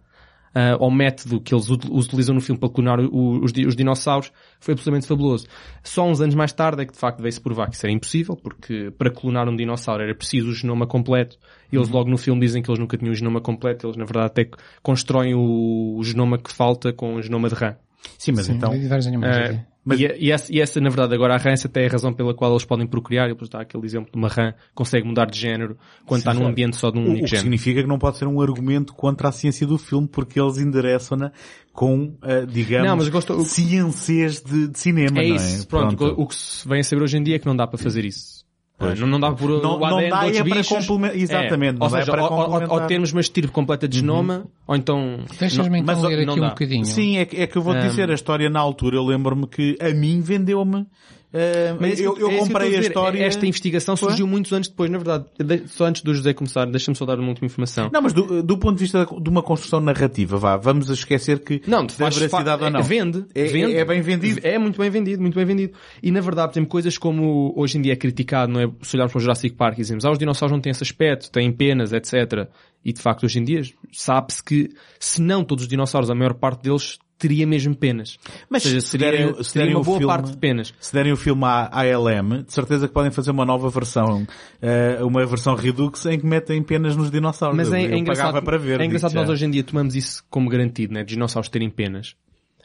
ah, 0.55 0.77
ao 0.81 0.91
método 0.91 1.41
que 1.41 1.55
eles 1.55 1.69
ut- 1.71 1.89
utilizam 1.91 2.35
no 2.35 2.41
filme 2.41 2.59
para 2.59 2.69
clonar 2.69 3.01
o- 3.01 3.43
os, 3.45 3.53
os 3.53 3.77
dinossauros, 3.77 4.33
foi 4.59 4.73
absolutamente 4.73 5.07
fabuloso. 5.07 5.47
Só 5.83 6.07
uns 6.07 6.21
anos 6.21 6.35
mais 6.35 6.53
tarde 6.53 6.83
é 6.83 6.87
que 6.87 6.93
de 6.93 6.99
facto 6.99 7.21
veio-se 7.21 7.41
provar 7.41 7.69
que 7.69 7.77
isso 7.77 7.87
era 7.87 7.93
impossível, 7.93 8.37
porque 8.37 8.91
para 8.97 9.11
clonar 9.11 9.49
um 9.49 9.57
dinossauro 9.57 10.03
era 10.03 10.15
preciso 10.15 10.49
o 10.49 10.53
genoma 10.53 10.87
completo, 10.87 11.39
e 11.73 11.77
eles 11.77 11.89
logo 11.89 12.11
no 12.11 12.19
filme 12.19 12.41
dizem 12.41 12.63
que 12.63 12.71
eles 12.71 12.79
nunca 12.79 12.97
tinham 12.97 13.13
o 13.13 13.15
genoma 13.15 13.41
completo, 13.41 13.87
eles 13.87 13.97
na 13.97 14.05
verdade 14.05 14.27
até 14.27 14.45
que 14.45 14.57
constroem 14.83 15.35
o, 15.35 15.97
o 15.99 16.05
genoma 16.05 16.39
que 16.39 16.53
falta 16.53 16.93
com 16.93 17.15
o 17.15 17.23
genoma 17.23 17.49
de 17.49 17.55
rã. 17.55 17.77
Sim, 18.19 18.33
mas 18.33 18.47
Sim, 18.47 18.55
então. 18.55 18.71
vários 18.89 19.07
animais 19.07 19.37
aqui. 19.37 19.61
Mas- 19.85 19.99
e, 19.99 20.05
e 20.19 20.31
essa, 20.31 20.53
e 20.55 20.61
essa, 20.61 20.79
na 20.81 20.91
verdade, 20.91 21.15
agora 21.15 21.35
a 21.35 21.39
rã 21.39 21.51
essa 21.53 21.67
até 21.67 21.83
é 21.85 21.87
a 21.89 21.91
razão 21.91 22.13
pela 22.13 22.35
qual 22.35 22.51
eles 22.53 22.65
podem 22.65 22.87
procriar, 22.87 23.27
e 23.29 23.33
depois 23.33 23.49
dá 23.49 23.61
aquele 23.63 23.87
exemplo 23.87 24.13
de 24.13 24.19
uma 24.19 24.29
rã 24.29 24.53
que 24.53 24.59
consegue 24.75 25.07
mudar 25.07 25.25
de 25.31 25.39
género 25.39 25.77
quando 26.05 26.19
está 26.21 26.35
num 26.35 26.47
ambiente 26.47 26.77
só 26.77 26.91
de 26.91 26.99
um 26.99 27.03
O, 27.03 27.05
o 27.07 27.09
único 27.11 27.25
que 27.25 27.31
género. 27.31 27.43
significa 27.45 27.81
que 27.83 27.89
não 27.89 27.99
pode 27.99 28.19
ser 28.19 28.27
um 28.27 28.41
argumento 28.43 28.93
contra 28.93 29.29
a 29.29 29.33
ciência 29.33 29.67
do 29.67 29.79
filme, 29.79 30.07
porque 30.07 30.39
eles 30.41 30.59
endereçam-na 30.59 31.33
com, 31.73 32.15
ah, 32.23 32.45
digamos, 32.47 32.87
Não, 32.89 32.97
mas 32.97 33.09
gosto- 33.09 33.33
o- 33.35 33.45
ciências 33.45 34.41
de, 34.43 34.69
de 34.69 34.79
cinema, 34.79 35.19
É 35.21 35.29
não 35.29 35.35
é? 35.35 35.37
isso, 35.37 35.67
pronto. 35.67 36.05
O 36.19 36.27
que 36.27 36.35
se 36.35 36.69
vem 36.69 36.81
a 36.81 36.85
saber 36.85 37.03
hoje 37.03 37.17
em 37.17 37.23
dia 37.23 37.37
é 37.37 37.39
que 37.39 37.47
não 37.47 37.57
dá 37.57 37.67
para 37.67 37.79
fazer 37.79 38.05
isso. 38.05 38.40
Pois. 38.81 38.99
Não, 38.99 39.07
não 39.07 39.21
dá 39.21 39.31
por 39.33 39.49
Não- 39.63 39.77
o 39.77 39.79
não 39.79 39.99
ADN 39.99 40.11
dá 40.11 40.19
de 40.21 40.25
outros 40.25 40.39
é 40.41 40.43
para 40.45 40.59
bichos. 40.59 40.87
complemen- 40.87 41.21
exatamente, 41.23 41.79
não 41.79 41.87
Ou 41.87 41.93
dá 41.93 41.99
é 41.99 42.01
seja, 42.01 42.13
para 42.13 42.23
ou, 42.25 42.31
ou- 42.31 42.39
ou 42.39 42.45
complementar. 42.47 42.81
Uhum. 42.81 42.87
termos 42.89 43.13
uma 43.13 43.21
estirpe 43.21 43.53
completa 43.53 43.87
de 43.87 43.99
genoma, 43.99 44.47
ou 44.67 44.75
então... 44.75 45.19
Deixas-me 45.39 45.79
então 45.81 45.95
mas, 45.95 46.03
ler 46.03 46.25
não 46.27 46.33
aqui 46.33 46.41
um 46.41 46.45
dá. 46.45 46.49
bocadinho. 46.49 46.85
Sim, 46.87 47.19
é, 47.19 47.25
que- 47.27 47.37
é 47.37 47.47
que 47.47 47.57
eu 47.59 47.63
vou 47.63 47.75
te 47.75 47.83
dizer, 47.83 48.11
a 48.11 48.15
história 48.15 48.49
na 48.49 48.59
altura, 48.59 48.97
eu 48.97 49.05
lembro-me 49.05 49.47
que 49.47 49.77
a 49.81 49.91
mim 49.91 50.21
vendeu-me. 50.23 50.87
Ah, 51.33 51.77
Mas 51.81 52.01
eu, 52.01 52.17
é 52.17 52.23
eu 52.23 52.29
isso 52.29 52.39
que 52.39 52.49
comprei 52.49 52.77
a 52.77 52.81
história. 52.81 53.23
Esta 53.25 53.47
investigação 53.47 53.97
Foi? 53.97 54.09
surgiu 54.09 54.27
muitos 54.27 54.53
anos 54.53 54.69
depois, 54.69 54.91
na 54.91 54.99
verdade. 54.99 55.25
De- 55.39 55.69
Só 55.69 55.85
antes 55.87 56.03
do 56.03 56.15
José 56.15 56.33
começar, 56.35 56.65
deixa-me 56.67 56.97
só 56.97 57.05
dar 57.07 57.19
uma 57.19 57.29
última 57.29 57.47
informação. 57.47 57.89
Não, 57.93 58.03
mas 58.03 58.13
do, 58.13 58.43
do 58.43 58.59
ponto 58.59 58.77
de 58.77 58.85
vista 58.85 59.07
de 59.07 59.29
uma 59.29 59.43
construção 59.43 59.81
narrativa, 59.81 60.37
vá, 60.39 60.57
vamos 60.57 60.89
esquecer 60.91 61.39
que 61.41 61.63
Não, 61.67 61.87
de 61.87 61.95
da 61.97 62.05
faz, 62.07 62.17
veracidade 62.17 62.65
ou 62.65 62.71
não. 62.71 62.81
é- 62.81 62.83
Vende, 62.83 63.25
É- 63.35 63.45
vende. 63.45 63.75
é 63.77 63.85
bem 63.85 64.01
vendido. 64.01 64.41
É 64.43 64.59
muito 64.59 64.79
bem 64.81 64.91
vendido, 64.91 65.23
muito 65.23 65.35
bem 65.35 65.45
vendido. 65.45 65.73
E 66.03 66.11
na 66.11 66.21
verdade, 66.21 66.49
por 66.53 66.59
exemplo, 66.59 66.71
coisas 66.71 66.99
como 66.99 67.53
hoje 67.57 67.79
em 67.79 67.83
dia 67.83 67.93
é 67.93 67.97
criticado, 67.97 68.53
não 68.53 68.61
é? 68.61 68.69
Se 68.83 68.97
olharmos 68.97 69.13
para 69.13 69.19
o 69.19 69.23
Jurassic 69.23 69.55
Park 69.57 69.75
e 69.79 69.83
dizemos, 69.83 70.05
ah, 70.05 70.11
os 70.11 70.19
dinossauros 70.19 70.53
não 70.53 70.61
têm 70.61 70.71
esse 70.71 70.83
aspecto, 70.83 71.31
têm 71.31 71.53
penas, 71.53 71.93
etc. 71.93 72.49
E 72.85 72.93
de 72.93 73.01
facto, 73.01 73.25
hoje 73.25 73.39
em 73.39 73.45
dia, 73.45 73.63
sabe-se 73.93 74.43
que, 74.43 74.71
se 74.99 75.21
não 75.21 75.45
todos 75.45 75.65
os 75.65 75.69
dinossauros, 75.69 76.11
a 76.11 76.15
maior 76.15 76.35
parte 76.35 76.63
deles 76.63 76.99
teria 77.21 77.47
mesmo 77.47 77.75
penas. 77.77 78.19
Mas 78.49 78.65
Ou 78.65 78.71
seja, 78.71 78.81
se 78.81 78.89
seria, 78.89 79.11
derem- 79.11 79.43
se 79.45 79.55
derem 79.55 79.75
uma 79.75 79.81
o 79.81 79.85
boa 79.85 79.99
filme- 79.99 80.13
parte 80.13 80.31
de 80.33 80.37
penas. 80.39 80.75
Se 80.81 80.93
derem 80.93 81.13
o 81.13 81.17
filme 81.17 81.45
à 81.45 81.69
ALM, 81.73 82.43
de 82.47 82.53
certeza 82.53 82.89
que 82.89 82.95
podem 82.95 83.11
fazer 83.13 83.31
uma 83.31 83.45
nova 83.45 83.69
versão, 83.69 84.27
eh, 84.61 84.99
uma 85.03 85.25
versão 85.27 85.55
Redux 85.55 86.05
em 86.07 86.19
que 86.19 86.27
metem 86.27 86.63
penas 86.63 86.97
nos 86.97 87.11
dinossauros. 87.11 87.57
Mas 87.57 87.69
eu, 87.69 87.75
é, 87.75 87.83
é 87.83 87.93
eu 87.93 87.97
engraçado, 87.99 88.43
ver. 88.59 88.81
é 88.81 88.85
engraçado 88.85 89.15
nós 89.15 89.27
já. 89.27 89.33
hoje 89.33 89.45
em 89.45 89.51
dia 89.51 89.63
tomamos 89.63 89.95
isso 89.95 90.25
como 90.31 90.49
garantido, 90.49 90.95
né? 90.95 91.05
Dinossauros 91.05 91.49
terem 91.49 91.69
penas. 91.71 92.15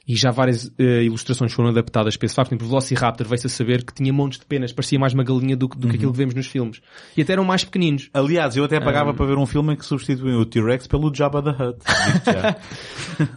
E 0.07 0.15
já 0.15 0.29
várias 0.29 0.71
eh, 0.77 1.03
ilustrações 1.03 1.51
foram 1.51 1.69
adaptadas 1.69 2.15
para 2.15 2.27
esse 2.27 2.35
facto. 2.35 2.49
Por 2.49 2.55
exemplo, 2.55 2.67
Velociraptor 2.69 3.27
veio-se 3.27 3.47
a 3.47 3.49
saber 3.49 3.83
que 3.83 3.91
tinha 3.91 4.13
montes 4.13 4.37
de 4.39 4.45
penas. 4.45 4.71
Parecia 4.71 4.99
mais 4.99 5.13
uma 5.15 5.23
galinha 5.23 5.57
do, 5.57 5.67
que- 5.67 5.77
do 5.79 5.87
que 5.89 5.95
aquilo 5.95 6.11
que 6.11 6.17
vemos 6.19 6.35
nos 6.35 6.45
filmes. 6.45 6.79
E 7.17 7.23
até 7.23 7.33
eram 7.33 7.43
mais 7.43 7.63
pequeninos. 7.63 8.09
Aliás, 8.13 8.55
eu 8.55 8.63
até 8.65 8.79
pagava 8.79 9.13
para 9.15 9.25
ver 9.25 9.35
um 9.37 9.47
filme 9.47 9.73
em 9.73 9.75
que 9.75 9.83
substituem 9.85 10.35
o 10.35 10.45
T-Rex 10.45 10.85
pelo 10.85 11.11
Jabba 11.13 11.41
the 11.41 11.49
Hutt. 11.49 11.79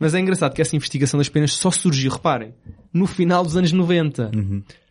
Mas 0.00 0.14
é 0.14 0.20
engraçado 0.20 0.54
que 0.54 0.62
essa 0.62 0.74
investigação 0.76 1.18
das 1.18 1.28
penas 1.28 1.52
só 1.52 1.70
surgiu, 1.70 2.10
reparem, 2.10 2.54
no 2.92 3.06
final 3.06 3.42
dos 3.44 3.56
anos 3.56 3.72
90. 3.72 4.30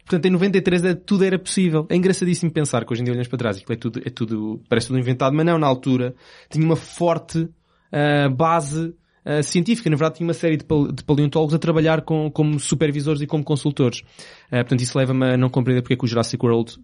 Portanto, 0.06 0.26
em 0.26 0.30
93 0.32 0.84
é, 0.86 0.94
tudo 0.96 1.24
era 1.24 1.40
possível. 1.40 1.86
É 1.90 1.96
engraçadíssimo 1.96 2.52
pensar 2.52 2.86
que 2.86 2.92
hoje 2.94 3.02
em 3.02 3.06
dia 3.06 3.14
olhamos 3.14 3.28
para 3.28 3.38
trás 3.40 3.58
e 3.58 3.64
que 3.64 3.72
é 3.74 3.76
tudo, 3.76 4.02
é 4.06 4.10
tudo, 4.10 4.62
parece 4.70 4.88
tudo 4.88 5.00
inventado, 5.00 5.34
mas 5.36 5.46
não, 5.46 5.58
na 5.58 5.68
altura 5.68 6.14
tinha 6.50 6.66
uma 6.66 6.76
forte 6.76 7.40
uh, 7.40 8.30
base 8.36 8.94
uh, 9.26 9.44
científica. 9.44 9.90
Na 9.90 9.96
verdade, 9.96 10.18
tinha 10.18 10.28
uma 10.28 10.34
série 10.34 10.58
de, 10.58 10.66
de 10.66 11.04
paleontólogos 11.04 11.54
a 11.54 11.60
trabalhar 11.60 12.02
com, 12.02 12.30
como 12.32 12.60
supervisores 12.60 13.22
e 13.22 13.28
como 13.28 13.44
consultores. 13.44 14.00
Uh, 14.48 14.58
portanto, 14.58 14.82
isso 14.82 14.98
leva-me 14.98 15.34
a 15.34 15.38
não 15.38 15.50
compreender 15.50 15.82
porque 15.82 15.94
é 15.94 15.98
que 15.98 16.06
o 16.06 16.08
Jurassic 16.08 16.44
World 16.44 16.78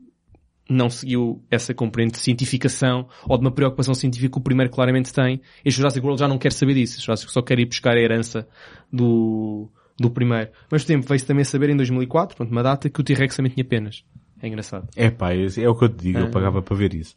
não 0.69 0.89
seguiu 0.89 1.43
essa 1.49 1.73
componente 1.73 2.13
de 2.13 2.19
cientificação 2.19 3.07
ou 3.27 3.37
de 3.37 3.43
uma 3.43 3.51
preocupação 3.51 3.93
científica 3.95 4.33
que 4.33 4.37
o 4.37 4.41
primeiro 4.41 4.71
claramente 4.71 5.11
tem. 5.11 5.41
Este 5.65 5.77
Jurassic 5.77 6.05
World 6.05 6.19
já 6.19 6.27
não 6.27 6.37
quer 6.37 6.51
saber 6.51 6.75
disso. 6.75 6.99
O 6.99 7.01
Jurassic 7.01 7.31
só 7.31 7.41
quer 7.41 7.59
ir 7.59 7.65
buscar 7.65 7.97
a 7.97 7.99
herança 7.99 8.47
do, 8.93 9.67
do 9.97 10.11
primeiro. 10.11 10.51
Mas, 10.71 10.83
por 10.83 10.87
tempo, 10.87 11.07
veio-se 11.07 11.25
também 11.25 11.43
saber 11.43 11.71
em 11.71 11.75
2004, 11.75 12.37
pronto, 12.37 12.51
uma 12.51 12.61
data, 12.61 12.89
que 12.89 13.01
o 13.01 13.03
T-Rex 13.03 13.35
também 13.35 13.51
tinha 13.51 13.65
penas. 13.65 14.03
É 14.41 14.47
engraçado. 14.47 14.87
É 14.95 15.09
pá, 15.09 15.33
é 15.33 15.67
o 15.67 15.75
que 15.75 15.85
eu 15.85 15.89
te 15.89 16.03
digo, 16.03 16.19
eu 16.19 16.25
ah. 16.25 16.29
pagava 16.29 16.61
para 16.61 16.75
ver 16.75 16.93
isso. 16.93 17.15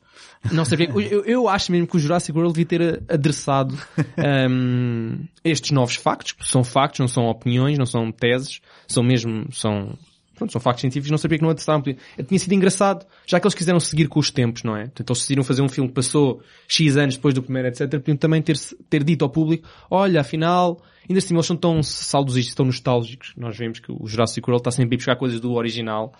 Não 0.51 0.65
sei 0.65 0.89
eu, 1.11 1.25
eu 1.25 1.49
acho 1.49 1.71
mesmo 1.71 1.87
que 1.87 1.97
o 1.97 2.01
Jurassic 2.01 2.37
World 2.37 2.53
devia 2.55 2.67
ter 2.67 3.03
adressado 3.09 3.79
um, 4.51 5.25
estes 5.45 5.71
novos 5.71 5.95
factos, 5.95 6.35
são 6.43 6.65
factos, 6.65 7.01
não 7.01 7.09
são 7.09 7.27
opiniões, 7.27 7.79
não 7.79 7.87
são 7.87 8.11
teses, 8.11 8.61
são 8.89 9.03
mesmo, 9.03 9.47
são 9.53 9.97
pronto, 10.35 10.53
são 10.53 10.61
factos 10.61 10.81
científicos, 10.81 11.11
não 11.11 11.19
sabia 11.19 11.39
que 11.39 11.45
não 11.45 11.51
atestaram. 11.51 11.83
Tinha 11.83 12.39
sido 12.39 12.53
engraçado, 12.53 13.07
já 13.27 13.39
que 13.39 13.47
eles 13.47 13.55
quiseram 13.55 13.79
seguir 13.79 14.09
com 14.09 14.19
os 14.19 14.31
tempos, 14.31 14.63
não 14.63 14.77
é? 14.77 14.83
Portanto, 14.85 15.11
eles 15.11 15.21
decidiram 15.21 15.45
fazer 15.45 15.63
um 15.63 15.69
filme 15.69 15.89
que 15.89 15.95
passou 15.95 16.43
X 16.67 16.97
anos 16.97 17.17
depois 17.17 17.35
do 17.35 17.43
primeiro, 17.43 17.69
etc. 17.69 17.89
Podiam 17.91 18.17
também 18.17 18.43
ter, 18.43 18.59
ter 18.91 19.05
dito 19.05 19.25
ao 19.25 19.31
público, 19.31 19.69
olha, 19.91 20.21
afinal, 20.21 20.81
ainda 21.09 21.19
assim 21.19 21.35
eles 21.35 21.47
são 21.47 21.57
tão 21.57 21.83
saudosistas, 21.83 22.55
tão 22.55 22.67
nostálgicos. 22.67 23.33
Nós 23.37 23.57
vemos 23.57 23.81
que 23.81 23.91
o 23.91 24.07
Jurassic 24.07 24.49
World 24.49 24.61
está 24.61 24.71
sempre 24.71 24.95
a 24.95 24.99
buscar 24.99 25.17
coisas 25.17 25.41
do 25.41 25.53
original. 25.53 26.13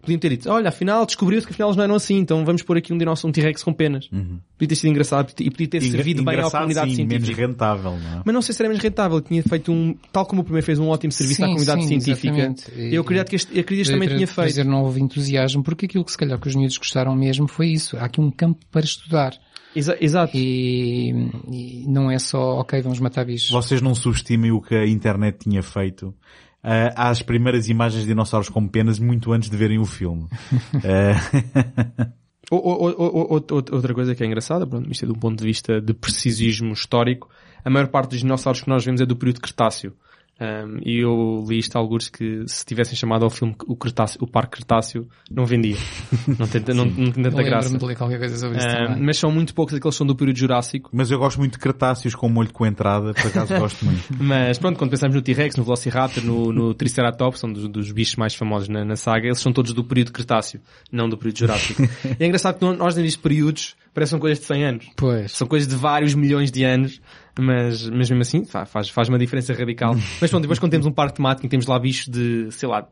Podiam 0.00 0.18
ter 0.18 0.30
dito, 0.30 0.48
olha, 0.48 0.68
afinal 0.70 1.04
descobriu-se 1.04 1.46
que 1.46 1.52
afinal 1.52 1.68
eles 1.68 1.76
não 1.76 1.84
eram 1.84 1.94
assim, 1.94 2.16
então 2.16 2.42
vamos 2.42 2.62
pôr 2.62 2.78
aqui 2.78 2.90
um 2.92 2.96
dinossauro, 2.96 3.28
um 3.28 3.32
T-Rex 3.32 3.62
com 3.62 3.72
penas. 3.72 4.08
Uhum. 4.10 4.38
Podia 4.56 4.68
ter 4.68 4.74
sido 4.76 4.90
engraçado 4.90 5.32
e 5.38 5.50
podia 5.50 5.68
ter 5.68 5.82
servido 5.82 6.24
bem 6.24 6.40
à 6.40 6.50
comunidade 6.50 6.90
sim, 6.90 6.96
científica. 6.96 7.26
menos 7.26 7.38
rentável, 7.38 7.98
não 7.98 8.18
é? 8.18 8.22
Mas 8.24 8.34
não 8.34 8.40
sei 8.40 8.54
se 8.54 8.62
era 8.62 8.68
menos 8.70 8.82
rentável. 8.82 9.20
Tinha 9.20 9.42
feito 9.42 9.70
um, 9.70 9.94
tal 10.10 10.24
como 10.24 10.40
o 10.40 10.44
primeiro 10.44 10.64
fez 10.64 10.78
um 10.78 10.88
ótimo 10.88 11.12
serviço 11.12 11.36
sim, 11.36 11.42
à 11.42 11.46
comunidade 11.48 11.82
sim, 11.82 11.88
científica. 11.88 12.34
Exatamente. 12.34 12.94
Eu 12.94 13.02
acredito 13.02 13.28
que 13.28 13.36
este, 13.36 13.60
acredito 13.60 13.68
que 13.68 13.80
este 13.82 13.92
também 13.92 14.08
tinha 14.08 14.26
feito. 14.26 14.48
Dizer, 14.48 14.64
não 14.64 14.82
houve 14.82 15.00
entusiasmo, 15.02 15.62
porque 15.62 15.84
aquilo 15.84 16.04
que 16.04 16.12
se 16.12 16.18
calhar 16.18 16.38
que 16.38 16.48
os 16.48 16.54
miúdos 16.54 16.78
gostaram 16.78 17.14
mesmo 17.14 17.46
foi 17.46 17.68
isso. 17.68 17.98
Há 17.98 18.04
aqui 18.04 18.20
um 18.22 18.30
campo 18.30 18.60
para 18.70 18.84
estudar. 18.84 19.34
Exa 19.74 19.96
exato. 20.00 20.36
E, 20.36 21.10
e, 21.50 21.84
não 21.86 22.10
é 22.10 22.18
só, 22.18 22.58
ok, 22.60 22.80
vamos 22.82 22.98
matar 23.00 23.24
bichos. 23.24 23.50
Vocês 23.50 23.80
não 23.80 23.94
subestimem 23.94 24.50
o 24.50 24.60
que 24.60 24.74
a 24.74 24.86
internet 24.86 25.38
tinha 25.38 25.62
feito 25.62 26.08
uh, 26.08 26.92
às 26.96 27.22
primeiras 27.22 27.68
imagens 27.68 28.02
de 28.02 28.08
dinossauros 28.08 28.48
com 28.48 28.66
penas 28.66 28.98
muito 28.98 29.32
antes 29.32 29.48
de 29.48 29.56
verem 29.56 29.78
o 29.78 29.84
filme. 29.84 30.24
uh... 30.74 32.20
Outra 32.50 33.94
coisa 33.94 34.12
que 34.14 34.24
é 34.24 34.26
engraçada, 34.26 34.66
pronto, 34.66 34.90
isto 34.90 35.04
é 35.04 35.08
do 35.08 35.14
ponto 35.14 35.38
de 35.38 35.44
vista 35.44 35.80
de 35.80 35.94
precisismo 35.94 36.72
histórico, 36.72 37.28
a 37.64 37.70
maior 37.70 37.86
parte 37.86 38.10
dos 38.10 38.20
dinossauros 38.20 38.60
que 38.60 38.68
nós 38.68 38.84
vemos 38.84 39.00
é 39.00 39.06
do 39.06 39.14
período 39.14 39.40
Cretáceo. 39.40 39.94
Um, 40.40 40.78
e 40.82 41.00
eu 41.00 41.44
li 41.46 41.58
isto 41.58 41.76
alguns 41.76 42.08
que 42.08 42.44
se 42.46 42.64
tivessem 42.64 42.96
chamado 42.96 43.24
ao 43.24 43.30
filme 43.30 43.54
o, 43.66 43.76
Cretáceo, 43.76 44.18
o 44.22 44.26
Parque 44.26 44.56
Cretáceo, 44.56 45.06
não 45.30 45.44
vendia. 45.44 45.76
não 46.38 46.46
tenta, 46.46 46.72
não, 46.72 46.86
não 46.86 47.12
tem 47.12 47.24
tanta 47.24 47.42
graça. 47.42 47.76
De 47.76 47.84
ler 47.84 47.94
qualquer 47.94 48.18
coisa 48.18 48.38
sobre 48.38 48.56
isso 48.56 48.66
um, 48.66 49.04
mas 49.04 49.18
são 49.18 49.30
muito 49.30 49.54
poucos 49.54 49.74
aqueles 49.74 49.94
que 49.94 49.98
são 49.98 50.06
do 50.06 50.16
período 50.16 50.38
Jurássico. 50.38 50.88
Mas 50.94 51.10
eu 51.10 51.18
gosto 51.18 51.38
muito 51.38 51.52
de 51.52 51.58
Cretáceos 51.58 52.14
com 52.14 52.26
molho 52.30 52.50
com 52.50 52.64
entrada, 52.64 53.12
por 53.12 53.26
acaso 53.26 53.58
gosto 53.58 53.84
muito. 53.84 54.02
mas 54.18 54.58
pronto, 54.58 54.78
quando 54.78 54.90
pensamos 54.90 55.14
no 55.14 55.20
T-Rex, 55.20 55.56
no 55.56 55.64
Velociraptor, 55.64 56.24
no, 56.24 56.52
no 56.52 56.72
Triceratops, 56.72 57.38
são 57.38 57.52
dos, 57.52 57.68
dos 57.68 57.92
bichos 57.92 58.16
mais 58.16 58.34
famosos 58.34 58.70
na, 58.70 58.82
na, 58.82 58.96
saga, 58.96 59.26
eles 59.26 59.38
são 59.38 59.52
todos 59.52 59.74
do 59.74 59.84
período 59.84 60.10
Cretáceo, 60.10 60.60
não 60.90 61.06
do 61.06 61.18
período 61.18 61.38
Jurássico. 61.38 61.82
e 62.18 62.24
é 62.24 62.26
engraçado 62.26 62.58
que 62.58 62.64
nós 62.64 62.96
nestes 62.96 63.16
períodos 63.16 63.76
parecem 63.92 64.18
coisas 64.18 64.38
de 64.38 64.46
100 64.46 64.64
anos. 64.64 64.86
Pois. 64.96 65.32
São 65.32 65.46
coisas 65.46 65.68
de 65.68 65.74
vários 65.74 66.14
milhões 66.14 66.50
de 66.50 66.64
anos 66.64 67.00
mas, 67.40 67.88
mas 67.88 68.10
mesmo 68.10 68.20
assim 68.20 68.44
faz, 68.44 68.88
faz 68.88 69.08
uma 69.08 69.18
diferença 69.18 69.52
radical. 69.54 69.94
mas 70.20 70.30
pronto, 70.30 70.42
depois 70.42 70.58
quando 70.58 70.72
temos 70.72 70.86
um 70.86 70.92
parque 70.92 71.16
temático 71.16 71.46
e 71.46 71.48
temos 71.48 71.66
lá 71.66 71.78
bichos 71.78 72.08
de, 72.08 72.50
sei 72.50 72.68
lá, 72.68 72.86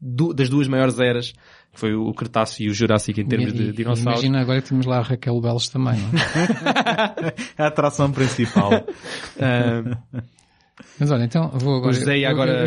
do, 0.00 0.32
das 0.32 0.48
duas 0.48 0.68
maiores 0.68 0.98
eras, 0.98 1.32
que 1.72 1.80
foi 1.80 1.94
o 1.94 2.12
Cretáceo 2.12 2.66
e 2.66 2.70
o 2.70 2.74
Jurássico 2.74 3.20
em 3.20 3.26
termos 3.26 3.52
e, 3.52 3.56
de 3.56 3.72
dinossauros. 3.72 4.22
Imagina 4.22 4.40
agora 4.40 4.62
que 4.62 4.68
temos 4.68 4.86
lá 4.86 4.98
a 4.98 5.02
Raquel 5.02 5.40
Belos 5.40 5.68
também, 5.68 5.98
não 5.98 6.18
é? 7.58 7.62
a 7.62 7.66
atração 7.66 8.10
principal. 8.12 8.70
uh, 8.72 9.96
mas 10.98 11.10
olha, 11.10 11.24
então 11.24 11.50
vou 11.54 11.76
agora, 11.76 11.92
José 11.92 12.24
agora 12.24 12.66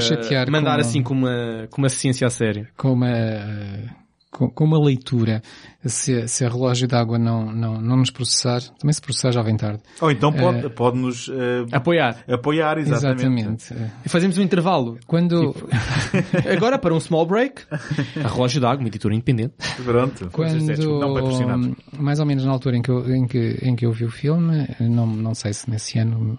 mandar 0.49 0.75
com 0.75 0.81
assim 0.81 1.01
com 1.01 1.13
uma, 1.13 1.67
com 1.69 1.81
uma 1.81 1.89
ciência 1.89 2.27
a 2.27 2.29
sério. 2.29 2.67
Com 2.77 2.93
uma, 2.93 3.07
com, 4.29 4.49
com 4.49 4.65
uma 4.65 4.83
leitura, 4.83 5.41
se, 5.85 6.27
se 6.27 6.45
a 6.45 6.49
relógio 6.49 6.87
d'água 6.87 7.17
não, 7.17 7.51
não, 7.51 7.81
não 7.81 7.97
nos 7.97 8.11
processar, 8.11 8.61
também 8.77 8.93
se 8.93 9.01
processar 9.01 9.31
já 9.31 9.41
vem 9.41 9.57
tarde. 9.57 9.81
Ou 9.99 10.11
então 10.11 10.31
pode, 10.31 10.65
uh, 10.65 10.69
pode 10.69 10.97
nos 10.97 11.27
uh, 11.27 11.65
apoiar. 11.71 12.23
Apoiar, 12.27 12.77
exatamente. 12.77 13.21
exatamente. 13.21 13.91
E 14.05 14.09
fazemos 14.09 14.37
um 14.37 14.41
intervalo. 14.41 14.99
Quando... 15.07 15.53
Tipo, 15.53 15.69
agora 16.51 16.77
para 16.77 16.93
um 16.93 16.99
small 16.99 17.25
break, 17.25 17.63
a 18.23 18.27
relógio 18.27 18.61
d'água, 18.61 18.79
uma 18.79 18.87
editora 18.87 19.13
independente. 19.15 19.55
Pronto. 19.83 20.29
Quando, 20.31 21.75
mais 21.97 22.19
ou 22.19 22.25
menos 22.25 22.45
na 22.45 22.51
altura 22.51 22.77
em 22.77 22.81
que, 22.81 22.89
eu, 22.91 23.15
em, 23.15 23.25
que, 23.25 23.57
em 23.61 23.75
que 23.75 23.85
eu 23.85 23.91
vi 23.91 24.05
o 24.05 24.11
filme, 24.11 24.67
não, 24.79 25.07
não 25.07 25.33
sei 25.33 25.53
se 25.53 25.69
nesse 25.69 25.97
ano, 25.97 26.37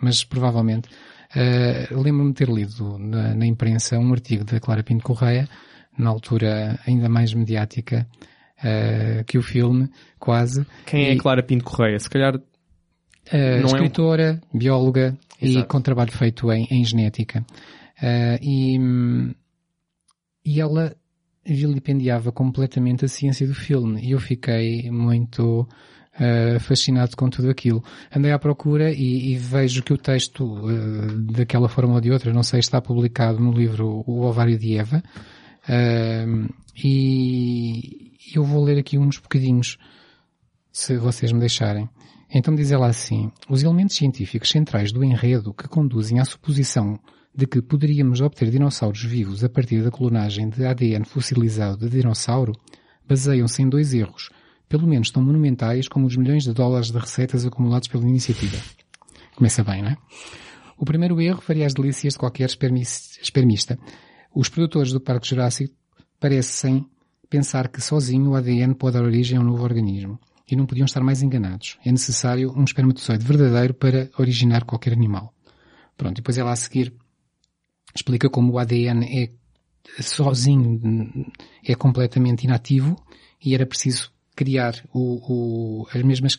mas 0.00 0.22
provavelmente, 0.22 0.88
uh, 1.34 2.00
lembro-me 2.00 2.30
de 2.30 2.34
ter 2.34 2.48
lido 2.48 2.98
na, 2.98 3.34
na 3.34 3.46
imprensa 3.46 3.98
um 3.98 4.12
artigo 4.12 4.44
da 4.44 4.60
Clara 4.60 4.82
Pinto 4.82 5.02
Correia 5.02 5.48
na 5.98 6.10
altura 6.10 6.78
ainda 6.86 7.08
mais 7.08 7.34
mediática 7.34 8.06
uh, 8.58 9.24
que 9.24 9.36
o 9.36 9.42
filme, 9.42 9.90
quase. 10.18 10.66
Quem 10.86 11.06
é 11.06 11.12
e, 11.12 11.16
é 11.16 11.18
Clara 11.18 11.42
Pinto 11.42 11.64
Correia? 11.64 11.98
Se 11.98 12.08
calhar 12.08 12.36
uh, 12.36 13.66
escritora, 13.66 14.40
é 14.42 14.54
um... 14.54 14.58
bióloga 14.58 15.16
Exato. 15.40 15.64
e 15.64 15.68
com 15.68 15.80
trabalho 15.80 16.12
feito 16.12 16.50
em, 16.52 16.66
em 16.70 16.84
genética. 16.84 17.44
Uh, 18.00 18.38
e, 18.40 19.34
e 20.44 20.60
ela 20.60 20.94
vilipendiava 21.44 22.30
completamente 22.30 23.04
a 23.04 23.08
ciência 23.08 23.46
do 23.46 23.54
filme 23.54 24.00
e 24.02 24.12
eu 24.12 24.20
fiquei 24.20 24.90
muito 24.90 25.66
uh, 26.14 26.60
fascinado 26.60 27.16
com 27.16 27.28
tudo 27.30 27.50
aquilo. 27.50 27.82
Andei 28.14 28.32
à 28.32 28.38
procura 28.38 28.92
e, 28.92 29.32
e 29.32 29.36
vejo 29.36 29.82
que 29.82 29.92
o 29.92 29.98
texto, 29.98 30.44
uh, 30.44 31.18
daquela 31.32 31.68
forma 31.68 31.94
ou 31.94 32.00
de 32.00 32.10
outra, 32.10 32.32
não 32.32 32.42
sei, 32.42 32.60
está 32.60 32.80
publicado 32.80 33.40
no 33.40 33.52
livro 33.52 34.04
O 34.06 34.22
Ovário 34.22 34.58
de 34.58 34.76
Eva, 34.76 35.02
E 36.76 38.12
eu 38.34 38.44
vou 38.44 38.64
ler 38.64 38.78
aqui 38.78 38.96
uns 38.98 39.18
bocadinhos, 39.18 39.78
se 40.72 40.96
vocês 40.96 41.32
me 41.32 41.40
deixarem. 41.40 41.88
Então 42.30 42.54
diz 42.54 42.70
ela 42.70 42.86
assim, 42.86 43.32
os 43.48 43.62
elementos 43.62 43.96
científicos 43.96 44.50
centrais 44.50 44.92
do 44.92 45.02
enredo 45.02 45.54
que 45.54 45.66
conduzem 45.66 46.20
à 46.20 46.24
suposição 46.24 46.98
de 47.34 47.46
que 47.46 47.62
poderíamos 47.62 48.20
obter 48.20 48.50
dinossauros 48.50 49.02
vivos 49.02 49.42
a 49.44 49.48
partir 49.48 49.82
da 49.82 49.90
clonagem 49.90 50.48
de 50.48 50.64
ADN 50.66 51.04
fossilizado 51.04 51.88
de 51.88 51.88
dinossauro 51.88 52.52
baseiam-se 53.08 53.62
em 53.62 53.68
dois 53.68 53.94
erros, 53.94 54.28
pelo 54.68 54.86
menos 54.86 55.10
tão 55.10 55.22
monumentais 55.22 55.88
como 55.88 56.06
os 56.06 56.16
milhões 56.16 56.44
de 56.44 56.52
dólares 56.52 56.90
de 56.90 56.98
receitas 56.98 57.46
acumulados 57.46 57.88
pela 57.88 58.06
iniciativa. 58.06 58.58
Começa 59.34 59.64
bem, 59.64 59.82
não 59.82 59.90
é? 59.90 59.96
O 60.76 60.84
primeiro 60.84 61.20
erro 61.20 61.40
faria 61.40 61.64
as 61.64 61.72
delícias 61.72 62.12
de 62.12 62.18
qualquer 62.18 62.48
espermista. 62.48 63.78
Os 64.34 64.48
produtores 64.48 64.92
do 64.92 65.00
Parque 65.00 65.28
Jurássico 65.28 65.74
parecem 66.20 66.86
pensar 67.28 67.68
que 67.68 67.80
sozinho 67.80 68.30
o 68.30 68.34
ADN 68.34 68.74
pode 68.74 68.94
dar 68.94 69.04
origem 69.04 69.38
a 69.38 69.40
um 69.40 69.44
novo 69.44 69.62
organismo. 69.62 70.18
E 70.50 70.56
não 70.56 70.64
podiam 70.64 70.86
estar 70.86 71.02
mais 71.02 71.22
enganados. 71.22 71.78
É 71.84 71.92
necessário 71.92 72.52
um 72.56 72.64
espermatozoide 72.64 73.24
verdadeiro 73.24 73.74
para 73.74 74.10
originar 74.18 74.64
qualquer 74.64 74.94
animal. 74.94 75.34
Pronto, 75.96 76.16
depois 76.16 76.38
ela 76.38 76.52
a 76.52 76.56
seguir 76.56 76.94
explica 77.94 78.30
como 78.30 78.52
o 78.52 78.58
ADN 78.58 79.04
é 79.04 80.02
sozinho 80.02 81.26
é 81.64 81.74
completamente 81.74 82.44
inativo 82.44 82.96
e 83.42 83.54
era 83.54 83.66
preciso 83.66 84.12
criar 84.34 84.74
o, 84.92 85.82
o, 85.82 85.88
as 85.92 86.02
mesmas 86.02 86.38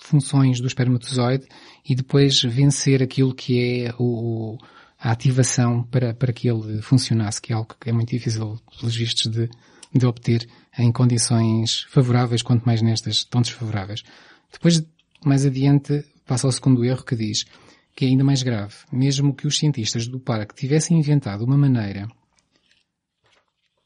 funções 0.00 0.60
do 0.60 0.66
espermatozoide 0.66 1.46
e 1.88 1.94
depois 1.94 2.42
vencer 2.42 3.02
aquilo 3.02 3.34
que 3.34 3.84
é 3.84 3.94
o, 3.98 4.58
a 5.04 5.10
ativação 5.10 5.82
para, 5.82 6.14
para 6.14 6.32
que 6.32 6.48
ele 6.48 6.80
funcionasse, 6.80 7.40
que 7.40 7.52
é 7.52 7.56
algo 7.56 7.76
que 7.78 7.90
é 7.90 7.92
muito 7.92 8.08
difícil, 8.08 8.58
pelos 8.80 8.96
vistos, 8.96 9.30
de, 9.30 9.50
de 9.94 10.06
obter 10.06 10.48
em 10.78 10.90
condições 10.90 11.82
favoráveis, 11.90 12.40
quanto 12.40 12.64
mais 12.64 12.80
nestas 12.80 13.22
tão 13.22 13.42
desfavoráveis. 13.42 14.02
Depois, 14.50 14.82
mais 15.22 15.44
adiante, 15.44 16.02
passa 16.24 16.46
ao 16.46 16.52
segundo 16.52 16.82
erro 16.82 17.04
que 17.04 17.14
diz 17.14 17.44
que 17.94 18.06
é 18.06 18.08
ainda 18.08 18.24
mais 18.24 18.42
grave. 18.42 18.74
Mesmo 18.90 19.34
que 19.34 19.46
os 19.46 19.58
cientistas 19.58 20.08
do 20.08 20.18
parque 20.18 20.54
tivessem 20.54 20.98
inventado 20.98 21.44
uma 21.44 21.58
maneira 21.58 22.08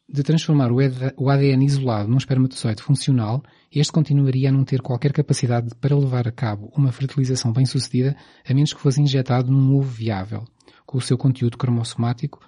de 0.08 0.22
transformar 0.22 0.70
o 0.70 1.28
ADN 1.28 1.66
isolado 1.66 2.08
num 2.08 2.16
espermatozoide 2.16 2.80
funcional, 2.80 3.42
este 3.72 3.92
continuaria 3.92 4.50
a 4.50 4.52
não 4.52 4.64
ter 4.64 4.80
qualquer 4.80 5.12
capacidade 5.12 5.74
para 5.80 5.98
levar 5.98 6.28
a 6.28 6.32
cabo 6.32 6.72
uma 6.76 6.92
fertilização 6.92 7.52
bem-sucedida, 7.52 8.16
a 8.48 8.54
menos 8.54 8.72
que 8.72 8.80
fosse 8.80 9.02
injetado 9.02 9.50
num 9.50 9.76
ovo 9.76 9.90
viável 9.90 10.46
com 10.88 10.96
o 10.96 11.02
seu 11.02 11.18
conteúdo 11.18 11.58
cromossomático 11.58 12.40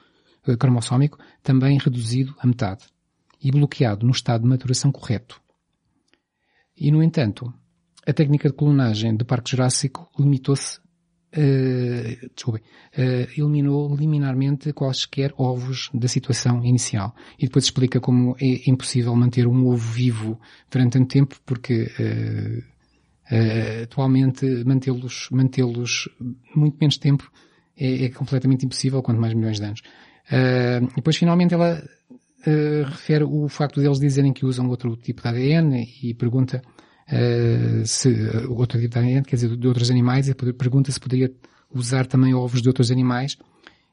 eh, 0.47 0.57
cromossómico 0.57 1.19
também 1.43 1.79
reduzido 1.79 2.35
a 2.39 2.47
metade 2.47 2.87
e 3.43 3.51
bloqueado 3.51 4.07
no 4.07 4.13
estado 4.13 4.43
de 4.43 4.49
maturação 4.49 4.91
correto. 4.91 5.39
E, 6.75 6.91
no 6.91 7.03
entanto, 7.03 7.53
a 8.07 8.13
técnica 8.15 8.49
de 8.49 8.57
clonagem 8.57 9.15
do 9.15 9.27
Parque 9.27 9.51
Jurássico 9.53 10.11
limitou-se 10.19 10.81
Uh, 11.33 12.29
desculpem, 12.35 12.61
uh, 12.99 13.41
eliminou 13.41 13.95
liminarmente 13.95 14.73
quaisquer 14.73 15.33
ovos 15.39 15.89
da 15.95 16.09
situação 16.09 16.65
inicial. 16.65 17.15
E 17.39 17.47
depois 17.47 17.67
explica 17.67 18.01
como 18.01 18.35
é 18.41 18.69
impossível 18.69 19.15
manter 19.15 19.47
um 19.47 19.65
ovo 19.69 19.77
vivo 19.77 20.41
durante 20.69 20.95
tanto 20.95 21.07
tempo, 21.07 21.37
porque 21.47 21.85
uh, 21.85 23.83
atualmente 23.85 24.45
mantê-los 24.65 25.29
mantê-los 25.31 26.09
muito 26.53 26.77
menos 26.81 26.99
tempo 26.99 27.31
é, 27.81 28.05
é, 28.05 28.09
completamente 28.11 28.67
impossível, 28.67 29.03
quanto 29.03 29.21
mais 29.21 29.35
milhões 29.35 29.59
de 29.59 29.65
anos. 29.65 29.83
e 30.31 30.97
depois 30.97 31.17
finalmente 31.17 31.55
ela 31.55 31.83
refere 32.87 33.25
o 33.25 33.49
facto 33.49 33.81
deles 33.81 33.99
dizerem 33.99 34.33
que 34.33 34.47
usam 34.47 34.69
outro 34.69 34.97
tipo 34.97 35.23
de 35.23 35.29
ADN 35.29 35.89
e 36.03 36.15
pergunta 36.15 36.63
uh, 37.11 37.87
se, 37.87 38.09
outro 38.49 38.81
tipo 38.81 38.93
de 38.93 38.99
ADN, 38.99 39.23
quer 39.25 39.37
dizer, 39.37 39.57
de 39.57 39.67
outros 39.67 39.91
animais, 39.91 40.29
e 40.29 40.35
pergunta 40.35 40.91
se 40.91 41.01
poderia 41.01 41.33
usar 41.73 42.07
também 42.07 42.35
ovos 42.35 42.63
de 42.63 42.69
outros 42.69 42.91
animais, 42.91 43.37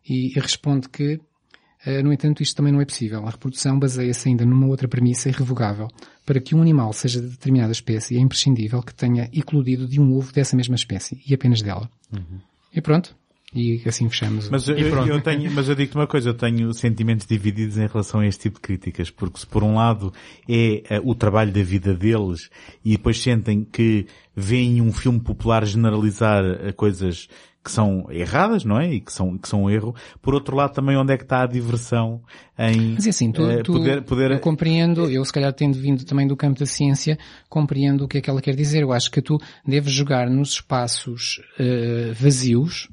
e, 0.07 0.37
e 0.37 0.39
responde 0.39 0.87
que, 0.89 1.15
uh, 1.15 2.03
no 2.03 2.13
entanto, 2.13 2.41
isto 2.41 2.55
também 2.55 2.71
não 2.71 2.81
é 2.81 2.85
possível. 2.85 3.25
A 3.25 3.29
reprodução 3.29 3.77
baseia-se 3.77 4.29
ainda 4.29 4.45
numa 4.45 4.67
outra 4.67 4.87
premissa 4.87 5.29
irrevogável. 5.29 5.87
Para 6.25 6.39
que 6.39 6.55
um 6.55 6.61
animal 6.61 6.91
seja 6.93 7.21
de 7.21 7.27
determinada 7.27 7.71
espécie, 7.71 8.17
é 8.17 8.19
imprescindível 8.19 8.81
que 8.81 8.93
tenha 8.93 9.29
eclodido 9.33 9.87
de 9.87 9.99
um 9.99 10.13
ovo 10.15 10.31
dessa 10.31 10.55
mesma 10.55 10.75
espécie, 10.75 11.21
e 11.27 11.33
apenas 11.33 11.61
dela. 11.61 11.89
Uhum. 12.11 12.39
E 12.73 12.81
pronto, 12.81 13.15
e 13.57 13.81
assim 13.85 14.07
fechamos. 14.09 14.49
Mas 14.49 14.67
eu, 14.67 14.77
eu, 14.77 15.21
tenho, 15.21 15.51
mas 15.51 15.67
eu 15.67 15.75
digo-te 15.75 15.95
uma 15.95 16.07
coisa, 16.07 16.29
eu 16.29 16.33
tenho 16.33 16.73
sentimentos 16.73 17.25
divididos 17.25 17.77
em 17.77 17.87
relação 17.87 18.21
a 18.21 18.27
este 18.27 18.43
tipo 18.43 18.55
de 18.55 18.61
críticas, 18.61 19.09
porque 19.09 19.39
se 19.39 19.47
por 19.47 19.63
um 19.63 19.75
lado 19.75 20.13
é 20.47 20.99
uh, 20.99 21.09
o 21.09 21.15
trabalho 21.15 21.51
da 21.51 21.63
vida 21.63 21.93
deles 21.93 22.49
e 22.83 22.91
depois 22.91 23.21
sentem 23.21 23.63
que 23.63 24.05
veem 24.35 24.81
um 24.81 24.93
filme 24.93 25.19
popular 25.19 25.65
generalizar 25.65 26.43
uh, 26.43 26.73
coisas 26.73 27.27
que 27.67 27.71
são 27.71 28.07
erradas, 28.09 28.63
não 28.63 28.79
é? 28.79 28.93
E 28.93 29.01
que 29.01 29.11
são, 29.11 29.37
que 29.37 29.47
são 29.47 29.63
um 29.63 29.69
erro. 29.69 29.93
Por 30.21 30.33
outro 30.33 30.55
lado, 30.55 30.73
também 30.73 30.95
onde 30.95 31.11
é 31.11 31.17
que 31.17 31.23
está 31.23 31.43
a 31.43 31.45
diversão 31.45 32.21
em 32.57 32.93
Mas 32.93 33.05
é 33.05 33.09
assim, 33.09 33.29
tu, 33.29 33.43
uh, 33.43 33.61
tu, 33.61 33.73
poder, 33.73 34.01
poder... 34.03 34.31
Eu 34.31 34.39
compreendo, 34.39 35.09
eu 35.09 35.23
se 35.25 35.33
calhar 35.33 35.51
tendo 35.51 35.77
vindo 35.77 36.05
também 36.05 36.25
do 36.25 36.37
campo 36.37 36.57
da 36.57 36.65
ciência, 36.65 37.19
compreendo 37.49 38.05
o 38.05 38.07
que 38.07 38.19
é 38.19 38.21
que 38.21 38.29
ela 38.29 38.41
quer 38.41 38.55
dizer. 38.55 38.83
Eu 38.83 38.93
acho 38.93 39.11
que 39.11 39.21
tu 39.21 39.37
deves 39.65 39.91
jogar 39.91 40.29
nos 40.29 40.51
espaços 40.51 41.41
uh, 41.59 42.13
vazios 42.13 42.87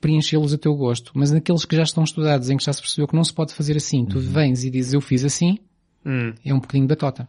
preenchê-los 0.00 0.54
a 0.54 0.58
teu 0.58 0.74
gosto. 0.74 1.12
Mas 1.14 1.30
naqueles 1.30 1.64
que 1.64 1.76
já 1.76 1.82
estão 1.82 2.02
estudados, 2.04 2.50
em 2.50 2.56
que 2.56 2.64
já 2.64 2.72
se 2.72 2.80
percebeu 2.80 3.06
que 3.06 3.16
não 3.16 3.24
se 3.24 3.32
pode 3.32 3.54
fazer 3.54 3.76
assim, 3.76 4.04
tu 4.04 4.16
uhum. 4.18 4.24
vens 4.24 4.64
e 4.64 4.70
dizes 4.70 4.92
eu 4.92 5.00
fiz 5.00 5.24
assim, 5.24 5.58
Hum. 6.04 6.32
É 6.44 6.54
um 6.54 6.60
bocadinho 6.60 6.86
batota. 6.86 7.28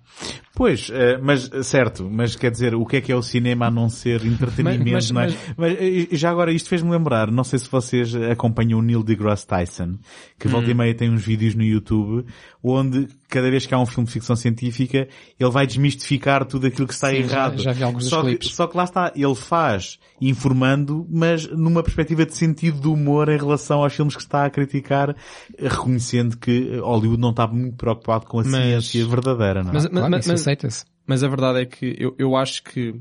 Pois, 0.56 0.89
eh, 0.93 1.18
mas 1.22 1.49
certo, 1.64 2.10
mas 2.10 2.35
quer 2.35 2.52
dizer, 2.52 2.73
o 2.73 2.85
que 2.85 2.98
é 2.98 3.02
que 3.02 3.11
é 3.11 3.15
o 3.15 3.22
cinema 3.22 3.68
a 3.68 3.72
não 3.72 3.89
ser 3.89 4.26
entretenimento, 4.26 4.91
mas, 4.91 5.11
mas, 5.11 5.11
não 5.11 5.22
é? 5.22 5.26
Mas... 5.26 5.56
mas 5.57 5.77
eh, 5.81 6.07
já 6.11 6.30
agora 6.30 6.53
isto 6.53 6.69
fez-me 6.69 6.89
lembrar, 6.89 7.31
não 7.31 7.43
sei 7.43 7.60
se 7.60 7.69
vocês 7.69 8.15
acompanham 8.15 8.80
o 8.80 8.81
Neil 8.81 9.03
deGrasse 9.03 9.45
Tyson, 9.45 9.98
que 10.39 10.48
hum. 10.48 10.52
volta 10.52 10.69
e 10.69 10.73
hum. 10.73 10.77
meia 10.77 10.95
tem 10.95 11.10
uns 11.10 11.22
vídeos 11.22 11.56
no 11.56 11.64
YouTube 11.64 12.26
onde 12.64 13.07
cada 13.27 13.49
vez 13.49 13.65
que 13.65 13.73
há 13.73 13.80
um 13.80 13.85
filme 13.85 14.06
de 14.06 14.14
ficção 14.14 14.35
científica, 14.35 15.07
ele 15.39 15.49
vai 15.49 15.65
desmistificar 15.65 16.45
tudo 16.45 16.68
aquilo 16.68 16.85
que 16.85 16.93
está 16.93 17.10
Sim, 17.10 17.15
errado. 17.15 17.57
Já, 17.57 17.72
já 17.72 17.72
vi 17.72 17.84
alguns 17.84 18.06
só, 18.06 18.23
que, 18.23 18.45
só 18.45 18.68
que 18.68 18.77
lá 18.77 18.84
está, 18.84 19.11
ele 19.15 19.35
faz 19.35 19.98
informando, 20.19 21.07
mas 21.10 21.48
numa 21.48 21.81
perspectiva 21.81 22.26
de 22.26 22.35
sentido 22.35 22.80
de 22.80 22.88
humor 22.88 23.30
em 23.30 23.38
relação 23.38 23.81
aos 23.84 23.93
filmes 23.93 24.15
que 24.15 24.22
está 24.22 24.45
a 24.45 24.49
criticar, 24.49 25.15
reconhecendo 25.57 26.38
que 26.38 26.77
Hollywood 26.77 27.19
não 27.19 27.31
está 27.31 27.48
muito 27.48 27.77
preocupado 27.77 28.26
com 28.26 28.39
a 28.39 28.43
mas, 28.43 28.52
ciência 28.62 29.08
verdadeira, 29.08 29.64
não 29.64 29.72
é? 29.72 29.74
Mas, 29.74 29.84
mas, 29.84 29.92
claro, 29.92 30.10
mas, 30.10 30.86
mas, 31.08 31.24
a 31.24 31.28
verdade 31.28 31.62
é 31.62 31.66
que 31.66 31.96
eu, 32.00 32.16
eu 32.18 32.36
acho 32.36 32.64
que 32.64 32.96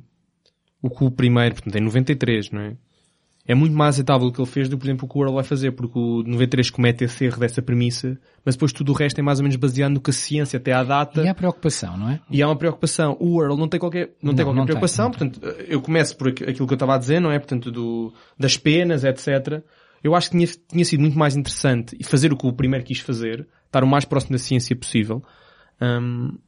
o 0.83 0.91
que 0.91 1.05
o 1.05 1.11
primeiro, 1.11 1.55
portanto, 1.55 1.77
em 1.77 1.81
93, 1.81 2.51
não 2.51 2.61
é? 2.61 2.77
é 3.51 3.55
muito 3.55 3.77
mais 3.77 3.97
aceitável 3.97 4.29
o 4.29 4.33
que 4.33 4.41
ele 4.41 4.49
fez 4.49 4.69
do 4.69 4.77
que, 4.77 4.83
por 4.83 4.87
exemplo, 4.87 5.07
o 5.07 5.09
que 5.09 5.17
o 5.17 5.19
World 5.19 5.35
vai 5.35 5.45
fazer, 5.45 5.73
porque 5.73 5.99
o 5.99 6.23
93 6.23 6.71
comete 6.71 7.05
esse 7.05 7.25
erro 7.25 7.41
dessa 7.41 7.61
premissa, 7.61 8.17
mas 8.45 8.55
depois 8.55 8.73
tudo 8.73 8.93
o 8.93 8.95
resto 8.95 9.19
é 9.19 9.23
mais 9.23 9.41
ou 9.41 9.43
menos 9.43 9.57
baseado 9.57 9.91
no 9.93 10.01
que 10.01 10.11
a 10.11 10.13
ciência 10.13 10.57
até 10.57 10.73
à 10.73 10.85
data. 10.85 11.21
E 11.21 11.29
há 11.29 11.35
preocupação, 11.35 11.97
não 11.97 12.11
é? 12.11 12.21
E 12.31 12.41
há 12.41 12.47
uma 12.47 12.57
preocupação. 12.57 13.17
O 13.19 13.35
World 13.35 13.59
não 13.59 13.67
tem 13.67 13.81
qualquer, 13.81 14.11
não, 14.23 14.31
não 14.31 14.35
tem 14.35 14.45
qualquer 14.45 14.59
não 14.61 14.67
preocupação, 14.67 15.11
tem, 15.11 15.31
portanto, 15.31 15.57
eu 15.67 15.81
começo 15.81 16.17
por 16.17 16.29
aquilo 16.29 16.55
que 16.67 16.73
eu 16.73 16.75
estava 16.75 16.95
a 16.95 16.99
dizer, 16.99 17.19
não 17.19 17.33
é? 17.33 17.41
Portanto, 17.41 17.73
do, 17.73 18.13
das 18.39 18.57
penas, 18.57 19.03
etc. 19.03 19.65
Eu 20.03 20.15
acho 20.15 20.31
que 20.31 20.37
tinha, 20.37 20.47
tinha 20.69 20.85
sido 20.85 21.01
muito 21.01 21.19
mais 21.19 21.35
interessante 21.35 21.97
e 21.99 22.05
fazer 22.05 22.33
o 22.33 22.37
que 22.37 22.47
o 22.47 22.53
primeiro 22.53 22.85
quis 22.85 23.01
fazer, 23.01 23.49
estar 23.67 23.83
o 23.83 23.87
mais 23.87 24.05
próximo 24.05 24.33
da 24.33 24.39
ciência 24.39 24.77
possível. 24.77 25.25
Um, 25.81 26.39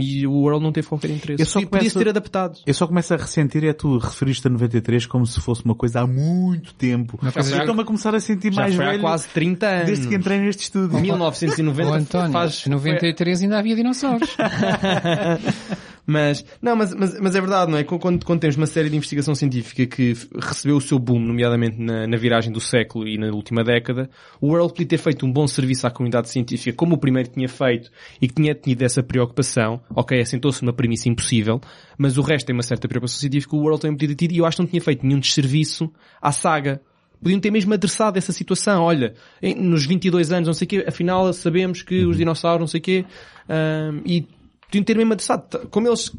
e 0.00 0.26
o 0.26 0.32
World 0.32 0.62
não 0.62 0.72
teve 0.72 0.86
qualquer 0.86 1.10
interesse. 1.10 1.42
Eu 1.42 1.46
só 1.46 1.60
e 1.60 1.66
podia 1.66 1.90
ter 1.90 2.08
adaptado. 2.08 2.58
Eu 2.66 2.74
só 2.74 2.86
começo 2.86 3.14
a 3.14 3.16
ressentir 3.16 3.64
é 3.64 3.72
tu 3.72 3.98
referiste 3.98 4.46
a 4.46 4.50
93 4.50 5.06
como 5.06 5.26
se 5.26 5.40
fosse 5.40 5.64
uma 5.64 5.74
coisa 5.74 6.00
há 6.00 6.06
muito 6.06 6.74
tempo. 6.74 7.18
Eu 7.22 7.40
estou-me 7.40 7.82
a 7.82 7.84
começar 7.84 8.14
a 8.14 8.20
sentir 8.20 8.52
já 8.52 8.62
mais 8.62 8.74
foi 8.74 8.84
velho. 8.84 8.98
há 8.98 9.00
quase 9.00 9.28
30 9.28 9.66
anos. 9.66 9.86
Desde 9.86 10.08
que 10.08 10.14
entrei 10.14 10.38
neste 10.38 10.62
estudo. 10.64 10.98
1990 10.98 11.90
oh, 11.90 11.94
António, 11.94 12.32
faz... 12.32 12.66
93 12.66 13.42
ainda 13.42 13.58
havia 13.58 13.76
dinossauros. 13.76 14.36
Mas, 16.06 16.44
não, 16.62 16.76
mas, 16.76 16.94
mas, 16.94 17.18
mas 17.20 17.34
é 17.34 17.40
verdade, 17.40 17.70
não 17.70 17.78
é? 17.78 17.82
Quando, 17.82 18.24
quando 18.24 18.40
temos 18.40 18.56
uma 18.56 18.66
série 18.66 18.88
de 18.88 18.96
investigação 18.96 19.34
científica 19.34 19.84
que 19.86 20.14
recebeu 20.38 20.76
o 20.76 20.80
seu 20.80 20.98
boom, 21.00 21.18
nomeadamente 21.18 21.80
na, 21.80 22.06
na 22.06 22.16
viragem 22.16 22.52
do 22.52 22.60
século 22.60 23.08
e 23.08 23.18
na 23.18 23.26
última 23.28 23.64
década, 23.64 24.08
o 24.40 24.48
World 24.48 24.72
podia 24.72 24.86
ter 24.86 24.98
feito 24.98 25.26
um 25.26 25.32
bom 25.32 25.48
serviço 25.48 25.84
à 25.86 25.90
comunidade 25.90 26.30
científica, 26.30 26.76
como 26.76 26.94
o 26.94 26.98
primeiro 26.98 27.28
tinha 27.28 27.48
feito 27.48 27.90
e 28.22 28.28
que 28.28 28.34
tinha 28.34 28.54
tido 28.54 28.82
essa 28.82 29.02
preocupação. 29.02 29.80
Ok, 29.90 30.20
assentou-se 30.20 30.62
uma 30.62 30.72
premissa 30.72 31.08
impossível, 31.08 31.60
mas 31.98 32.16
o 32.16 32.22
resto 32.22 32.46
tem 32.46 32.54
uma 32.54 32.62
certa 32.62 32.86
preocupação 32.86 33.18
científica, 33.18 33.56
o 33.56 33.60
World 33.60 33.80
tem 33.80 33.90
podia 33.90 34.08
ter 34.08 34.14
tido 34.14 34.32
e 34.32 34.38
eu 34.38 34.46
acho 34.46 34.58
que 34.58 34.62
não 34.62 34.68
tinha 34.68 34.82
feito 34.82 35.04
nenhum 35.04 35.18
desserviço 35.18 35.90
à 36.22 36.30
saga. 36.30 36.80
Podiam 37.20 37.40
ter 37.40 37.50
mesmo 37.50 37.72
adressado 37.72 38.18
essa 38.18 38.30
situação. 38.30 38.82
Olha, 38.82 39.14
nos 39.56 39.86
22 39.86 40.32
anos, 40.32 40.46
não 40.46 40.54
sei 40.54 40.66
o 40.66 40.68
quê, 40.68 40.84
afinal 40.86 41.32
sabemos 41.32 41.82
que 41.82 42.00
os 42.00 42.08
uhum. 42.08 42.12
dinossauros, 42.12 42.60
não 42.60 42.66
sei 42.66 42.78
o 42.78 42.82
quê, 42.82 43.04
um, 43.48 44.02
e 44.04 44.26
podiam 44.66 44.84
ter 44.84 44.96
mesmo 44.96 45.12
adressado. 45.12 45.68
Como 45.68 45.88
eles 45.88 46.12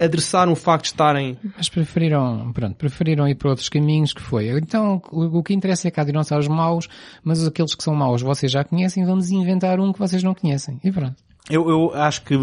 adressaram 0.00 0.52
o 0.52 0.56
facto 0.56 0.84
de 0.84 0.90
estarem... 0.90 1.38
Mas 1.56 1.68
preferiram, 1.68 2.52
pronto, 2.52 2.76
preferiram 2.76 3.28
ir 3.28 3.36
para 3.36 3.50
outros 3.50 3.68
caminhos 3.68 4.12
que 4.12 4.22
foi. 4.22 4.48
Então, 4.58 5.00
o 5.10 5.42
que 5.42 5.54
interessa 5.54 5.88
é 5.88 5.90
que 5.90 6.00
há 6.00 6.04
dinossauros 6.04 6.48
maus, 6.48 6.88
mas 7.22 7.46
aqueles 7.46 7.74
que 7.74 7.82
são 7.82 7.94
maus 7.94 8.22
vocês 8.22 8.50
já 8.50 8.64
conhecem, 8.64 9.04
vamos 9.04 9.30
inventar 9.30 9.78
um 9.78 9.92
que 9.92 9.98
vocês 9.98 10.22
não 10.22 10.34
conhecem. 10.34 10.80
E 10.82 10.90
pronto. 10.90 11.16
Eu, 11.50 11.68
eu 11.68 11.94
acho 11.94 12.22
que 12.22 12.34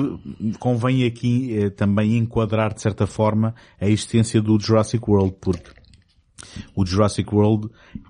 convém 0.60 1.06
aqui 1.06 1.57
eh, 1.57 1.69
também 1.69 2.18
enquadrar 2.18 2.73
de 2.73 2.81
certa 2.81 3.07
forma 3.07 3.56
a 3.80 3.88
existência 3.88 4.41
do 4.41 4.60
Jurassic 4.60 5.10
World, 5.10 5.36
porque 5.40 5.72
o 6.76 6.86
Jurassic 6.86 7.34
World 7.34 7.69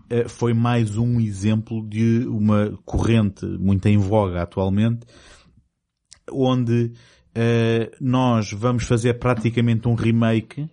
eh, 0.10 0.28
foi 0.28 0.54
mais 0.54 0.98
um 0.98 1.20
exemplo 1.20 1.88
de 1.88 2.26
uma 2.28 2.78
corrente 2.86 3.46
muito 3.46 3.86
em 3.88 3.98
voga 3.98 4.42
atualmente, 4.42 5.06
onde 6.32 6.92
uh, 7.36 7.96
nós 8.00 8.52
vamos 8.52 8.84
fazer 8.84 9.16
praticamente 9.16 9.88
um 9.88 9.94
remake 9.94 10.68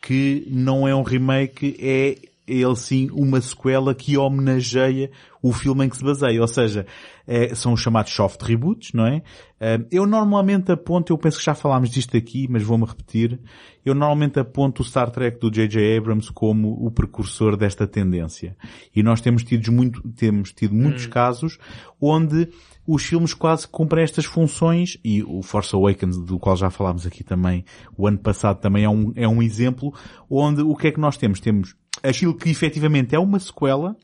que 0.00 0.46
não 0.50 0.86
é 0.86 0.94
um 0.94 1.02
remake, 1.02 1.76
é 1.78 2.16
ele 2.46 2.76
sim 2.76 3.08
uma 3.12 3.40
sequela 3.40 3.94
que 3.94 4.16
homenageia 4.16 5.10
o 5.40 5.52
filme 5.52 5.84
em 5.84 5.88
que 5.88 5.96
se 5.96 6.04
baseia. 6.04 6.40
Ou 6.40 6.48
seja, 6.48 6.86
é, 7.26 7.54
são 7.54 7.72
os 7.72 7.80
chamados 7.80 8.12
soft 8.12 8.42
reboots, 8.42 8.92
não 8.92 9.06
é? 9.06 9.22
Eh, 9.60 9.80
eu 9.92 10.06
normalmente 10.06 10.72
aponto, 10.72 11.12
eu 11.12 11.18
penso 11.18 11.38
que 11.38 11.44
já 11.44 11.54
falámos 11.54 11.88
disto 11.88 12.16
aqui, 12.16 12.48
mas 12.50 12.62
vou-me 12.62 12.84
repetir, 12.84 13.38
eu 13.84 13.94
normalmente 13.94 14.40
aponto 14.40 14.82
o 14.82 14.84
Star 14.84 15.10
Trek 15.10 15.38
do 15.38 15.50
J.J. 15.50 15.96
Abrams 15.96 16.32
como 16.32 16.84
o 16.84 16.90
precursor 16.90 17.56
desta 17.56 17.86
tendência. 17.86 18.56
E 18.94 19.02
nós 19.02 19.20
temos 19.20 19.44
tido, 19.44 19.70
muito, 19.70 20.02
temos 20.10 20.52
tido 20.52 20.74
muitos 20.74 21.06
hum. 21.06 21.10
casos 21.10 21.58
onde 22.00 22.48
os 22.84 23.04
filmes 23.04 23.32
quase 23.32 23.68
cumprem 23.68 24.02
estas 24.02 24.24
funções 24.24 24.98
e 25.04 25.22
o 25.22 25.42
Force 25.42 25.74
Awakens, 25.74 26.18
do 26.18 26.38
qual 26.38 26.56
já 26.56 26.68
falámos 26.68 27.06
aqui 27.06 27.22
também 27.22 27.64
o 27.96 28.08
ano 28.08 28.18
passado, 28.18 28.60
também 28.60 28.82
é 28.82 28.88
um, 28.88 29.12
é 29.14 29.28
um 29.28 29.40
exemplo 29.40 29.94
onde 30.28 30.62
o 30.62 30.74
que 30.74 30.88
é 30.88 30.90
que 30.90 31.00
nós 31.00 31.16
temos? 31.16 31.38
Temos 31.38 31.76
aquilo 32.02 32.34
que 32.34 32.50
efetivamente 32.50 33.14
é 33.14 33.18
uma 33.18 33.38
sequela, 33.38 33.96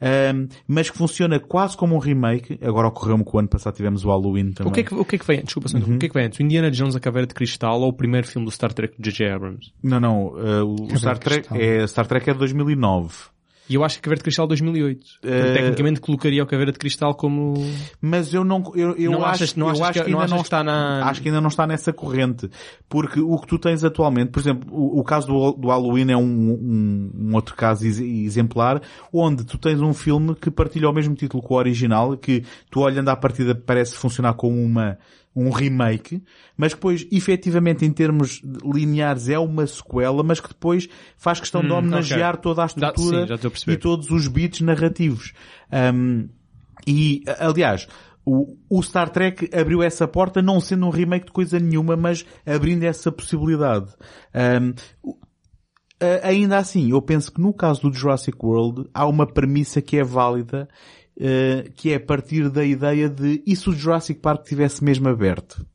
um, 0.00 0.48
mas 0.68 0.90
que 0.90 0.96
funciona 0.96 1.40
quase 1.40 1.76
como 1.76 1.94
um 1.94 1.98
remake. 1.98 2.58
Agora 2.62 2.88
ocorreu-me 2.88 3.24
que 3.24 3.34
o 3.34 3.38
ano 3.38 3.48
passado 3.48 3.74
tivemos 3.74 4.04
o 4.04 4.08
Halloween 4.08 4.52
também. 4.52 4.70
O 4.70 4.74
que 4.74 4.80
é 4.80 4.82
que, 4.82 4.94
o 4.94 5.04
que, 5.04 5.16
é 5.16 5.18
que 5.18 5.26
vem? 5.26 5.42
Desculpa, 5.42 5.68
uhum. 5.74 5.96
o 5.96 5.98
que 5.98 6.06
é 6.06 6.08
que 6.08 6.14
vem 6.14 6.26
antes? 6.26 6.38
O 6.38 6.42
Indiana 6.42 6.70
Jones, 6.70 6.94
a 6.94 7.00
Caveira 7.00 7.26
de 7.26 7.34
Cristal 7.34 7.80
ou 7.80 7.88
o 7.88 7.92
primeiro 7.92 8.26
filme 8.26 8.44
do 8.44 8.50
Star 8.50 8.72
Trek 8.72 8.94
de 8.98 9.10
J.J. 9.10 9.32
Abrams? 9.32 9.72
Não, 9.82 9.98
não. 9.98 10.26
Uh, 10.28 10.92
o 10.92 10.98
Star 10.98 11.18
Trek, 11.18 11.48
é, 11.52 11.86
Star 11.86 12.06
Trek 12.06 12.28
é 12.28 12.32
de 12.32 12.38
2009. 12.38 13.35
E 13.68 13.74
eu 13.74 13.84
acho 13.84 13.96
que 13.96 14.02
Caveira 14.02 14.18
de 14.18 14.24
Cristal 14.24 14.46
2008. 14.46 14.98
Portanto, 15.20 15.34
Eh, 15.34 15.52
Tecnicamente 15.54 16.00
colocaria 16.00 16.42
o 16.42 16.46
Caveira 16.46 16.70
de 16.72 16.78
Cristal 16.78 17.14
como... 17.14 17.54
Mas 18.00 18.32
eu 18.32 18.44
não, 18.44 18.62
eu, 18.76 18.94
eu 18.96 19.10
Não 19.10 19.24
acho, 19.24 19.44
achas- 19.44 19.56
não 19.56 19.66
eu 19.66 19.72
achas 19.72 19.82
acho 19.88 19.98
que- 20.00 20.04
que 20.04 20.10
não 20.12 20.26
não 20.26 20.40
está 20.40 20.62
na- 20.62 21.04
acho 21.08 21.20
que 21.22 21.28
ainda 21.28 21.40
não 21.40 21.48
está 21.48 21.66
nessa 21.66 21.92
corrente. 21.92 22.48
Porque 22.88 23.20
o 23.20 23.36
que 23.38 23.46
tu 23.46 23.58
tens 23.58 23.82
atualmente, 23.82 24.30
por 24.30 24.38
exemplo, 24.40 24.68
o, 24.72 25.00
o 25.00 25.04
caso 25.04 25.26
do, 25.26 25.52
do 25.52 25.68
Halloween 25.68 26.10
é 26.12 26.16
um, 26.16 26.22
um, 26.22 27.10
um 27.30 27.34
outro 27.34 27.54
caso 27.56 27.84
ex- 27.86 27.98
exemplar, 28.00 28.80
onde 29.12 29.44
tu 29.44 29.58
tens 29.58 29.80
um 29.80 29.92
filme 29.92 30.34
que 30.34 30.50
partilha 30.50 30.88
o 30.88 30.92
mesmo 30.92 31.14
título 31.14 31.42
com 31.42 31.54
o 31.54 31.58
original, 31.58 32.16
que 32.16 32.44
tu 32.70 32.80
olhando 32.80 33.08
à 33.08 33.16
partida 33.16 33.54
parece 33.54 33.94
funcionar 33.96 34.34
como 34.34 34.62
uma, 34.62 34.96
um 35.36 35.50
remake, 35.50 36.22
mas 36.56 36.72
que 36.72 36.78
depois, 36.78 37.06
efetivamente, 37.12 37.84
em 37.84 37.92
termos 37.92 38.40
lineares, 38.64 39.28
é 39.28 39.38
uma 39.38 39.66
sequela, 39.66 40.22
mas 40.22 40.40
que 40.40 40.48
depois 40.48 40.88
faz 41.18 41.38
questão 41.38 41.60
de 41.60 41.68
Hum, 41.68 41.76
homenagear 41.76 42.32
ok. 42.36 42.42
toda 42.42 42.62
a 42.62 42.64
Já- 42.64 42.68
estrutura 42.68 43.20
sim, 43.20 43.26
já 43.28 43.72
e 43.72 43.76
todos 43.76 44.10
os 44.10 44.26
beats 44.28 44.62
narrativos. 44.62 45.34
Um, 45.94 46.28
e, 46.86 47.22
aliás, 47.38 47.86
o, 48.24 48.56
o 48.70 48.82
Star 48.82 49.10
Trek 49.10 49.50
abriu 49.54 49.82
essa 49.82 50.08
porta 50.08 50.40
não 50.40 50.58
sendo 50.60 50.86
um 50.86 50.90
remake 50.90 51.26
de 51.26 51.32
coisa 51.32 51.60
nenhuma, 51.60 51.96
mas 51.96 52.24
abrindo 52.46 52.84
essa 52.84 53.12
possibilidade. 53.12 53.92
Um, 54.34 54.72
ainda 56.22 56.58
assim, 56.58 56.90
eu 56.90 57.00
penso 57.00 57.32
que 57.32 57.40
no 57.40 57.52
caso 57.54 57.82
do 57.82 57.92
Jurassic 57.92 58.36
World 58.42 58.88
há 58.92 59.06
uma 59.06 59.26
premissa 59.26 59.80
que 59.80 59.96
é 59.98 60.04
válida, 60.04 60.68
eh, 61.18 61.70
que 61.74 61.92
é 61.92 61.96
a 61.96 62.00
partir 62.00 62.50
da 62.50 62.64
ideia 62.64 63.08
de 63.08 63.42
e 63.46 63.56
se 63.56 63.68
o 63.70 63.72
Jurassic 63.72 64.20
Park 64.20 64.44
tivesse 64.44 64.84
mesmo 64.84 65.08
aberto? 65.08 65.66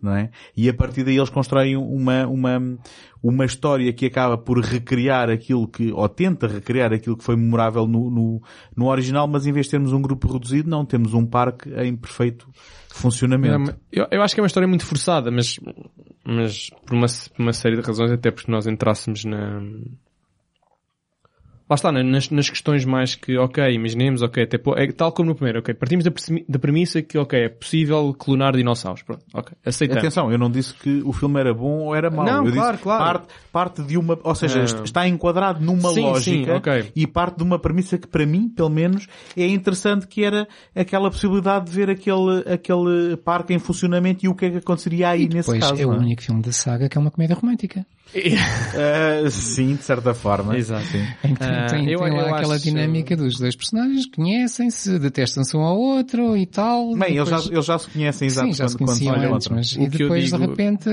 Não 0.00 0.14
é? 0.14 0.30
E 0.56 0.68
a 0.68 0.74
partir 0.74 1.02
daí 1.02 1.16
eles 1.16 1.28
constroem 1.28 1.76
uma, 1.76 2.24
uma, 2.26 2.78
uma 3.22 3.44
história 3.44 3.92
que 3.92 4.06
acaba 4.06 4.38
por 4.38 4.60
recriar 4.60 5.28
aquilo 5.28 5.66
que, 5.66 5.92
ou 5.92 6.08
tenta 6.08 6.46
recriar 6.46 6.92
aquilo 6.92 7.16
que 7.16 7.24
foi 7.24 7.36
memorável 7.36 7.86
no, 7.86 8.08
no, 8.08 8.42
no 8.76 8.86
original, 8.86 9.26
mas 9.26 9.46
em 9.46 9.52
vez 9.52 9.66
de 9.66 9.72
termos 9.72 9.92
um 9.92 10.00
grupo 10.00 10.32
reduzido, 10.32 10.70
não, 10.70 10.84
temos 10.84 11.14
um 11.14 11.26
parque 11.26 11.68
em 11.70 11.96
perfeito 11.96 12.48
funcionamento. 12.88 13.76
Eu, 13.90 14.06
eu 14.10 14.22
acho 14.22 14.34
que 14.34 14.40
é 14.40 14.42
uma 14.42 14.46
história 14.46 14.68
muito 14.68 14.86
forçada, 14.86 15.30
mas, 15.32 15.58
mas 16.24 16.70
por, 16.86 16.94
uma, 16.94 17.06
por 17.06 17.42
uma 17.42 17.52
série 17.52 17.76
de 17.76 17.82
razões, 17.82 18.12
até 18.12 18.30
porque 18.30 18.50
nós 18.50 18.66
entrássemos 18.66 19.24
na... 19.24 19.60
Lá 21.68 21.74
está, 21.74 21.92
né, 21.92 22.02
nas, 22.02 22.30
nas 22.30 22.48
questões 22.48 22.84
mais 22.84 23.14
que, 23.14 23.36
ok, 23.36 23.62
imaginemos, 23.72 24.22
ok, 24.22 24.42
até, 24.44 24.58
é 24.76 24.92
tal 24.92 25.12
como 25.12 25.28
no 25.28 25.34
primeiro, 25.34 25.58
ok, 25.58 25.74
partimos 25.74 26.04
da, 26.04 26.10
da 26.48 26.58
premissa 26.58 27.02
que, 27.02 27.18
ok, 27.18 27.38
é 27.38 27.48
possível 27.50 28.14
clonar 28.18 28.56
dinossauros, 28.56 29.02
pronto, 29.02 29.22
ok, 29.34 29.54
aceitamos. 29.64 30.02
Atenção, 30.02 30.32
eu 30.32 30.38
não 30.38 30.50
disse 30.50 30.72
que 30.72 31.02
o 31.04 31.12
filme 31.12 31.38
era 31.38 31.52
bom 31.52 31.80
ou 31.80 31.94
era 31.94 32.10
mau. 32.10 32.24
Não, 32.24 32.46
eu 32.46 32.52
claro, 32.52 32.72
disse 32.72 32.82
claro. 32.82 33.04
Parte, 33.04 33.28
parte 33.52 33.82
de 33.82 33.98
uma, 33.98 34.18
ou 34.22 34.34
seja, 34.34 34.62
está 34.82 35.06
enquadrado 35.06 35.62
numa 35.62 35.90
Sim, 35.92 36.00
lógica 36.00 36.52
sim, 36.52 36.56
ok. 36.56 36.92
e 36.96 37.06
parte 37.06 37.36
de 37.36 37.42
uma 37.42 37.58
premissa 37.58 37.98
que 37.98 38.06
para 38.06 38.24
mim, 38.24 38.48
pelo 38.48 38.70
menos, 38.70 39.06
é 39.36 39.46
interessante 39.46 40.06
que 40.06 40.24
era 40.24 40.48
aquela 40.74 41.10
possibilidade 41.10 41.66
de 41.66 41.72
ver 41.72 41.90
aquele, 41.90 42.44
aquele 42.50 43.16
parque 43.18 43.52
em 43.52 43.58
funcionamento 43.58 44.24
e 44.24 44.28
o 44.28 44.34
que 44.34 44.46
é 44.46 44.50
que 44.50 44.56
aconteceria 44.56 45.10
aí 45.10 45.28
nesse 45.28 45.50
Pois 45.50 45.60
caso. 45.60 45.82
é 45.82 45.84
o 45.84 45.90
não 45.90 45.96
é? 45.96 45.98
único 45.98 46.22
filme 46.22 46.40
da 46.40 46.52
saga 46.52 46.88
que 46.88 46.96
é 46.96 47.00
uma 47.00 47.10
comédia 47.10 47.36
romântica. 47.36 47.84
Ah, 48.14 49.28
sim, 49.30 49.74
de 49.76 49.82
certa 49.82 50.14
forma. 50.14 50.56
Exato. 50.56 50.86
Tem, 50.90 51.36
Ah, 51.40 51.66
tem, 51.68 51.88
eu- 51.90 51.98
tem 52.00 52.10
lá 52.12 52.22
eu 52.28 52.34
aquela 52.34 52.54
acho- 52.54 52.64
dinâmica 52.64 53.16
dos 53.16 53.38
dois 53.38 53.54
personagens, 53.54 54.06
conhecem-se, 54.06 54.98
detestam-se 54.98 55.56
um 55.56 55.60
ao 55.60 55.78
outro 55.78 56.36
e 56.36 56.46
tal. 56.46 56.94
Bem, 56.96 57.16
eles 57.16 57.28
já, 57.28 57.36
depois- 57.36 57.52
eles 57.52 57.64
já 57.66 57.78
se 57.78 57.90
conhecem 57.90 58.26
exato 58.26 58.46
Sim, 58.48 58.54
já 58.54 58.68
se 58.68 58.76
quando, 58.76 58.88
quando 58.88 58.98
conheciam 58.98 59.14
se 59.14 59.20
antes, 59.20 59.28
encontram. 59.46 59.56
mas 59.56 59.72
O 59.72 59.74
e 59.74 59.90
que 59.90 60.02
eu 60.02 60.08
depois 60.08 60.24
digo- 60.24 60.38
de 60.38 60.46
repente 60.46 60.90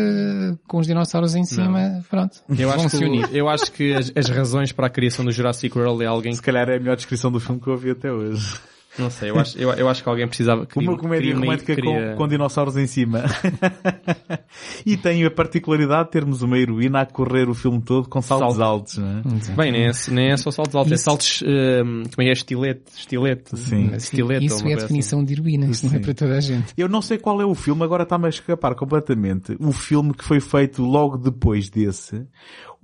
com 0.68 0.78
os 0.80 0.88
dinossauros 0.88 1.36
em 1.36 1.44
cima, 1.46 2.04
pronto, 2.10 2.38
Eu 2.50 2.70
vão 2.70 2.80
acho, 2.86 2.90
se 2.90 2.98
que, 3.00 3.06
unir. 3.06 3.30
eu 3.34 3.48
acho 3.50 3.72
que 3.72 3.94
as, 3.94 4.12
as 4.16 4.30
razões 4.30 4.72
para 4.72 4.88
a 4.88 4.90
criação 4.90 5.24
do 5.24 5.32
Jurassic 5.32 5.78
World 5.78 6.04
é 6.04 6.08
alguém 6.08 6.34
Se 6.34 6.42
calhar 6.42 6.68
é 6.70 6.76
a 6.76 6.80
melhor 6.80 6.96
descrição 6.96 7.32
do 7.32 7.40
filme 7.40 7.62
que 7.62 7.68
eu 7.68 7.74
ouvi 7.74 7.92
até 7.92 8.12
hoje. 8.12 8.58
Não 8.98 9.10
sei, 9.10 9.30
eu 9.30 9.40
acho, 9.40 9.58
eu, 9.58 9.72
eu 9.74 9.90
acho 9.90 10.02
que 10.04 10.10
alguém 10.10 10.28
precisava, 10.28 10.66
queria, 10.66 10.90
Uma 10.90 10.98
comédia 10.98 11.34
romântica 11.36 11.76
queria- 11.76 12.12
com, 12.12 12.18
com 12.18 12.28
dinossauros 12.28 12.78
em 12.78 12.88
cima. 12.88 13.24
e 14.86 14.96
tem 14.98 15.24
a 15.26 15.32
particularidade 15.32 16.06
de 16.06 16.12
termos 16.12 16.42
uma 16.42 16.58
heroína 16.58 17.02
a 17.02 17.06
correr 17.06 17.50
o 17.50 17.54
filme 17.54 17.82
todo 17.82 18.08
com 18.10 18.22
saltos 18.22 18.58
Salto. 18.58 18.64
altos, 18.64 18.98
não 18.98 19.08
é? 19.20 19.56
Bem, 19.56 19.72
nem 19.72 19.88
é, 19.88 19.92
nem 20.12 20.32
é 20.32 20.38
só 20.38 20.52
saltos 20.52 20.76
altos, 20.76 20.92
é 20.92 20.96
Isso- 20.96 21.04
saltos, 21.04 21.44
hum, 21.44 22.04
como 22.14 22.22
é 22.22 22.24
que 22.26 22.30
é, 22.30 22.34
estilete, 22.34 22.84
estilete. 22.96 23.58
Sim. 23.58 23.92
Estilete, 23.96 24.46
Isso 24.46 24.64
ou 24.64 24.70
é 24.70 24.74
a 24.74 24.78
definição 24.78 25.24
de 25.24 25.34
heroína, 25.34 25.66
isso 25.68 25.86
não 25.88 25.96
é 25.96 26.00
para 26.00 26.14
toda 26.14 26.36
a 26.38 26.40
gente. 26.42 26.74
Eu 26.78 26.88
não 26.90 27.02
sei 27.02 27.18
qual 27.18 27.42
é 27.42 27.46
o 27.46 27.56
filme, 27.56 27.84
agora 27.84 28.04
está-me 28.04 28.26
a 28.26 28.30
escapar 28.30 28.76
completamente. 28.76 29.56
O 29.60 29.72
filme 29.72 30.14
que 30.14 30.24
foi 30.24 30.40
feito 30.40 30.82
logo 30.84 31.18
depois 31.18 31.70
desse, 31.70 32.26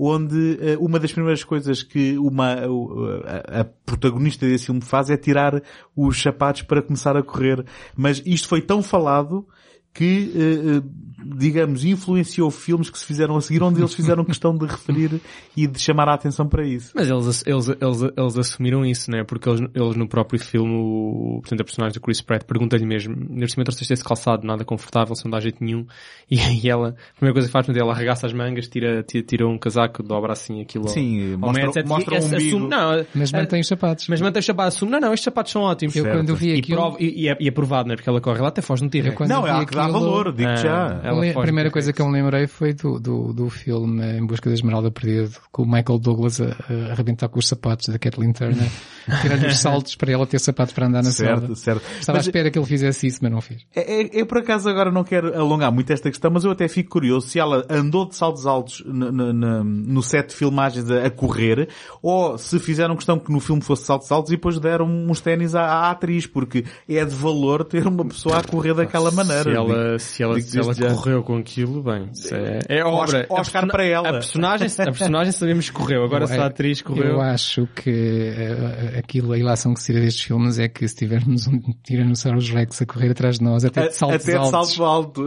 onde 0.03 0.57
eh, 0.60 0.78
uma 0.80 0.99
das 0.99 1.11
primeiras 1.11 1.44
coisas 1.44 1.84
que 1.84 2.18
uma, 2.18 2.56
a, 2.56 3.61
a 3.61 3.64
protagonista 3.64 4.48
desse 4.48 4.65
filme 4.65 4.82
faz 4.82 5.11
é 5.11 5.15
tirar 5.15 5.61
os 5.95 6.19
sapatos 6.19 6.64
para 6.64 6.82
começar 6.82 7.15
a 7.15 7.22
correr. 7.22 7.64
Mas 7.95 8.19
isto 8.26 8.48
foi 8.48 8.61
tão 8.61 8.82
falado 8.82 9.45
que, 9.94 10.32
eh, 10.36 10.82
digamos, 11.23 11.84
influenciou 11.85 12.49
filmes 12.52 12.89
que 12.89 12.98
se 12.98 13.06
fizeram 13.06 13.35
a 13.38 13.41
seguir, 13.41 13.61
onde 13.64 13.80
eles 13.80 13.93
fizeram 13.93 14.23
questão 14.26 14.56
de 14.57 14.65
referir 14.65 15.19
e 15.56 15.68
de 15.68 15.80
chamar 15.80 16.07
a 16.10 16.14
atenção 16.14 16.48
para 16.48 16.65
isso. 16.65 16.91
Mas 16.95 17.10
eles, 17.10 17.43
eles, 17.45 17.68
eles, 17.69 18.11
eles 18.18 18.38
assumiram 18.38 18.85
isso, 18.85 19.10
né? 19.11 19.23
Porque 19.23 19.48
eles, 19.49 19.61
eles 19.73 19.95
no 19.95 20.07
próprio 20.07 20.39
filme, 20.39 20.73
o, 20.73 21.39
portanto, 21.41 21.61
a 21.61 21.64
personagem 21.64 21.93
do 21.93 22.02
Chris 22.02 22.22
Pratt 22.22 22.43
pergunta-lhe 22.45 22.85
mesmo, 22.85 23.15
neste 23.15 23.57
momento 23.57 23.68
trouxeste 23.68 23.93
esse 23.93 24.03
calçado, 24.03 24.45
nada 24.45 24.64
confortável, 24.65 25.15
se 25.15 25.23
não 25.26 25.31
dá 25.31 25.39
jeito 25.39 25.64
nenhum. 25.64 25.85
E, 26.31 26.38
e 26.65 26.69
ela, 26.69 26.89
a 26.89 27.15
primeira 27.18 27.34
coisa 27.34 27.48
que 27.49 27.52
faz, 27.52 27.65
portanto, 27.65 27.84
ela 27.84 27.91
arregaça 27.93 28.26
as 28.26 28.31
mangas, 28.31 28.65
tira, 28.69 29.03
tira, 29.03 29.22
tira 29.26 29.45
um 29.48 29.57
casaco, 29.57 30.02
dobra 30.02 30.31
assim 30.31 30.61
aquilo 30.61 30.85
ao- 30.85 30.89
Sim, 30.93 31.34
ao 31.34 31.39
mostra- 31.39 31.64
headset, 31.64 31.89
mostra 31.89 32.15
e 32.15 32.19
o 32.19 32.23
umbigo. 32.26 32.35
assume, 32.48 32.68
não, 32.69 33.06
Mas 33.14 33.31
mantém 33.34 33.60
os 33.60 33.68
sapatos. 33.68 34.07
mas 34.07 34.22
mantém 34.22 34.39
os 34.39 34.45
sapatos, 34.45 34.76
assume, 34.77 34.91
não, 34.93 34.99
não, 35.02 35.14
estes 35.14 35.26
sapatos 35.26 35.52
são 35.52 35.64
ótimos. 35.64 35.93
eu 35.93 36.03
certo. 36.03 36.15
quando 36.18 36.34
vi 36.38 36.56
E, 36.56 36.60
aquilo, 36.60 36.80
prova, 36.80 36.98
e, 37.02 37.23
e 37.23 37.27
é, 37.27 37.35
e 37.38 37.48
é 37.49 37.52
provado, 37.52 37.89
né? 37.89 37.95
Porque 37.98 38.10
ela 38.10 38.22
corre 38.22 38.39
lá 38.39 38.48
até 38.48 38.61
foge 38.61 38.81
no 38.81 38.89
tiro. 38.89 39.07
Eu 39.10 39.14
quando 39.14 39.30
não, 39.30 39.45
é 39.45 39.52
a 39.52 39.65
que 39.65 39.76
dá 39.76 39.88
valor, 39.89 40.31
digo 40.31 40.49
Ah, 40.49 40.56
já. 40.56 41.02
A 41.20 41.42
primeira 41.42 41.70
coisa 41.72 41.92
que 41.94 42.02
eu 42.02 42.08
me 42.08 42.14
lembrei 42.14 42.48
foi 42.48 42.74
do, 42.74 43.00
do, 43.00 43.34
do 43.34 43.50
filme 43.50 44.04
Em 44.18 44.26
Busca 44.26 44.50
da 44.50 44.54
Esmeralda 44.54 44.90
Perdida, 44.92 45.30
com 45.52 45.64
o 45.64 45.66
Michael 45.66 46.00
Douglas 46.00 46.40
a, 46.42 46.46
a 46.70 46.92
arrebentar 46.92 47.28
com 47.30 47.40
os 47.40 47.48
sapatos 47.48 47.90
da 47.90 48.00
Kathleen 48.00 48.34
Turner, 48.34 48.70
tirar-lhe 49.22 49.48
os 49.48 49.58
saltos 49.60 49.96
para 49.96 50.12
ela 50.12 50.26
ter 50.26 50.40
sapatos 50.40 50.74
para 50.74 50.88
andar 50.88 51.04
na 51.04 51.12
Certo, 51.12 51.40
selva. 51.40 51.56
certo. 51.56 51.82
Estava 52.00 52.18
Mas- 52.20 52.28
à 52.28 52.30
espera 52.30 52.50
que 52.52 52.58
ele 52.60 52.66
fizesse 52.66 53.08
isso, 53.08 53.20
mas 53.22 53.32
não 53.32 53.42
fez. 53.42 53.66
É, 53.76 54.02
é- 54.04 54.10
eu 54.14 54.26
por 54.26 54.38
acaso 54.40 54.70
agora 54.70 54.92
não 54.92 55.04
quero 55.04 55.38
alongar 55.38 55.72
muito 55.72 55.92
esta 55.92 56.10
questão, 56.10 56.32
mas 56.32 56.44
eu 56.44 56.52
até 56.52 56.68
fico 56.68 56.90
curioso 56.92 57.28
se 57.28 57.40
ela 57.40 57.66
andou 57.70 58.08
de 58.08 58.16
saltos 58.16 58.46
altos 58.46 58.84
no, 58.86 59.12
no- 59.12 59.64
no- 59.64 60.02
set 60.04 60.30
de 60.30 60.36
filmagens 60.36 60.90
a, 60.90 61.06
a 61.06 61.10
correr, 61.10 61.70
ou 62.02 62.38
se 62.38 62.60
fizeram 62.60 62.96
questão 62.96 63.18
que 63.20 63.32
no 63.32 63.40
filme 63.40 63.62
fosse 63.62 63.84
saltos 63.86 64.12
altos 64.12 64.32
e 64.32 64.36
depois 64.36 64.60
deram 64.60 64.86
uns 64.88 65.22
ténis 65.22 65.56
à, 65.56 65.62
à 65.64 65.92
atriz, 65.92 66.26
porque 66.26 66.66
é 66.88 67.04
de 67.06 67.16
valor 67.16 67.64
ter 67.64 67.88
uma 67.88 68.04
pessoa 68.06 68.38
a 68.40 68.44
correr 68.44 68.74
daquela 68.74 69.12
maneira. 69.12 69.44
Se 69.44 69.52
ela, 69.56 70.00
se 70.00 70.24
ela, 70.24 70.42
se 70.42 70.58
ela. 70.60 70.74
Correu 71.02 71.23
com 71.23 71.38
aquilo, 71.38 71.82
bem, 71.82 72.10
isso 72.14 72.34
é, 72.36 72.60
é 72.69 72.86
obra. 72.86 73.26
Oscar 73.30 73.61
persona- 73.61 73.72
para 73.72 73.86
ela. 73.86 74.10
A 74.10 74.14
personagem, 74.14 74.68
a 74.68 74.86
personagem 74.86 75.32
sabemos 75.32 75.69
que 75.69 75.76
correu, 75.76 76.03
agora 76.03 76.28
se 76.28 76.38
a 76.38 76.45
atriz 76.45 76.82
correu. 76.82 77.06
Eu 77.06 77.22
acho 77.22 77.68
que 77.76 77.90
eh, 77.90 78.99
aquilo, 78.99 79.34
a 79.34 79.38
ilação 79.38 79.73
que 79.73 79.80
se 79.80 79.88
tira 79.88 79.99
destes 79.99 80.23
filmes 80.23 80.60
é 80.60 80.68
que 80.68 80.88
se 80.88 80.95
tivermos 80.95 81.48
um 81.48 81.60
Tiranossauros 81.84 82.49
Rex 82.49 82.82
a 82.82 82.86
correr 82.86 83.11
atrás 83.11 83.40
de 83.40 83.44
nós, 83.44 83.65
até 83.65 83.88
de 83.88 83.95
saltos 83.95 84.28
até 84.30 84.40
de 84.40 84.49
salto 84.49 84.84
alto. 84.84 85.26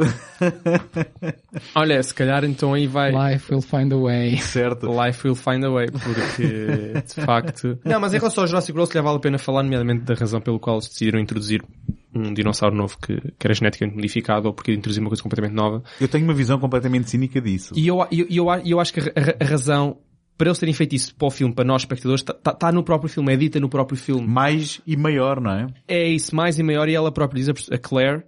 Olha, 1.74 2.02
se 2.02 2.14
calhar 2.14 2.44
então 2.44 2.74
aí 2.74 2.86
vai. 2.86 3.10
life 3.10 3.52
will 3.52 3.62
find 3.62 3.92
a 3.92 3.96
way. 3.96 4.36
certo. 4.38 4.86
Life 4.86 5.26
will 5.26 5.36
find 5.36 5.64
a 5.64 5.70
way, 5.70 5.86
porque 5.90 7.02
de 7.04 7.24
facto. 7.24 7.78
Não, 7.84 8.00
mas 8.00 8.14
em 8.14 8.18
relação 8.18 8.44
ao 8.44 8.48
Jurassic 8.48 8.72
World, 8.76 8.92
se 8.92 8.98
lhe 8.98 9.02
vale 9.02 9.16
a 9.16 9.20
pena 9.20 9.38
falar, 9.38 9.62
nomeadamente 9.62 10.02
da 10.04 10.14
razão 10.14 10.40
pelo 10.40 10.58
qual 10.58 10.76
eles 10.76 10.88
decidiram 10.88 11.18
introduzir 11.20 11.62
um 12.14 12.32
dinossauro 12.34 12.74
novo 12.76 12.96
que, 12.98 13.16
que 13.38 13.46
era 13.46 13.54
geneticamente 13.54 13.96
modificado 13.96 14.46
ou 14.48 14.54
porque 14.54 14.72
introduzir 14.72 15.00
uma 15.00 15.10
coisa 15.10 15.22
completamente 15.22 15.54
nova. 15.54 15.82
Eu 16.00 16.08
tenho 16.08 16.24
uma 16.24 16.34
visão 16.34 16.58
completamente 16.58 17.10
cínica 17.10 17.40
disso. 17.40 17.74
E 17.76 17.86
eu, 17.86 17.98
eu, 18.12 18.26
eu, 18.30 18.46
eu 18.64 18.80
acho 18.80 18.92
que 18.92 19.00
a, 19.00 19.04
a- 19.04 19.44
a 19.44 19.44
razão 19.44 19.98
para 20.36 20.48
eles 20.48 20.58
terem 20.58 20.74
feito 20.74 20.94
isso 20.96 21.14
para 21.14 21.28
o 21.28 21.30
filme, 21.30 21.54
para 21.54 21.64
nós 21.64 21.82
espectadores, 21.82 22.20
está 22.22 22.32
tá, 22.34 22.52
tá 22.52 22.72
no 22.72 22.82
próprio 22.82 23.08
filme, 23.08 23.32
é 23.32 23.36
dita 23.36 23.60
no 23.60 23.68
próprio 23.68 23.96
filme. 23.96 24.26
Mais 24.26 24.80
e 24.86 24.96
maior, 24.96 25.40
não 25.40 25.50
é? 25.52 25.66
É 25.86 26.08
isso, 26.08 26.34
mais 26.34 26.58
e 26.58 26.62
maior, 26.64 26.88
e 26.88 26.94
ela 26.94 27.12
própria 27.12 27.40
diz, 27.44 27.68
a 27.70 27.78
Claire, 27.78 28.24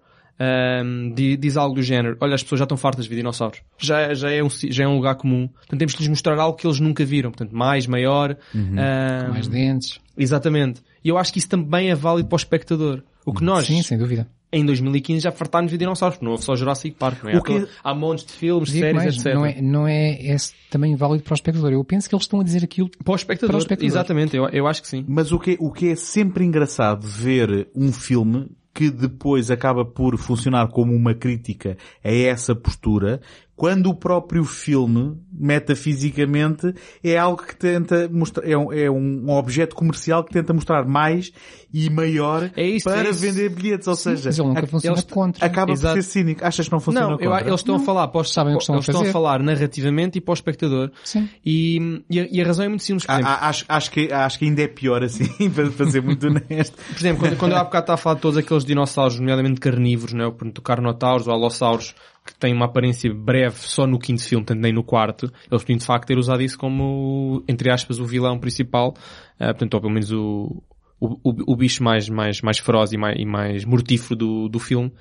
di- 1.15 1.37
diz 1.37 1.57
algo 1.57 1.75
do 1.75 1.83
género, 1.83 2.17
olha, 2.21 2.35
as 2.35 2.43
pessoas 2.43 2.59
já 2.61 2.65
estão 2.65 2.77
fartas 2.77 3.05
de 3.05 3.11
ver 3.11 3.17
dinossauros. 3.17 3.61
Já, 3.79 4.15
já, 4.15 4.31
é 4.31 4.43
um, 4.43 4.49
já 4.49 4.85
é 4.85 4.89
um 4.89 4.97
lugar 4.97 5.17
comum. 5.17 5.49
Portanto, 5.49 5.79
temos 5.79 5.95
que 5.95 6.01
lhes 6.01 6.09
mostrar 6.09 6.39
algo 6.39 6.57
que 6.57 6.67
eles 6.67 6.81
nunca 6.81 7.05
viram. 7.05 7.31
Portanto, 7.31 7.53
mais, 7.57 7.87
maior. 7.87 8.37
ahm, 8.55 9.31
Mais 9.31 9.49
dentes. 9.49 9.99
Exatamente. 10.17 10.83
E 11.05 11.09
eu 11.09 11.19
acho 11.19 11.33
que 11.33 11.39
isso 11.39 11.49
também 11.49 11.91
é 11.91 11.95
válido 11.95 12.29
para 12.29 12.37
o 12.37 12.39
espectador. 12.39 13.03
O 13.27 13.35
que 13.35 13.45
nós, 13.45 13.67
Sim, 13.67 13.83
sem 13.83 13.99
dúvida. 13.99 14.27
em 14.53 14.65
2015, 14.65 15.21
já 15.25 15.33
fartámos 15.33 15.71
de 15.73 15.77
dinossauros, 15.77 16.17
porque 16.17 16.25
não 16.25 16.33
houve 16.33 16.45
só 16.45 16.55
Jurassic 16.57 16.97
Park, 16.97 17.25
não 17.25 17.31
é? 17.31 17.37
O 17.37 17.43
que- 17.43 17.67
Há 17.83 17.93
montes 17.95 18.25
de 18.25 18.33
filmes, 18.33 18.69
Digo 18.71 18.81
séries, 18.81 18.97
mais, 18.97 19.17
etc. 19.17 19.35
não 19.35 19.45
é, 19.47 19.61
não 19.61 19.89
é, 19.89 20.11
é 20.29 20.37
também 20.71 20.95
válido 20.95 21.25
para 21.25 21.33
o 21.33 21.35
espectador. 21.35 21.73
Eu 21.73 21.85
penso 21.85 22.09
que 22.09 22.15
eles 22.15 22.23
estão 22.25 22.41
a 22.41 22.45
dizer 22.45 22.63
aquilo 22.65 22.89
Para 23.05 23.13
o 23.13 23.17
espectador. 23.17 23.49
Para 23.51 23.57
o 23.57 23.59
espectador. 23.59 23.87
Exatamente, 23.89 24.37
eu, 24.37 24.49
eu 24.51 24.67
acho 24.67 24.81
que 24.81 24.89
sim. 24.89 25.05
Mas 25.09 25.33
o 25.33 25.39
que, 25.41 25.57
o 25.61 25.71
que 25.73 25.89
é 25.91 25.97
sempre 25.97 26.45
engraçado 26.45 27.07
ver 27.07 27.69
um 27.75 27.93
filme 27.93 28.49
que 28.73 28.91
depois 28.91 29.51
acaba 29.51 29.87
por 29.87 30.19
funcionar 30.19 30.69
como 30.69 30.95
uma 30.95 31.15
crítica 31.15 31.79
a 32.05 32.11
essa 32.13 32.55
postura, 32.55 33.23
quando 33.57 33.87
o 33.89 33.95
próprio 33.95 34.45
filme, 34.45 35.17
metafisicamente, 35.33 36.75
é 37.03 37.17
algo 37.17 37.43
que 37.43 37.57
tenta 37.57 38.09
mostrar, 38.09 38.47
é 38.49 38.57
um, 38.57 38.73
é 38.73 38.91
um 38.91 39.31
objeto 39.31 39.75
comercial 39.75 40.23
que 40.25 40.33
tenta 40.33 40.53
mostrar 40.53 40.85
mais 40.87 41.33
e 41.73 41.89
maior 41.91 42.51
É 42.57 42.63
isso, 42.67 42.85
para 42.85 43.07
é 43.07 43.11
isso. 43.11 43.21
vender 43.21 43.49
bilhetes. 43.51 43.89
Ou 43.89 43.95
seja, 43.97 44.23
Mas 44.27 44.39
ele 44.39 44.49
nunca 44.49 44.61
a- 44.65 44.67
funciona 44.67 44.97
eles- 44.99 45.11
contra. 45.11 45.47
acaba 45.47 45.73
Exato. 45.73 45.95
por 45.97 46.03
ser 46.03 46.09
cínico. 46.11 46.45
Achas 46.45 46.67
que 46.67 46.73
não 46.73 46.81
funciona 46.81 47.07
Não, 47.07 47.19
eu, 47.19 47.31
contra? 47.31 47.49
eles 47.49 47.61
estão 47.61 47.77
a 47.77 47.79
falar 47.81 48.09
para 48.09 48.21
os, 48.21 48.33
Sabem 48.33 48.55
o 48.55 48.59
que 48.59 48.63
estão 48.63 48.75
a 48.75 48.79
eles 48.79 48.89
estão 48.89 49.01
a 49.01 49.05
fazer. 49.05 49.13
falar 49.13 49.43
narrativamente 49.43 50.19
e 50.19 50.21
para 50.21 50.33
o 50.33 50.35
espectador. 50.35 50.91
Sim. 51.05 51.29
E, 51.45 52.03
e, 52.11 52.21
a, 52.21 52.29
e 52.31 52.41
a 52.43 52.47
razão 52.47 52.65
é 52.65 52.69
muito 52.69 52.85
simples. 52.85 53.07
Por 53.07 53.13
A- 53.13 53.19
exemplo, 53.21 53.33
a- 53.41 53.49
acho, 53.49 53.65
acho, 53.69 53.91
que, 53.91 54.13
acho 54.13 54.39
que 54.39 54.45
ainda 54.45 54.63
é 54.63 54.69
pior 54.69 55.03
assim, 55.03 55.25
para, 55.51 55.71
para 55.71 55.91
ser 55.91 56.03
muito 56.03 56.27
honesto. 56.29 56.77
por 56.77 56.97
exemplo 56.99 57.21
quando, 57.21 57.37
quando 57.39 57.53
eu 57.53 57.59
há 57.59 57.65
bocado 57.65 57.85
estava 57.85 57.95
a 57.95 58.03
falar 58.03 58.15
de 58.17 58.21
todos 58.21 58.37
aqueles 58.39 58.65
dinossauros, 58.65 59.19
nomeadamente 59.19 59.61
carnívoros, 59.61 60.13
né? 60.13 60.25
portanto, 60.25 60.59
o 60.59 60.63
Carnotauros, 60.63 61.27
o 61.27 61.31
Alossauros, 61.31 61.95
que 62.27 62.35
têm 62.35 62.53
uma 62.53 62.67
aparência 62.67 63.13
breve 63.15 63.57
só 63.61 63.87
no 63.87 63.99
quinto 63.99 64.23
filme, 64.23 64.45
tanto 64.45 64.61
nem 64.61 64.73
no 64.73 64.83
quarto, 64.83 65.33
eles 65.51 65.63
podiam 65.63 65.79
de 65.79 65.87
facto 65.87 66.07
ter 66.07 66.19
usado 66.19 66.43
isso 66.43 66.59
como, 66.59 67.43
entre 67.49 67.71
aspas, 67.71 67.99
o 68.01 68.05
vilão 68.05 68.39
principal, 68.39 68.95
ah, 69.39 69.47
portanto, 69.47 69.75
ou 69.75 69.81
pelo 69.81 69.93
menos 69.93 70.13
o, 70.13 70.63
o, 71.01 71.17
o, 71.53 71.57
bicho 71.57 71.83
mais, 71.83 72.09
mais, 72.09 72.43
mais 72.43 72.59
feroz 72.59 72.93
e 72.93 72.97
mais, 72.97 73.17
e 73.19 73.25
mais 73.25 73.65
mortífero 73.65 74.17
do, 74.17 74.49
do 74.49 74.59
filme. 74.59 74.93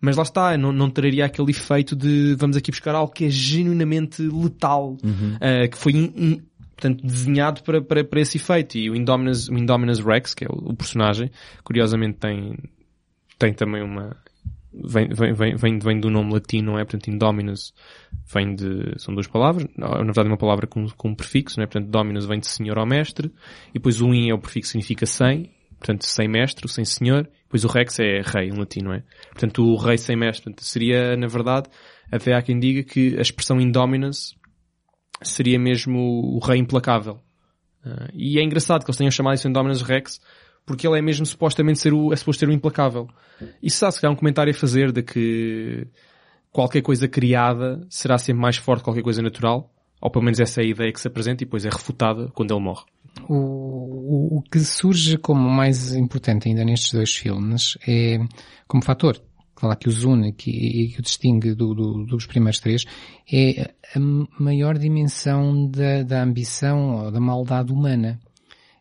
Mas 0.00 0.16
lá 0.16 0.22
está, 0.22 0.58
não, 0.58 0.72
não 0.72 0.90
traria 0.90 1.24
aquele 1.24 1.50
efeito 1.50 1.96
de 1.96 2.34
vamos 2.34 2.56
aqui 2.56 2.70
buscar 2.70 2.94
algo 2.94 3.12
que 3.12 3.24
é 3.24 3.30
genuinamente 3.30 4.20
letal, 4.22 4.96
ah, 5.40 5.68
que 5.68 5.78
foi 5.78 5.92
in- 5.92 6.12
in- 6.16 6.42
portanto, 6.76 7.06
desenhado 7.06 7.62
para, 7.62 7.80
para, 7.80 8.04
para 8.04 8.20
esse 8.20 8.36
efeito. 8.36 8.76
E 8.76 8.90
o 8.90 8.96
Indominus, 8.96 9.48
o 9.48 9.54
Indominus 9.54 10.00
Rex, 10.00 10.34
que 10.34 10.44
é 10.44 10.48
o, 10.48 10.70
o 10.70 10.74
personagem, 10.76 11.30
curiosamente 11.62 12.18
tem, 12.18 12.58
tem 13.38 13.54
também 13.54 13.82
uma, 13.82 14.16
vem, 14.82 15.08
vem, 15.08 15.56
vem, 15.56 15.78
vem, 15.78 16.00
do 16.00 16.10
nome 16.10 16.32
latino, 16.32 16.72
não 16.72 16.78
é? 16.78 16.84
Portanto, 16.84 17.08
Indominus 17.08 17.72
vem 18.32 18.54
de, 18.54 18.98
são 18.98 19.14
duas 19.14 19.26
palavras, 19.26 19.66
na 19.76 19.88
verdade 19.88 20.26
é 20.26 20.30
uma 20.30 20.36
palavra 20.36 20.66
com, 20.66 20.86
com 20.96 21.10
um 21.10 21.14
prefixo, 21.14 21.58
não 21.58 21.64
é? 21.64 21.66
Portanto, 21.66 21.90
Dominus 21.90 22.26
vem 22.26 22.40
de 22.40 22.46
senhor 22.46 22.78
ou 22.78 22.86
mestre, 22.86 23.32
e 23.70 23.74
depois 23.74 24.00
o 24.00 24.12
in 24.12 24.30
é 24.30 24.34
o 24.34 24.38
prefixo 24.38 24.72
significa 24.72 25.06
sem, 25.06 25.52
portanto, 25.78 26.02
sem 26.02 26.28
mestre, 26.28 26.68
sem 26.68 26.84
senhor, 26.84 27.28
depois 27.42 27.64
o 27.64 27.68
rex 27.68 27.98
é 28.00 28.20
rei 28.22 28.48
em 28.48 28.58
latim, 28.58 28.80
não 28.82 28.94
é? 28.94 29.02
Portanto, 29.30 29.62
o 29.64 29.76
rei 29.76 29.98
sem 29.98 30.16
mestre, 30.16 30.44
portanto, 30.44 30.64
seria, 30.64 31.16
na 31.16 31.26
verdade, 31.26 31.68
até 32.10 32.34
há 32.34 32.42
quem 32.42 32.58
diga 32.58 32.82
que 32.82 33.16
a 33.16 33.20
expressão 33.20 33.60
Indominus 33.60 34.34
seria 35.22 35.58
mesmo 35.58 36.00
o 36.00 36.38
rei 36.38 36.58
implacável. 36.58 37.20
Ah, 37.84 38.08
e 38.12 38.38
é 38.38 38.42
engraçado 38.42 38.84
que 38.84 38.90
eles 38.90 38.96
tenham 38.96 39.10
chamado 39.10 39.34
isso 39.34 39.46
Indominus 39.46 39.82
Rex, 39.82 40.20
porque 40.66 40.86
ele 40.86 40.98
é 40.98 41.02
mesmo 41.02 41.26
supostamente 41.26 41.78
ser 41.78 41.92
o, 41.92 42.12
é 42.12 42.16
suposto 42.16 42.40
ser 42.40 42.48
o 42.48 42.52
implacável. 42.52 43.08
E 43.62 43.70
se 43.70 43.84
há 43.84 43.90
se 43.90 44.00
calhar 44.00 44.12
um 44.12 44.16
comentário 44.18 44.50
a 44.50 44.54
fazer 44.54 44.92
de 44.92 45.02
que 45.02 45.86
qualquer 46.50 46.82
coisa 46.82 47.08
criada 47.08 47.80
será 47.90 48.16
sempre 48.18 48.40
mais 48.42 48.56
forte 48.56 48.80
que 48.80 48.84
qualquer 48.84 49.02
coisa 49.02 49.20
natural, 49.22 49.70
ou 50.00 50.10
pelo 50.10 50.24
menos 50.24 50.38
essa 50.40 50.60
é 50.60 50.64
a 50.64 50.68
ideia 50.68 50.92
que 50.92 51.00
se 51.00 51.08
apresenta 51.08 51.42
e 51.42 51.46
depois 51.46 51.64
é 51.64 51.68
refutada 51.70 52.28
quando 52.34 52.52
ele 52.54 52.62
morre. 52.62 52.84
O, 53.28 53.34
o, 53.34 54.38
o 54.38 54.42
que 54.42 54.58
surge 54.60 55.16
como 55.18 55.48
mais 55.48 55.94
importante 55.94 56.48
ainda 56.48 56.64
nestes 56.64 56.92
dois 56.92 57.14
filmes 57.14 57.78
é, 57.86 58.18
como 58.66 58.82
fator, 58.84 59.20
claro 59.54 59.78
que 59.78 59.88
os 59.88 60.04
une 60.04 60.32
que, 60.32 60.50
e 60.50 60.88
que 60.88 60.98
o 60.98 61.02
distingue 61.02 61.54
do, 61.54 61.74
do- 61.74 62.04
dos 62.06 62.26
primeiros 62.26 62.58
três, 62.60 62.84
é 63.32 63.72
a 63.94 64.00
maior 64.42 64.76
dimensão 64.78 65.70
da, 65.70 66.02
da 66.02 66.22
ambição 66.22 67.04
ou 67.04 67.10
da 67.10 67.20
maldade 67.20 67.72
humana. 67.72 68.18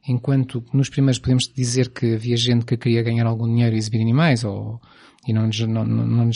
Enquanto 0.07 0.63
nos 0.73 0.89
primeiros 0.89 1.19
podemos 1.19 1.47
dizer 1.47 1.89
que 1.89 2.15
havia 2.15 2.35
gente 2.35 2.65
que 2.65 2.75
queria 2.75 3.01
ganhar 3.03 3.25
algum 3.25 3.47
dinheiro 3.47 3.75
e 3.75 3.79
exibir 3.79 4.01
animais, 4.01 4.43
ou, 4.43 4.81
e 5.27 5.33
não, 5.33 5.49
não, 5.67 5.85
não, 5.85 6.05
não 6.05 6.31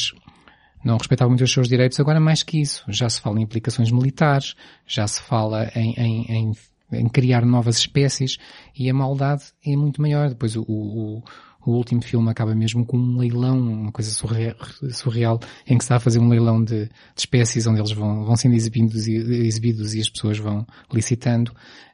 não 0.84 0.98
respeitava 0.98 1.30
muito 1.30 1.44
os 1.44 1.52
seus 1.52 1.68
direitos, 1.68 2.00
agora 2.00 2.20
mais 2.20 2.44
que 2.44 2.62
isso. 2.62 2.84
Já 2.88 3.10
se 3.10 3.20
fala 3.20 3.40
em 3.40 3.44
implicações 3.44 3.92
militares, 3.92 4.56
já 4.86 5.08
se 5.08 5.22
fala 5.22 5.70
em, 5.76 5.94
em, 5.98 6.26
em, 6.32 6.52
em 6.94 7.10
criar 7.10 7.46
novas 7.46 7.78
espécies 7.78 8.38
e 8.76 8.90
a 8.90 8.94
maldade 8.94 9.44
é 9.66 9.76
muito 9.76 10.02
maior. 10.02 10.30
Depois 10.30 10.56
o, 10.56 10.62
o, 10.62 11.24
o 11.68 11.76
último 11.76 12.02
filme 12.02 12.30
acaba 12.30 12.56
mesmo 12.56 12.86
com 12.86 12.98
um 12.98 13.18
leilão, 13.18 13.60
uma 13.60 13.92
coisa 13.92 14.10
surreal, 14.10 14.56
surreal 14.92 15.40
em 15.68 15.78
que 15.78 15.84
se 15.84 15.86
está 15.86 15.98
a 15.98 16.00
fazer 16.00 16.20
um 16.20 16.30
leilão 16.30 16.64
de, 16.64 16.86
de 16.86 16.92
espécies 17.18 17.68
onde 17.68 17.80
eles 17.80 17.92
vão, 17.92 18.24
vão 18.24 18.36
sendo 18.36 18.56
exibidos 18.56 19.08
e, 19.08 19.16
exibidos 19.16 19.94
e 19.94 20.00
as 20.00 20.10
pessoas 20.10 20.38
vão 20.38 20.66
licitando. 20.94 21.52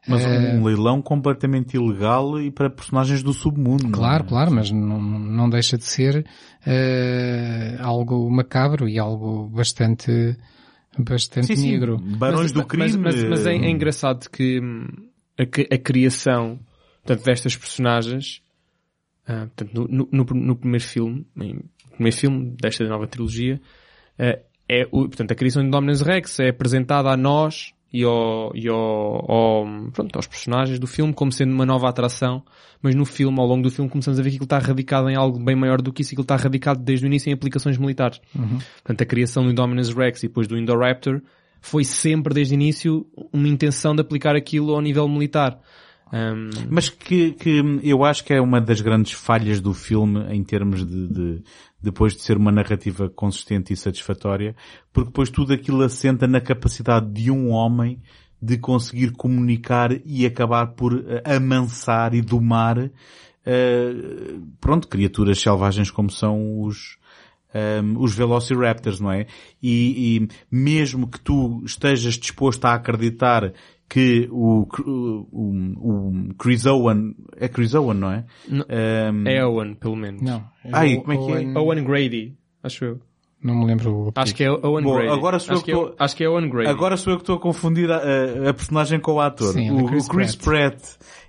Mas 0.07 0.23
um 0.25 0.63
leilão 0.63 1.01
completamente 1.01 1.75
ilegal 1.75 2.39
e 2.39 2.51
para 2.51 2.69
personagens 2.69 3.23
do 3.23 3.33
submundo. 3.33 3.85
não 3.85 3.91
Claro, 3.91 4.25
é? 4.25 4.27
claro, 4.27 4.51
mas 4.51 4.69
não, 4.69 5.01
não 5.01 5.49
deixa 5.49 5.77
de 5.77 5.85
ser 5.85 6.25
eh, 6.65 7.77
algo 7.79 8.29
macabro 8.29 8.87
e 8.87 8.99
algo 8.99 9.47
bastante, 9.47 10.37
bastante 10.99 11.47
Sim, 11.47 11.55
sim. 11.55 11.71
negro. 11.71 11.97
Barões 11.99 12.51
do 12.51 12.59
mas, 12.59 12.67
crime. 12.67 12.97
mas, 12.97 13.23
mas 13.23 13.45
é, 13.47 13.55
é 13.55 13.65
eh, 13.65 13.69
engraçado 13.69 14.29
que 14.29 14.59
hum, 14.59 14.85
a, 15.39 15.43
a 15.75 15.77
criação 15.77 16.59
portanto, 17.03 17.25
destas 17.25 17.55
personagens, 17.55 18.42
ah, 19.27 19.47
portanto, 19.55 19.87
no, 19.89 20.07
no, 20.11 20.25
no- 20.33 20.55
primeiro 20.55 20.83
filme, 20.83 21.25
no 21.35 21.63
primeiro 21.91 22.17
filme 22.17 22.55
desta 22.61 22.83
nova 22.87 23.07
trilogia, 23.07 23.61
ah, 24.19 24.37
é 24.69 24.83
o, 24.91 25.01
portanto, 25.07 25.31
a 25.31 25.35
criação 25.35 25.63
de 25.63 25.69
Dominus 25.69 26.01
Rex 26.01 26.39
é 26.39 26.49
apresentada 26.49 27.09
a 27.09 27.17
nós 27.17 27.73
e, 27.91 28.03
ao, 28.03 28.51
e 28.55 28.67
ao, 28.69 29.31
ao- 29.31 29.65
pronto, 29.91 30.15
aos 30.15 30.25
personagens 30.27 30.79
do 30.79 30.87
filme 30.87 31.13
como 31.13 31.31
sendo 31.31 31.53
uma 31.53 31.65
nova 31.65 31.87
atração, 31.89 32.43
mas 32.81 32.95
no 32.95 33.05
filme, 33.05 33.39
ao 33.39 33.45
longo 33.45 33.61
do 33.63 33.69
filme, 33.69 33.89
começamos 33.89 34.19
a 34.19 34.23
ver 34.23 34.29
que 34.29 34.35
aquilo 34.37 34.45
está 34.45 34.59
radicado 34.59 35.09
em 35.09 35.15
algo 35.15 35.37
bem 35.43 35.55
maior 35.55 35.81
do 35.81 35.91
que 35.93 36.01
isso 36.01 36.13
e 36.13 36.15
que 36.15 36.21
ele 36.21 36.25
está 36.25 36.35
radicado 36.35 36.81
desde 36.81 37.05
o 37.05 37.07
início 37.07 37.29
em 37.29 37.33
aplicações 37.33 37.77
militares. 37.77 38.19
Portanto, 38.83 39.01
a 39.01 39.05
criação 39.05 39.43
do 39.43 39.51
Indominus 39.51 39.93
Rex 39.93 40.23
e 40.23 40.27
depois 40.27 40.47
do 40.47 40.57
Indoraptor 40.57 41.21
foi 41.61 41.83
sempre, 41.85 42.33
desde 42.33 42.53
o 42.53 42.55
início, 42.55 43.05
uma 43.31 43.47
intenção 43.47 43.95
de 43.95 44.01
aplicar 44.01 44.35
aquilo 44.35 44.73
ao 44.73 44.81
nível 44.81 45.07
militar. 45.07 45.57
Um, 46.13 46.49
Mas 46.69 46.89
que, 46.89 47.31
que 47.31 47.59
eu 47.81 48.05
acho 48.05 48.23
que 48.23 48.33
é 48.33 48.39
uma 48.39 48.61
das 48.61 48.81
grandes 48.81 49.13
falhas 49.13 49.59
do 49.59 49.73
filme 49.73 50.23
em 50.29 50.43
termos 50.43 50.85
de, 50.85 51.07
de- 51.07 51.43
depois 51.81 52.15
de 52.15 52.21
ser 52.21 52.37
uma 52.37 52.51
narrativa 52.51 53.09
consistente 53.09 53.73
e 53.73 53.75
satisfatória, 53.75 54.55
porque 54.93 55.09
depois 55.09 55.31
tudo 55.31 55.51
aquilo 55.53 55.81
assenta 55.81 56.27
na 56.27 56.39
capacidade 56.39 57.11
de 57.11 57.31
um 57.31 57.49
homem 57.49 57.99
de 58.39 58.59
conseguir 58.59 59.11
comunicar 59.13 59.89
e 60.05 60.23
acabar 60.23 60.67
por 60.67 60.93
eh, 60.93 61.23
amansar 61.35 62.13
e 62.13 62.21
domar 62.21 62.91
eh, 63.43 63.93
pronto, 64.61 64.87
criaturas 64.87 65.39
selvagens 65.41 65.89
como 65.89 66.11
são 66.11 66.61
os 66.61 66.97
um, 67.55 68.01
os 68.01 68.15
Velociraptors, 68.15 68.99
não 68.99 69.11
é? 69.11 69.27
E, 69.61 70.17
e 70.17 70.27
mesmo 70.51 71.07
que 71.07 71.19
tu 71.19 71.61
estejas 71.65 72.15
disposto 72.15 72.65
a 72.65 72.73
acreditar 72.73 73.53
que 73.93 74.27
o, 74.31 74.65
o, 74.79 75.27
o, 75.77 76.33
Chris 76.39 76.65
Owen, 76.65 77.15
é 77.37 77.47
Chris 77.47 77.75
Owen, 77.75 77.99
não 77.99 78.11
é? 78.11 78.25
Não. 78.49 78.65
Um, 78.67 79.27
é 79.27 79.45
Owen, 79.45 79.75
pelo 79.75 79.95
menos. 79.95 80.21
Não. 80.21 80.43
Ai, 80.71 80.95
O- 80.95 81.01
como 81.01 81.13
é 81.13 81.17
que 81.17 81.23
é? 81.31 81.35
Owen- 81.35 81.57
Owen 81.57 81.83
Grady, 81.83 82.33
acho 82.63 82.85
eu. 82.85 82.99
Não 83.43 83.55
me 83.55 83.65
lembro 83.65 83.91
o 84.07 84.11
Acho 84.15 84.33
que 84.33 84.43
é 84.45 84.49
Owen 84.49 84.85
Bom, 84.85 84.93
Grady. 84.95 85.09
agora 85.09 85.37
sou 85.37 85.51
eu 85.51 85.57
acho, 85.57 85.65
que 85.65 85.71
que 85.73 85.77
é, 85.77 85.81
tô- 85.81 85.95
acho 85.99 86.15
que 86.15 86.23
é 86.23 86.29
Owen 86.29 86.49
Grady. 86.49 86.69
Agora 86.69 86.95
sou 86.95 87.11
eu 87.11 87.17
que 87.17 87.23
estou 87.23 87.35
a 87.35 87.39
confundir 87.39 87.91
a, 87.91 87.97
a- 87.97 88.49
a 88.49 88.53
personagem 88.53 88.99
com 89.01 89.11
o 89.13 89.19
ator. 89.19 89.51
Sim, 89.53 89.69
o, 89.69 89.83
o 89.83 89.85
Chris 89.85 90.07
o 90.07 90.09
Chris 90.09 90.35
Pratt. 90.37 90.81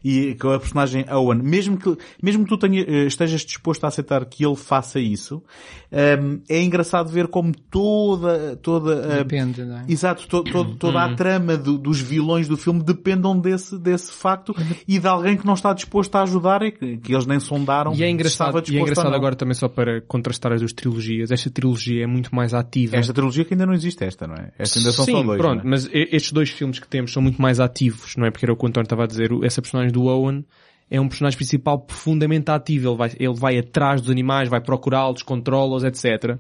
E 0.05 0.35
com 0.35 0.51
a 0.51 0.61
personagem 0.61 1.07
Owen. 1.11 1.41
Mesmo 1.43 1.79
que, 1.79 1.97
mesmo 2.23 2.45
que 2.45 2.51
tu 2.51 2.59
tenha, 2.59 2.83
eh, 2.83 3.07
estejas 3.07 3.41
disposto 3.41 3.85
a 3.85 3.89
aceitar 3.89 4.25
que 4.27 4.45
ele 4.45 4.55
faça 4.57 5.01
isso, 5.01 5.43
ehm, 5.91 6.41
é 6.49 6.63
engraçado 6.63 7.09
ver 7.11 7.27
como 7.29 7.53
toda, 7.71 8.57
toda 8.57 9.15
a, 9.15 9.17
Depende, 9.19 9.65
não 9.65 9.79
é? 9.79 9.85
Exato, 9.89 10.27
to- 10.29 10.43
to- 10.45 10.75
toda 10.77 11.03
a 11.03 11.15
trama 11.15 11.57
do- 11.57 11.79
dos 11.79 12.01
vilões 12.01 12.47
do 12.49 12.57
filme 12.57 12.83
dependam 12.83 13.39
desse, 13.39 13.79
desse 13.79 14.13
facto 14.13 14.55
e 14.87 14.99
de 14.99 15.07
alguém 15.07 15.37
que 15.37 15.47
não 15.47 15.55
está 15.55 15.73
disposto 15.73 16.15
a 16.17 16.23
ajudar 16.23 16.63
e 16.63 16.71
que, 16.73 16.97
que 16.99 17.13
eles 17.15 17.27
nem 17.27 17.41
sondaram 17.41 17.95
E 17.95 18.03
é 18.03 18.11
engraçado, 18.11 18.63
e 18.71 18.77
é 18.77 18.81
engraçado 18.81 19.15
agora 19.15 19.35
também 19.35 19.55
só 19.55 19.69
para 19.69 20.01
contrastar 20.03 20.53
as 20.53 20.61
duas 20.61 20.73
trilogias. 20.73 21.31
Esta 21.31 21.51
trilogia 21.51 22.05
é 22.05 22.07
muito 22.07 22.35
mais 22.35 22.53
ativa. 22.53 22.97
Esta 22.97 23.13
trilogia 23.15 23.45
que 23.45 23.55
ainda 23.55 23.67
não 23.67 23.75
existe 23.75 24.05
esta, 24.05 24.27
não 24.27 24.35
é? 24.35 24.51
Esta 24.59 24.79
ainda 24.79 24.93
são 24.93 25.05
Sim, 25.05 25.13
só 25.13 25.23
dois. 25.23 25.39
pronto, 25.39 25.61
é? 25.61 25.69
mas 25.69 25.89
estes 25.93 26.33
dois 26.33 26.51
filmes 26.51 26.79
que 26.79 26.89
temos 26.89 27.13
são 27.13 27.23
muito 27.23 27.41
mais 27.41 27.61
ativos, 27.61 28.15
não 28.17 28.27
é? 28.27 28.31
Porque 28.31 28.45
era 28.45 28.53
o 28.53 28.57
que 28.57 28.65
o 28.65 28.69
António 28.69 28.85
estava 28.85 29.05
a 29.05 29.07
dizer. 29.07 29.31
Essa 29.43 29.63
personagem 29.63 29.93
do 29.95 30.05
Owen 30.05 30.45
é 30.91 31.01
um 31.01 31.09
personagem 31.09 31.37
principal 31.37 31.79
profundamente 31.81 32.51
ativo. 32.51 32.91
Ele 32.91 32.97
vai, 32.97 33.11
ele 33.19 33.35
vai 33.35 33.59
atrás 33.59 34.01
dos 34.03 34.11
animais, 34.11 34.49
vai 34.49 34.61
procurá-los, 34.61 35.23
controla-os, 35.23 35.83
etc. 35.83 36.39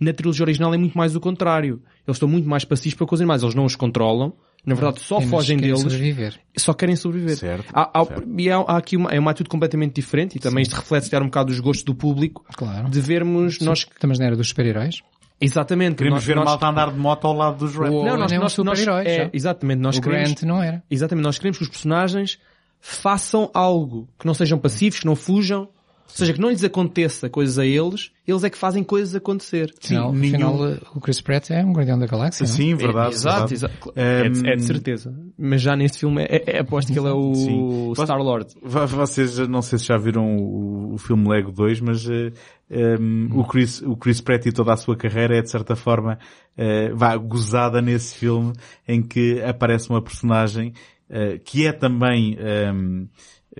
Na 0.00 0.12
trilogia 0.12 0.44
original 0.44 0.74
é 0.74 0.76
muito 0.76 0.98
mais 0.98 1.14
o 1.14 1.20
contrário. 1.20 1.80
Eles 2.06 2.16
estão 2.16 2.28
muito 2.28 2.48
mais 2.48 2.64
pacíficos 2.64 3.06
com 3.08 3.14
os 3.14 3.20
animais. 3.20 3.42
Eles 3.42 3.54
não 3.54 3.64
os 3.64 3.76
controlam. 3.76 4.32
Na 4.66 4.74
verdade, 4.74 5.00
só 5.00 5.16
Apenas 5.16 5.30
fogem 5.30 5.56
querem 5.58 5.74
deles. 5.74 5.82
sobreviver. 5.82 6.40
Só 6.56 6.72
querem 6.72 6.96
sobreviver. 6.96 7.36
Certo, 7.36 7.70
Há, 7.72 8.00
há- 8.00 8.04
certo. 8.04 8.24
E 8.38 8.50
há, 8.50 8.56
há 8.56 8.76
aqui 8.78 8.96
uma, 8.96 9.10
é 9.10 9.20
uma 9.20 9.30
atitude 9.30 9.50
completamente 9.50 9.94
diferente 9.94 10.36
e 10.36 10.40
também 10.40 10.62
isto 10.62 10.74
reflete 10.74 11.06
se 11.06 11.16
um 11.16 11.24
bocado 11.26 11.52
os 11.52 11.60
gostos 11.60 11.84
do 11.84 11.94
público 11.94 12.42
Claro. 12.56 12.88
de 12.88 12.98
vermos 13.00 13.60
nós 13.60 13.80
Estamos 13.80 14.18
na 14.18 14.24
era 14.24 14.36
dos 14.36 14.48
super-heróis. 14.48 15.02
exatamente 15.38 15.96
Queremos 15.96 16.16
nós, 16.16 16.24
ver 16.24 16.36
nós, 16.36 16.44
malta 16.46 16.66
andar 16.66 16.90
de 16.92 16.98
moto 16.98 17.26
ao 17.26 17.34
lado 17.34 17.58
dos 17.58 17.74
Raptors. 17.74 18.04
não, 18.06 18.16
nós, 18.16 18.30
nem 18.30 18.38
um 18.40 18.42
nós, 18.42 18.56
nós, 18.58 18.78
super-herói, 18.78 19.06
é, 19.06 19.30
exatamente, 19.34 19.80
nós 19.80 19.96
o 19.98 20.00
queremos, 20.00 20.28
Grant 20.32 20.42
não 20.44 20.62
era. 20.62 20.82
exatamente, 20.90 21.24
nós 21.24 21.36
queremos 21.38 21.58
que 21.58 21.64
os 21.64 21.68
personagens 21.70 22.38
façam 22.86 23.50
algo, 23.54 24.06
que 24.18 24.26
não 24.26 24.34
sejam 24.34 24.58
pacíficos, 24.58 25.00
que 25.00 25.06
não 25.06 25.16
fujam, 25.16 25.62
Ou 26.06 26.16
seja, 26.18 26.32
que 26.34 26.40
não 26.40 26.50
lhes 26.50 26.62
aconteça 26.62 27.28
coisas 27.30 27.58
a 27.58 27.66
eles, 27.66 28.12
eles 28.28 28.44
é 28.44 28.50
que 28.50 28.58
fazem 28.58 28.84
coisas 28.84 29.16
acontecer. 29.16 29.74
Afinal, 29.82 30.12
nenhum- 30.12 30.34
afinal, 30.34 30.78
o 30.94 31.00
Chris 31.00 31.20
Pratt 31.20 31.50
é 31.50 31.64
um 31.64 31.72
guardião 31.72 31.98
da 31.98 32.06
galáxia, 32.06 32.46
não? 32.46 32.52
Sim, 32.54 32.74
verdade. 32.76 33.14
exato, 33.14 33.48
verdade. 33.48 33.54
exato. 33.54 33.92
É, 33.96 34.28
de- 34.28 34.48
é 34.48 34.54
de 34.54 34.62
certeza. 34.64 35.12
Mas 35.36 35.60
já 35.62 35.74
neste 35.74 35.98
filme 35.98 36.22
é, 36.22 36.56
é, 36.58 36.60
aposto 36.60 36.92
que 36.92 36.98
ele 36.98 37.08
é 37.08 37.12
o 37.12 37.34
Sim. 37.34 37.92
Star-Lord. 38.04 38.46
Vocês, 38.62 39.38
não 39.48 39.60
sei 39.62 39.78
se 39.78 39.86
já 39.86 39.96
viram 39.96 40.36
o, 40.36 40.94
o 40.94 40.98
filme 40.98 41.26
Lego 41.28 41.50
2, 41.50 41.80
mas 41.80 42.06
eh, 42.08 42.30
um, 43.00 43.40
o, 43.40 43.44
Chris, 43.44 43.82
o 43.82 43.96
Chris 43.96 44.20
Pratt 44.20 44.46
e 44.46 44.52
toda 44.52 44.72
a 44.72 44.76
sua 44.76 44.96
carreira 44.96 45.36
é 45.38 45.42
de 45.42 45.50
certa 45.50 45.74
forma 45.74 46.18
eh, 46.56 46.92
vá, 46.94 47.16
gozada 47.16 47.82
nesse 47.82 48.14
filme 48.16 48.52
em 48.86 49.02
que 49.02 49.42
aparece 49.42 49.90
uma 49.90 50.00
personagem 50.02 50.72
eh, 51.10 51.38
que 51.44 51.66
é 51.66 51.72
também 51.72 52.36
um, 52.74 53.06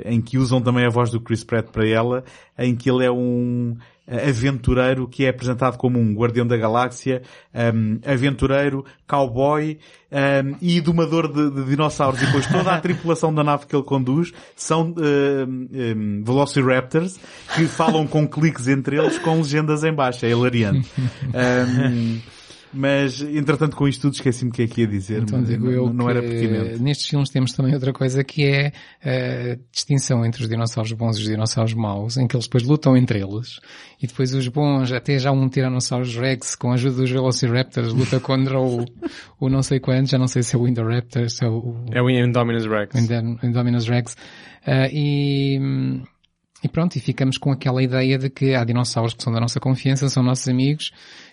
em 0.04 0.20
que 0.20 0.38
usam 0.38 0.60
também 0.60 0.84
a 0.84 0.90
voz 0.90 1.10
do 1.10 1.20
Chris 1.20 1.44
Pratt 1.44 1.68
para 1.70 1.86
ela, 1.86 2.24
em 2.58 2.74
que 2.74 2.90
ele 2.90 3.04
é 3.04 3.10
um 3.10 3.76
aventureiro 4.06 5.08
que 5.08 5.24
é 5.24 5.30
apresentado 5.30 5.78
como 5.78 5.98
um 5.98 6.14
guardião 6.14 6.46
da 6.46 6.56
galáxia, 6.56 7.22
um, 7.54 7.98
aventureiro, 8.04 8.84
cowboy 9.06 9.78
um, 10.12 10.56
e 10.60 10.80
domador 10.80 11.32
de, 11.32 11.50
de 11.50 11.64
dinossauros. 11.64 12.20
E 12.20 12.26
depois 12.26 12.46
toda 12.46 12.74
a 12.74 12.80
tripulação 12.80 13.32
da 13.32 13.42
nave 13.42 13.66
que 13.66 13.74
ele 13.74 13.84
conduz 13.84 14.32
são 14.54 14.94
um, 14.96 16.22
Velociraptors 16.22 17.18
que 17.54 17.66
falam 17.66 18.06
com 18.06 18.28
cliques 18.28 18.68
entre 18.68 18.98
eles 18.98 19.18
com 19.18 19.36
legendas 19.36 19.84
em 19.84 19.92
baixo. 19.92 20.26
É 20.26 20.30
hilariante. 20.30 20.88
Mas, 22.74 23.20
entretanto, 23.22 23.76
com 23.76 23.86
isto 23.86 24.02
tudo 24.02 24.14
esqueci-me 24.14 24.50
o 24.50 24.52
que 24.54 24.62
é 24.62 24.66
que 24.66 24.80
ia 24.80 24.86
dizer. 24.86 25.22
Então 25.22 25.38
mas 25.38 25.48
digo 25.48 25.66
não, 25.66 25.72
eu 25.72 25.92
não 25.92 26.10
era 26.10 26.20
pertinente. 26.20 26.82
nestes 26.82 27.06
filmes 27.06 27.30
temos 27.30 27.52
também 27.52 27.72
outra 27.72 27.92
coisa 27.92 28.24
que 28.24 28.44
é 28.44 28.72
a 29.02 29.56
distinção 29.72 30.24
entre 30.26 30.42
os 30.42 30.48
dinossauros 30.48 30.92
bons 30.92 31.16
e 31.18 31.20
os 31.22 31.26
dinossauros 31.28 31.72
maus, 31.74 32.16
em 32.16 32.26
que 32.26 32.34
eles 32.34 32.46
depois 32.46 32.64
lutam 32.64 32.96
entre 32.96 33.20
eles, 33.20 33.60
e 34.02 34.06
depois 34.06 34.34
os 34.34 34.48
bons, 34.48 34.90
até 34.92 35.18
já 35.18 35.30
um 35.30 35.48
Tiranossauro 35.48 36.04
Rex, 36.20 36.54
com 36.56 36.70
a 36.70 36.74
ajuda 36.74 36.96
dos 36.96 37.10
Velociraptors, 37.10 37.92
luta 37.92 38.18
contra 38.20 38.58
o, 38.58 38.84
o 39.38 39.48
não 39.48 39.62
sei 39.62 39.78
quantos, 39.78 40.10
já 40.10 40.18
não 40.18 40.26
sei 40.26 40.42
se 40.42 40.56
é 40.56 40.58
o 40.58 40.66
Indoraptor, 40.66 41.30
se 41.30 41.44
é 41.44 41.48
o, 41.48 41.76
É 41.92 42.02
o 42.02 42.10
Indominus 42.10 42.66
Rex. 42.66 42.94
o 42.94 42.98
Indom- 42.98 43.38
Indominus 43.42 43.86
Rex, 43.88 44.16
Ah, 44.66 44.88
e, 44.90 45.58
e 46.62 46.68
pronto, 46.68 46.96
e 46.96 47.00
ficamos 47.00 47.36
com 47.36 47.52
aquela 47.52 47.82
ideia 47.82 48.16
de 48.18 48.30
que 48.30 48.54
há 48.54 48.64
dinossauros 48.64 49.12
que 49.14 49.22
são 49.22 49.32
da 49.32 49.38
nossa 49.40 49.60
confiança, 49.60 50.08
são 50.08 50.22
nossos 50.22 50.48
amigos, 50.48 50.90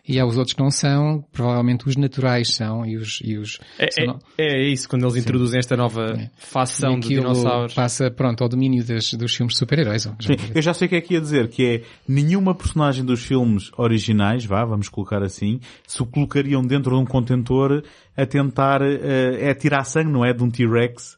e 0.07 0.19
há 0.19 0.25
os 0.25 0.35
outros 0.37 0.53
que 0.55 0.61
não 0.61 0.71
são, 0.71 1.23
provavelmente 1.31 1.87
os 1.87 1.95
naturais 1.95 2.55
são, 2.55 2.85
e 2.85 2.97
os, 2.97 3.19
e 3.23 3.37
os 3.37 3.59
É, 3.77 3.89
são 3.91 4.03
é- 4.03 4.07
no- 4.07 4.19
é 4.37 4.67
isso, 4.71 4.89
quando 4.89 5.03
eles 5.05 5.15
introduzem 5.15 5.59
esta 5.59 5.77
nova 5.77 6.29
facção 6.37 6.97
e 6.97 6.99
de 7.01 7.07
dinossauros. 7.09 7.73
passa, 7.73 8.09
pronto, 8.09 8.41
ao 8.43 8.49
domínio 8.49 8.83
das, 8.83 9.13
dos 9.13 9.33
filmes 9.35 9.53
de 9.53 9.59
super-heróis. 9.59 10.03
Sim, 10.03 10.35
eu 10.55 10.61
já 10.61 10.73
sei 10.73 10.87
o 10.87 10.89
que 10.89 10.95
é 10.95 11.01
que 11.01 11.13
ia 11.13 11.21
dizer, 11.21 11.49
que 11.49 11.65
é 11.65 11.81
nenhuma 12.07 12.55
personagem 12.55 13.05
dos 13.05 13.23
filmes 13.23 13.69
originais, 13.77 14.43
vá, 14.45 14.65
vamos 14.65 14.89
colocar 14.89 15.21
assim, 15.23 15.59
se 15.87 16.01
o 16.01 16.05
colocariam 16.05 16.61
dentro 16.63 16.95
de 16.95 17.01
um 17.01 17.05
contentor 17.05 17.83
a 18.17 18.25
tentar, 18.25 18.81
eh, 18.81 19.49
é 19.49 19.53
tirar 19.53 19.83
sangue, 19.83 20.11
não 20.11 20.25
é? 20.25 20.33
De 20.33 20.43
um 20.43 20.49
T-Rex, 20.49 21.17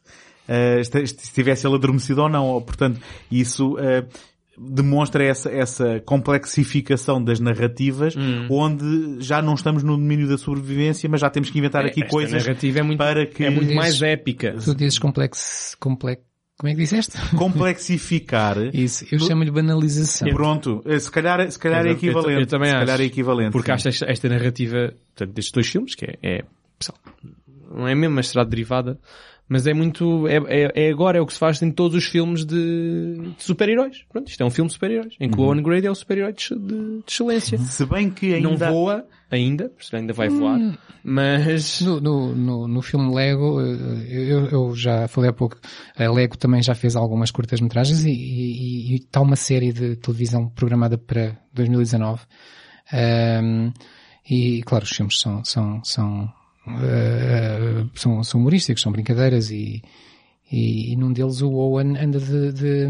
este- 0.80 1.06
se 1.06 1.24
estivesse 1.24 1.66
ele 1.66 1.74
adormecido 1.76 2.22
ou 2.22 2.28
não. 2.28 2.60
Portanto, 2.60 3.00
isso, 3.30 3.78
eh, 3.78 4.04
demonstra 4.58 5.24
essa, 5.24 5.50
essa 5.50 6.00
complexificação 6.04 7.22
das 7.22 7.40
narrativas, 7.40 8.14
Hum. 8.16 8.46
onde 8.50 9.16
já 9.20 9.42
não 9.42 9.54
estamos 9.54 9.82
no 9.82 9.96
domínio 9.96 10.28
da 10.28 10.38
sobrevivência, 10.38 11.08
mas 11.08 11.20
já 11.20 11.30
temos 11.30 11.50
que 11.50 11.58
inventar 11.58 11.84
aqui 11.84 12.00
Esta 12.02 12.10
coisas 12.10 12.42
narrativa 12.46 12.78
é 12.78 12.82
muito, 12.82 12.98
para 12.98 13.26
que 13.26 13.44
é 13.44 13.50
muito 13.50 13.62
Dizes- 13.62 13.76
mais 13.76 14.02
épica. 14.02 14.54
Tu 14.64 14.74
dizes 14.74 14.98
complexo, 14.98 15.76
complexo, 15.78 16.24
como 16.58 16.70
é 16.70 16.74
que 16.74 16.80
disseste? 16.82 17.18
complexificar 17.36 18.56
Isso, 18.74 19.04
eu 19.10 19.18
chamo-lhe 19.18 19.50
banalização. 19.50 20.28
Pronto, 20.32 20.82
eh, 20.86 20.98
se 20.98 21.10
calhar, 21.10 21.50
se 21.50 21.58
calhar 21.58 21.80
é 21.80 21.84
Eu- 21.84 21.86
eu- 21.90 21.96
equivalente. 21.96 22.40
eu 22.40 22.46
também 22.46 22.68
se 22.70 22.76
acho. 22.76 22.86
calhar 22.86 23.00
é 23.00 23.04
equivalente. 23.04 23.50
Porque 23.52 23.66
sim. 23.66 23.72
acho 23.72 23.88
esta, 23.88 24.06
esta 24.10 24.28
narrativa, 24.28 24.94
portanto, 25.16 25.34
destes 25.34 25.52
dois 25.52 25.66
filmes, 25.66 25.94
que 25.94 26.04
é, 26.04 26.16
é 26.22 26.44
não 27.74 27.88
é 27.88 27.94
mesmo, 27.94 28.14
mas 28.14 28.28
será 28.28 28.44
derivada, 28.44 28.98
mas 29.48 29.66
é 29.66 29.74
muito, 29.74 30.26
é, 30.26 30.36
é, 30.48 30.86
é 30.86 30.90
agora, 30.90 31.18
é 31.18 31.20
o 31.20 31.26
que 31.26 31.32
se 31.32 31.38
faz 31.38 31.60
em 31.62 31.70
todos 31.70 31.96
os 31.96 32.04
filmes 32.04 32.44
de, 32.44 33.34
de 33.36 33.42
super-heróis. 33.42 34.04
Pronto, 34.10 34.28
isto 34.28 34.42
é 34.42 34.46
um 34.46 34.50
filme 34.50 34.68
de 34.68 34.74
super-heróis, 34.74 35.14
em 35.20 35.28
que 35.28 35.38
Uhum. 35.38 35.44
o 35.44 35.48
Owen 35.48 35.62
Grady 35.62 35.86
é 35.86 35.90
o 35.90 35.94
super-herói 35.94 36.32
de, 36.32 36.48
de- 36.48 36.66
de 36.98 37.02
excelência. 37.06 37.58
Se 37.58 37.84
bem 37.86 38.10
que 38.10 38.40
Não 38.40 38.52
ainda... 38.52 38.70
voa 38.70 39.06
ainda, 39.30 39.68
porque 39.68 39.96
ainda 39.96 40.12
vai 40.12 40.28
voar, 40.28 40.60
mas... 41.02 41.80
No, 41.80 42.00
no, 42.00 42.34
no, 42.36 42.68
no 42.68 42.82
filme 42.82 43.12
Lego, 43.12 43.60
eh, 43.60 44.06
eu, 44.08 44.46
eu 44.46 44.76
já 44.76 45.08
falei 45.08 45.28
há 45.30 45.32
pouco, 45.32 45.56
a 45.96 46.08
Lego 46.10 46.38
também 46.38 46.62
já 46.62 46.74
fez 46.74 46.94
algumas 46.94 47.30
curtas-metragens 47.32 48.04
e, 48.04 48.10
e, 48.12 48.92
e 48.92 48.94
está 48.94 49.20
uma 49.20 49.34
série 49.36 49.72
de 49.72 49.96
televisão 49.96 50.48
programada 50.48 50.96
para 50.96 51.36
2019. 51.52 52.20
Ahm, 52.92 53.72
e 54.28 54.62
claro, 54.62 54.84
os 54.84 54.90
filmes 54.90 55.18
são, 55.20 55.44
são, 55.44 55.82
são, 55.84 56.32
eh, 56.66 57.84
são, 57.94 58.22
são 58.22 58.40
humorísticos, 58.40 58.82
são 58.82 58.92
brincadeiras 58.92 59.50
e, 59.50 59.82
e, 60.50 60.92
e 60.92 60.96
num 60.96 61.12
deles 61.12 61.42
o 61.42 61.52
Owen 61.52 61.96
anda 61.98 62.18
de, 62.18 62.52
de, 62.52 62.88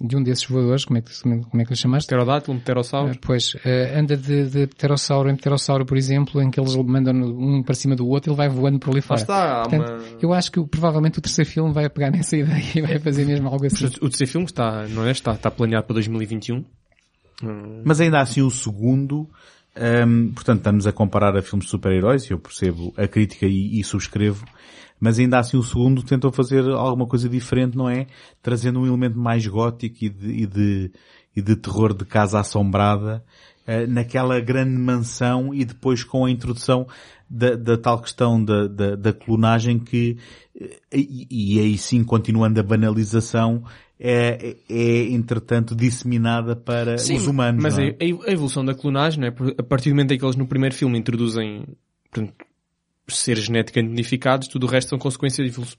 de 0.00 0.16
um 0.16 0.22
desses 0.22 0.44
voadores, 0.46 0.84
como 0.84 0.98
é 0.98 1.02
que, 1.02 1.10
como 1.20 1.62
é 1.62 1.64
que 1.64 1.70
lhe 1.70 1.76
chamaste? 1.76 2.06
Pterodátilo, 2.06 2.56
um 2.56 2.60
pterossauro. 2.60 3.12
Ah, 3.12 3.18
Pois, 3.20 3.56
eh, 3.64 3.98
anda 3.98 4.16
de, 4.16 4.48
de 4.48 4.66
pterossauro 4.68 5.28
em 5.28 5.36
pterossauro, 5.36 5.84
por 5.84 5.96
exemplo, 5.96 6.40
em 6.40 6.50
que 6.50 6.60
eles 6.60 6.74
mandam 6.76 7.14
um 7.14 7.62
para 7.62 7.74
cima 7.74 7.96
do 7.96 8.06
outro 8.08 8.30
e 8.30 8.32
ele 8.32 8.36
vai 8.36 8.48
voando 8.48 8.78
por 8.78 8.90
ali 8.90 9.00
fora. 9.00 9.20
está, 9.20 9.62
Portanto, 9.62 9.90
uma... 9.90 10.18
Eu 10.20 10.32
acho 10.32 10.52
que 10.52 10.64
provavelmente 10.64 11.18
o 11.18 11.22
terceiro 11.22 11.50
filme 11.50 11.72
vai 11.72 11.88
pegar 11.90 12.10
nessa 12.10 12.36
ideia 12.38 12.64
e 12.74 12.80
vai 12.80 12.98
fazer 12.98 13.24
mesmo 13.24 13.48
algo 13.48 13.66
assim. 13.66 13.86
O 13.86 14.08
terceiro 14.08 14.30
filme 14.30 14.46
está, 14.46 14.86
não 14.88 15.04
é? 15.04 15.10
Está, 15.10 15.32
está 15.32 15.50
planeado 15.50 15.86
para 15.86 15.94
2021. 15.94 16.64
Mas 17.84 18.00
ainda 18.00 18.20
assim 18.20 18.42
o 18.42 18.50
segundo, 18.50 19.28
hum, 20.06 20.32
portanto 20.34 20.58
estamos 20.58 20.86
a 20.86 20.92
comparar 20.92 21.36
a 21.36 21.42
filmes 21.42 21.66
de 21.66 21.70
super-heróis 21.70 22.24
e 22.24 22.32
eu 22.32 22.38
percebo 22.38 22.92
a 22.96 23.06
crítica 23.06 23.46
e, 23.46 23.80
e 23.80 23.84
subscrevo, 23.84 24.44
mas 24.98 25.18
ainda 25.18 25.38
assim 25.38 25.56
o 25.56 25.62
segundo 25.62 26.02
tentou 26.02 26.30
fazer 26.30 26.68
alguma 26.70 27.06
coisa 27.06 27.28
diferente, 27.28 27.76
não 27.76 27.88
é? 27.88 28.06
Trazendo 28.42 28.80
um 28.80 28.86
elemento 28.86 29.18
mais 29.18 29.46
gótico 29.46 30.04
e 30.04 30.08
de, 30.08 30.28
e 30.28 30.46
de, 30.46 30.92
e 31.34 31.42
de 31.42 31.56
terror 31.56 31.94
de 31.94 32.04
casa 32.04 32.40
assombrada 32.40 33.24
eh, 33.66 33.86
naquela 33.86 34.40
grande 34.40 34.76
mansão 34.76 35.54
e 35.54 35.64
depois 35.64 36.02
com 36.04 36.24
a 36.24 36.30
introdução 36.30 36.86
da, 37.28 37.54
da 37.54 37.78
tal 37.78 38.00
questão 38.00 38.44
da, 38.44 38.66
da, 38.66 38.96
da 38.96 39.12
clonagem 39.12 39.78
que, 39.78 40.18
e, 40.92 41.26
e 41.30 41.60
aí 41.60 41.78
sim 41.78 42.02
continuando 42.02 42.58
a 42.58 42.62
banalização, 42.62 43.62
é, 44.02 44.56
é 44.68 45.02
entretanto 45.10 45.76
disseminada 45.76 46.56
para 46.56 46.94
os 46.94 47.26
humanos. 47.26 47.62
Mas 47.62 47.78
é? 47.78 47.94
a 48.00 48.32
evolução 48.32 48.64
da 48.64 48.74
clonagem, 48.74 49.26
é? 49.26 49.28
A 49.58 49.62
partir 49.62 49.90
do 49.90 49.94
momento 49.94 50.12
em 50.12 50.18
que 50.18 50.24
eles 50.24 50.36
no 50.36 50.46
primeiro 50.46 50.74
filme 50.74 50.98
introduzem 50.98 51.66
portanto, 52.10 52.34
seres 53.08 53.44
geneticamente 53.44 53.90
modificados, 53.90 54.48
tudo 54.48 54.66
o 54.66 54.68
resto 54.68 54.88
são 54.88 54.98
consequências, 54.98 55.76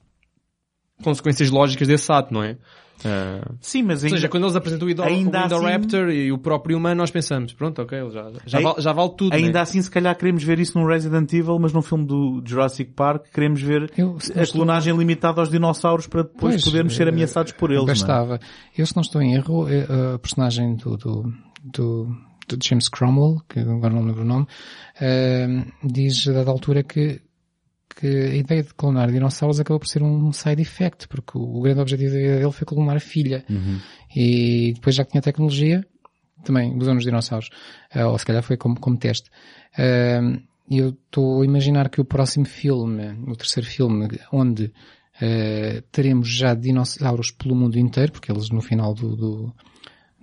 consequências 1.04 1.50
lógicas 1.50 1.88
desse 1.88 2.12
ato, 2.12 2.32
não 2.32 2.44
é? 2.44 2.58
Ah, 3.06 3.52
Sim, 3.60 3.84
mas 3.84 4.02
ou 4.02 4.08
ainda, 4.08 4.18
seja, 4.18 4.30
quando 4.30 4.44
eles 4.44 4.56
apresentam 4.56 4.88
o, 4.88 4.92
Indo, 4.92 5.04
ainda 5.04 5.42
o 5.42 5.46
Indoraptor 5.46 6.08
assim- 6.10 6.18
e 6.18 6.32
o 6.32 6.38
próprio 6.38 6.78
humano, 6.78 6.96
nós 6.96 7.12
pensamos, 7.12 7.54
pronto, 7.54 7.82
ok, 7.82 7.98
ele 8.00 8.12
já, 8.12 8.32
já, 8.46 8.60
vale, 8.60 8.82
já 8.82 8.94
vale 8.94 9.12
tudo, 9.18 9.34
ainda 9.34 9.52
né? 9.54 9.60
assim 9.62 9.82
se 9.82 9.90
calhar 9.90 10.16
queremos 10.18 10.44
ver 10.44 10.60
isso 10.60 10.78
num 10.80 10.86
Resident 10.86 11.32
Evil, 11.34 11.58
mas 11.60 11.74
num 11.74 11.82
filme 11.82 12.06
do 12.06 12.42
Jurassic 12.46 12.92
Park 12.94 13.26
queremos 13.34 13.62
ver 13.62 13.92
Eu, 13.98 14.18
a 14.36 14.42
estou- 14.44 14.46
clonagem 14.62 14.96
limitada 14.96 15.42
aos 15.42 15.50
dinossauros 15.50 16.08
para 16.08 16.24
depois 16.24 16.56
Pois, 16.56 16.64
podermos 16.64 16.96
ser 16.96 17.08
eh, 17.08 17.10
ameaçados 17.10 17.52
por 17.54 17.72
eles. 17.72 17.84
não 17.86 17.92
é? 17.92 17.96
Bastava. 17.96 18.40
Eu, 18.78 18.86
se 18.86 18.96
não 18.96 19.02
estou 19.02 19.22
em 19.22 19.34
erro, 19.36 19.68
eh, 19.68 19.86
a 20.16 20.20
personagem 20.20 20.76
do, 20.76 20.98
do, 20.98 21.34
do, 21.64 22.06
do 22.48 22.58
James 22.64 22.88
Cromwell, 22.90 23.42
que 23.50 23.60
agora 23.60 23.94
não 23.94 24.04
lembro 24.06 24.22
o 24.22 24.26
nome, 24.26 24.46
eh, 25.00 25.48
diz 25.84 26.28
a 26.28 26.34
dada 26.34 26.52
altura 26.52 26.84
que, 26.84 27.22
que 28.02 28.08
a 28.08 28.36
ideia 28.36 28.64
de 28.64 28.74
clonar 28.74 29.12
dinossauros 29.12 29.60
acabou 29.60 29.80
por 29.80 29.88
ser 29.88 30.02
um 30.02 30.34
side 30.34 30.62
effect, 30.62 31.08
porque 31.08 31.38
o, 31.38 31.62
grande 31.62 31.82
objetivo 31.82 32.14
dele 32.14 32.52
foi 32.52 32.66
clonar 32.66 32.98
a 32.98 33.00
filha. 33.00 33.46
E 34.16 34.74
depois 34.74 34.96
já 34.96 35.06
que 35.06 35.12
tinha 35.12 35.22
tecnologia, 35.22 35.86
também 36.44 36.76
usou 36.76 36.96
nos 36.96 37.06
dinossauros. 37.06 37.50
Eh, 37.94 38.04
ou 38.04 38.18
se 38.18 38.26
calhar 38.26 38.42
foi 38.42 38.58
como, 38.58 38.80
como 38.80 38.98
teste. 38.98 39.30
Eh, 39.78 40.20
E 40.72 40.78
eu 40.78 40.90
estou 40.90 41.42
a 41.42 41.46
imaginar 41.46 41.90
que 41.90 42.00
o 42.00 42.06
próximo 42.06 42.46
filme, 42.46 43.04
o 43.28 43.36
terceiro 43.36 43.68
filme, 43.68 44.08
onde 44.32 44.72
eh, 45.22 45.84
teremos 45.92 46.30
já 46.30 46.54
dinossauros 46.54 47.30
pelo 47.32 47.54
mundo 47.54 47.78
inteiro, 47.78 48.14
porque 48.14 48.32
eles 48.32 48.50
no 48.50 48.62
final 48.62 48.94
do, 48.94 49.16
do, 49.18 49.56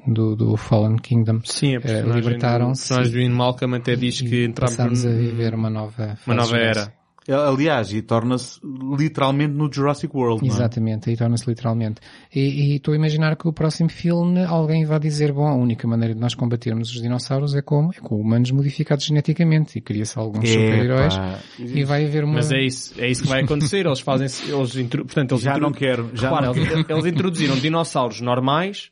do, 0.07 0.37
do 0.37 0.57
Fallen 0.57 0.97
Kingdom 0.97 1.41
Sim, 1.45 1.77
a 1.77 1.81
libertaram-se 2.01 2.95
a 2.95 2.97
personagem 2.97 3.29
do 3.29 3.37
Malcolm 3.37 3.77
até 3.77 3.95
diz 3.95 4.23
que 4.23 4.45
entramos 4.47 5.05
a 5.05 5.11
viver 5.11 5.55
uma 5.55 5.69
nova 5.69 6.17
fase 6.17 6.23
uma 6.27 6.35
nova 6.35 6.57
era. 6.57 6.98
Jurassic. 7.29 7.49
Aliás, 7.49 7.93
e 7.93 8.03
torna-se 8.03 8.59
literalmente 8.97 9.53
no 9.55 9.73
Jurassic 9.73 10.15
World. 10.17 10.43
não 10.43 10.49
é? 10.51 10.57
Exatamente, 10.57 11.11
aí 11.11 11.17
torna-se 11.17 11.49
literalmente. 11.49 12.01
E 12.35 12.49
e 12.73 12.77
estou 12.77 12.93
a 12.95 12.97
imaginar 12.97 13.37
que 13.37 13.47
o 13.47 13.53
próximo 13.53 13.91
filme 13.91 14.45
alguém 14.45 14.85
vai 14.85 14.99
dizer, 14.99 15.33
bom, 15.33 15.47
a 15.47 15.55
única 15.55 15.87
maneira 15.87 16.15
de 16.15 16.21
nós 16.21 16.35
combatermos 16.35 16.91
os 16.91 17.01
dinossauros 17.03 17.55
é 17.55 17.63
como? 17.63 17.91
É 17.97 18.01
com 18.01 18.17
humanos 18.17 18.51
modificados 18.51 19.05
geneticamente 19.05 19.79
e 19.79 19.81
cria-se 19.81 20.19
alguns 20.19 20.49
super-heróis 20.49 21.15
e 21.59 21.85
vai 21.85 22.05
haver 22.07 22.25
uma... 22.25 22.35
Mas 22.35 22.51
é 22.51 22.61
isso, 22.63 22.95
é 22.99 23.09
isso 23.09 23.23
que 23.23 23.29
vai 23.29 23.43
acontecer. 23.43 23.87
Eles 23.87 24.01
fazem, 24.01 24.27
eles, 24.27 24.89
portanto, 24.89 25.33
eles 25.33 25.43
Já 25.43 25.59
não 25.59 25.73
quero. 25.73 26.11
Já 26.15 26.29
Repara, 26.31 26.47
não 26.47 26.55
eles, 26.55 26.69
quero. 26.69 26.93
eles 26.93 27.07
introduziram 27.07 27.57
dinossauros 27.57 28.21
normais 28.21 28.91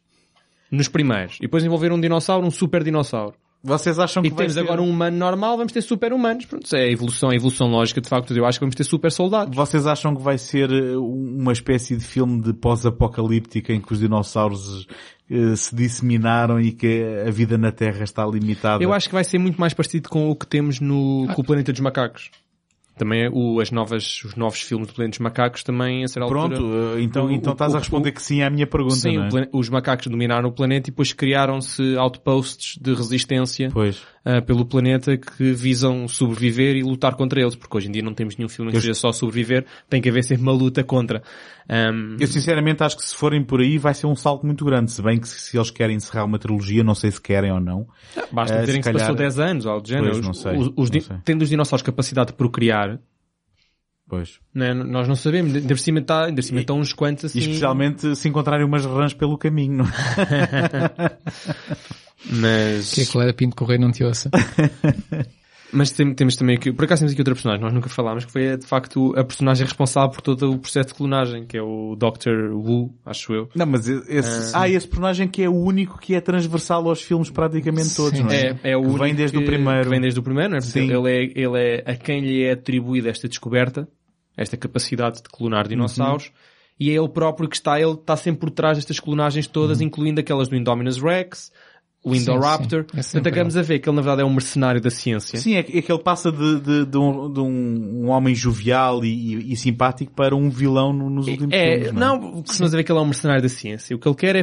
nos 0.71 0.89
primeiros. 0.89 1.37
E 1.37 1.43
depois 1.43 1.65
envolveram 1.65 1.97
um 1.97 2.01
dinossauro, 2.01 2.47
um 2.47 2.51
super 2.51 2.83
dinossauro. 2.83 3.35
Vocês 3.63 3.99
acham 3.99 4.23
E 4.25 4.29
que 4.29 4.37
vai 4.37 4.47
temos 4.47 4.55
ser... 4.55 4.61
agora 4.61 4.81
um 4.81 4.89
humano 4.89 5.17
normal, 5.17 5.57
vamos 5.57 5.73
ter 5.73 5.83
super 5.83 6.13
humanos. 6.13 6.45
Pronto, 6.45 6.65
isso 6.65 6.77
é 6.77 6.85
a 6.85 6.91
evolução, 6.91 7.31
a 7.31 7.35
evolução 7.35 7.69
lógica, 7.69 8.01
de 8.01 8.09
facto, 8.09 8.37
eu 8.37 8.47
acho 8.47 8.59
que 8.59 8.65
vamos 8.65 8.77
ter 8.77 8.85
super 8.85 9.11
soldados. 9.11 9.57
Vocês 9.57 9.87
acham 9.87 10.15
que 10.15 10.23
vai 10.23 10.39
ser 10.39 10.71
eh, 10.71 10.97
uma 10.97 11.53
espécie 11.53 11.97
de 11.97 12.05
filme 12.05 12.41
de 12.41 12.53
pós-apocalíptica 12.53 13.73
em 13.73 13.81
que 13.81 13.93
os 13.93 13.99
dinossauros 13.99 14.87
eh, 15.29 15.57
se 15.57 15.75
disseminaram 15.75 16.61
e 16.61 16.71
que 16.71 17.03
a 17.27 17.31
vida 17.31 17.59
na 17.59 17.73
Terra 17.73 18.05
está 18.05 18.25
limitada? 18.25 18.83
Eu 18.83 18.93
acho 18.93 19.09
que 19.09 19.15
vai 19.15 19.25
ser 19.25 19.39
muito 19.39 19.61
mais 19.61 19.75
parecido 19.75 20.09
com 20.09 20.31
o 20.31 20.37
que 20.37 20.47
temos 20.47 20.79
no, 20.79 21.27
com 21.35 21.43
o 21.43 21.45
Planeta 21.45 21.73
dos 21.73 21.81
Macacos. 21.81 22.31
Também 22.97 23.25
é 23.25 23.31
o, 23.31 23.61
as 23.61 23.71
novas, 23.71 24.25
os 24.25 24.35
novos 24.37 24.61
filmes 24.63 24.89
do 24.89 24.95
Planeta 24.95 25.11
dos 25.11 25.19
Macacos 25.19 25.63
também, 25.63 26.03
a 26.03 26.09
ser 26.09 26.23
altura... 26.23 26.49
Pronto, 26.57 26.65
eh, 26.97 27.03
então, 27.03 27.27
o- 27.27 27.31
então 27.31 27.53
o- 27.53 27.55
estás 27.55 27.75
a 27.75 27.77
o- 27.77 27.81
responder 27.81 28.11
que 28.13 28.23
sim 28.23 28.41
à 28.43 28.49
minha 28.49 28.67
pergunta, 28.67 28.95
Sim, 28.97 29.19
é? 29.19 29.49
os 29.53 29.69
macacos 29.69 30.07
dominaram 30.07 30.49
o 30.49 30.53
planeta 30.53 30.89
e 30.89 30.93
depois 30.93 31.13
criaram-se 31.13 31.97
outposts 31.97 32.79
de 32.81 32.95
resistência 32.95 33.71
Pois. 33.73 34.03
Ah, 34.29 34.43
pelo 34.43 34.67
planeta 34.67 35.17
que 35.17 35.53
visam 35.53 36.09
sobreviver 36.09 36.75
e 36.75 36.83
lutar 36.83 37.15
contra 37.15 37.41
eles, 37.41 37.55
porque 37.55 37.77
hoje 37.77 37.87
em 37.89 37.93
dia 37.93 38.03
não 38.03 38.13
temos 38.13 38.37
nenhum 38.37 38.49
filme 38.49 38.73
que 38.73 38.81
seja 38.81 38.93
só 38.93 39.13
sobreviver, 39.13 39.65
tem 39.89 40.03
que 40.03 40.09
haver 40.09 40.25
sempre 40.25 40.43
uma 40.43 40.53
luta 40.53 40.83
contra. 40.83 41.23
Ahm, 41.69 42.17
Eu 42.19 42.27
sinceramente 42.27 42.83
acho 42.83 42.97
que 42.97 43.05
se 43.05 43.15
forem 43.15 43.45
por 43.45 43.61
aí 43.61 43.79
vai 43.79 43.95
ser 43.95 44.07
um 44.09 44.17
salto 44.17 44.45
muito 44.45 44.65
grande, 44.65 44.91
se 44.91 45.01
bem 45.01 45.21
que 45.21 45.29
se 45.29 45.57
eles 45.57 45.71
querem 45.71 45.95
encerrar 45.97 46.25
uma 46.25 46.39
trilogia, 46.41 46.83
não 46.83 46.95
sei 46.97 47.11
se 47.13 47.21
querem 47.21 47.53
ou 47.53 47.61
não. 47.61 47.87
basta 48.33 48.57
eh, 48.57 48.61
dizerem 48.63 48.83
se 48.83 48.91
que 48.91 48.99
se 48.99 49.05
passou 49.05 49.15
calhar- 49.17 49.35
10 49.37 49.39
anos 49.39 49.67
algo 49.67 49.83
do 49.83 49.89
género. 49.89 50.11
Pois, 50.11 50.27
não 50.27 50.35
sei, 50.35 50.57
os- 50.59 50.73
os 50.77 50.91
não 50.91 51.01
sei. 51.01 51.17
Tendo 51.25 51.43
os 51.43 51.49
dinossauros 51.49 51.83
capacidade 51.83 52.33
de 52.33 52.35
procriar, 52.37 52.99
Pois. 54.09 54.39
né, 54.55 54.73
nós 54.75 55.07
não 55.09 55.15
sabemos, 55.17 55.55
ainda 55.55 55.69
por 55.69 55.79
cima 55.79 55.99
está, 56.01 56.25
ainda 56.25 56.37
por 56.41 56.47
cima 56.47 56.61
estão 56.61 56.79
uns 56.81 56.93
quantos 56.93 57.25
assim. 57.27 57.39
E 57.39 57.43
especialmente 57.43 58.15
se 58.17 58.29
encontrarem 58.29 58.65
umas 58.67 58.85
rãs 58.85 59.15
pelo 59.15 59.37
caminho, 59.39 59.79
não 59.79 59.85
é? 59.85 61.17
Mas, 62.31 62.93
Que 62.95 63.03
é 63.03 63.05
que 63.05 63.13
Clara 63.13 63.33
Pinto 63.33 63.55
Correia 63.57 63.79
não 63.81 63.91
te 63.93 64.03
ouça. 64.05 64.31
mas 65.73 65.91
tem- 65.91 66.15
temos 66.15 66.37
também 66.37 66.57
aqui, 66.57 66.73
por 66.73 66.85
acaso 66.85 67.01
temos 67.01 67.13
aqui 67.13 67.21
outra 67.21 67.35
personagem, 67.35 67.63
nós 67.63 67.73
nunca 67.73 67.89
falámos, 67.89 68.25
que 68.25 68.33
foi 68.33 68.57
de 68.57 68.67
facto 68.67 69.13
a 69.17 69.25
personagem 69.25 69.65
responsável 69.65 70.11
por 70.11 70.21
todo 70.21 70.53
o 70.53 70.59
processo 70.59 70.89
de 70.89 70.95
clonagem, 70.95 71.45
que 71.47 71.57
é 71.57 71.63
o 71.63 71.97
Dr. 71.97 72.53
Wu, 72.53 72.95
acho 73.05 73.33
eu. 73.33 73.49
Não, 73.55 73.67
mas 73.67 73.89
esse, 73.89 74.53
ah, 74.55 74.69
esse 74.69 74.87
personagem 74.87 75.29
que 75.29 75.43
é 75.43 75.49
o 75.49 75.55
único 75.55 75.99
que 75.99 76.15
é 76.15 76.21
transversal 76.21 76.89
aos 76.89 77.03
filmes 77.03 77.31
praticamente 77.31 77.95
todos, 77.95 78.17
Sim. 78.19 78.25
não 78.25 78.31
é? 78.31 78.59
É, 78.63 78.71
é 78.73 78.77
o 78.77 78.81
Que 78.83 78.87
único 78.89 79.05
vem 79.05 79.15
desde 79.15 79.37
o 79.37 79.41
que- 79.41 79.47
primeiro. 79.47 79.83
que 79.83 79.89
vem 79.89 80.01
desde 80.01 80.21
o 80.21 80.23
primeiro, 80.23 80.51
não 80.51 80.57
é? 80.57 80.61
Portanto, 80.61 80.83
Sim. 80.87 80.93
Ele 80.93 81.11
é, 81.11 81.33
ele 81.41 81.59
é 81.59 81.85
a 81.93 81.97
quem 81.97 82.21
lhe 82.21 82.43
é 82.45 82.53
atribuída 82.53 83.09
esta 83.11 83.29
descoberta, 83.29 83.89
esta 84.37 84.57
capacidade 84.57 85.17
de 85.17 85.29
clonar 85.29 85.67
dinossauros, 85.69 86.27
Uhum. 86.27 86.33
e 86.81 86.91
é 86.91 86.95
ele 86.95 87.09
próprio 87.09 87.49
que 87.49 87.57
está, 87.57 87.81
ele 87.81 87.93
está 87.93 88.17
sempre 88.17 88.41
por 88.41 88.51
trás 88.51 88.79
destas 88.79 89.01
clonagens 89.01 89.47
todas, 89.47 89.81
Uhum. 89.81 89.87
incluindo 89.87 90.21
aquelas 90.21 90.49
do 90.49 90.57
Indominus 90.57 90.99
Rex, 91.03 91.51
o 92.09 92.15
Sim, 92.15 92.21
Indoraptor. 92.23 92.83
sim. 92.83 92.99
É 92.99 93.03
sempre 93.03 93.21
Portanto, 93.23 93.27
acabamos 93.27 93.57
a 93.57 93.63
ver 93.63 93.79
que 93.81 93.89
ele 93.89 93.97
na 93.97 94.03
verdade 94.03 94.23
é 94.23 94.25
um 94.25 94.31
mercenário 94.33 94.81
da 94.81 94.91
ciência. 94.91 95.39
Sim, 95.41 95.57
é 95.57 95.63
que, 95.65 95.79
é 95.79 95.83
que 95.83 95.91
ele 95.91 96.03
passa 96.03 96.31
de, 96.31 96.61
de, 96.61 96.87
de 96.87 96.97
um, 96.97 97.33
de 97.33 97.41
um- 97.41 98.03
um 98.05 98.09
homem 98.11 98.35
jovial 98.35 99.05
e, 99.05 99.09
e- 99.35 99.53
e 99.53 99.57
simpático 99.57 100.13
para 100.13 100.35
um 100.37 100.49
vilão 100.49 100.93
no- 100.93 101.11
nos 101.11 101.27
últimos 101.27 101.53
É, 101.53 101.75
filmes. 101.81 101.93
não, 101.93 102.15
é? 102.15 102.19
o 102.19 102.43
que 102.43 102.49
costumamos 102.49 102.75
a 102.75 102.77
ver 102.77 102.85
que 102.85 102.93
ele 102.93 102.99
é 102.99 103.03
um 103.03 103.07
mercenário 103.07 103.43
da 103.43 103.49
ciência. 103.49 103.97
O 103.97 103.99
que 103.99 104.09
ele 104.09 104.15
quer 104.15 104.37
é, 104.37 104.41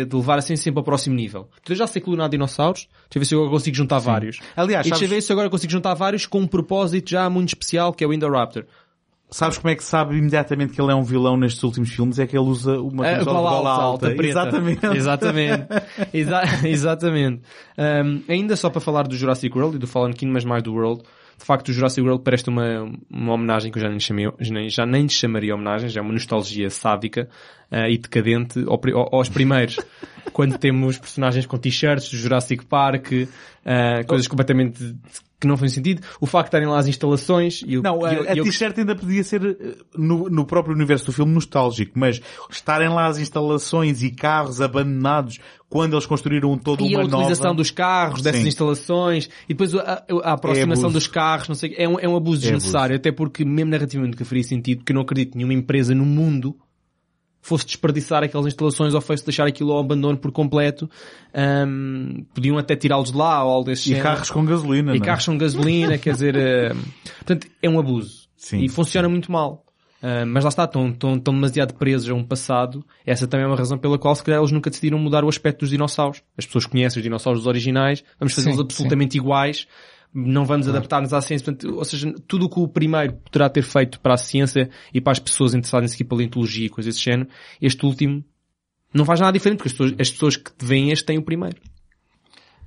é 0.00 0.04
de 0.04 0.16
levar 0.16 0.38
a 0.38 0.40
ciência 0.42 0.64
sempre 0.64 0.80
ao 0.80 0.84
próximo 0.84 1.14
nível. 1.14 1.48
Eu 1.68 1.76
já 1.76 1.86
sei 1.86 2.02
clonar 2.02 2.28
dinossauros, 2.28 2.88
deixa 3.10 3.16
eu 3.16 3.20
ver 3.20 3.24
se 3.26 3.34
eu 3.34 3.38
agora 3.40 3.52
consigo 3.52 3.76
juntar 3.76 3.98
vários. 4.00 4.40
Aliás, 4.56 4.84
e 4.86 4.90
deixa 4.90 5.04
eu 5.04 5.08
sabes- 5.08 5.14
ver 5.14 5.22
se 5.22 5.32
agora 5.32 5.48
consigo 5.48 5.70
juntar 5.72 5.94
vários 5.94 6.26
com 6.26 6.40
um 6.40 6.46
propósito 6.48 7.10
já 7.10 7.30
muito 7.30 7.50
especial, 7.50 7.92
que 7.92 8.02
é 8.02 8.06
o 8.06 8.12
Indoraptor. 8.12 8.64
Sabes 9.36 9.58
como 9.58 9.68
é 9.72 9.74
que 9.74 9.82
sabe 9.82 10.16
imediatamente 10.16 10.72
que 10.74 10.80
ele 10.80 10.92
é 10.92 10.94
um 10.94 11.02
vilão 11.02 11.36
nestes 11.36 11.60
últimos 11.64 11.90
filmes? 11.90 12.20
É 12.20 12.26
que 12.26 12.38
ele 12.38 12.46
usa 12.46 12.78
uma 12.78 13.04
A 13.04 13.12
camisola 13.14 13.36
de 13.38 13.42
gola 13.56 13.70
alta, 13.70 13.82
alta. 13.82 14.06
preta. 14.10 14.28
Exatamente. 14.28 14.86
Exatamente. 14.86 15.66
Exa- 16.14 16.68
exatamente. 16.68 17.42
Um, 17.76 18.22
ainda 18.28 18.54
só 18.54 18.70
para 18.70 18.80
falar 18.80 19.08
do 19.08 19.16
Jurassic 19.16 19.52
World 19.58 19.74
e 19.74 19.78
do 19.80 19.88
Fallen 19.88 20.12
King, 20.12 20.30
mas 20.32 20.44
mais 20.44 20.62
do 20.62 20.72
World. 20.72 21.02
De 21.36 21.44
facto, 21.44 21.70
o 21.70 21.72
Jurassic 21.72 22.00
World 22.06 22.22
presta 22.22 22.48
uma, 22.48 22.88
uma 23.10 23.32
homenagem 23.32 23.72
que 23.72 23.78
eu 23.78 23.82
já 23.82 23.88
nem, 23.88 23.98
chamei, 23.98 24.30
já 24.68 24.86
nem, 24.86 25.08
chamaria 25.08 25.52
homenagem, 25.52 25.88
já 25.88 26.00
é 26.00 26.02
uma 26.04 26.12
nostalgia 26.12 26.70
sádica 26.70 27.28
ah, 27.72 27.88
e 27.90 27.98
decadente 27.98 28.60
ao 28.68 28.80
ao- 28.96 29.16
aos 29.16 29.28
primeiros. 29.28 29.80
Quando 30.32 30.56
temos 30.58 30.96
personagens 30.96 31.44
com 31.44 31.58
t-shirts 31.58 32.08
do 32.08 32.16
Jurassic 32.16 32.64
Park, 32.66 33.08
ah, 33.66 34.04
coisas 34.06 34.28
completamente 34.28 34.94
que 35.40 35.46
não 35.46 35.56
fazem 35.56 35.74
sentido. 35.74 36.02
O 36.20 36.26
facto 36.26 36.46
de 36.46 36.48
estarem 36.56 36.68
lá 36.68 36.78
as 36.78 36.86
instalações 36.86 37.62
e 37.66 37.76
o- 37.78 37.82
Não, 37.82 38.04
a, 38.04 38.12
e 38.12 38.16
eu- 38.16 38.28
a 38.30 38.34
e 38.34 38.38
eu- 38.38 38.44
t-shirt 38.44 38.78
ainda 38.78 38.94
podia 38.96 39.22
ser 39.24 39.44
eh, 39.44 39.74
no, 39.96 40.30
no 40.30 40.44
próprio 40.46 40.74
universo 40.74 41.06
do 41.06 41.12
filme 41.12 41.32
nostálgico, 41.32 41.92
mas 41.98 42.20
estarem 42.50 42.88
lá 42.88 43.06
as 43.06 43.18
instalações 43.18 44.02
e 44.02 44.10
carros 44.10 44.60
abandonados 44.60 45.38
quando 45.68 45.94
eles 45.94 46.06
construíram 46.06 46.56
toda 46.56 46.82
E 46.84 46.94
uma 46.94 47.02
a 47.02 47.06
utilização 47.06 47.46
nova... 47.46 47.56
dos 47.56 47.70
carros, 47.70 48.22
dessas 48.22 48.42
Sim. 48.42 48.48
instalações, 48.48 49.28
e 49.48 49.54
depois 49.54 49.74
a, 49.74 50.04
a- 50.22 50.32
aproximação 50.32 50.84
abuso. 50.84 50.94
dos 50.98 51.06
carros, 51.08 51.48
não 51.48 51.54
sei, 51.56 51.74
é 51.76 51.88
um, 51.88 51.98
é 51.98 52.08
um 52.08 52.16
abuso 52.16 52.38
É 52.40 52.42
desnecessário, 52.44 52.94
até 52.96 53.10
porque 53.10 53.44
mesmo 53.44 53.70
narrativamente 53.72 54.12
nunca 54.16 54.24
faria 54.24 54.44
sentido, 54.44 54.78
porque 54.78 54.92
eu 54.92 54.94
não 54.94 55.02
acredito 55.02 55.32
que 55.32 55.36
nenhuma 55.36 55.52
empresa 55.54 55.94
no 55.94 56.04
mundo 56.06 56.56
fosse 57.44 57.66
desperdiçar 57.66 58.22
aquelas 58.24 58.46
instalações 58.46 58.94
ou 58.94 59.00
fosse 59.02 59.24
deixar 59.24 59.46
aquilo 59.46 59.72
ao 59.72 59.80
abandono 59.80 60.16
por 60.16 60.32
completo. 60.32 60.88
Ahm, 61.32 62.24
podiam 62.34 62.56
até 62.56 62.74
tirá-los 62.74 63.12
de 63.12 63.18
lá 63.18 63.44
ou 63.44 63.50
algo 63.52 63.66
desse 63.66 63.82
E 63.82 63.88
género. 63.94 64.02
carros 64.04 64.30
com 64.30 64.44
gasolina, 64.44 64.94
E 64.94 64.98
não 64.98 65.04
é? 65.04 65.06
carros 65.06 65.26
com 65.26 65.36
gasolina, 65.36 65.98
quer 65.98 66.12
dizer, 66.14 66.36
eh, 66.36 66.74
portanto, 67.18 67.46
é 67.62 67.68
um 67.68 67.78
abuso. 67.78 68.28
Sim. 68.36 68.60
E 68.64 68.68
funciona 68.68 69.08
muito 69.08 69.30
mal. 69.30 69.64
Ah, 70.02 70.24
mas 70.26 70.44
lá 70.44 70.48
está, 70.50 70.64
estão, 70.64 70.88
estão, 70.90 71.14
estão 71.14 71.32
demasiado 71.34 71.72
presos 71.74 72.10
a 72.10 72.14
um 72.14 72.22
passado. 72.22 72.84
Essa 73.06 73.26
também 73.26 73.44
é 73.44 73.48
uma 73.48 73.56
razão 73.56 73.78
pela 73.78 73.98
qual, 73.98 74.14
se 74.14 74.22
calhar, 74.22 74.38
eles 74.38 74.52
nunca 74.52 74.68
decidiram 74.68 74.98
mudar 74.98 75.24
o 75.24 75.28
aspecto 75.28 75.60
dos 75.60 75.70
dinossauros. 75.70 76.22
As 76.36 76.44
pessoas 76.44 76.66
conhecem 76.66 77.00
os 77.00 77.02
dinossauros 77.02 77.40
dos 77.40 77.46
originais, 77.46 78.04
vamos 78.20 78.34
fazê-los 78.34 78.56
Sim, 78.58 78.62
absolutamente 78.64 79.16
iguais, 79.16 79.66
não 80.14 80.44
vamos 80.44 80.68
adaptar-nos 80.68 81.12
à 81.12 81.20
ciência. 81.20 81.44
Portanto, 81.44 81.74
ou 81.74 81.84
seja, 81.84 82.14
tudo 82.28 82.46
o 82.46 82.48
que 82.48 82.60
o 82.60 82.68
primeiro 82.68 83.14
poderá 83.14 83.50
ter 83.50 83.62
feito 83.62 83.98
para 84.00 84.14
a 84.14 84.16
ciência 84.16 84.70
e 84.92 85.00
para 85.00 85.12
as 85.12 85.18
pessoas 85.18 85.54
interessadas 85.54 85.90
em 85.90 85.92
seguir 85.92 86.08
paleontologia 86.08 86.66
e 86.66 86.68
coisas 86.68 86.94
desse 86.94 87.04
género, 87.04 87.28
este 87.60 87.84
último 87.84 88.24
não 88.92 89.04
faz 89.04 89.18
nada 89.18 89.32
diferente, 89.32 89.58
porque 89.58 89.68
as 89.68 89.72
pessoas, 89.72 89.94
as 89.98 90.10
pessoas 90.10 90.36
que 90.36 90.52
veem 90.62 90.92
este 90.92 91.04
têm 91.04 91.18
o 91.18 91.22
primeiro. 91.22 91.56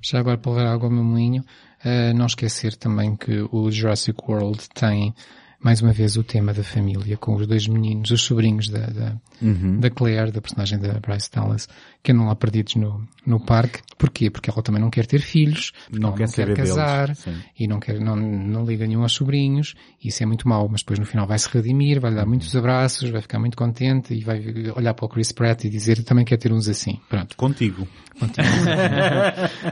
Já 0.02 0.18
agora 0.20 0.36
para 0.36 0.52
levar 0.52 0.66
água 0.66 0.88
ao 0.88 0.92
meu 0.92 1.02
moinho, 1.02 1.42
eh, 1.82 2.12
não 2.12 2.26
esquecer 2.26 2.76
também 2.76 3.16
que 3.16 3.40
o 3.50 3.70
Jurassic 3.70 4.18
World 4.28 4.68
tem 4.74 5.14
mais 5.60 5.82
uma 5.82 5.92
vez 5.92 6.16
o 6.16 6.22
tema 6.22 6.52
da 6.54 6.62
família, 6.62 7.16
com 7.16 7.34
os 7.34 7.46
dois 7.46 7.66
meninos, 7.66 8.10
os 8.12 8.22
sobrinhos 8.22 8.68
da, 8.68 8.86
da, 8.86 9.16
Uhum. 9.42 9.78
da 9.80 9.88
Claire, 9.90 10.30
da 10.32 10.40
personagem 10.40 10.78
da 10.78 10.94
Bryce 11.00 11.30
Dallas, 11.32 11.68
que 12.02 12.12
andam 12.12 12.26
lá 12.26 12.34
perdidos 12.36 12.74
no, 12.76 13.06
no 13.26 13.38
parque. 13.44 13.80
Porquê? 13.96 14.30
Porque 14.30 14.50
ela 14.50 14.62
também 14.62 14.80
não 14.80 14.90
quer 14.90 15.06
ter 15.06 15.20
filhos, 15.20 15.72
Não 15.92 16.12
quer 16.12 16.26
não 16.26 16.32
quer 16.32 16.46
deles, 16.46 16.58
casar, 16.70 17.16
e 17.58 17.66
não 17.68 17.80
quer, 17.80 18.00
não, 18.00 18.14
não 18.16 18.64
liga 18.64 18.86
nenhum 18.86 19.02
aos 19.02 19.12
sobrinhos, 19.12 19.74
e 20.02 20.08
isso 20.08 20.22
é 20.22 20.26
muito 20.26 20.48
mau, 20.48 20.68
mas 20.68 20.80
depois 20.82 20.98
no 20.98 21.04
final 21.06 21.26
vai 21.26 21.38
se 21.38 21.48
redimir, 21.52 22.00
vai 22.00 22.10
lhe 22.10 22.16
dar 22.16 22.26
muitos 22.26 22.54
abraços, 22.56 23.10
vai 23.10 23.20
ficar 23.20 23.38
muito 23.38 23.56
contente, 23.56 24.14
e 24.14 24.22
vai 24.22 24.40
olhar 24.76 24.94
para 24.94 25.04
o 25.06 25.08
Chris 25.08 25.32
Pratt 25.32 25.64
e 25.64 25.68
dizer, 25.70 26.02
também 26.04 26.24
quer 26.24 26.36
ter 26.36 26.52
uns 26.52 26.68
assim. 26.68 26.98
Pronto. 27.08 27.36
Contigo. 27.36 27.86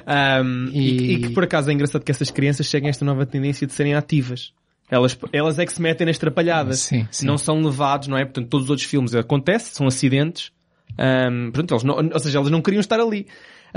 Um, 0.07 0.69
e... 0.73 0.79
E- 0.79 1.13
e 1.15 1.21
que 1.23 1.31
por 1.31 1.45
acaso 1.45 1.71
é 1.71 1.73
engraçado 1.73 2.05
que 2.05 2.11
essas 2.11 2.31
crianças 2.31 2.69
seguem 2.69 2.89
esta 2.89 3.05
nova 3.05 3.27
tendência 3.27 3.67
de 3.67 3.73
serem 3.73 3.95
ativas. 3.95 4.53
Elas, 4.91 5.19
elas 5.33 5.59
é 5.59 5.67
que 5.67 5.73
se 5.73 5.83
metem 5.83 6.07
nas 6.07 6.19
trapalhadas. 6.19 6.81
Sim, 6.81 7.09
sim. 7.11 7.27
Não 7.27 7.37
são 7.37 7.61
levados, 7.61 8.09
não 8.09 8.17
é? 8.17 8.25
Portanto, 8.25 8.49
todos 8.49 8.67
os 8.67 8.71
outros 8.71 8.89
filmes 8.89 9.15
acontece, 9.15 9.75
são 9.75 9.87
acidentes. 9.87 10.53
Um, 10.99 11.51
pronto, 11.51 11.75
eles 11.75 11.85
não, 11.85 11.97
ou 11.97 12.21
seja, 12.21 12.39
elas 12.39 12.51
não 12.51 12.63
queriam 12.63 12.81
estar 12.81 13.01
ali. 13.01 13.27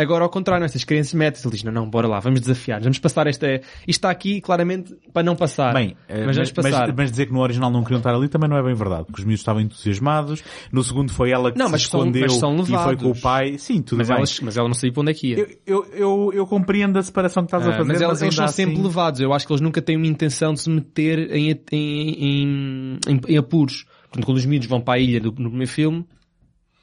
Agora, 0.01 0.23
ao 0.23 0.29
contrário, 0.29 0.63
estas 0.63 0.85
crianças 0.85 1.13
metem-se. 1.13 1.45
Ele 1.45 1.55
diz, 1.55 1.63
não, 1.63 1.71
não, 1.73 1.89
bora 1.89 2.07
lá, 2.07 2.19
vamos 2.21 2.39
desafiar, 2.39 2.79
vamos 2.79 2.99
passar 2.99 3.27
esta... 3.27 3.55
Isto 3.55 3.63
está 3.87 4.09
aqui, 4.09 4.39
claramente, 4.39 4.95
para 5.11 5.23
não 5.23 5.35
passar. 5.35 5.73
Bem, 5.73 5.97
eh, 6.07 6.25
mas 6.25 6.37
vamos 6.37 6.51
passar. 6.53 6.93
mas 6.95 7.11
dizer 7.11 7.25
que 7.25 7.33
no 7.33 7.39
original 7.41 7.69
não 7.69 7.83
queriam 7.83 7.97
estar 7.97 8.15
ali 8.15 8.29
também 8.29 8.49
não 8.49 8.55
é 8.57 8.63
bem 8.63 8.73
verdade, 8.73 9.03
porque 9.05 9.19
os 9.21 9.25
miúdos 9.25 9.41
estavam 9.41 9.61
entusiasmados. 9.61 10.41
No 10.71 10.81
segundo 10.83 11.11
foi 11.11 11.31
ela 11.31 11.51
que 11.51 11.59
Não, 11.59 11.65
se 11.65 11.71
mas 11.73 11.81
são- 11.87 11.99
escondeu 11.99 12.21
mas 12.21 12.33
são 12.35 12.55
e 12.61 12.65
foi 12.65 12.95
com 12.95 13.11
o 13.11 13.19
pai. 13.19 13.57
Sim, 13.57 13.81
tudo 13.81 13.97
mas, 13.97 14.07
bem. 14.07 14.17
elas, 14.17 14.39
mas 14.39 14.55
ela 14.57 14.67
não 14.69 14.73
sabia 14.75 14.93
para 14.93 15.01
onde 15.01 15.11
é 15.11 15.13
que 15.13 15.27
ia. 15.31 15.37
Eu, 15.37 15.47
eu, 15.67 15.85
eu, 15.93 16.31
eu 16.33 16.47
compreendo 16.47 16.97
a 16.97 17.03
separação 17.03 17.43
que 17.43 17.47
estás 17.47 17.65
a 17.67 17.71
Ah, 17.71 17.77
fazer, 17.77 17.87
mas 17.87 18.01
elas, 18.01 18.13
mas 18.13 18.21
eles 18.21 18.35
são 18.35 18.47
sempre 18.47 18.75
assim- 18.75 18.83
levados. 18.83 19.19
Eu 19.19 19.33
acho 19.33 19.45
que 19.45 19.51
eles 19.51 19.61
nunca 19.61 19.81
têm 19.81 19.97
uma 19.97 20.07
intenção 20.07 20.53
de 20.53 20.61
se 20.61 20.69
meter 20.69 21.29
em, 21.35 21.51
em, 21.51 22.09
em, 22.09 22.99
em- 23.07 23.21
em 23.27 23.37
apuros. 23.37 23.85
Portanto, 24.03 24.25
quando 24.25 24.37
os 24.37 24.45
miúdos 24.45 24.67
vão 24.67 24.79
para 24.79 24.93
a 24.95 24.99
ilha 24.99 25.19
do, 25.19 25.29
no 25.31 25.49
primeiro 25.49 25.71
filme, 25.71 26.05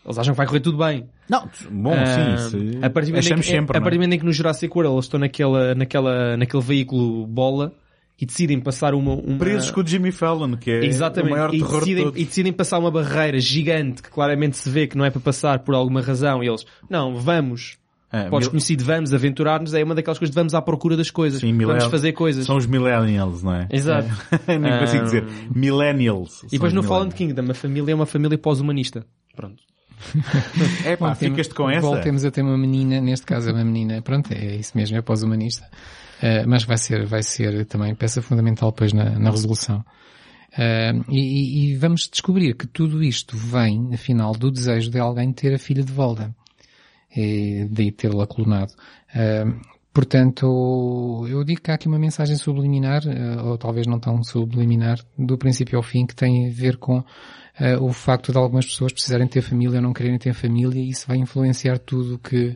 eles 0.05 0.19
acham 0.19 0.35
que 0.35 0.39
vai 0.39 0.47
correr 0.47 0.61
tudo 0.61 0.79
bem. 0.79 1.09
Não, 1.29 1.49
bom, 1.71 1.93
Ah, 1.93 2.07
sim, 2.07 2.35
isso 2.35 2.79
a 2.85 2.91
partir 2.91 3.11
do 3.11 3.15
momento 3.15 3.15
em 3.15 3.19
achamos 3.19 3.47
que, 3.47 3.53
sempre, 3.53 3.77
a 3.77 3.81
não 3.81 3.85
partir 3.85 3.97
do 3.99 4.03
é? 4.03 4.07
momento 4.07 4.13
em 4.15 4.19
que 4.21 4.25
no 4.25 4.33
Jurassic 4.33 4.73
World 4.77 4.93
eles 4.95 5.05
estão 5.07 5.19
naquela, 5.21 5.75
naquela, 5.75 6.37
naquele 6.37 6.63
veículo 6.63 7.27
bola 7.27 7.73
e 8.21 8.25
decidem 8.25 8.61
passar 8.61 8.95
uma, 8.95 9.13
uma 9.15 9.37
Presos 9.39 9.71
com 9.71 9.81
o 9.81 9.87
Jimmy 9.87 10.11
Fallon, 10.13 10.57
que 10.57 10.71
é 10.71 10.85
Exatamente. 10.87 11.33
o 11.33 11.37
maior 11.37 11.53
e, 11.55 11.59
terror 11.59 11.73
de 11.73 11.79
decidem, 11.81 12.05
todos. 12.05 12.21
e 12.21 12.25
decidem 12.25 12.53
passar 12.53 12.79
uma 12.79 12.91
barreira 12.91 13.39
gigante 13.41 14.03
que 14.03 14.09
claramente 14.11 14.57
se 14.57 14.71
vê 14.71 14.87
que 14.87 14.97
não 14.97 15.05
é 15.05 15.11
para 15.11 15.21
passar 15.21 15.59
por 15.59 15.75
alguma 15.75 16.01
razão 16.01 16.43
e 16.43 16.49
eles, 16.49 16.65
não, 16.89 17.15
vamos. 17.17 17.77
Ah, 18.11 18.29
Podes 18.31 18.47
mil- 18.47 18.53
conhecido, 18.53 18.85
vamos 18.85 19.13
aventurar-nos, 19.13 19.75
é 19.75 19.83
uma 19.83 19.93
daquelas 19.95 20.17
coisas 20.19 20.33
de 20.33 20.39
vamos 20.41 20.55
à 20.55 20.63
procura 20.63 20.97
das 20.97 21.11
coisas. 21.11 21.41
Sim, 21.41 21.49
vamos 21.49 21.59
millennials. 21.67 21.91
fazer 21.91 22.13
coisas. 22.13 22.47
São 22.47 22.57
os 22.57 22.65
millennials, 22.65 23.43
não 23.43 23.53
é? 23.53 23.67
Exato. 23.71 24.09
É. 24.47 24.57
Nem 24.57 24.79
consigo 24.79 25.03
Ah, 25.03 25.05
dizer. 25.07 25.25
Millennials. 25.53 26.45
E 26.45 26.51
depois 26.53 26.73
no 26.73 26.83
Fallen. 26.85 27.11
Kingdom, 27.11 27.51
a 27.51 27.55
família 27.55 27.91
é 27.93 27.95
uma 27.95 28.07
família 28.07 28.39
pós-humanista. 28.39 29.05
Pronto. 29.35 29.57
É 30.85 30.97
pá, 30.97 31.15
ficas-te 31.15 31.55
com 31.55 31.69
essa? 31.71 31.81
Voltemos 31.81 32.25
a 32.25 32.31
ter 32.31 32.43
uma 32.43 32.57
menina, 32.57 33.01
neste 33.01 33.27
caso 33.27 33.51
é 33.51 33.53
uma 33.53 33.65
menina, 33.65 34.01
pronto, 34.03 34.33
é 34.33 34.57
isso 34.57 34.73
mesmo, 34.77 34.97
é 34.97 35.03
pós-humanista. 35.03 35.69
Uh, 36.23 36.49
mas 36.49 36.65
vai 36.65 36.79
ser, 36.79 37.05
vai 37.07 37.23
ser 37.23 37.67
também 37.67 37.95
peça 37.95 38.23
fundamental 38.23 38.71
depois 38.71 38.93
na, 38.93 39.19
na 39.19 39.31
resolução. 39.31 39.85
Uh, 40.53 41.05
e, 41.11 41.73
e- 41.73 41.77
vamos 41.77 42.09
descobrir 42.11 42.55
que 42.55 42.67
tudo 42.67 43.03
isto 43.03 43.37
vem, 43.37 43.91
afinal, 43.93 44.33
do 44.33 44.51
desejo 44.51 44.91
de 44.91 44.99
alguém 44.99 45.31
ter 45.33 45.55
a 45.55 45.59
filha 45.59 45.83
de 45.83 45.93
volta. 45.93 46.35
E 47.15 47.67
daí 47.71 47.93
tê-la 47.93 48.27
clonado. 48.27 48.73
Uh, 49.15 49.61
portanto, 49.93 51.27
eu 51.29 51.45
digo 51.45 51.61
que 51.61 51.71
há 51.71 51.75
aqui 51.75 51.87
uma 51.87 51.99
mensagem 51.99 52.37
subliminar, 52.37 53.03
ou 53.45 53.59
talvez 53.59 53.87
não 53.87 53.99
tão 53.99 54.23
subliminar, 54.23 54.99
do 55.19 55.37
princípio 55.37 55.77
ao 55.77 55.83
fim, 55.83 56.07
que 56.07 56.15
tem 56.15 56.49
a 56.49 56.51
ver 56.51 56.79
com 56.79 57.05
uh, 57.61 57.83
o 57.85 57.93
facto 57.93 58.33
de 58.33 58.39
algumas 58.39 58.67
pessoas 58.67 58.93
precisarem 58.93 59.27
ter 59.27 59.43
família 59.43 59.77
ou 59.79 59.83
não 59.83 59.93
quererem 59.93 60.19
ter 60.19 60.35
família, 60.35 60.81
e 60.81 60.91
isso 60.91 61.07
vai 61.07 61.17
influenciar 61.17 61.79
tudo 61.79 62.15
o 62.15 62.19
que, 62.19 62.55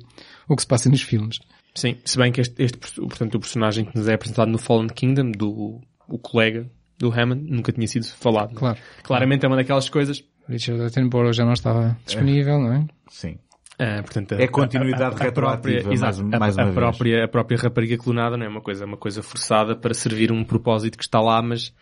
o 0.49 0.57
que 0.57 0.63
se 0.63 0.69
passa 0.69 0.89
nos 0.89 1.03
filmes. 1.03 1.39
Sim, 1.75 1.97
se 2.05 2.19
bem 2.19 2.33
que 2.33 2.41
este, 2.41 2.63
este, 2.63 2.79
portanto, 2.79 3.37
o 3.37 3.41
personagem 3.41 3.85
que 3.85 3.97
nos 3.97 4.09
é 4.09 4.15
apresentado 4.15 4.51
no 4.51 4.59
Fallen 4.59 4.89
Kingdom, 4.89 5.31
do 5.31 5.81
o 6.09 6.19
colega 6.19 6.69
do 6.99 7.11
Hammond, 7.13 7.49
nunca 7.49 7.71
tinha 7.73 7.87
sido 7.87 8.05
falado. 8.07 8.55
Claro. 8.55 8.79
Claramente 9.05 9.45
é 9.45 9.49
uma 9.49 9.57
daquelas 9.57 9.89
coisas. 9.89 10.23
Richard 10.49 10.83
Attenborough 10.83 11.33
já 11.33 11.45
não 11.45 11.53
estava 11.53 11.97
disponível, 12.05 12.59
não 12.59 12.73
é? 12.73 12.87
Sim. 13.09 13.39
ah, 13.79 14.03
portanto, 14.03 14.33
É 14.33 14.49
continuidade 14.49 15.15
própria, 15.15 15.27
retroativa, 15.29 15.93
exato, 15.95 16.25
mais- 16.25 16.35
a- 16.35 16.39
mais 16.41 16.59
a, 16.59 16.73
própria, 16.73 17.25
a 17.25 17.29
própria 17.29 17.57
rapariga 17.57 17.97
clonada 17.97 18.37
não 18.37 18.45
é 18.45 18.49
uma 18.49 18.61
coisa, 18.61 18.85
uma 18.85 18.97
coisa 18.97 19.23
forçada 19.23 19.77
para 19.77 19.95
servir 19.95 20.33
um 20.33 20.43
propósito 20.43 20.99
que 20.99 21.05
está 21.05 21.21
lá, 21.21 21.41
mas 21.41 21.73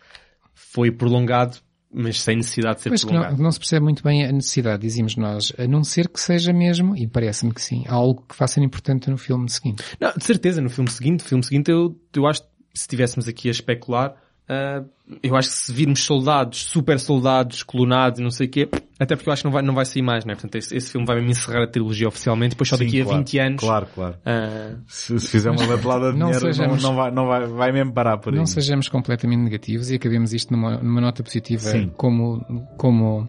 foi 0.53 0.91
prolongado, 0.91 1.57
mas 1.91 2.21
sem 2.21 2.37
necessidade 2.37 2.77
de 2.77 2.81
ser 2.83 2.89
Pois 2.89 3.03
que 3.03 3.07
não, 3.11 3.19
prolongado. 3.19 3.41
não 3.43 3.51
se 3.51 3.59
percebe 3.59 3.83
muito 3.83 4.03
bem 4.03 4.25
a 4.25 4.31
necessidade, 4.31 4.81
dizíamos 4.81 5.15
nós, 5.15 5.51
a 5.57 5.67
não 5.67 5.83
ser 5.83 6.07
que 6.07 6.19
seja 6.19 6.53
mesmo, 6.53 6.95
e 6.95 7.07
parece-me 7.07 7.53
que 7.53 7.61
sim, 7.61 7.83
algo 7.87 8.23
que 8.27 8.35
faça 8.35 8.59
importante 8.59 9.09
no 9.09 9.17
filme 9.17 9.49
seguinte. 9.49 9.83
Não, 9.99 10.11
de 10.15 10.23
certeza, 10.23 10.61
no 10.61 10.69
filme 10.69 10.89
seguinte, 10.89 11.21
no 11.23 11.27
filme 11.27 11.43
seguinte 11.43 11.71
eu, 11.71 11.99
eu 12.15 12.27
acho 12.27 12.41
que 12.43 12.47
se 12.73 12.81
estivéssemos 12.83 13.27
aqui 13.27 13.47
a 13.47 13.51
especular, 13.51 14.15
ah, 14.49 14.83
eu 15.23 15.35
acho 15.35 15.49
que 15.49 15.55
se 15.55 15.71
virmos 15.73 16.03
soldados, 16.03 16.63
super 16.63 16.99
soldados, 16.99 17.61
clonados 17.63 18.19
e 18.19 18.23
não 18.23 18.31
sei 18.31 18.47
o 18.47 18.49
quê, 18.49 18.67
até 18.99 19.15
porque 19.15 19.29
eu 19.29 19.33
acho 19.33 19.43
que 19.43 19.45
não 19.47 19.53
vai, 19.53 19.61
não 19.61 19.73
vai 19.75 19.85
sair 19.85 20.01
mais, 20.01 20.25
né? 20.25 20.33
Portanto, 20.33 20.55
esse, 20.55 20.75
esse 20.75 20.91
filme 20.91 21.05
vai 21.05 21.15
mesmo 21.17 21.31
encerrar 21.31 21.63
a 21.63 21.67
trilogia 21.67 22.07
oficialmente, 22.07 22.51
depois 22.51 22.67
só 22.69 22.75
Sim, 22.77 22.85
daqui 22.85 23.01
a 23.01 23.03
claro, 23.05 23.17
20 23.19 23.39
anos. 23.39 23.59
Claro, 23.61 23.87
claro. 23.93 24.15
ah, 24.25 24.75
Se, 24.87 25.19
se 25.19 25.27
fizer 25.29 25.51
uma 25.51 25.65
batelada 25.67 26.11
de 26.11 26.17
Não 26.19 26.27
dinheiro, 26.27 26.45
não, 26.47 26.53
sejamos- 26.53 26.83
não 26.83 26.95
vai, 26.95 27.11
não 27.11 27.27
vai, 27.27 27.45
vai 27.47 27.71
mesmo 27.71 27.93
parar 27.93 28.17
por 28.17 28.33
aí. 28.33 28.39
Não 28.39 28.45
sejamos 28.45 28.89
completamente 28.89 29.39
negativos 29.41 29.89
e 29.91 29.95
acabemos 29.95 30.33
isto 30.33 30.51
numa, 30.51 30.77
numa 30.77 30.99
nota 31.01 31.23
positiva, 31.23 31.61
Sim. 31.69 31.91
como, 31.95 32.43
como, 32.77 33.27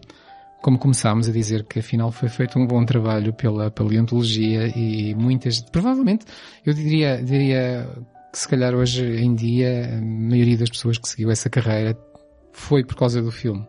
como 0.61 0.77
começámos 0.77 1.29
a 1.29 1.31
dizer 1.31 1.63
que 1.65 1.79
afinal 1.79 2.11
foi 2.11 2.29
feito 2.29 2.59
um 2.59 2.65
bom 2.67 2.83
trabalho 2.85 3.31
pela 3.33 3.71
paleontologia 3.71 4.67
e 4.77 5.15
muitas, 5.15 5.61
provavelmente, 5.61 6.25
eu 6.65 6.73
diria, 6.73 7.21
diria 7.23 7.87
que 8.31 8.39
se 8.39 8.47
calhar 8.47 8.73
hoje 8.73 9.03
em 9.05 9.33
dia 9.35 9.97
a 9.97 10.01
maioria 10.01 10.57
das 10.57 10.69
pessoas 10.69 10.97
que 10.97 11.07
seguiu 11.09 11.29
essa 11.31 11.49
carreira 11.49 11.97
foi 12.53 12.83
por 12.83 12.95
causa 12.95 13.21
do 13.21 13.31
filme. 13.31 13.65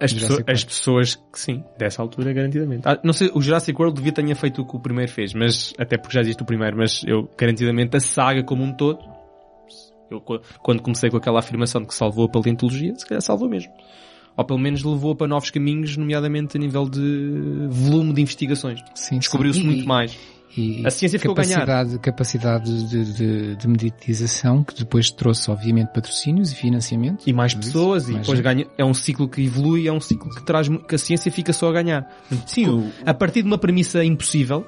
as, 0.00 0.12
Park. 0.12 0.48
as 0.50 0.64
pessoas 0.64 1.14
que 1.14 1.38
sim, 1.38 1.62
dessa 1.78 2.00
altura, 2.02 2.32
garantidamente. 2.32 2.82
Ah, 2.88 2.98
não 3.04 3.12
sei, 3.12 3.30
o 3.34 3.40
Jurassic 3.40 3.78
World 3.78 3.96
devia 3.96 4.12
tenha 4.12 4.34
feito 4.34 4.62
o 4.62 4.66
que 4.66 4.76
o 4.76 4.80
primeiro 4.80 5.10
fez, 5.12 5.32
mas, 5.34 5.72
até 5.78 5.96
porque 5.98 6.14
já 6.14 6.20
existe 6.22 6.42
o 6.42 6.46
primeiro, 6.46 6.76
mas 6.76 7.02
eu, 7.06 7.28
garantidamente, 7.38 7.96
a 7.96 8.00
saga 8.00 8.42
como 8.42 8.62
um 8.64 8.72
todo, 8.72 8.98
eu, 10.10 10.20
qu- 10.20 10.40
quando 10.62 10.82
comecei 10.82 11.08
com 11.10 11.16
aquela 11.16 11.38
afirmação 11.38 11.80
de 11.82 11.86
que 11.88 11.94
salvou 11.94 12.24
a 12.26 12.28
paleontologia, 12.28 12.94
se 12.96 13.06
calhar 13.06 13.22
salvou 13.22 13.48
mesmo. 13.48 13.72
Ou 14.36 14.44
pelo 14.44 14.58
menos 14.58 14.82
levou 14.82 15.14
para 15.14 15.26
novos 15.28 15.50
caminhos, 15.50 15.96
nomeadamente 15.96 16.56
a 16.56 16.60
nível 16.60 16.88
de 16.88 17.66
volume 17.68 18.12
de 18.14 18.22
investigações. 18.22 18.80
Sim, 18.94 19.18
Descobriu-se 19.18 19.62
muito 19.62 19.86
mais. 19.86 20.16
E 20.56 20.84
A 20.84 20.90
ciência 20.90 21.18
ficou 21.18 21.34
capacidade, 21.34 21.98
capacidade 21.98 22.88
de, 22.88 23.12
de, 23.12 23.56
de 23.56 23.68
meditização 23.68 24.64
que 24.64 24.74
depois 24.74 25.10
trouxe, 25.10 25.50
obviamente, 25.50 25.88
patrocínios 25.88 26.52
e 26.52 26.56
financiamento. 26.56 27.24
E 27.26 27.32
mais 27.32 27.52
Tudo 27.52 27.62
isso, 27.62 27.72
pessoas, 27.72 28.08
e 28.08 28.12
mais 28.12 28.26
depois 28.26 28.40
ganha, 28.40 28.66
é 28.76 28.84
um 28.84 28.94
ciclo 28.94 29.28
que 29.28 29.42
evolui, 29.42 29.86
é 29.86 29.92
um 29.92 30.00
ciclo 30.00 30.28
que 30.34 30.42
traz, 30.42 30.68
que 30.68 30.94
a 30.94 30.98
ciência 30.98 31.30
fica 31.30 31.52
só 31.52 31.68
a 31.68 31.72
ganhar. 31.72 32.10
Sim, 32.46 32.68
o, 32.68 32.92
a 33.06 33.14
partir 33.14 33.42
de 33.42 33.48
uma 33.48 33.58
premissa 33.58 34.04
impossível, 34.04 34.66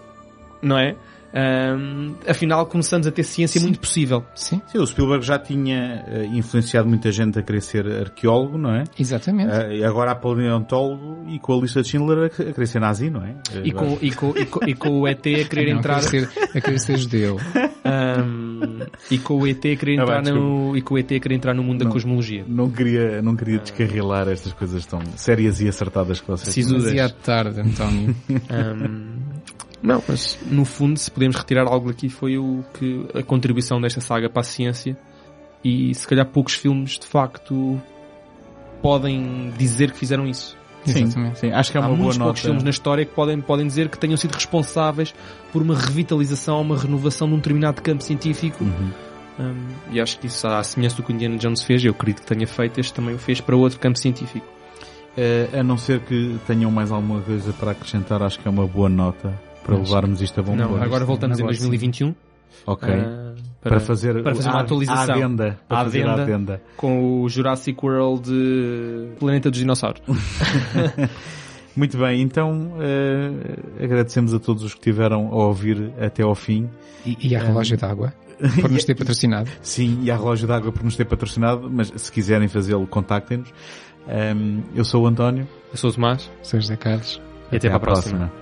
não 0.62 0.78
é? 0.78 0.96
Ahm, 1.34 2.14
afinal, 2.28 2.66
começamos 2.66 3.06
a 3.06 3.10
ter 3.10 3.22
ciência 3.22 3.60
muito 3.60 3.78
possível. 3.80 4.24
Sim, 4.34 4.60
sim, 4.66 4.78
o 4.78 4.86
Spielberg 4.86 5.24
já 5.24 5.38
tinha 5.38 6.04
eh, 6.06 6.26
influenciado 6.32 6.88
muita 6.88 7.10
gente 7.10 7.38
a 7.38 7.42
querer 7.42 7.60
ser 7.62 7.86
arqueólogo, 7.86 8.58
não 8.58 8.74
é? 8.74 8.84
exatamente. 8.98 9.50
E 9.74 9.82
agora 9.84 10.10
há 10.12 10.14
paleontólogo 10.14 11.24
e 11.28 11.38
com 11.38 11.54
a 11.58 11.60
lista 11.62 11.82
de 11.82 11.88
Schindler 11.88 12.26
a, 12.26 12.28
que- 12.28 12.42
a 12.42 12.52
querer 12.52 12.66
ser 12.66 12.80
nazi, 12.80 13.08
não 13.10 13.22
é? 13.24 13.34
E 13.64 13.72
com, 13.72 13.98
e, 14.00 14.10
com, 14.12 14.30
e, 14.36 14.44
com, 14.46 14.60
e 14.68 14.74
com 14.74 15.00
o 15.00 15.08
ET 15.08 15.18
a 15.26 15.44
querer 15.48 15.70
Não, 15.72 15.78
entrar. 15.78 15.98
a 16.04 16.08
querer 16.10 16.26
ser, 16.28 16.56
a 16.56 16.60
querer 16.60 16.78
ser 16.78 16.96
judeu. 16.98 17.36
ahm, 17.84 18.80
e 19.10 19.18
com 19.18 19.34
o 19.40 19.46
ET 19.46 19.58
a 19.58 19.76
querer 19.76 19.98
Ah, 20.00 20.02
entrar 20.02 20.22
bem, 20.22 20.32
no, 20.34 20.76
e 20.76 20.82
com 20.82 20.94
o 20.94 20.98
ET 20.98 21.10
a 21.12 21.18
querer 21.20 21.34
entrar 21.34 21.54
no 21.54 21.62
mundo 21.62 21.78
da 21.80 21.84
Não. 21.86 21.92
cosmologia. 21.92 22.44
Não 22.46 22.70
queria, 22.70 23.22
não 23.22 23.34
queria 23.36 23.58
descarrilar 23.58 24.28
estas 24.28 24.52
coisas 24.52 24.84
tão 24.86 25.00
sérias 25.16 25.60
e 25.60 25.68
acertadas 25.68 26.20
que 26.20 26.28
vocês 26.28 26.52
Sisudas. 26.54 26.84
Demasiado 26.84 27.14
tarde, 27.22 27.60
António. 27.60 28.14
Ahm, 28.50 29.11
não, 29.82 30.02
mas 30.06 30.38
no 30.46 30.64
fundo, 30.64 30.96
se 30.98 31.10
podemos 31.10 31.36
retirar 31.36 31.66
algo 31.66 31.88
daqui, 31.88 32.08
foi 32.08 32.38
o 32.38 32.64
que 32.74 33.04
a 33.14 33.22
contribuição 33.22 33.80
desta 33.80 34.00
saga 34.00 34.30
para 34.30 34.40
a 34.40 34.44
ciência 34.44 34.96
e 35.64 35.92
se 35.94 36.06
calhar 36.06 36.24
poucos 36.26 36.54
filmes 36.54 36.98
de 36.98 37.06
facto 37.06 37.80
podem 38.80 39.52
dizer 39.58 39.90
que 39.90 39.98
fizeram 39.98 40.26
isso. 40.26 40.56
Sim, 40.84 41.04
Exatamente. 41.04 41.38
sim, 41.38 41.52
acho 41.52 41.70
que 41.70 41.78
é 41.78 41.80
Há 41.80 41.84
uma 41.84 41.88
boa 41.90 41.98
muitos 41.98 42.18
nota. 42.18 42.28
poucos 42.28 42.42
filmes 42.42 42.62
na 42.62 42.70
história 42.70 43.04
que 43.04 43.12
podem, 43.12 43.40
podem 43.40 43.66
dizer 43.66 43.88
que 43.88 43.98
tenham 43.98 44.16
sido 44.16 44.32
responsáveis 44.32 45.14
por 45.52 45.62
uma 45.62 45.76
revitalização, 45.76 46.60
uma 46.60 46.76
renovação 46.76 47.28
de 47.28 47.34
um 47.34 47.36
determinado 47.36 47.82
campo 47.82 48.02
científico. 48.02 48.64
Uhum. 48.64 48.90
Um, 49.38 49.66
e 49.92 50.00
acho 50.00 50.18
que 50.18 50.26
isso, 50.26 50.46
à 50.46 50.62
semelhança 50.62 50.96
do 50.96 51.02
que 51.04 51.12
o 51.12 51.14
Indiana 51.14 51.36
Jones 51.36 51.62
fez, 51.62 51.84
eu 51.84 51.92
acredito 51.92 52.22
que 52.22 52.26
tenha 52.26 52.46
feito, 52.46 52.80
este 52.80 52.92
também 52.92 53.14
o 53.14 53.18
fez 53.18 53.40
para 53.40 53.56
outro 53.56 53.78
campo 53.78 53.98
científico. 53.98 54.46
Eh, 55.16 55.48
a 55.52 55.62
não 55.62 55.76
ser 55.76 56.00
que 56.00 56.38
tenham 56.46 56.70
mais 56.70 56.90
alguma 56.90 57.20
coisa 57.20 57.52
para 57.52 57.70
acrescentar, 57.70 58.22
acho 58.22 58.38
que 58.40 58.48
é 58.48 58.50
uma 58.50 58.66
boa 58.66 58.88
nota 58.88 59.32
para 59.64 59.78
Mas- 59.78 59.88
levarmos 59.88 60.20
isto 60.22 60.40
a 60.40 60.42
bom 60.42 60.54
Não, 60.56 60.68
porto. 60.68 60.82
agora 60.84 61.04
voltamos 61.04 61.38
Agora 61.38 61.54
em 61.54 61.58
2021 61.58 62.14
Ok. 62.66 62.88
ah, 62.92 63.34
para, 63.62 63.80
fazer, 63.80 64.22
para 64.22 64.34
fazer 64.34 64.48
uma 64.48 64.58
a- 64.58 64.60
atualização. 64.62 65.14
A 65.14 65.16
adenda. 65.18 65.58
Para 65.68 65.78
A 65.80 65.84
fazer 65.84 66.06
a 66.06 66.12
adenda. 66.12 66.22
adenda. 66.32 66.62
com 66.76 67.22
o 67.22 67.28
Jurassic 67.28 67.84
World 67.84 68.30
eh, 68.30 69.16
Planeta 69.18 69.50
dos 69.50 69.58
Dinossauros. 69.58 70.02
Muito 71.74 71.96
bem, 71.96 72.20
então 72.20 72.72
eh, 72.80 73.84
agradecemos 73.84 74.34
a 74.34 74.38
todos 74.38 74.62
os 74.62 74.74
que 74.74 74.80
tiveram 74.80 75.28
a 75.28 75.46
ouvir 75.46 75.90
até 76.00 76.22
ao 76.22 76.34
fim. 76.34 76.68
E, 77.06 77.16
e 77.30 77.34
a 77.34 77.40
relógio 77.42 77.78
d'água, 77.78 78.12
por 78.60 78.70
nos 78.70 78.84
ter 78.84 78.94
patrocinado. 78.94 79.48
Sim, 79.62 79.98
e 80.02 80.10
a 80.10 80.16
Relógio 80.16 80.46
d'Água 80.46 80.70
por 80.70 80.84
nos 80.84 80.96
ter 80.96 81.06
patrocinado, 81.06 81.70
mas 81.72 81.90
se 81.96 82.12
quiserem 82.12 82.46
fazê-lo, 82.46 82.86
contactem-nos. 82.86 83.48
Ehm, 84.06 84.60
eu 84.74 84.84
sou 84.84 85.04
o 85.04 85.06
António. 85.06 85.48
Eu 85.70 85.76
sou 85.78 85.88
o 85.90 85.92
Tomás 85.94 86.30
Sr. 86.42 86.60
José 86.60 86.76
Carlos. 86.76 87.20
e 87.50 87.56
até, 87.56 87.68
para 87.68 87.76
a 87.76 87.80
próxima. 87.80 88.24
Acabaram 88.26 88.41